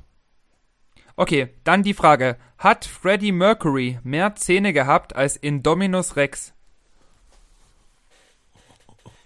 Okay, 1.16 1.48
dann 1.64 1.82
die 1.82 1.94
Frage. 1.94 2.36
Hat 2.58 2.84
Freddie 2.84 3.32
Mercury 3.32 3.98
mehr 4.04 4.34
Zähne 4.36 4.72
gehabt 4.72 5.16
als 5.16 5.36
Indominus 5.36 6.16
Rex? 6.16 6.52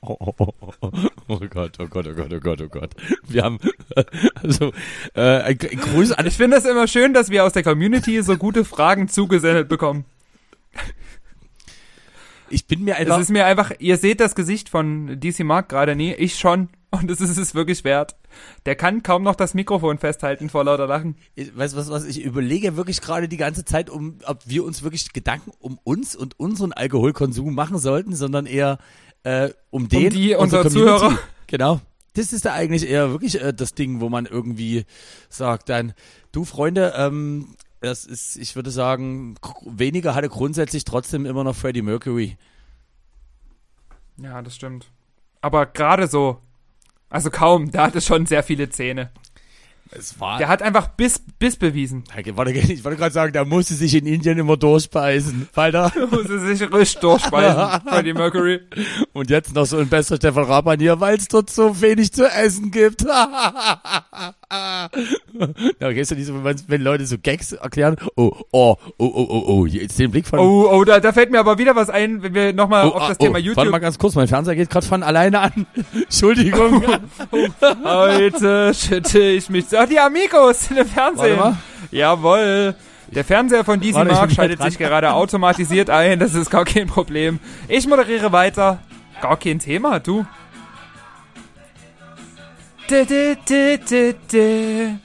Oh, 0.06 0.16
oh, 0.20 0.34
oh, 0.36 0.90
oh, 1.28 1.40
Gott, 1.48 1.78
oh 1.78 1.86
Gott, 1.86 2.06
oh 2.06 2.14
Gott, 2.14 2.32
oh 2.32 2.40
Gott, 2.40 2.60
oh 2.60 2.68
Gott. 2.68 2.90
Wir 3.26 3.42
haben 3.42 3.58
also 4.42 4.72
äh, 5.14 5.40
ein, 5.40 5.58
Grüße 5.58 6.18
an 6.18 6.26
Ich 6.26 6.36
finde 6.36 6.58
es 6.58 6.66
immer 6.66 6.86
schön, 6.86 7.14
dass 7.14 7.30
wir 7.30 7.44
aus 7.44 7.54
der 7.54 7.62
Community 7.62 8.22
so 8.22 8.36
gute 8.36 8.66
Fragen 8.66 9.08
zugesendet 9.08 9.68
bekommen. 9.68 10.04
ich 12.50 12.66
bin 12.66 12.84
mir 12.84 12.96
einfach. 12.96 13.16
Es 13.16 13.24
ist 13.24 13.30
mir 13.30 13.46
einfach, 13.46 13.72
ihr 13.78 13.96
seht 13.96 14.20
das 14.20 14.34
Gesicht 14.34 14.68
von 14.68 15.18
DC 15.18 15.40
Mark 15.40 15.70
gerade 15.70 15.96
nie, 15.96 16.12
ich 16.12 16.38
schon. 16.38 16.68
Und 16.90 17.10
es 17.10 17.20
ist 17.20 17.38
es 17.38 17.54
wirklich 17.54 17.82
wert. 17.82 18.14
Der 18.66 18.76
kann 18.76 19.02
kaum 19.02 19.24
noch 19.24 19.34
das 19.34 19.54
Mikrofon 19.54 19.98
festhalten 19.98 20.48
vor 20.48 20.64
lauter 20.64 20.86
Lachen. 20.86 21.16
Weißt 21.36 21.74
du 21.74 21.78
was, 21.78 21.90
was 21.90 22.04
ich 22.04 22.22
überlege 22.22 22.76
wirklich 22.76 23.00
gerade 23.00 23.26
die 23.26 23.36
ganze 23.36 23.64
Zeit, 23.64 23.90
um, 23.90 24.18
ob 24.26 24.46
wir 24.46 24.64
uns 24.64 24.84
wirklich 24.84 25.12
Gedanken 25.12 25.50
um 25.58 25.78
uns 25.82 26.14
und 26.14 26.38
unseren 26.38 26.72
Alkoholkonsum 26.72 27.52
machen 27.52 27.78
sollten, 27.78 28.14
sondern 28.14 28.46
eher 28.46 28.78
äh, 29.24 29.50
um 29.70 29.88
den. 29.88 30.04
Um 30.04 30.10
die 30.10 30.34
unsere 30.34 30.62
Community. 30.62 30.98
Zuhörer. 30.98 31.18
Genau. 31.46 31.80
Das 32.14 32.32
ist 32.32 32.46
da 32.46 32.54
eigentlich 32.54 32.88
eher 32.88 33.10
wirklich 33.10 33.40
äh, 33.40 33.52
das 33.52 33.74
Ding, 33.74 34.00
wo 34.00 34.08
man 34.08 34.24
irgendwie 34.24 34.86
sagt 35.28 35.68
dann, 35.68 35.92
du 36.32 36.44
Freunde, 36.44 36.94
ähm, 36.96 37.54
das 37.80 38.06
ist, 38.06 38.36
ich 38.36 38.56
würde 38.56 38.70
sagen, 38.70 39.34
weniger 39.64 40.14
hatte 40.14 40.30
grundsätzlich 40.30 40.84
trotzdem 40.84 41.26
immer 41.26 41.44
noch 41.44 41.54
Freddie 41.54 41.82
Mercury. 41.82 42.38
Ja, 44.16 44.40
das 44.40 44.56
stimmt. 44.56 44.90
Aber 45.42 45.66
gerade 45.66 46.06
so, 46.06 46.38
also 47.10 47.30
kaum, 47.30 47.70
da 47.70 47.86
hat 47.86 47.96
es 47.96 48.06
schon 48.06 48.26
sehr 48.26 48.42
viele 48.42 48.70
Zähne. 48.70 49.10
Es 49.96 50.18
war. 50.18 50.38
Der 50.38 50.48
hat 50.48 50.62
einfach 50.62 50.88
Biss, 50.88 51.20
Biss 51.38 51.56
bewiesen. 51.56 52.04
Warte, 52.34 52.50
ich 52.50 52.84
wollte 52.84 52.98
gerade 52.98 53.12
sagen, 53.12 53.32
der 53.32 53.44
musste 53.44 53.74
sich 53.74 53.94
in 53.94 54.06
Indien 54.06 54.38
immer 54.38 54.56
durchbeißen. 54.56 55.48
Walter. 55.54 55.92
Muss 56.10 56.28
er 56.28 56.38
sich 56.40 56.60
richtig 56.72 56.98
durchspeisen, 57.00 57.80
Freddie 57.88 58.12
Mercury. 58.12 58.60
Und 59.12 59.30
jetzt 59.30 59.54
noch 59.54 59.66
so 59.66 59.78
ein 59.78 59.88
bester 59.88 60.16
Stefan 60.16 60.44
Rahmann 60.44 60.80
hier, 60.80 60.98
weil 61.00 61.16
es 61.16 61.28
dort 61.28 61.50
so 61.50 61.80
wenig 61.80 62.12
zu 62.12 62.26
essen 62.26 62.70
gibt. 62.70 63.04
ja, 65.80 65.92
du 65.92 66.14
diese, 66.14 66.44
wenn, 66.44 66.56
wenn 66.68 66.82
Leute 66.82 67.06
so 67.06 67.16
Gags 67.22 67.52
erklären? 67.52 67.96
Oh, 68.16 68.32
oh, 68.52 68.76
oh, 68.98 69.12
oh, 69.14 69.26
oh, 69.28 69.44
oh, 69.46 69.66
jetzt 69.66 69.98
den 69.98 70.10
Blick 70.10 70.26
von... 70.26 70.38
Oh, 70.38 70.68
oh, 70.70 70.84
da, 70.84 71.00
da 71.00 71.12
fällt 71.12 71.30
mir 71.30 71.40
aber 71.40 71.58
wieder 71.58 71.76
was 71.76 71.90
ein, 71.90 72.22
wenn 72.22 72.34
wir 72.34 72.52
nochmal 72.52 72.86
oh, 72.86 72.92
auf 72.92 73.08
das 73.08 73.18
ah, 73.18 73.24
Thema 73.24 73.36
oh, 73.36 73.40
YouTube 73.40 73.56
Warte 73.56 73.70
mal 73.70 73.78
ganz 73.78 73.98
kurz, 73.98 74.14
mein 74.14 74.28
Fernseher 74.28 74.56
geht 74.56 74.70
gerade 74.70 74.86
von 74.86 75.02
alleine 75.02 75.40
an. 75.40 75.66
Entschuldigung. 75.94 76.82
Heute 77.84 78.74
schütte 78.74 79.20
ich 79.20 79.48
mich. 79.50 79.66
Ach, 79.76 79.88
die 79.88 79.98
Amigos 79.98 80.70
in 80.70 80.76
dem 80.76 80.86
Fernsehen. 80.86 81.38
Warte 81.38 81.50
mal. 81.50 81.56
Jawohl. 81.90 82.74
Der 83.14 83.24
Fernseher 83.24 83.64
von 83.64 83.80
DC 83.80 83.94
Warte, 83.94 84.10
ich 84.10 84.16
Mark 84.16 84.28
bin 84.28 84.36
schaltet 84.36 84.62
sich 84.62 84.78
gerade 84.78 85.12
automatisiert 85.12 85.90
ein. 85.90 86.18
Das 86.18 86.34
ist 86.34 86.50
gar 86.50 86.64
kein 86.64 86.86
Problem. 86.86 87.38
Ich 87.68 87.86
moderiere 87.86 88.32
weiter. 88.32 88.78
Gar 89.20 89.36
kein 89.38 89.58
Thema, 89.58 90.00
du. 90.00 90.26
Du, 92.86 93.04
du, 93.06 93.34
du, 93.46 93.78
du, 93.78 94.12
du. 94.28 94.98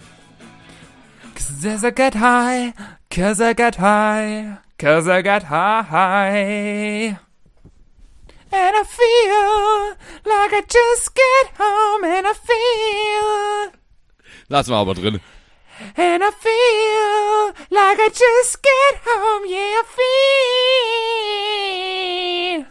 Cause 1.33 1.83
I 1.85 1.91
get 1.91 2.13
high, 2.13 2.73
cause 3.09 3.39
I 3.39 3.53
get 3.53 3.75
high, 3.75 4.57
cause 4.77 5.07
I 5.07 5.21
get 5.21 5.43
high. 5.43 7.17
And 8.51 8.75
I 8.75 8.83
feel 8.83 9.95
like 10.25 10.51
I 10.53 10.61
just 10.67 11.15
get 11.15 11.53
home 11.57 12.03
and 12.03 12.27
I 12.27 12.33
feel 12.33 13.71
Lassen 14.49 14.73
wir 14.73 14.79
aber 14.79 14.95
drin. 14.95 15.21
And 15.95 16.21
I 16.23 16.31
feel 16.31 17.53
like 17.69 17.99
I 17.99 18.09
just 18.09 18.61
get 18.61 18.99
home, 19.05 19.45
yeah, 19.47 19.79
I 19.79 19.83
feel. 22.57 22.65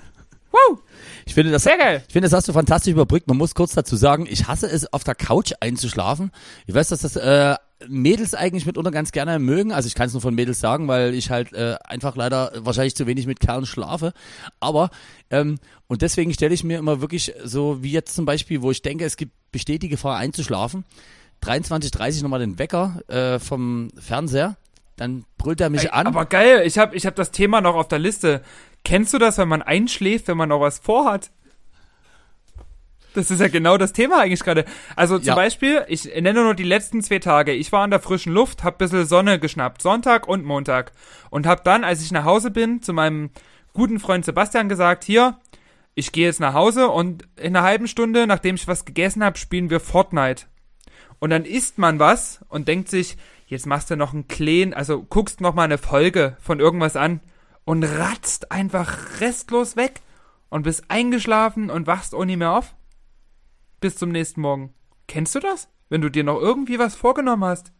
Wow, 0.52 0.82
Ich 1.28 1.34
finde, 1.34 1.52
das, 1.52 1.62
sehr 1.62 1.76
geil. 1.76 2.02
ich 2.06 2.12
finde, 2.12 2.26
das 2.26 2.36
hast 2.36 2.48
du 2.48 2.52
fantastisch 2.52 2.92
überbrückt. 2.92 3.28
Man 3.28 3.36
muss 3.36 3.54
kurz 3.54 3.74
dazu 3.74 3.96
sagen, 3.96 4.26
ich 4.28 4.48
hasse 4.48 4.66
es, 4.66 4.92
auf 4.92 5.04
der 5.04 5.14
Couch 5.14 5.52
einzuschlafen. 5.60 6.32
Ich 6.66 6.74
weiß, 6.74 6.88
dass 6.88 7.00
das 7.02 7.16
äh, 7.16 7.54
Mädels 7.86 8.34
eigentlich 8.34 8.64
mitunter 8.64 8.90
ganz 8.90 9.12
gerne 9.12 9.38
mögen. 9.38 9.70
Also 9.70 9.86
ich 9.86 9.94
kann 9.94 10.06
es 10.06 10.14
nur 10.14 10.22
von 10.22 10.34
Mädels 10.34 10.58
sagen, 10.58 10.88
weil 10.88 11.12
ich 11.14 11.30
halt 11.30 11.52
äh, 11.52 11.76
einfach 11.84 12.16
leider 12.16 12.52
wahrscheinlich 12.56 12.96
zu 12.96 13.06
wenig 13.06 13.26
mit 13.26 13.40
Kerlen 13.40 13.66
schlafe. 13.66 14.14
Aber, 14.58 14.90
ähm, 15.30 15.58
und 15.86 16.02
deswegen 16.02 16.32
stelle 16.32 16.54
ich 16.54 16.64
mir 16.64 16.78
immer 16.78 17.00
wirklich 17.02 17.34
so, 17.44 17.82
wie 17.82 17.92
jetzt 17.92 18.14
zum 18.16 18.24
Beispiel, 18.24 18.62
wo 18.62 18.70
ich 18.70 18.82
denke, 18.82 19.04
es 19.04 19.16
gibt 19.16 19.32
besteht 19.52 19.82
die 19.82 19.88
Gefahr 19.88 20.16
einzuschlafen, 20.16 20.84
23.30 21.42 22.22
nochmal 22.22 22.40
den 22.40 22.58
Wecker 22.58 23.00
äh, 23.08 23.38
vom 23.38 23.88
Fernseher, 23.98 24.56
dann 24.96 25.24
brüllt 25.38 25.60
er 25.60 25.70
mich 25.70 25.84
Ey, 25.84 25.90
an. 25.90 26.06
Aber 26.06 26.26
geil, 26.26 26.62
ich 26.64 26.78
habe 26.78 26.96
ich 26.96 27.06
hab 27.06 27.14
das 27.14 27.30
Thema 27.30 27.60
noch 27.60 27.76
auf 27.76 27.88
der 27.88 27.98
Liste. 27.98 28.42
Kennst 28.88 29.12
du 29.12 29.18
das, 29.18 29.36
wenn 29.36 29.48
man 29.48 29.60
einschläft, 29.60 30.28
wenn 30.28 30.38
man 30.38 30.48
noch 30.48 30.62
was 30.62 30.78
vorhat? 30.78 31.30
Das 33.12 33.30
ist 33.30 33.38
ja 33.38 33.48
genau 33.48 33.76
das 33.76 33.92
Thema 33.92 34.22
eigentlich 34.22 34.40
gerade. 34.42 34.64
Also 34.96 35.18
zum 35.18 35.26
Ja. 35.26 35.34
Beispiel, 35.34 35.84
ich 35.88 36.06
nenne 36.06 36.42
nur 36.42 36.54
die 36.54 36.62
letzten 36.62 37.02
zwei 37.02 37.18
Tage. 37.18 37.52
Ich 37.52 37.70
war 37.70 37.82
an 37.82 37.90
der 37.90 38.00
frischen 38.00 38.32
Luft, 38.32 38.64
hab 38.64 38.78
bisschen 38.78 39.04
Sonne 39.04 39.38
geschnappt, 39.38 39.82
Sonntag 39.82 40.26
und 40.26 40.42
Montag. 40.46 40.92
Und 41.28 41.46
hab 41.46 41.64
dann, 41.64 41.84
als 41.84 42.00
ich 42.00 42.12
nach 42.12 42.24
Hause 42.24 42.50
bin, 42.50 42.80
zu 42.80 42.94
meinem 42.94 43.28
guten 43.74 44.00
Freund 44.00 44.24
Sebastian 44.24 44.70
gesagt, 44.70 45.04
hier, 45.04 45.36
ich 45.94 46.10
gehe 46.10 46.24
jetzt 46.24 46.40
nach 46.40 46.54
Hause 46.54 46.88
und 46.88 47.24
in 47.36 47.54
einer 47.54 47.66
halben 47.66 47.88
Stunde, 47.88 48.26
nachdem 48.26 48.54
ich 48.54 48.68
was 48.68 48.86
gegessen 48.86 49.22
habe, 49.22 49.36
spielen 49.36 49.68
wir 49.68 49.80
Fortnite. 49.80 50.46
Und 51.18 51.28
dann 51.28 51.44
isst 51.44 51.76
man 51.76 51.98
was 51.98 52.40
und 52.48 52.68
denkt 52.68 52.88
sich, 52.88 53.18
jetzt 53.48 53.66
machst 53.66 53.90
du 53.90 53.96
noch 53.96 54.14
einen 54.14 54.28
Kleen, 54.28 54.72
also 54.72 55.02
guckst 55.02 55.42
noch 55.42 55.54
mal 55.54 55.64
eine 55.64 55.76
Folge 55.76 56.38
von 56.40 56.58
irgendwas 56.58 56.96
an 56.96 57.20
und 57.68 57.84
ratzt 57.84 58.50
einfach 58.50 59.20
restlos 59.20 59.76
weg 59.76 60.00
und 60.48 60.62
bist 60.62 60.84
eingeschlafen 60.88 61.68
und 61.68 61.86
wachst 61.86 62.14
auch 62.14 62.24
mehr 62.24 62.52
auf. 62.52 62.74
Bis 63.78 63.96
zum 63.96 64.10
nächsten 64.10 64.40
Morgen. 64.40 64.72
Kennst 65.06 65.34
du 65.34 65.40
das? 65.40 65.68
Wenn 65.90 66.00
du 66.00 66.08
dir 66.08 66.24
noch 66.24 66.40
irgendwie 66.40 66.78
was 66.78 66.94
vorgenommen 66.94 67.44
hast? 67.44 67.70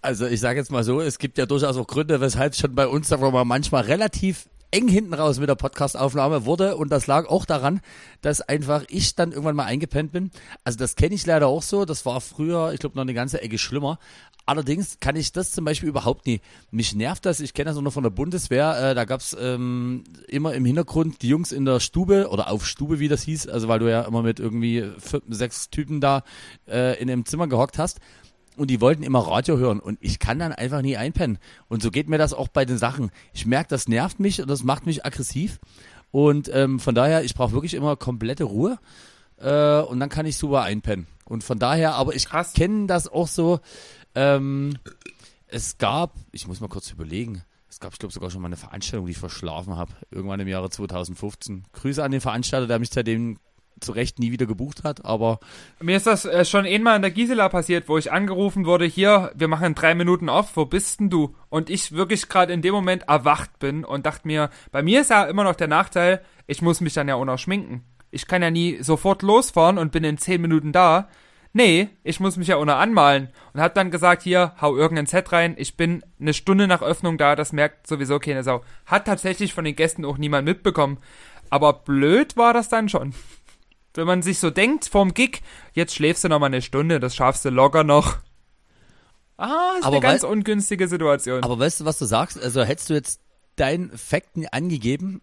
Also 0.00 0.26
ich 0.26 0.40
sage 0.40 0.58
jetzt 0.58 0.72
mal 0.72 0.84
so, 0.84 1.02
es 1.02 1.18
gibt 1.18 1.36
ja 1.36 1.44
durchaus 1.44 1.76
auch 1.76 1.86
Gründe, 1.86 2.22
weshalb 2.22 2.54
schon 2.54 2.74
bei 2.74 2.88
uns, 2.88 3.10
mal, 3.10 3.44
manchmal 3.44 3.82
relativ 3.82 4.48
eng 4.70 4.88
hinten 4.88 5.12
raus 5.12 5.38
mit 5.38 5.50
der 5.50 5.54
Podcastaufnahme 5.54 6.46
wurde 6.46 6.76
und 6.76 6.90
das 6.90 7.06
lag 7.06 7.28
auch 7.28 7.44
daran, 7.44 7.82
dass 8.22 8.40
einfach 8.40 8.84
ich 8.88 9.14
dann 9.14 9.32
irgendwann 9.32 9.54
mal 9.54 9.66
eingepennt 9.66 10.12
bin. 10.12 10.30
Also 10.64 10.78
das 10.78 10.96
kenne 10.96 11.14
ich 11.14 11.26
leider 11.26 11.46
auch 11.46 11.62
so, 11.62 11.84
das 11.84 12.06
war 12.06 12.22
früher, 12.22 12.72
ich 12.72 12.80
glaube, 12.80 12.96
noch 12.96 13.02
eine 13.02 13.12
ganze 13.12 13.42
Ecke 13.42 13.58
schlimmer. 13.58 13.98
Allerdings 14.52 15.00
kann 15.00 15.16
ich 15.16 15.32
das 15.32 15.50
zum 15.52 15.64
Beispiel 15.64 15.88
überhaupt 15.88 16.26
nie. 16.26 16.42
Mich 16.70 16.94
nervt 16.94 17.24
das, 17.24 17.40
ich 17.40 17.54
kenne 17.54 17.70
das 17.70 17.78
auch 17.78 17.80
noch 17.80 17.94
von 17.94 18.02
der 18.02 18.10
Bundeswehr, 18.10 18.90
äh, 18.90 18.94
da 18.94 19.06
gab's 19.06 19.34
ähm, 19.40 20.04
immer 20.28 20.52
im 20.52 20.66
Hintergrund 20.66 21.22
die 21.22 21.28
Jungs 21.28 21.52
in 21.52 21.64
der 21.64 21.80
Stube 21.80 22.28
oder 22.28 22.50
auf 22.50 22.66
Stube, 22.66 22.98
wie 22.98 23.08
das 23.08 23.22
hieß, 23.22 23.48
also 23.48 23.68
weil 23.68 23.78
du 23.78 23.90
ja 23.90 24.02
immer 24.02 24.20
mit 24.20 24.40
irgendwie 24.40 24.90
fünf, 24.98 25.22
sechs 25.30 25.70
Typen 25.70 26.02
da 26.02 26.22
äh, 26.68 27.00
in 27.00 27.10
einem 27.10 27.24
Zimmer 27.24 27.46
gehockt 27.46 27.78
hast 27.78 28.00
und 28.58 28.68
die 28.68 28.82
wollten 28.82 29.04
immer 29.04 29.20
Radio 29.20 29.56
hören 29.56 29.80
und 29.80 29.96
ich 30.02 30.18
kann 30.18 30.38
dann 30.38 30.52
einfach 30.52 30.82
nie 30.82 30.98
einpennen. 30.98 31.38
Und 31.68 31.82
so 31.82 31.90
geht 31.90 32.10
mir 32.10 32.18
das 32.18 32.34
auch 32.34 32.48
bei 32.48 32.66
den 32.66 32.76
Sachen. 32.76 33.10
Ich 33.32 33.46
merke, 33.46 33.70
das 33.70 33.88
nervt 33.88 34.20
mich 34.20 34.42
und 34.42 34.50
das 34.50 34.64
macht 34.64 34.84
mich 34.84 35.06
aggressiv. 35.06 35.60
Und 36.10 36.50
ähm, 36.52 36.78
von 36.78 36.94
daher, 36.94 37.24
ich 37.24 37.34
brauche 37.34 37.52
wirklich 37.52 37.72
immer 37.72 37.96
komplette 37.96 38.44
Ruhe 38.44 38.78
äh, 39.38 39.80
und 39.80 39.98
dann 39.98 40.10
kann 40.10 40.26
ich 40.26 40.36
super 40.36 40.60
einpennen. 40.60 41.06
Und 41.24 41.42
von 41.42 41.58
daher, 41.58 41.94
aber 41.94 42.14
ich 42.14 42.28
kenne 42.52 42.86
das 42.86 43.08
auch 43.08 43.28
so. 43.28 43.60
Ähm, 44.14 44.78
es 45.46 45.78
gab, 45.78 46.14
ich 46.32 46.46
muss 46.46 46.60
mal 46.60 46.68
kurz 46.68 46.90
überlegen, 46.90 47.42
es 47.68 47.80
gab, 47.80 47.92
ich 47.92 47.98
glaube, 47.98 48.12
sogar 48.12 48.30
schon 48.30 48.42
mal 48.42 48.48
eine 48.48 48.56
Veranstaltung, 48.56 49.06
die 49.06 49.12
ich 49.12 49.18
verschlafen 49.18 49.76
habe, 49.76 49.92
irgendwann 50.10 50.40
im 50.40 50.48
Jahre 50.48 50.70
2015. 50.70 51.64
Grüße 51.72 52.02
an 52.02 52.10
den 52.10 52.20
Veranstalter, 52.20 52.66
der 52.66 52.78
mich 52.78 52.90
seitdem 52.90 53.38
zu 53.80 53.92
Recht 53.92 54.18
nie 54.18 54.30
wieder 54.30 54.46
gebucht 54.46 54.84
hat, 54.84 55.04
aber 55.04 55.40
Mir 55.80 55.96
ist 55.96 56.06
das 56.06 56.24
äh, 56.24 56.44
schon 56.44 56.66
einmal 56.66 56.96
in 56.96 57.02
der 57.02 57.10
Gisela 57.10 57.48
passiert, 57.48 57.88
wo 57.88 57.98
ich 57.98 58.12
angerufen 58.12 58.64
wurde, 58.64 58.84
hier, 58.84 59.32
wir 59.34 59.48
machen 59.48 59.74
drei 59.74 59.94
Minuten 59.94 60.28
auf, 60.28 60.56
wo 60.56 60.66
bist 60.66 61.00
denn 61.00 61.10
du? 61.10 61.34
Und 61.48 61.70
ich 61.70 61.92
wirklich 61.92 62.28
gerade 62.28 62.52
in 62.52 62.62
dem 62.62 62.74
Moment 62.74 63.04
erwacht 63.08 63.58
bin 63.58 63.84
und 63.84 64.06
dachte 64.06 64.26
mir, 64.26 64.50
bei 64.70 64.82
mir 64.82 65.00
ist 65.00 65.10
ja 65.10 65.24
immer 65.24 65.44
noch 65.44 65.56
der 65.56 65.68
Nachteil, 65.68 66.22
ich 66.46 66.62
muss 66.62 66.80
mich 66.80 66.94
dann 66.94 67.08
ja 67.08 67.16
auch 67.16 67.24
noch 67.24 67.38
schminken. 67.38 67.84
Ich 68.10 68.26
kann 68.26 68.42
ja 68.42 68.50
nie 68.50 68.82
sofort 68.82 69.22
losfahren 69.22 69.78
und 69.78 69.92
bin 69.92 70.04
in 70.04 70.18
zehn 70.18 70.40
Minuten 70.40 70.72
da. 70.72 71.08
Nee, 71.54 71.90
ich 72.02 72.18
muss 72.18 72.36
mich 72.36 72.48
ja 72.48 72.64
noch 72.64 72.76
anmalen. 72.76 73.28
Und 73.52 73.60
hab 73.60 73.74
dann 73.74 73.90
gesagt, 73.90 74.22
hier, 74.22 74.54
hau 74.60 74.74
irgendein 74.76 75.06
Set 75.06 75.32
rein, 75.32 75.54
ich 75.58 75.76
bin 75.76 76.02
eine 76.18 76.32
Stunde 76.32 76.66
nach 76.66 76.80
Öffnung 76.80 77.18
da, 77.18 77.36
das 77.36 77.52
merkt 77.52 77.86
sowieso 77.86 78.18
keine 78.18 78.42
Sau. 78.42 78.62
Hat 78.86 79.06
tatsächlich 79.06 79.52
von 79.52 79.64
den 79.64 79.76
Gästen 79.76 80.04
auch 80.04 80.16
niemand 80.16 80.46
mitbekommen. 80.46 80.98
Aber 81.50 81.74
blöd 81.74 82.36
war 82.38 82.54
das 82.54 82.70
dann 82.70 82.88
schon. 82.88 83.14
Wenn 83.94 84.06
man 84.06 84.22
sich 84.22 84.38
so 84.38 84.48
denkt, 84.48 84.86
vorm 84.86 85.12
Gig, 85.12 85.42
jetzt 85.74 85.94
schläfst 85.94 86.24
du 86.24 86.28
noch 86.28 86.38
mal 86.38 86.46
eine 86.46 86.62
Stunde, 86.62 86.98
das 86.98 87.14
schaffst 87.14 87.44
du 87.44 87.50
locker 87.50 87.84
noch. 87.84 88.16
Ah, 89.36 89.74
ist 89.78 89.84
Aber 89.84 89.96
eine 89.96 90.00
ganz 90.00 90.24
ungünstige 90.24 90.88
Situation. 90.88 91.42
Aber 91.42 91.58
weißt 91.58 91.80
du, 91.80 91.84
was 91.84 91.98
du 91.98 92.06
sagst? 92.06 92.42
Also 92.42 92.62
hättest 92.62 92.88
du 92.88 92.94
jetzt 92.94 93.20
deinen 93.56 93.92
nie 94.34 94.48
angegeben, 94.50 95.20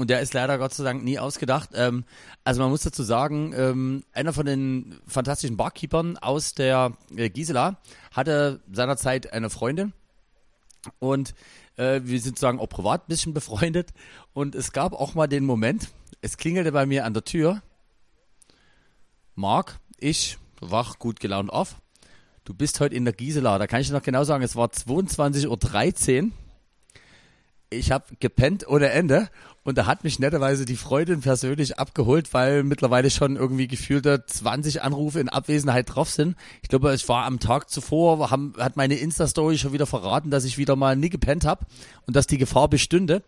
und 0.00 0.10
der 0.10 0.20
ist 0.20 0.34
leider 0.34 0.58
Gott 0.58 0.74
sei 0.74 0.84
Dank 0.84 1.04
nie 1.04 1.18
ausgedacht. 1.18 1.70
Ähm, 1.74 2.04
also 2.42 2.62
man 2.62 2.70
muss 2.70 2.82
dazu 2.82 3.02
sagen, 3.02 3.52
ähm, 3.54 4.04
einer 4.12 4.32
von 4.32 4.46
den 4.46 4.98
fantastischen 5.06 5.56
Barkeepern 5.56 6.16
aus 6.16 6.54
der 6.54 6.92
äh, 7.14 7.28
Gisela 7.28 7.78
hatte 8.12 8.60
seinerzeit 8.72 9.32
eine 9.32 9.50
Freundin 9.50 9.92
und 10.98 11.34
äh, 11.76 12.00
wir 12.04 12.18
sind 12.20 12.38
sozusagen 12.38 12.58
auch 12.58 12.68
privat 12.68 13.02
ein 13.02 13.08
bisschen 13.08 13.34
befreundet 13.34 13.90
und 14.32 14.54
es 14.54 14.72
gab 14.72 14.94
auch 14.94 15.14
mal 15.14 15.26
den 15.26 15.44
Moment, 15.44 15.90
es 16.22 16.36
klingelte 16.36 16.72
bei 16.72 16.86
mir 16.86 17.04
an 17.04 17.14
der 17.14 17.24
Tür. 17.24 17.62
Marc, 19.34 19.78
ich 19.98 20.38
wach 20.60 20.98
gut 20.98 21.20
gelaunt 21.20 21.52
auf. 21.52 21.76
Du 22.44 22.54
bist 22.54 22.80
heute 22.80 22.94
in 22.94 23.04
der 23.04 23.14
Gisela. 23.14 23.58
Da 23.58 23.66
kann 23.66 23.80
ich 23.80 23.90
noch 23.90 24.02
genau 24.02 24.24
sagen, 24.24 24.42
es 24.42 24.56
war 24.56 24.68
22.13 24.68 26.24
Uhr. 26.24 26.30
Ich 27.70 27.92
habe 27.92 28.04
gepennt 28.18 28.66
ohne 28.66 28.90
Ende 28.90 29.28
und 29.62 29.78
da 29.78 29.86
hat 29.86 30.02
mich 30.02 30.18
netterweise 30.18 30.64
die 30.64 30.76
Freundin 30.76 31.20
persönlich 31.20 31.78
abgeholt, 31.78 32.34
weil 32.34 32.64
mittlerweile 32.64 33.10
schon 33.10 33.36
irgendwie 33.36 33.68
gefühlte 33.68 34.24
20 34.26 34.82
Anrufe 34.82 35.20
in 35.20 35.28
Abwesenheit 35.28 35.94
drauf 35.94 36.10
sind. 36.10 36.36
Ich 36.62 36.68
glaube, 36.68 36.90
es 36.90 37.08
war 37.08 37.24
am 37.24 37.38
Tag 37.38 37.70
zuvor, 37.70 38.30
haben, 38.30 38.54
hat 38.58 38.76
meine 38.76 38.96
Insta-Story 38.96 39.58
schon 39.58 39.72
wieder 39.72 39.86
verraten, 39.86 40.30
dass 40.30 40.44
ich 40.44 40.58
wieder 40.58 40.74
mal 40.74 40.96
nie 40.96 41.10
gepennt 41.10 41.44
habe 41.44 41.64
und 42.06 42.16
dass 42.16 42.26
die 42.26 42.38
Gefahr 42.38 42.68
bestünde. 42.68 43.22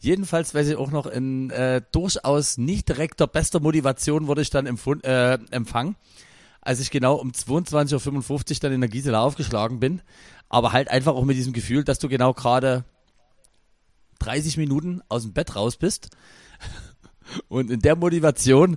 Jedenfalls 0.00 0.54
weiß 0.54 0.68
ich 0.68 0.76
auch 0.76 0.90
noch 0.90 1.06
in 1.06 1.50
äh, 1.50 1.80
durchaus 1.92 2.58
nicht 2.58 2.88
direkter 2.88 3.26
bester 3.26 3.60
Motivation 3.60 4.26
wurde 4.26 4.42
ich 4.42 4.50
dann 4.50 4.66
äh, 4.66 5.38
empfangen, 5.50 5.96
als 6.60 6.80
ich 6.80 6.90
genau 6.90 7.14
um 7.14 7.30
22.55 7.30 8.30
Uhr 8.30 8.60
dann 8.60 8.72
in 8.72 8.82
der 8.82 8.90
Gisela 8.90 9.22
aufgeschlagen 9.22 9.80
bin. 9.80 10.02
Aber 10.50 10.72
halt 10.72 10.90
einfach 10.90 11.14
auch 11.14 11.24
mit 11.24 11.36
diesem 11.36 11.54
Gefühl, 11.54 11.82
dass 11.82 11.98
du 11.98 12.08
genau 12.08 12.34
gerade 12.34 12.84
30 14.18 14.56
Minuten 14.56 15.00
aus 15.08 15.22
dem 15.22 15.32
Bett 15.32 15.56
raus 15.56 15.76
bist 15.76 16.10
und 17.48 17.70
in 17.70 17.80
der 17.80 17.96
Motivation 17.96 18.76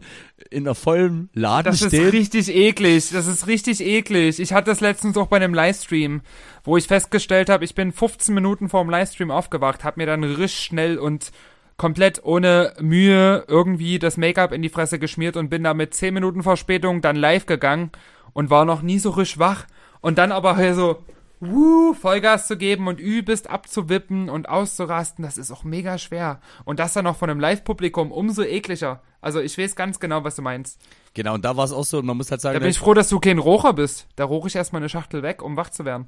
in 0.50 0.66
einer 0.66 0.76
vollen 0.76 1.30
Laden 1.34 1.72
Das 1.72 1.82
ist 1.82 1.90
steht. 1.90 2.14
richtig 2.14 2.54
eklig. 2.54 3.10
Das 3.12 3.28
ist 3.28 3.48
richtig 3.48 3.82
eklig. 3.82 4.40
Ich 4.40 4.54
hatte 4.54 4.72
das 4.72 4.82
letztens 4.82 5.18
auch 5.18 5.28
bei 5.28 5.38
einem 5.38 5.54
Livestream, 5.54 6.22
wo 6.64 6.78
ich 6.78 6.88
festgestellt 6.88 7.50
habe, 7.50 7.64
ich 7.66 7.76
bin 7.76 7.92
15 7.92 8.34
Minuten 8.34 8.70
vor 8.70 8.84
dem 8.84 8.90
Livestream 8.90 9.32
aufgewacht, 9.32 9.84
habe 9.84 10.00
mir 10.00 10.08
dann 10.08 10.24
risch 10.24 10.60
schnell 10.60 10.98
und 10.98 11.32
komplett 11.78 12.24
ohne 12.24 12.74
Mühe 12.82 13.46
irgendwie 13.48 14.00
das 14.00 14.18
Make-up 14.18 14.52
in 14.52 14.62
die 14.62 14.70
Fresse 14.70 15.00
geschmiert 15.00 15.38
und 15.38 15.50
bin 15.50 15.64
da 15.64 15.74
mit 15.74 15.94
10 15.94 16.14
Minuten 16.14 16.44
Verspätung 16.44 17.02
dann 17.02 17.16
live 17.16 17.46
gegangen 17.46 17.92
und 18.34 18.50
war 18.50 18.66
noch 18.66 18.82
nie 18.82 19.00
so 19.00 19.12
risch 19.12 19.40
wach. 19.40 19.66
Und 20.02 20.18
dann 20.18 20.32
aber 20.32 20.58
hier 20.58 20.76
so, 20.76 21.04
wuh, 21.40 21.94
Vollgas 21.94 22.48
zu 22.48 22.58
geben 22.58 22.88
und 22.88 23.00
übelst 23.00 23.50
abzuwippen 23.50 24.30
und 24.30 24.50
auszurasten, 24.50 25.24
das 25.24 25.38
ist 25.38 25.52
auch 25.52 25.64
mega 25.64 25.98
schwer. 25.98 26.42
Und 26.66 26.80
das 26.80 26.94
dann 26.94 27.06
noch 27.06 27.18
von 27.18 27.30
einem 27.30 27.40
Live-Publikum 27.40 28.12
umso 28.12 28.44
ekliger. 28.44 29.02
Also 29.22 29.40
ich 29.40 29.58
weiß 29.58 29.76
ganz 29.76 30.00
genau, 30.00 30.24
was 30.24 30.36
du 30.36 30.42
meinst. 30.42 30.80
Genau, 31.14 31.34
und 31.34 31.44
da 31.44 31.58
war 31.58 31.66
es 31.66 31.72
auch 31.72 31.84
so, 31.84 32.00
und 32.00 32.06
man 32.06 32.18
muss 32.18 32.32
halt 32.32 32.42
sagen, 32.42 32.54
Da 32.54 32.60
bin 32.60 32.70
ich 32.70 32.80
froh, 32.80 32.94
dass 32.94 33.10
du 33.10 33.20
kein 33.20 33.40
Rocher 33.40 33.74
bist. 33.74 34.08
Da 34.16 34.26
roch 34.26 34.46
ich 34.46 34.56
erstmal 34.56 34.82
eine 34.82 34.90
Schachtel 34.90 35.24
weg, 35.24 35.42
um 35.42 35.58
wach 35.58 35.70
zu 35.70 35.86
werden. 35.86 36.08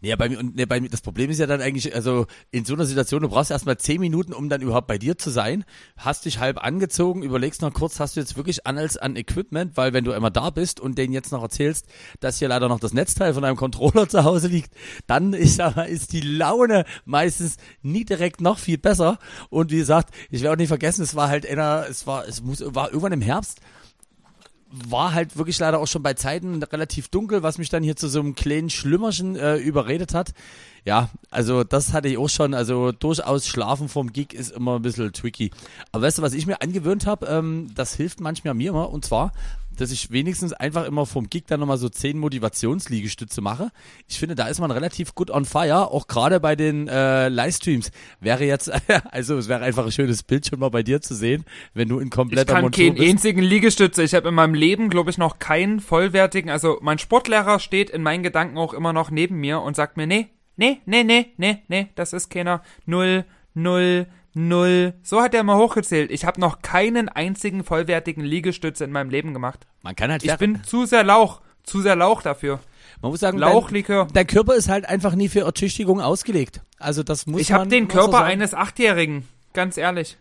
Nee, 0.00 0.14
bei 0.14 0.28
mir, 0.28 0.38
und 0.38 0.54
nee, 0.54 0.64
bei 0.64 0.80
mir, 0.80 0.88
das 0.88 1.00
Problem 1.00 1.28
ist 1.28 1.40
ja 1.40 1.46
dann 1.46 1.60
eigentlich, 1.60 1.92
also 1.94 2.26
in 2.52 2.64
so 2.64 2.74
einer 2.74 2.84
Situation, 2.84 3.22
du 3.22 3.28
brauchst 3.28 3.50
erstmal 3.50 3.78
zehn 3.78 4.00
Minuten, 4.00 4.32
um 4.32 4.48
dann 4.48 4.62
überhaupt 4.62 4.86
bei 4.86 4.96
dir 4.96 5.18
zu 5.18 5.30
sein, 5.30 5.64
hast 5.96 6.24
dich 6.24 6.38
halb 6.38 6.62
angezogen, 6.62 7.24
überlegst 7.24 7.62
noch 7.62 7.72
kurz, 7.72 7.98
hast 7.98 8.14
du 8.14 8.20
jetzt 8.20 8.36
wirklich 8.36 8.64
alles 8.64 8.96
an 8.96 9.16
Equipment, 9.16 9.76
weil 9.76 9.92
wenn 9.92 10.04
du 10.04 10.12
einmal 10.12 10.30
da 10.30 10.50
bist 10.50 10.78
und 10.78 10.98
denen 10.98 11.12
jetzt 11.12 11.32
noch 11.32 11.42
erzählst, 11.42 11.86
dass 12.20 12.38
hier 12.38 12.46
leider 12.46 12.68
noch 12.68 12.78
das 12.78 12.92
Netzteil 12.92 13.34
von 13.34 13.44
einem 13.44 13.56
Controller 13.56 14.08
zu 14.08 14.22
Hause 14.22 14.46
liegt, 14.46 14.72
dann 15.08 15.32
ist, 15.32 15.60
ist 15.88 16.12
die 16.12 16.20
Laune 16.20 16.84
meistens 17.04 17.56
nie 17.82 18.04
direkt 18.04 18.40
noch 18.40 18.60
viel 18.60 18.78
besser. 18.78 19.18
Und 19.50 19.72
wie 19.72 19.78
gesagt, 19.78 20.14
ich 20.30 20.42
werde 20.42 20.52
auch 20.54 20.58
nicht 20.58 20.68
vergessen, 20.68 21.02
es 21.02 21.16
war 21.16 21.28
halt 21.28 21.44
einer, 21.44 21.86
es 21.90 22.06
war, 22.06 22.26
es 22.28 22.40
muss, 22.40 22.62
war 22.64 22.88
irgendwann 22.88 23.12
im 23.12 23.22
Herbst, 23.22 23.60
war 24.70 25.14
halt 25.14 25.36
wirklich 25.36 25.58
leider 25.58 25.78
auch 25.78 25.86
schon 25.86 26.02
bei 26.02 26.14
Zeiten 26.14 26.62
relativ 26.62 27.08
dunkel, 27.08 27.42
was 27.42 27.58
mich 27.58 27.70
dann 27.70 27.82
hier 27.82 27.96
zu 27.96 28.08
so 28.08 28.20
einem 28.20 28.34
kleinen 28.34 28.70
Schlümmerchen 28.70 29.36
äh, 29.36 29.56
überredet 29.56 30.14
hat. 30.14 30.34
Ja, 30.84 31.10
also 31.30 31.64
das 31.64 31.92
hatte 31.92 32.08
ich 32.08 32.18
auch 32.18 32.28
schon. 32.28 32.54
Also 32.54 32.92
durchaus 32.92 33.46
schlafen 33.46 33.88
vom 33.88 34.12
Gig 34.12 34.32
ist 34.32 34.52
immer 34.52 34.76
ein 34.76 34.82
bisschen 34.82 35.12
tricky. 35.12 35.50
Aber 35.92 36.04
weißt 36.04 36.18
du, 36.18 36.22
was 36.22 36.34
ich 36.34 36.46
mir 36.46 36.60
angewöhnt 36.62 37.06
habe? 37.06 37.26
Ähm, 37.26 37.70
das 37.74 37.94
hilft 37.94 38.20
manchmal 38.20 38.54
mir 38.54 38.70
immer. 38.70 38.90
Und 38.90 39.04
zwar, 39.04 39.32
dass 39.78 39.90
ich 39.90 40.10
wenigstens 40.10 40.52
einfach 40.52 40.84
immer 40.84 41.06
vom 41.06 41.30
Gig 41.30 41.44
dann 41.46 41.60
nochmal 41.60 41.78
so 41.78 41.88
zehn 41.88 42.18
Motivationsliegestütze 42.18 43.40
mache. 43.40 43.70
Ich 44.08 44.18
finde, 44.18 44.34
da 44.34 44.48
ist 44.48 44.60
man 44.60 44.70
relativ 44.70 45.14
gut 45.14 45.30
on 45.30 45.44
fire. 45.44 45.90
Auch 45.90 46.06
gerade 46.08 46.40
bei 46.40 46.56
den 46.56 46.88
äh, 46.88 47.28
Livestreams 47.28 47.90
wäre 48.20 48.44
jetzt, 48.44 48.70
also 49.10 49.38
es 49.38 49.48
wäre 49.48 49.62
einfach 49.62 49.84
ein 49.84 49.92
schönes 49.92 50.22
Bild 50.22 50.46
schon 50.46 50.58
mal 50.58 50.70
bei 50.70 50.82
dir 50.82 51.00
zu 51.00 51.14
sehen, 51.14 51.44
wenn 51.74 51.88
du 51.88 51.98
in 51.98 52.08
Ich 52.08 52.10
kompletter 52.12 52.52
kann 52.52 52.62
Montur 52.62 52.84
keinen 52.84 52.96
bist. 52.96 53.08
einzigen 53.10 53.42
Liegestütze. 53.42 54.02
Ich 54.02 54.14
habe 54.14 54.28
in 54.28 54.34
meinem 54.34 54.54
Leben, 54.54 54.90
glaube 54.90 55.10
ich, 55.10 55.18
noch 55.18 55.38
keinen 55.38 55.80
vollwertigen. 55.80 56.50
Also 56.50 56.78
mein 56.82 56.98
Sportlehrer 56.98 57.60
steht 57.60 57.90
in 57.90 58.02
meinen 58.02 58.22
Gedanken 58.22 58.58
auch 58.58 58.74
immer 58.74 58.92
noch 58.92 59.10
neben 59.10 59.36
mir 59.36 59.60
und 59.60 59.76
sagt 59.76 59.96
mir, 59.96 60.06
nee, 60.06 60.28
nee, 60.56 60.80
nee, 60.86 61.04
nee, 61.04 61.26
nee, 61.36 61.62
nee, 61.68 61.88
das 61.94 62.12
ist 62.12 62.30
keiner. 62.30 62.62
Null, 62.84 63.24
null, 63.54 64.06
null. 64.38 64.94
So 65.02 65.20
hat 65.20 65.34
er 65.34 65.40
immer 65.40 65.56
hochgezählt. 65.58 66.10
Ich 66.10 66.24
habe 66.24 66.40
noch 66.40 66.62
keinen 66.62 67.08
einzigen 67.08 67.64
vollwertigen 67.64 68.24
Liegestütze 68.24 68.84
in 68.84 68.92
meinem 68.92 69.10
Leben 69.10 69.32
gemacht. 69.34 69.66
Man 69.82 69.96
kann 69.96 70.10
halt 70.10 70.22
Ich 70.24 70.34
bin 70.36 70.62
zu 70.64 70.86
sehr 70.86 71.04
Lauch. 71.04 71.40
Zu 71.64 71.82
sehr 71.82 71.96
Lauch 71.96 72.22
dafür. 72.22 72.60
Man 73.02 73.10
muss 73.10 73.20
sagen, 73.20 73.38
Lauchlikör. 73.38 74.04
Dein, 74.06 74.14
dein 74.14 74.26
Körper 74.26 74.54
ist 74.54 74.68
halt 74.68 74.88
einfach 74.88 75.14
nie 75.14 75.28
für 75.28 75.40
Ertüchtigung 75.40 76.00
ausgelegt. 76.00 76.62
Also 76.78 77.02
das 77.02 77.26
muss 77.26 77.40
Ich 77.40 77.50
man 77.50 77.60
habe 77.60 77.70
den 77.70 77.84
so 77.90 77.96
Körper 77.96 78.12
sagen. 78.12 78.26
eines 78.26 78.54
Achtjährigen. 78.54 79.26
Ganz 79.52 79.76
ehrlich. 79.76 80.16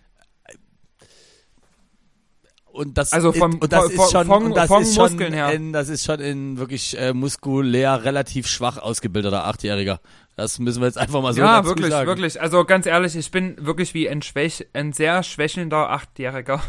und 2.65 2.95
das 2.97 3.11
also 3.11 3.31
vom- 3.33 3.57
und 3.57 3.73
das 3.73 3.85
von- 3.85 3.91
ist 4.05 4.11
schon 4.11 4.29
und 4.29 4.55
das 4.55 4.69
ist 4.69 4.93
schon 4.95 5.11
Muskeln 5.13 5.33
her. 5.33 5.51
in, 5.51 5.73
das 5.73 5.89
ist 5.89 6.05
schon 6.05 6.19
in 6.19 6.57
wirklich 6.59 6.95
äh, 6.99 7.11
muskulär 7.13 8.03
relativ 8.03 8.47
schwach 8.47 8.77
ausgebildeter 8.77 9.45
Achtjähriger. 9.45 9.99
Das 10.37 10.59
müssen 10.59 10.81
wir 10.81 10.85
jetzt 10.85 10.99
einfach 10.99 11.19
mal 11.23 11.33
so 11.33 11.41
ja, 11.41 11.57
dazu 11.57 11.69
wirklich, 11.69 11.89
sagen. 11.89 12.07
wirklich. 12.07 12.39
Also 12.39 12.63
ganz 12.63 12.85
ehrlich, 12.85 13.15
ich 13.15 13.31
bin 13.31 13.55
wirklich 13.59 13.95
wie 13.95 14.07
ein, 14.07 14.21
Schwäch, 14.21 14.67
ein 14.73 14.93
sehr 14.93 15.23
schwächelnder 15.23 15.89
Achtjähriger. 15.89 16.61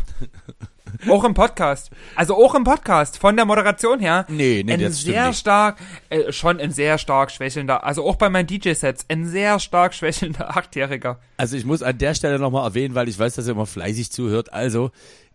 auch 1.11 1.23
im 1.23 1.35
Podcast. 1.35 1.91
Also 2.17 2.35
auch 2.35 2.55
im 2.55 2.65
Podcast, 2.65 3.19
von 3.19 3.37
der 3.37 3.45
Moderation 3.45 4.01
her. 4.01 4.25
Nee, 4.31 4.63
nee, 4.65 4.73
ein 4.73 4.81
das 4.81 5.03
stimmt 5.03 5.15
sehr 5.15 5.29
nicht. 5.29 5.41
stark, 5.41 5.79
äh, 6.09 6.33
schon 6.33 6.59
ein 6.61 6.71
sehr 6.71 6.97
stark 6.97 7.31
schwächelnder, 7.31 7.85
also 7.85 8.07
auch 8.07 8.17
bei 8.17 8.31
meinen 8.31 8.47
DJ-Sets, 8.47 9.05
ein 9.11 9.27
sehr 9.27 9.59
stark 9.61 9.93
schwächelnder 9.93 10.57
Achtjähriger. 10.57 11.21
Also 11.37 11.59
ich 11.59 11.67
muss 11.67 11.83
an 11.83 11.99
der 11.99 12.15
Stelle 12.15 12.39
nochmal 12.39 12.65
erwähnen, 12.65 12.95
weil 12.95 13.07
ich 13.11 13.19
weiß, 13.19 13.35
dass 13.35 13.47
ihr 13.47 13.53
immer 13.53 13.67
fleißig 13.67 14.11
zuhört. 14.11 14.51
Also 14.51 14.93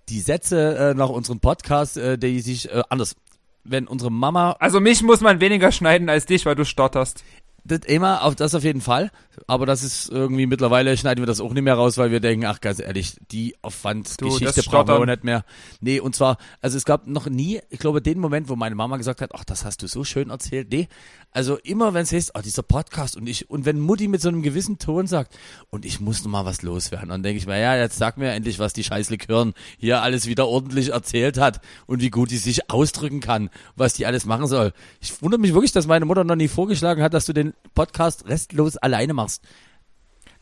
die 0.09 0.21
Sätze 0.21 0.75
äh, 0.75 0.93
nach 0.95 1.09
unserem 1.09 1.39
Podcast, 1.39 1.97
äh, 1.97 2.17
die 2.17 2.41
sich 2.41 2.71
äh, 2.71 2.81
anders. 2.89 3.15
Wenn 3.63 3.87
unsere 3.87 4.11
Mama 4.11 4.57
Also 4.59 4.81
mich 4.81 5.03
muss 5.03 5.21
man 5.21 5.39
weniger 5.39 5.71
schneiden 5.71 6.09
als 6.09 6.25
dich, 6.25 6.45
weil 6.45 6.55
du 6.55 6.65
stotterst. 6.65 7.23
Das 7.65 7.79
immer, 7.85 8.23
auf 8.23 8.35
das 8.35 8.55
auf 8.55 8.63
jeden 8.63 8.81
Fall. 8.81 9.09
Aber 9.47 9.65
das 9.65 9.83
ist 9.83 10.09
irgendwie 10.09 10.45
mittlerweile 10.45 10.97
schneiden 10.97 11.21
wir 11.21 11.27
das 11.27 11.39
auch 11.39 11.53
nicht 11.53 11.63
mehr 11.63 11.75
raus, 11.75 11.97
weil 11.97 12.11
wir 12.11 12.19
denken, 12.19 12.45
ach 12.45 12.59
ganz 12.59 12.79
ehrlich, 12.79 13.15
die 13.31 13.55
Aufwandsgeschichte 13.61 14.63
brauchen 14.63 14.87
wir 14.89 14.99
auch 14.99 15.05
nicht 15.05 15.23
mehr. 15.23 15.45
Nee, 15.79 15.99
und 15.99 16.15
zwar, 16.15 16.37
also 16.61 16.77
es 16.77 16.85
gab 16.85 17.07
noch 17.07 17.27
nie, 17.27 17.61
ich 17.69 17.79
glaube, 17.79 18.01
den 18.01 18.19
Moment, 18.19 18.49
wo 18.49 18.55
meine 18.55 18.75
Mama 18.75 18.97
gesagt 18.97 19.21
hat, 19.21 19.31
ach, 19.33 19.45
das 19.45 19.63
hast 19.63 19.81
du 19.81 19.87
so 19.87 20.03
schön 20.03 20.29
erzählt. 20.29 20.71
Nee, 20.71 20.87
also 21.33 21.57
immer, 21.57 21.93
wenn 21.93 22.03
es 22.03 22.11
heißt, 22.11 22.35
ach, 22.35 22.41
dieser 22.41 22.63
Podcast 22.63 23.17
und 23.17 23.27
ich, 23.27 23.49
und 23.49 23.65
wenn 23.65 23.79
Mutti 23.79 24.07
mit 24.07 24.21
so 24.21 24.29
einem 24.29 24.43
gewissen 24.43 24.77
Ton 24.77 25.07
sagt, 25.07 25.37
und 25.69 25.85
ich 25.85 25.99
muss 25.99 26.23
noch 26.23 26.31
mal 26.31 26.45
was 26.45 26.61
loswerden, 26.61 27.09
dann 27.09 27.23
denke 27.23 27.37
ich 27.37 27.47
mir, 27.47 27.59
ja, 27.59 27.75
jetzt 27.75 27.97
sag 27.97 28.17
mir 28.17 28.31
endlich, 28.31 28.59
was 28.59 28.73
die 28.73 28.83
scheiß 28.83 29.09
Likören 29.09 29.53
hier 29.77 30.01
alles 30.01 30.27
wieder 30.27 30.47
ordentlich 30.47 30.89
erzählt 30.89 31.37
hat 31.37 31.59
und 31.87 32.01
wie 32.01 32.09
gut 32.09 32.31
die 32.31 32.37
sich 32.37 32.69
ausdrücken 32.69 33.19
kann, 33.19 33.49
was 33.75 33.93
die 33.93 34.05
alles 34.05 34.25
machen 34.25 34.47
soll. 34.47 34.73
Ich 35.01 35.21
wundere 35.21 35.41
mich 35.41 35.53
wirklich, 35.53 35.71
dass 35.71 35.87
meine 35.87 36.05
Mutter 36.05 36.23
noch 36.23 36.35
nie 36.35 36.47
vorgeschlagen 36.47 37.01
hat, 37.01 37.13
dass 37.13 37.25
du 37.25 37.33
den 37.33 37.53
Podcast 37.73 38.27
restlos 38.27 38.77
alleine 38.77 39.13
machst. 39.13 39.43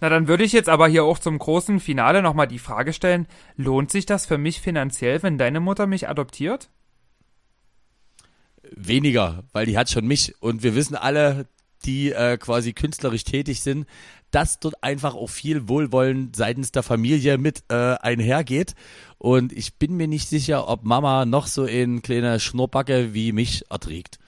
Na, 0.01 0.09
dann 0.09 0.27
würde 0.27 0.43
ich 0.43 0.51
jetzt 0.51 0.67
aber 0.67 0.87
hier 0.87 1.03
auch 1.03 1.19
zum 1.19 1.37
großen 1.37 1.79
Finale 1.79 2.21
nochmal 2.23 2.47
die 2.47 2.59
Frage 2.59 2.91
stellen, 2.91 3.27
lohnt 3.55 3.91
sich 3.91 4.07
das 4.07 4.25
für 4.25 4.39
mich 4.39 4.59
finanziell, 4.59 5.21
wenn 5.21 5.37
deine 5.37 5.59
Mutter 5.59 5.85
mich 5.85 6.09
adoptiert? 6.09 6.69
Weniger, 8.75 9.43
weil 9.51 9.65
die 9.65 9.77
hat 9.77 9.89
schon 9.89 10.07
mich 10.07 10.33
und 10.41 10.63
wir 10.63 10.75
wissen 10.75 10.95
alle, 10.95 11.45
die 11.85 12.11
äh, 12.11 12.37
quasi 12.37 12.73
künstlerisch 12.73 13.23
tätig 13.23 13.61
sind, 13.61 13.85
dass 14.31 14.59
dort 14.59 14.81
einfach 14.83 15.13
auch 15.13 15.29
viel 15.29 15.67
Wohlwollen 15.67 16.31
seitens 16.33 16.71
der 16.71 16.83
Familie 16.83 17.37
mit 17.37 17.63
äh, 17.69 17.95
einhergeht. 17.95 18.75
Und 19.17 19.51
ich 19.51 19.77
bin 19.77 19.97
mir 19.97 20.07
nicht 20.07 20.29
sicher, 20.29 20.67
ob 20.67 20.85
Mama 20.85 21.25
noch 21.25 21.47
so 21.47 21.63
eine 21.63 22.01
kleine 22.01 22.39
Schnurrbacke 22.39 23.13
wie 23.13 23.33
mich 23.33 23.69
erträgt. 23.69 24.19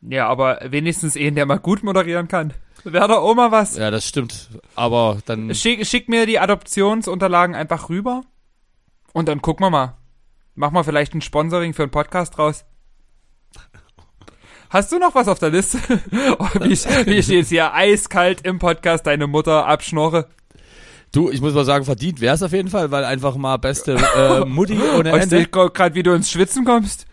Ja, 0.00 0.28
aber 0.28 0.60
wenigstens 0.64 1.16
einen, 1.16 1.36
der 1.36 1.46
mal 1.46 1.58
gut 1.58 1.82
moderieren 1.82 2.28
kann. 2.28 2.54
Wäre 2.84 3.08
doch 3.08 3.34
mal 3.34 3.50
was. 3.50 3.76
Ja, 3.76 3.90
das 3.90 4.06
stimmt. 4.06 4.48
Aber 4.74 5.18
dann. 5.26 5.54
Schick, 5.54 5.84
schick 5.86 6.08
mir 6.08 6.26
die 6.26 6.38
Adoptionsunterlagen 6.38 7.54
einfach 7.54 7.88
rüber 7.88 8.22
und 9.12 9.28
dann 9.28 9.42
gucken 9.42 9.66
wir 9.66 9.70
mal. 9.70 9.96
Mach 10.54 10.70
mal 10.70 10.84
vielleicht 10.84 11.14
ein 11.14 11.20
Sponsoring 11.20 11.74
für 11.74 11.82
einen 11.82 11.90
Podcast 11.90 12.38
raus. 12.38 12.64
Hast 14.70 14.92
du 14.92 14.98
noch 14.98 15.14
was 15.14 15.28
auf 15.28 15.38
der 15.38 15.50
Liste? 15.50 15.78
Oh, 16.38 16.46
wie, 16.60 16.72
ich, 16.72 16.84
wie 17.06 17.14
ich 17.14 17.28
jetzt 17.28 17.48
hier 17.48 17.74
eiskalt 17.74 18.42
im 18.42 18.58
Podcast 18.58 19.06
deine 19.06 19.26
Mutter 19.26 19.66
abschnorre. 19.66 20.28
Du, 21.12 21.30
ich 21.30 21.40
muss 21.40 21.54
mal 21.54 21.64
sagen, 21.64 21.84
verdient 21.84 22.20
wär's 22.20 22.42
auf 22.42 22.52
jeden 22.52 22.68
Fall, 22.68 22.90
weil 22.90 23.04
einfach 23.04 23.36
mal 23.36 23.56
beste 23.56 23.94
äh, 23.94 24.44
Mutti 24.44 24.78
ohne 24.96 25.10
Ende. 25.18 25.44
du 25.46 25.70
gerade, 25.70 25.94
wie 25.94 26.02
du 26.02 26.12
ins 26.12 26.30
Schwitzen 26.30 26.64
kommst? 26.64 27.06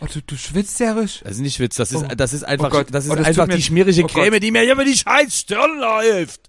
Oh, 0.00 0.06
du, 0.12 0.20
du 0.20 0.36
schwitzt 0.36 0.78
ja 0.80 0.92
richtig. 0.92 1.22
Das 1.22 1.32
ist 1.32 1.40
nicht 1.40 1.58
Witz, 1.60 1.76
das 1.76 1.92
ist, 1.92 2.02
Oh. 2.04 2.14
das 2.14 2.32
ist 2.34 2.44
einfach, 2.44 2.70
Gott. 2.70 2.88
das 2.90 3.06
ist 3.06 3.10
Oh, 3.10 3.14
das 3.16 3.26
einfach 3.26 3.48
die 3.48 3.62
schmierige 3.62 4.02
oh 4.04 4.06
Gott. 4.06 4.24
Creme, 4.24 4.40
die 4.40 4.50
mir 4.50 4.60
hier 4.62 4.74
über 4.74 4.84
die 4.84 4.96
scheiß 4.96 5.38
Stirn 5.40 5.78
läuft. 5.78 6.42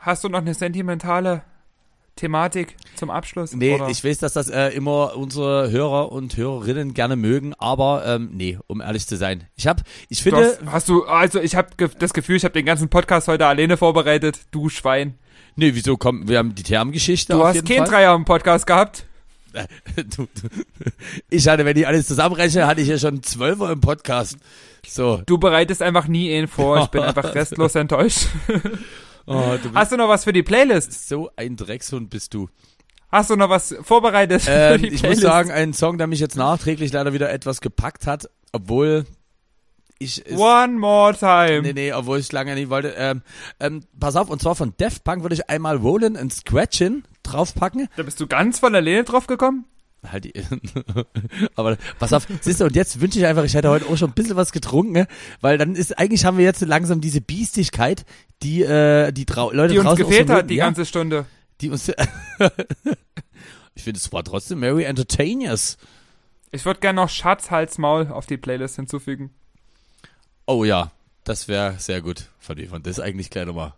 Hast 0.00 0.24
du 0.24 0.28
noch 0.28 0.38
eine 0.40 0.54
sentimentale 0.54 1.42
Thematik 2.16 2.76
zum 2.94 3.10
Abschluss? 3.10 3.54
Nee, 3.54 3.74
oder? 3.74 3.88
ich 3.88 4.04
weiß, 4.04 4.18
dass 4.18 4.34
das 4.34 4.48
äh, 4.48 4.68
immer 4.68 5.16
unsere 5.16 5.70
Hörer 5.70 6.12
und 6.12 6.36
Hörerinnen 6.36 6.94
gerne 6.94 7.16
mögen, 7.16 7.54
aber 7.58 8.04
ähm, 8.06 8.30
nee, 8.32 8.58
um 8.66 8.80
ehrlich 8.80 9.06
zu 9.06 9.16
sein. 9.16 9.44
Ich 9.56 9.66
hab, 9.66 9.82
ich 10.08 10.22
finde, 10.22 10.58
hast, 10.60 10.60
hast 10.66 10.88
du, 10.88 11.04
also 11.04 11.40
ich 11.40 11.56
habe 11.56 11.68
das 11.98 12.14
Gefühl, 12.14 12.36
ich 12.36 12.44
habe 12.44 12.54
den 12.54 12.66
ganzen 12.66 12.88
Podcast 12.88 13.28
heute 13.28 13.46
alleine 13.46 13.76
vorbereitet. 13.76 14.40
Du 14.50 14.68
Schwein. 14.68 15.18
Nee, 15.56 15.74
wieso 15.74 15.96
kommen, 15.96 16.28
wir 16.28 16.38
haben 16.38 16.54
die 16.54 16.62
Thermengeschichte 16.62 17.32
Du 17.32 17.44
hast 17.44 17.64
keinen 17.64 17.78
Fall. 17.78 17.88
Dreier 17.88 18.14
im 18.14 18.24
Podcast 18.24 18.66
gehabt. 18.66 19.06
du, 19.96 20.26
du, 20.26 20.48
ich 21.30 21.46
hatte, 21.46 21.64
wenn 21.64 21.76
ich 21.76 21.86
alles 21.86 22.06
zusammenrechne, 22.06 22.66
hatte 22.66 22.80
ich 22.80 22.88
ja 22.88 22.98
schon 22.98 23.22
Zwölfer 23.22 23.70
im 23.70 23.80
Podcast. 23.80 24.36
So. 24.86 25.22
Du 25.26 25.38
bereitest 25.38 25.82
einfach 25.82 26.08
nie 26.08 26.30
ihn 26.36 26.48
vor. 26.48 26.82
Ich 26.82 26.88
bin 26.88 27.02
einfach 27.04 27.34
restlos 27.34 27.74
enttäuscht. 27.74 28.26
Oh, 29.26 29.52
du 29.56 29.62
bist 29.62 29.74
Hast 29.74 29.92
du 29.92 29.96
noch 29.96 30.08
was 30.08 30.24
für 30.24 30.32
die 30.32 30.42
Playlist? 30.42 31.08
so 31.08 31.30
ein 31.36 31.56
Dreckshund 31.56 32.10
bist 32.10 32.34
du. 32.34 32.48
Hast 33.10 33.30
du 33.30 33.36
noch 33.36 33.48
was 33.48 33.74
vorbereitet 33.82 34.42
für 34.42 34.50
Ähm, 34.50 34.82
die 34.82 34.88
ich 34.88 35.00
Playlist? 35.00 35.22
muss 35.22 35.30
sagen, 35.30 35.50
ein 35.50 35.72
Song, 35.72 35.98
der 35.98 36.06
mich 36.06 36.20
jetzt 36.20 36.36
nachträglich 36.36 36.92
leider 36.92 37.12
wieder 37.12 37.30
etwas 37.30 37.60
gepackt 37.60 38.06
hat, 38.06 38.28
obwohl 38.52 39.04
ich 40.00 40.26
es, 40.26 40.36
One 40.38 40.72
more 40.78 41.16
time. 41.16 41.62
Nee, 41.62 41.72
nee, 41.72 41.92
obwohl 41.92 42.18
ich 42.18 42.30
lange 42.32 42.54
nicht 42.54 42.68
wollte. 42.70 42.94
Ähm, 42.98 43.22
ähm, 43.60 43.84
pass 43.98 44.16
auf, 44.16 44.28
und 44.28 44.42
zwar 44.42 44.56
von 44.56 44.74
Daft 44.76 45.04
Punk 45.04 45.22
würde 45.22 45.34
ich 45.36 45.48
einmal 45.48 45.76
Rollin' 45.76 46.16
and 46.16 46.32
Scratchin' 46.34 47.04
draufpacken. 47.22 47.88
Da 47.96 48.02
bist 48.02 48.20
du 48.20 48.26
ganz 48.26 48.58
von 48.58 48.72
der 48.72 48.82
Lehne 48.82 49.04
drauf 49.04 49.26
gekommen? 49.28 49.64
Halt 50.10 50.24
die, 50.24 50.34
aber 51.56 51.76
pass 51.98 52.12
auf, 52.12 52.26
siehst 52.40 52.60
du, 52.60 52.64
und 52.64 52.76
jetzt 52.76 53.00
wünsche 53.00 53.18
ich 53.18 53.26
einfach, 53.26 53.44
ich 53.44 53.54
hätte 53.54 53.70
heute 53.70 53.86
auch 53.86 53.96
schon 53.96 54.10
ein 54.10 54.14
bisschen 54.14 54.36
was 54.36 54.52
getrunken, 54.52 54.92
ne? 54.92 55.06
weil 55.40 55.58
dann 55.58 55.74
ist, 55.74 55.98
eigentlich 55.98 56.24
haben 56.24 56.38
wir 56.38 56.44
jetzt 56.44 56.60
langsam 56.60 57.00
diese 57.00 57.20
Biestigkeit, 57.20 58.04
die, 58.42 58.62
äh, 58.62 59.12
die 59.12 59.24
Trau 59.24 59.50
Leute 59.52 59.74
Die 59.74 59.78
uns 59.78 59.96
gefehlt 59.96 60.28
hat 60.28 60.36
mögen. 60.36 60.48
die 60.48 60.56
ja, 60.56 60.66
ganze 60.66 60.84
Stunde. 60.86 61.26
die 61.60 61.70
uns, 61.70 61.88
ich 63.74 63.82
finde, 63.82 63.98
es 63.98 64.12
war 64.12 64.24
trotzdem 64.24 64.60
Mary 64.60 64.84
Entertainers. 64.84 65.78
Ich 66.50 66.64
würde 66.64 66.80
gerne 66.80 67.00
noch 67.00 67.08
Schatz, 67.08 67.50
Hals, 67.50 67.78
Maul 67.78 68.08
auf 68.08 68.26
die 68.26 68.36
Playlist 68.36 68.76
hinzufügen. 68.76 69.30
Oh 70.46 70.64
ja, 70.64 70.92
das 71.24 71.48
wäre 71.48 71.76
sehr 71.78 72.02
gut 72.02 72.28
von 72.38 72.56
dir, 72.56 72.68
von 72.68 72.82
das 72.82 73.00
eigentlich 73.00 73.30
gleich 73.30 73.46
nochmal. 73.46 73.74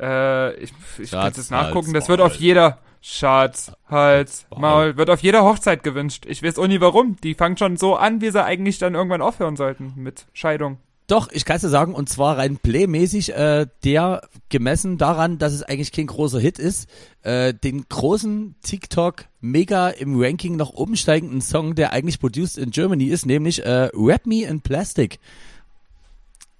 Äh, 0.00 0.54
ich 0.54 0.72
ich 0.98 1.10
kann 1.10 1.32
es 1.36 1.50
nachgucken. 1.50 1.92
Das 1.92 2.08
wird 2.08 2.20
auf 2.20 2.34
jeder 2.34 2.78
Schatz, 3.00 3.72
Hals, 3.88 4.46
Maul. 4.56 4.96
Wird 4.96 5.10
auf 5.10 5.20
jeder 5.20 5.44
Hochzeit 5.44 5.82
gewünscht. 5.82 6.24
Ich 6.26 6.42
weiß 6.42 6.58
auch 6.58 6.66
nie 6.66 6.80
warum. 6.80 7.16
Die 7.22 7.34
fangen 7.34 7.56
schon 7.56 7.76
so 7.76 7.96
an, 7.96 8.20
wie 8.20 8.30
sie 8.30 8.44
eigentlich 8.44 8.78
dann 8.78 8.94
irgendwann 8.94 9.22
aufhören 9.22 9.56
sollten 9.56 9.92
mit 9.96 10.26
Scheidung. 10.32 10.78
Doch, 11.08 11.30
ich 11.32 11.46
kann 11.46 11.56
es 11.56 11.62
dir 11.62 11.70
sagen, 11.70 11.94
und 11.94 12.10
zwar 12.10 12.36
rein 12.36 12.58
playmäßig, 12.58 13.32
äh, 13.34 13.66
der 13.82 14.28
gemessen 14.50 14.98
daran, 14.98 15.38
dass 15.38 15.54
es 15.54 15.62
eigentlich 15.62 15.90
kein 15.90 16.06
großer 16.06 16.38
Hit 16.38 16.58
ist, 16.58 16.86
äh, 17.22 17.54
den 17.54 17.88
großen 17.88 18.56
TikTok 18.62 19.24
mega 19.40 19.88
im 19.88 20.20
Ranking 20.20 20.56
nach 20.56 20.68
oben 20.68 20.96
steigenden 20.96 21.40
Song, 21.40 21.74
der 21.74 21.94
eigentlich 21.94 22.20
produced 22.20 22.58
in 22.58 22.72
Germany 22.72 23.06
ist, 23.06 23.24
nämlich 23.24 23.64
äh, 23.64 23.88
Rap 23.94 24.26
Me 24.26 24.42
in 24.42 24.60
Plastic. 24.60 25.18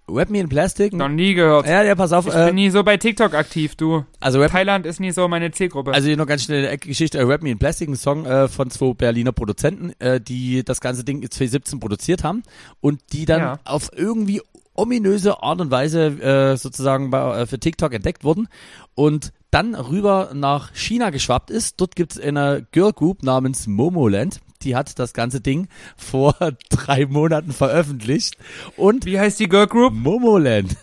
Rap 0.09 0.31
Me 0.31 0.39
in 0.41 0.49
Plastic. 0.49 0.93
Noch 0.93 1.09
nie 1.09 1.35
gehört. 1.35 1.67
Ja, 1.67 1.83
ja, 1.83 1.95
pass 1.95 2.13
auf. 2.13 2.27
Ich 2.27 2.35
Äh, 2.35 2.47
bin 2.47 2.55
nie 2.57 2.71
so 2.71 2.83
bei 2.83 2.97
TikTok 2.97 3.35
aktiv, 3.35 3.75
du. 3.77 4.05
also 4.21 4.41
Rap 4.41 4.51
Thailand 4.53 4.87
ist 4.87 5.01
nie 5.01 5.11
so 5.13 5.29
meine 5.29 5.51
Zielgruppe. 5.51 5.93
Also 5.93 6.09
hier 6.09 6.17
noch 6.17 6.27
ganz 6.27 6.45
schnell 6.45 6.67
eine 6.67 6.79
Geschichte, 6.79 7.19
äh, 7.19 7.23
Rap 7.23 7.43
Me 7.43 7.51
in 7.51 7.59
Plastic, 7.59 7.89
ein 7.89 7.97
Song 7.97 8.25
äh, 8.27 8.49
von 8.49 8.71
zwei 8.71 8.93
Berliner 8.95 9.33
Produzenten, 9.33 9.93
äh, 10.01 10.21
die 10.21 10.65
das 10.65 10.81
ganze 10.81 11.05
Ding 11.05 11.21
2017 11.23 11.81
produziert 11.81 12.25
haben 12.25 12.43
und 12.81 13.01
die 13.13 13.25
dann 13.25 13.41
Ja. 13.41 13.59
auf 13.65 13.91
irgendwie 13.95 14.41
ominöse 14.75 15.43
Art 15.43 15.61
und 15.61 15.71
Weise 15.71 16.07
äh, 16.07 16.57
sozusagen 16.57 17.11
bei, 17.11 17.41
äh, 17.43 17.47
für 17.47 17.59
TikTok 17.59 17.93
entdeckt 17.93 18.23
wurden 18.25 18.49
und 18.95 19.33
dann 19.51 19.75
rüber 19.75 20.31
nach 20.35 20.71
China 20.75 21.11
geschwappt 21.11 21.51
ist. 21.51 21.81
Dort 21.81 21.97
gibt 21.97 22.13
es 22.13 22.21
eine 22.21 22.67
Girl 22.73 22.93
Group 22.93 23.23
namens 23.23 23.67
Momoland. 23.67 24.41
Die 24.63 24.77
hat 24.77 24.99
das 24.99 25.13
ganze 25.13 25.41
Ding 25.41 25.69
vor 25.97 26.37
drei 26.71 27.07
Monaten 27.07 27.53
veröffentlicht 27.53 28.37
und 28.77 29.05
wie 29.05 29.19
heißt 29.19 29.41
die 29.41 29.49
Girl 29.49 29.67
Group? 29.67 29.93
Momoland. 29.95 30.77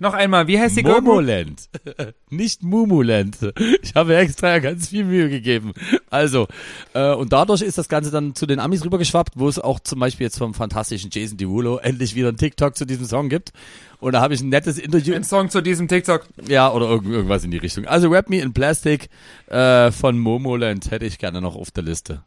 Noch 0.00 0.14
einmal, 0.14 0.48
wie 0.48 0.58
heißt 0.58 0.76
die 0.76 0.82
Girl 0.82 0.94
Group? 0.94 1.04
Momoland. 1.04 1.68
Nicht 2.30 2.64
Mumuland. 2.64 3.38
Ich 3.82 3.94
habe 3.94 4.16
extra 4.16 4.58
ganz 4.58 4.88
viel 4.88 5.04
Mühe 5.04 5.28
gegeben. 5.28 5.74
Also, 6.10 6.48
äh, 6.92 7.14
und 7.14 7.32
dadurch 7.32 7.62
ist 7.62 7.78
das 7.78 7.88
Ganze 7.88 8.10
dann 8.10 8.34
zu 8.34 8.46
den 8.46 8.58
Amis 8.58 8.84
rübergeschwappt, 8.84 9.34
wo 9.36 9.48
es 9.48 9.60
auch 9.60 9.78
zum 9.78 10.00
Beispiel 10.00 10.24
jetzt 10.24 10.38
vom 10.38 10.54
fantastischen 10.54 11.10
Jason 11.12 11.36
Derulo 11.36 11.78
endlich 11.78 12.16
wieder 12.16 12.30
ein 12.30 12.36
TikTok 12.36 12.76
zu 12.76 12.84
diesem 12.84 13.04
Song 13.04 13.28
gibt. 13.28 13.52
Und 14.00 14.12
da 14.12 14.20
habe 14.20 14.34
ich 14.34 14.40
ein 14.40 14.48
nettes 14.48 14.76
Interview. 14.76 15.14
Ein 15.14 15.24
Song 15.24 15.50
zu 15.50 15.60
diesem 15.60 15.86
TikTok. 15.86 16.26
Ja, 16.48 16.72
oder 16.72 16.88
irgend, 16.88 17.12
irgendwas 17.12 17.44
in 17.44 17.52
die 17.52 17.58
Richtung. 17.58 17.84
Also 17.84 18.08
Rap 18.08 18.28
Me 18.28 18.40
in 18.40 18.52
Plastic 18.52 19.08
äh, 19.46 19.92
von 19.92 20.18
Momoland 20.18 20.90
hätte 20.90 21.06
ich 21.06 21.18
gerne 21.18 21.40
noch 21.40 21.54
auf 21.54 21.70
der 21.70 21.84
Liste. 21.84 22.24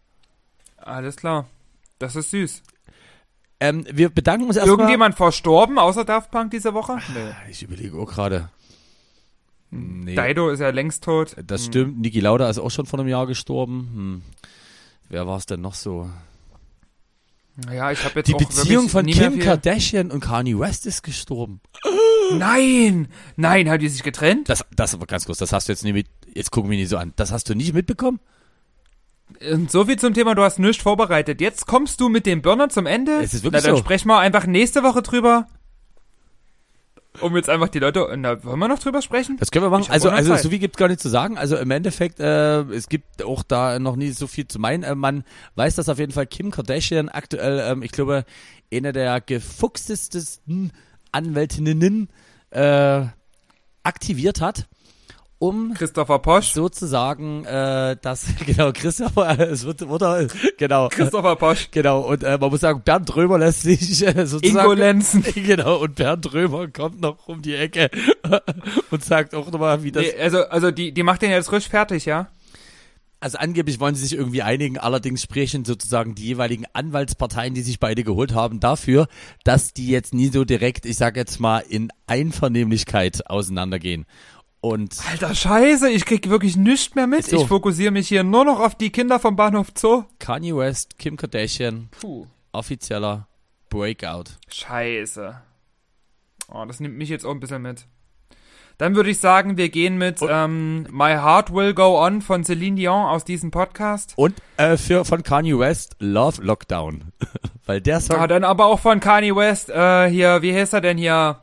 Alles 0.86 1.16
klar. 1.16 1.48
Das 2.00 2.16
ist 2.16 2.32
süß. 2.32 2.62
Ähm, 3.60 3.86
wir 3.92 4.10
bedanken 4.10 4.48
uns 4.48 4.58
erstmal. 4.58 4.78
Irgendjemand 4.78 5.16
verstorben 5.16 5.80
außer 5.80 6.04
Daft 6.04 6.32
Punk 6.32 6.52
diese 6.52 6.74
Woche? 6.74 6.98
Nee. 7.14 7.52
Ich 7.52 7.64
überlege 7.64 7.98
auch 7.98 8.12
gerade. 8.12 8.50
Nee. 9.72 10.16
Dido 10.16 10.50
ist 10.50 10.60
ja 10.60 10.70
längst 10.70 11.04
tot. 11.04 11.36
Das 11.48 11.66
stimmt. 11.66 12.00
Niki 12.00 12.20
Lauda 12.20 12.50
ist 12.50 12.60
auch 12.60 12.70
schon 12.70 12.86
vor 12.86 13.00
einem 13.00 13.08
Jahr 13.08 13.26
gestorben. 13.26 13.90
Hm. 13.94 14.22
Wer 15.10 15.26
war 15.26 15.38
es 15.38 15.46
denn 15.46 15.62
noch 15.62 15.74
so? 15.74 16.10
Ja, 17.72 17.92
ich 17.92 18.04
habe 18.04 18.20
jetzt 18.20 18.28
Die 18.28 18.36
auch 18.36 18.40
Beziehung 18.40 18.90
von 18.90 19.06
Kim 19.06 19.40
Kardashian 19.40 20.12
und 20.12 20.20
Kanye 20.20 20.60
West 20.60 20.86
ist 20.86 21.04
gestorben. 21.04 21.62
Nein! 22.34 23.08
Nein, 23.36 23.70
haben 23.70 23.80
die 23.80 23.90
sich 23.90 24.04
getrennt? 24.04 24.50
Das, 24.50 24.66
das 24.76 24.94
aber 24.94 25.06
ganz 25.06 25.26
kurz, 25.26 25.38
das 25.38 25.54
hast 25.54 25.68
du 25.68 25.72
jetzt 25.72 25.84
nicht 25.84 25.94
mit. 25.94 26.08
Jetzt 26.34 26.52
gucken 26.52 26.72
wir 26.72 26.78
nicht 26.78 26.90
so 26.90 26.98
an. 26.98 27.14
Das 27.16 27.32
hast 27.32 27.50
du 27.50 27.56
nicht 27.56 27.74
mitbekommen? 27.74 28.20
Und 29.52 29.72
so 29.72 29.86
viel 29.86 29.98
zum 29.98 30.14
Thema, 30.14 30.36
du 30.36 30.44
hast 30.44 30.60
nichts 30.60 30.84
vorbereitet. 30.84 31.42
Jetzt 31.42 31.68
kommst 31.68 32.00
du 32.02 32.10
mit 32.10 32.26
dem 32.26 32.42
Burner 32.42 32.70
zum 32.70 32.86
Ende. 32.86 33.20
Es 33.22 33.34
ist 33.34 33.44
wirklich 33.44 33.64
Na, 33.64 33.70
dann 33.70 33.78
so. 33.78 33.84
sprechen 33.84 34.08
wir 34.08 34.20
einfach 34.20 34.46
nächste 34.46 34.84
Woche 34.84 35.02
drüber. 35.02 35.48
Um 37.22 37.36
jetzt 37.36 37.50
einfach 37.50 37.70
die 37.70 37.80
Leute. 37.80 38.12
Na, 38.18 38.44
wollen 38.44 38.60
wir 38.60 38.68
noch 38.68 38.80
drüber 38.80 39.02
sprechen? 39.02 39.38
Das 39.40 39.52
können 39.52 39.66
wir 39.66 39.70
machen. 39.70 39.86
Also, 39.90 40.10
also 40.10 40.36
so 40.36 40.50
viel 40.50 40.60
gibt's 40.60 40.78
gar 40.78 40.88
nicht 40.88 41.00
zu 41.00 41.10
sagen. 41.10 41.38
Also 41.38 41.58
im 41.58 41.70
Endeffekt, 41.70 42.20
äh, 42.20 42.62
es 42.62 42.90
gibt 42.90 43.24
auch 43.24 43.44
da 43.44 43.78
noch 43.78 43.96
nie 43.96 44.10
so 44.12 44.26
viel 44.26 44.48
zu 44.48 44.60
meinen. 44.60 44.84
Äh, 44.84 44.96
man 44.96 45.24
weiß, 45.56 45.76
dass 45.76 45.90
auf 45.90 46.00
jeden 46.00 46.12
Fall 46.12 46.26
Kim 46.26 46.50
Kardashian 46.50 47.10
aktuell, 47.10 47.60
ähm, 47.72 47.84
ich 47.84 47.92
glaube, 47.92 48.26
eine 48.74 48.94
der 48.94 49.22
gefuchstesten 49.22 50.72
Anwältinnen 51.12 52.10
äh, 52.50 53.06
aktiviert 53.84 54.42
hat, 54.42 54.68
um 55.44 55.74
Christopher 55.74 56.20
Posch. 56.20 56.54
sozusagen, 56.54 57.44
äh, 57.44 57.98
das, 58.02 58.28
genau, 58.46 58.72
Christopher, 58.72 59.38
es 59.52 59.66
wird, 59.66 59.82
oder, 59.82 60.28
genau. 60.58 60.88
Christopher 60.88 61.36
Posch. 61.36 61.68
Genau, 61.72 62.00
und 62.00 62.24
äh, 62.24 62.38
man 62.38 62.50
muss 62.50 62.62
sagen, 62.62 62.82
Bernd 62.86 63.14
Römer 63.14 63.38
lässt 63.38 63.64
sich 63.64 64.08
äh, 64.08 64.26
sozusagen. 64.26 64.60
Ingo 64.60 64.74
Lenzen. 64.74 65.24
Genau, 65.36 65.78
und 65.82 65.96
Bernd 65.96 66.34
Römer 66.34 66.70
kommt 66.70 67.02
noch 67.02 67.28
um 67.28 67.42
die 67.42 67.56
Ecke 67.56 67.90
und 68.92 69.04
sagt 69.04 69.36
auch 69.36 69.52
nochmal, 69.52 69.84
wie 69.84 69.92
das. 69.92 70.04
Nee, 70.04 70.22
also, 70.22 70.44
also 70.46 70.72
die, 70.72 70.94
die 70.94 71.04
macht 71.04 71.22
den 71.22 71.32
jetzt 71.32 71.48
frisch 71.48 71.68
fertig, 71.68 72.06
ja? 72.06 72.30
Also 73.20 73.38
angeblich 73.38 73.80
wollen 73.80 73.96
sie 73.96 74.04
sich 74.04 74.18
irgendwie 74.18 74.42
einigen, 74.42 74.78
allerdings 74.78 75.24
sprechen 75.24 75.66
sozusagen 75.66 76.16
die 76.16 76.24
jeweiligen 76.24 76.66
Anwaltsparteien, 76.74 77.54
die 77.54 77.62
sich 77.62 77.80
beide 77.80 78.04
geholt 78.04 78.34
haben, 78.34 78.60
dafür, 78.60 79.08
dass 79.44 79.74
die 79.74 79.88
jetzt 79.88 80.14
nie 80.14 80.28
so 80.28 80.46
direkt, 80.46 80.86
ich 80.86 80.98
sag 80.98 81.16
jetzt 81.18 81.40
mal, 81.40 81.60
in 81.60 81.90
Einvernehmlichkeit 82.08 83.30
auseinandergehen. 83.30 84.06
Und 84.64 84.96
Alter 85.12 85.36
Scheiße, 85.36 85.90
ich 85.90 86.06
krieg 86.06 86.30
wirklich 86.30 86.56
nichts 86.56 86.96
mehr 86.96 87.06
mit. 87.06 87.26
So. 87.26 87.36
Ich 87.42 87.48
fokussiere 87.48 87.92
mich 87.92 88.08
hier 88.08 88.24
nur 88.24 88.46
noch 88.46 88.62
auf 88.62 88.76
die 88.76 88.92
Kinder 88.92 89.20
vom 89.20 89.36
Bahnhof 89.36 89.68
Zoo. 89.78 90.06
Kanye 90.20 90.56
West, 90.56 90.98
Kim 90.98 91.18
Kardashian, 91.18 91.90
Puh. 92.00 92.28
offizieller 92.54 93.28
Breakout. 93.70 94.24
Scheiße. 94.48 95.36
Oh, 96.50 96.64
das 96.66 96.80
nimmt 96.80 96.98
mich 96.98 97.10
jetzt 97.10 97.26
auch 97.26 97.32
ein 97.32 97.42
bisschen 97.42 97.62
mit. 97.62 97.88
Dann 98.78 98.96
würde 98.96 99.10
ich 99.10 99.20
sagen, 99.20 99.58
wir 99.58 99.68
gehen 99.68 99.98
mit 99.98 100.22
Und- 100.22 100.30
ähm, 100.32 100.84
My 100.92 101.12
Heart 101.12 101.54
Will 101.54 101.74
Go 101.74 102.02
On 102.02 102.22
von 102.22 102.46
Celine 102.46 102.78
Dion 102.78 103.06
aus 103.06 103.26
diesem 103.26 103.52
Podcast. 103.52 104.14
Und 104.16 104.36
äh, 104.56 104.78
für 104.78 105.04
von 105.04 105.24
Kanye 105.24 105.60
West 105.60 105.98
Love 106.00 106.42
Lockdown, 106.42 107.12
weil 107.66 107.82
der 107.82 108.00
Song 108.00 108.16
Ah, 108.18 108.28
dann 108.28 108.46
aber 108.46 108.68
auch 108.68 108.80
von 108.80 109.02
Kanye 109.02 109.36
West, 109.36 109.70
äh, 109.70 110.10
hier, 110.10 110.42
wie 110.42 110.56
heißt 110.56 110.72
er 110.74 110.80
denn 110.80 110.98
hier? 110.98 111.42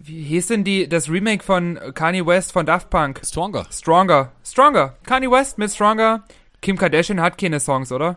Wie 0.00 0.22
hieß 0.22 0.46
denn 0.46 0.62
die, 0.62 0.88
das 0.88 1.10
Remake 1.10 1.42
von 1.42 1.76
Kanye 1.92 2.24
West 2.24 2.52
von 2.52 2.64
Daft 2.64 2.88
Punk? 2.88 3.20
Stronger. 3.24 3.66
Stronger. 3.68 4.30
Stronger. 4.44 4.96
Kanye 5.04 5.28
West 5.28 5.58
mit 5.58 5.72
Stronger. 5.72 6.24
Kim 6.62 6.78
Kardashian 6.78 7.20
hat 7.20 7.36
keine 7.36 7.58
Songs, 7.58 7.90
oder? 7.90 8.16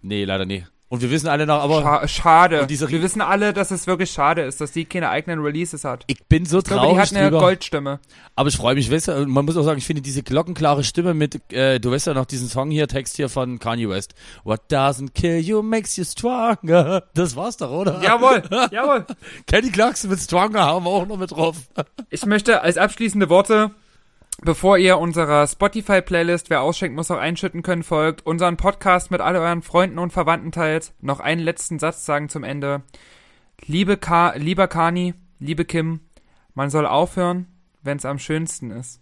Nee, 0.00 0.24
leider 0.24 0.46
nie. 0.46 0.64
Und 0.92 1.00
wir 1.00 1.10
wissen 1.10 1.26
alle 1.26 1.46
noch, 1.46 1.62
aber 1.62 1.80
Scha 1.80 2.06
schade. 2.06 2.68
Wir 2.68 3.02
wissen 3.02 3.22
alle, 3.22 3.54
dass 3.54 3.70
es 3.70 3.86
wirklich 3.86 4.10
schade 4.10 4.42
ist, 4.42 4.60
dass 4.60 4.72
die 4.72 4.84
keine 4.84 5.08
eigenen 5.08 5.40
Releases 5.40 5.84
hat. 5.84 6.04
ich 6.06 6.22
bin 6.26 6.44
so 6.44 6.58
Ich 6.58 6.64
glaube, 6.64 6.82
traurig 6.82 6.96
die 6.96 7.00
hat 7.00 7.12
eine 7.16 7.30
drüber. 7.30 7.40
Goldstimme. 7.40 7.98
Aber 8.36 8.50
ich 8.50 8.56
freue 8.58 8.74
mich, 8.74 8.90
weißt 8.90 9.08
du, 9.08 9.26
man 9.26 9.46
muss 9.46 9.56
auch 9.56 9.62
sagen, 9.62 9.78
ich 9.78 9.86
finde 9.86 10.02
diese 10.02 10.22
glockenklare 10.22 10.84
Stimme 10.84 11.14
mit, 11.14 11.50
äh, 11.50 11.80
du 11.80 11.92
weißt 11.92 12.08
ja 12.08 12.12
noch 12.12 12.26
diesen 12.26 12.46
Song 12.46 12.70
hier, 12.70 12.88
Text 12.88 13.16
hier 13.16 13.30
von 13.30 13.58
Kanye 13.58 13.88
West. 13.88 14.12
What 14.44 14.70
doesn't 14.70 15.12
kill 15.14 15.38
you 15.38 15.62
makes 15.62 15.96
you 15.96 16.04
stronger. 16.04 17.04
Das 17.14 17.36
war's 17.36 17.56
doch, 17.56 17.70
oder? 17.70 18.02
Jawohl, 18.02 18.42
jawohl. 18.70 19.06
Kenny 19.46 19.70
Clarkson 19.70 20.10
mit 20.10 20.20
Stronger 20.20 20.60
haben 20.66 20.84
wir 20.84 20.90
auch 20.90 21.06
noch 21.06 21.16
mit 21.16 21.30
drauf. 21.30 21.56
Ich 22.10 22.26
möchte 22.26 22.60
als 22.60 22.76
abschließende 22.76 23.30
Worte, 23.30 23.70
bevor 24.44 24.76
ihr 24.78 24.98
unserer 24.98 25.46
Spotify-Playlist, 25.46 26.50
wer 26.50 26.62
ausschenkt, 26.62 26.96
muss 26.96 27.10
auch 27.10 27.18
einschütten 27.18 27.62
können, 27.62 27.82
folgt, 27.82 28.26
unseren 28.26 28.56
Podcast 28.56 29.10
mit 29.10 29.20
all 29.20 29.36
euren 29.36 29.62
Freunden 29.62 29.98
und 29.98 30.12
Verwandten 30.12 30.52
teilt, 30.52 30.92
noch 31.00 31.20
einen 31.20 31.40
letzten 31.40 31.78
Satz 31.78 32.04
sagen 32.04 32.28
zum 32.28 32.44
Ende. 32.44 32.82
Liebe 33.64 33.96
Ka 33.96 34.34
lieber 34.36 34.68
Kani, 34.68 35.14
liebe 35.38 35.64
Kim, 35.64 36.00
man 36.54 36.70
soll 36.70 36.86
aufhören, 36.86 37.46
wenn 37.82 37.96
es 37.96 38.04
am 38.04 38.18
schönsten 38.18 38.70
ist. 38.70 39.00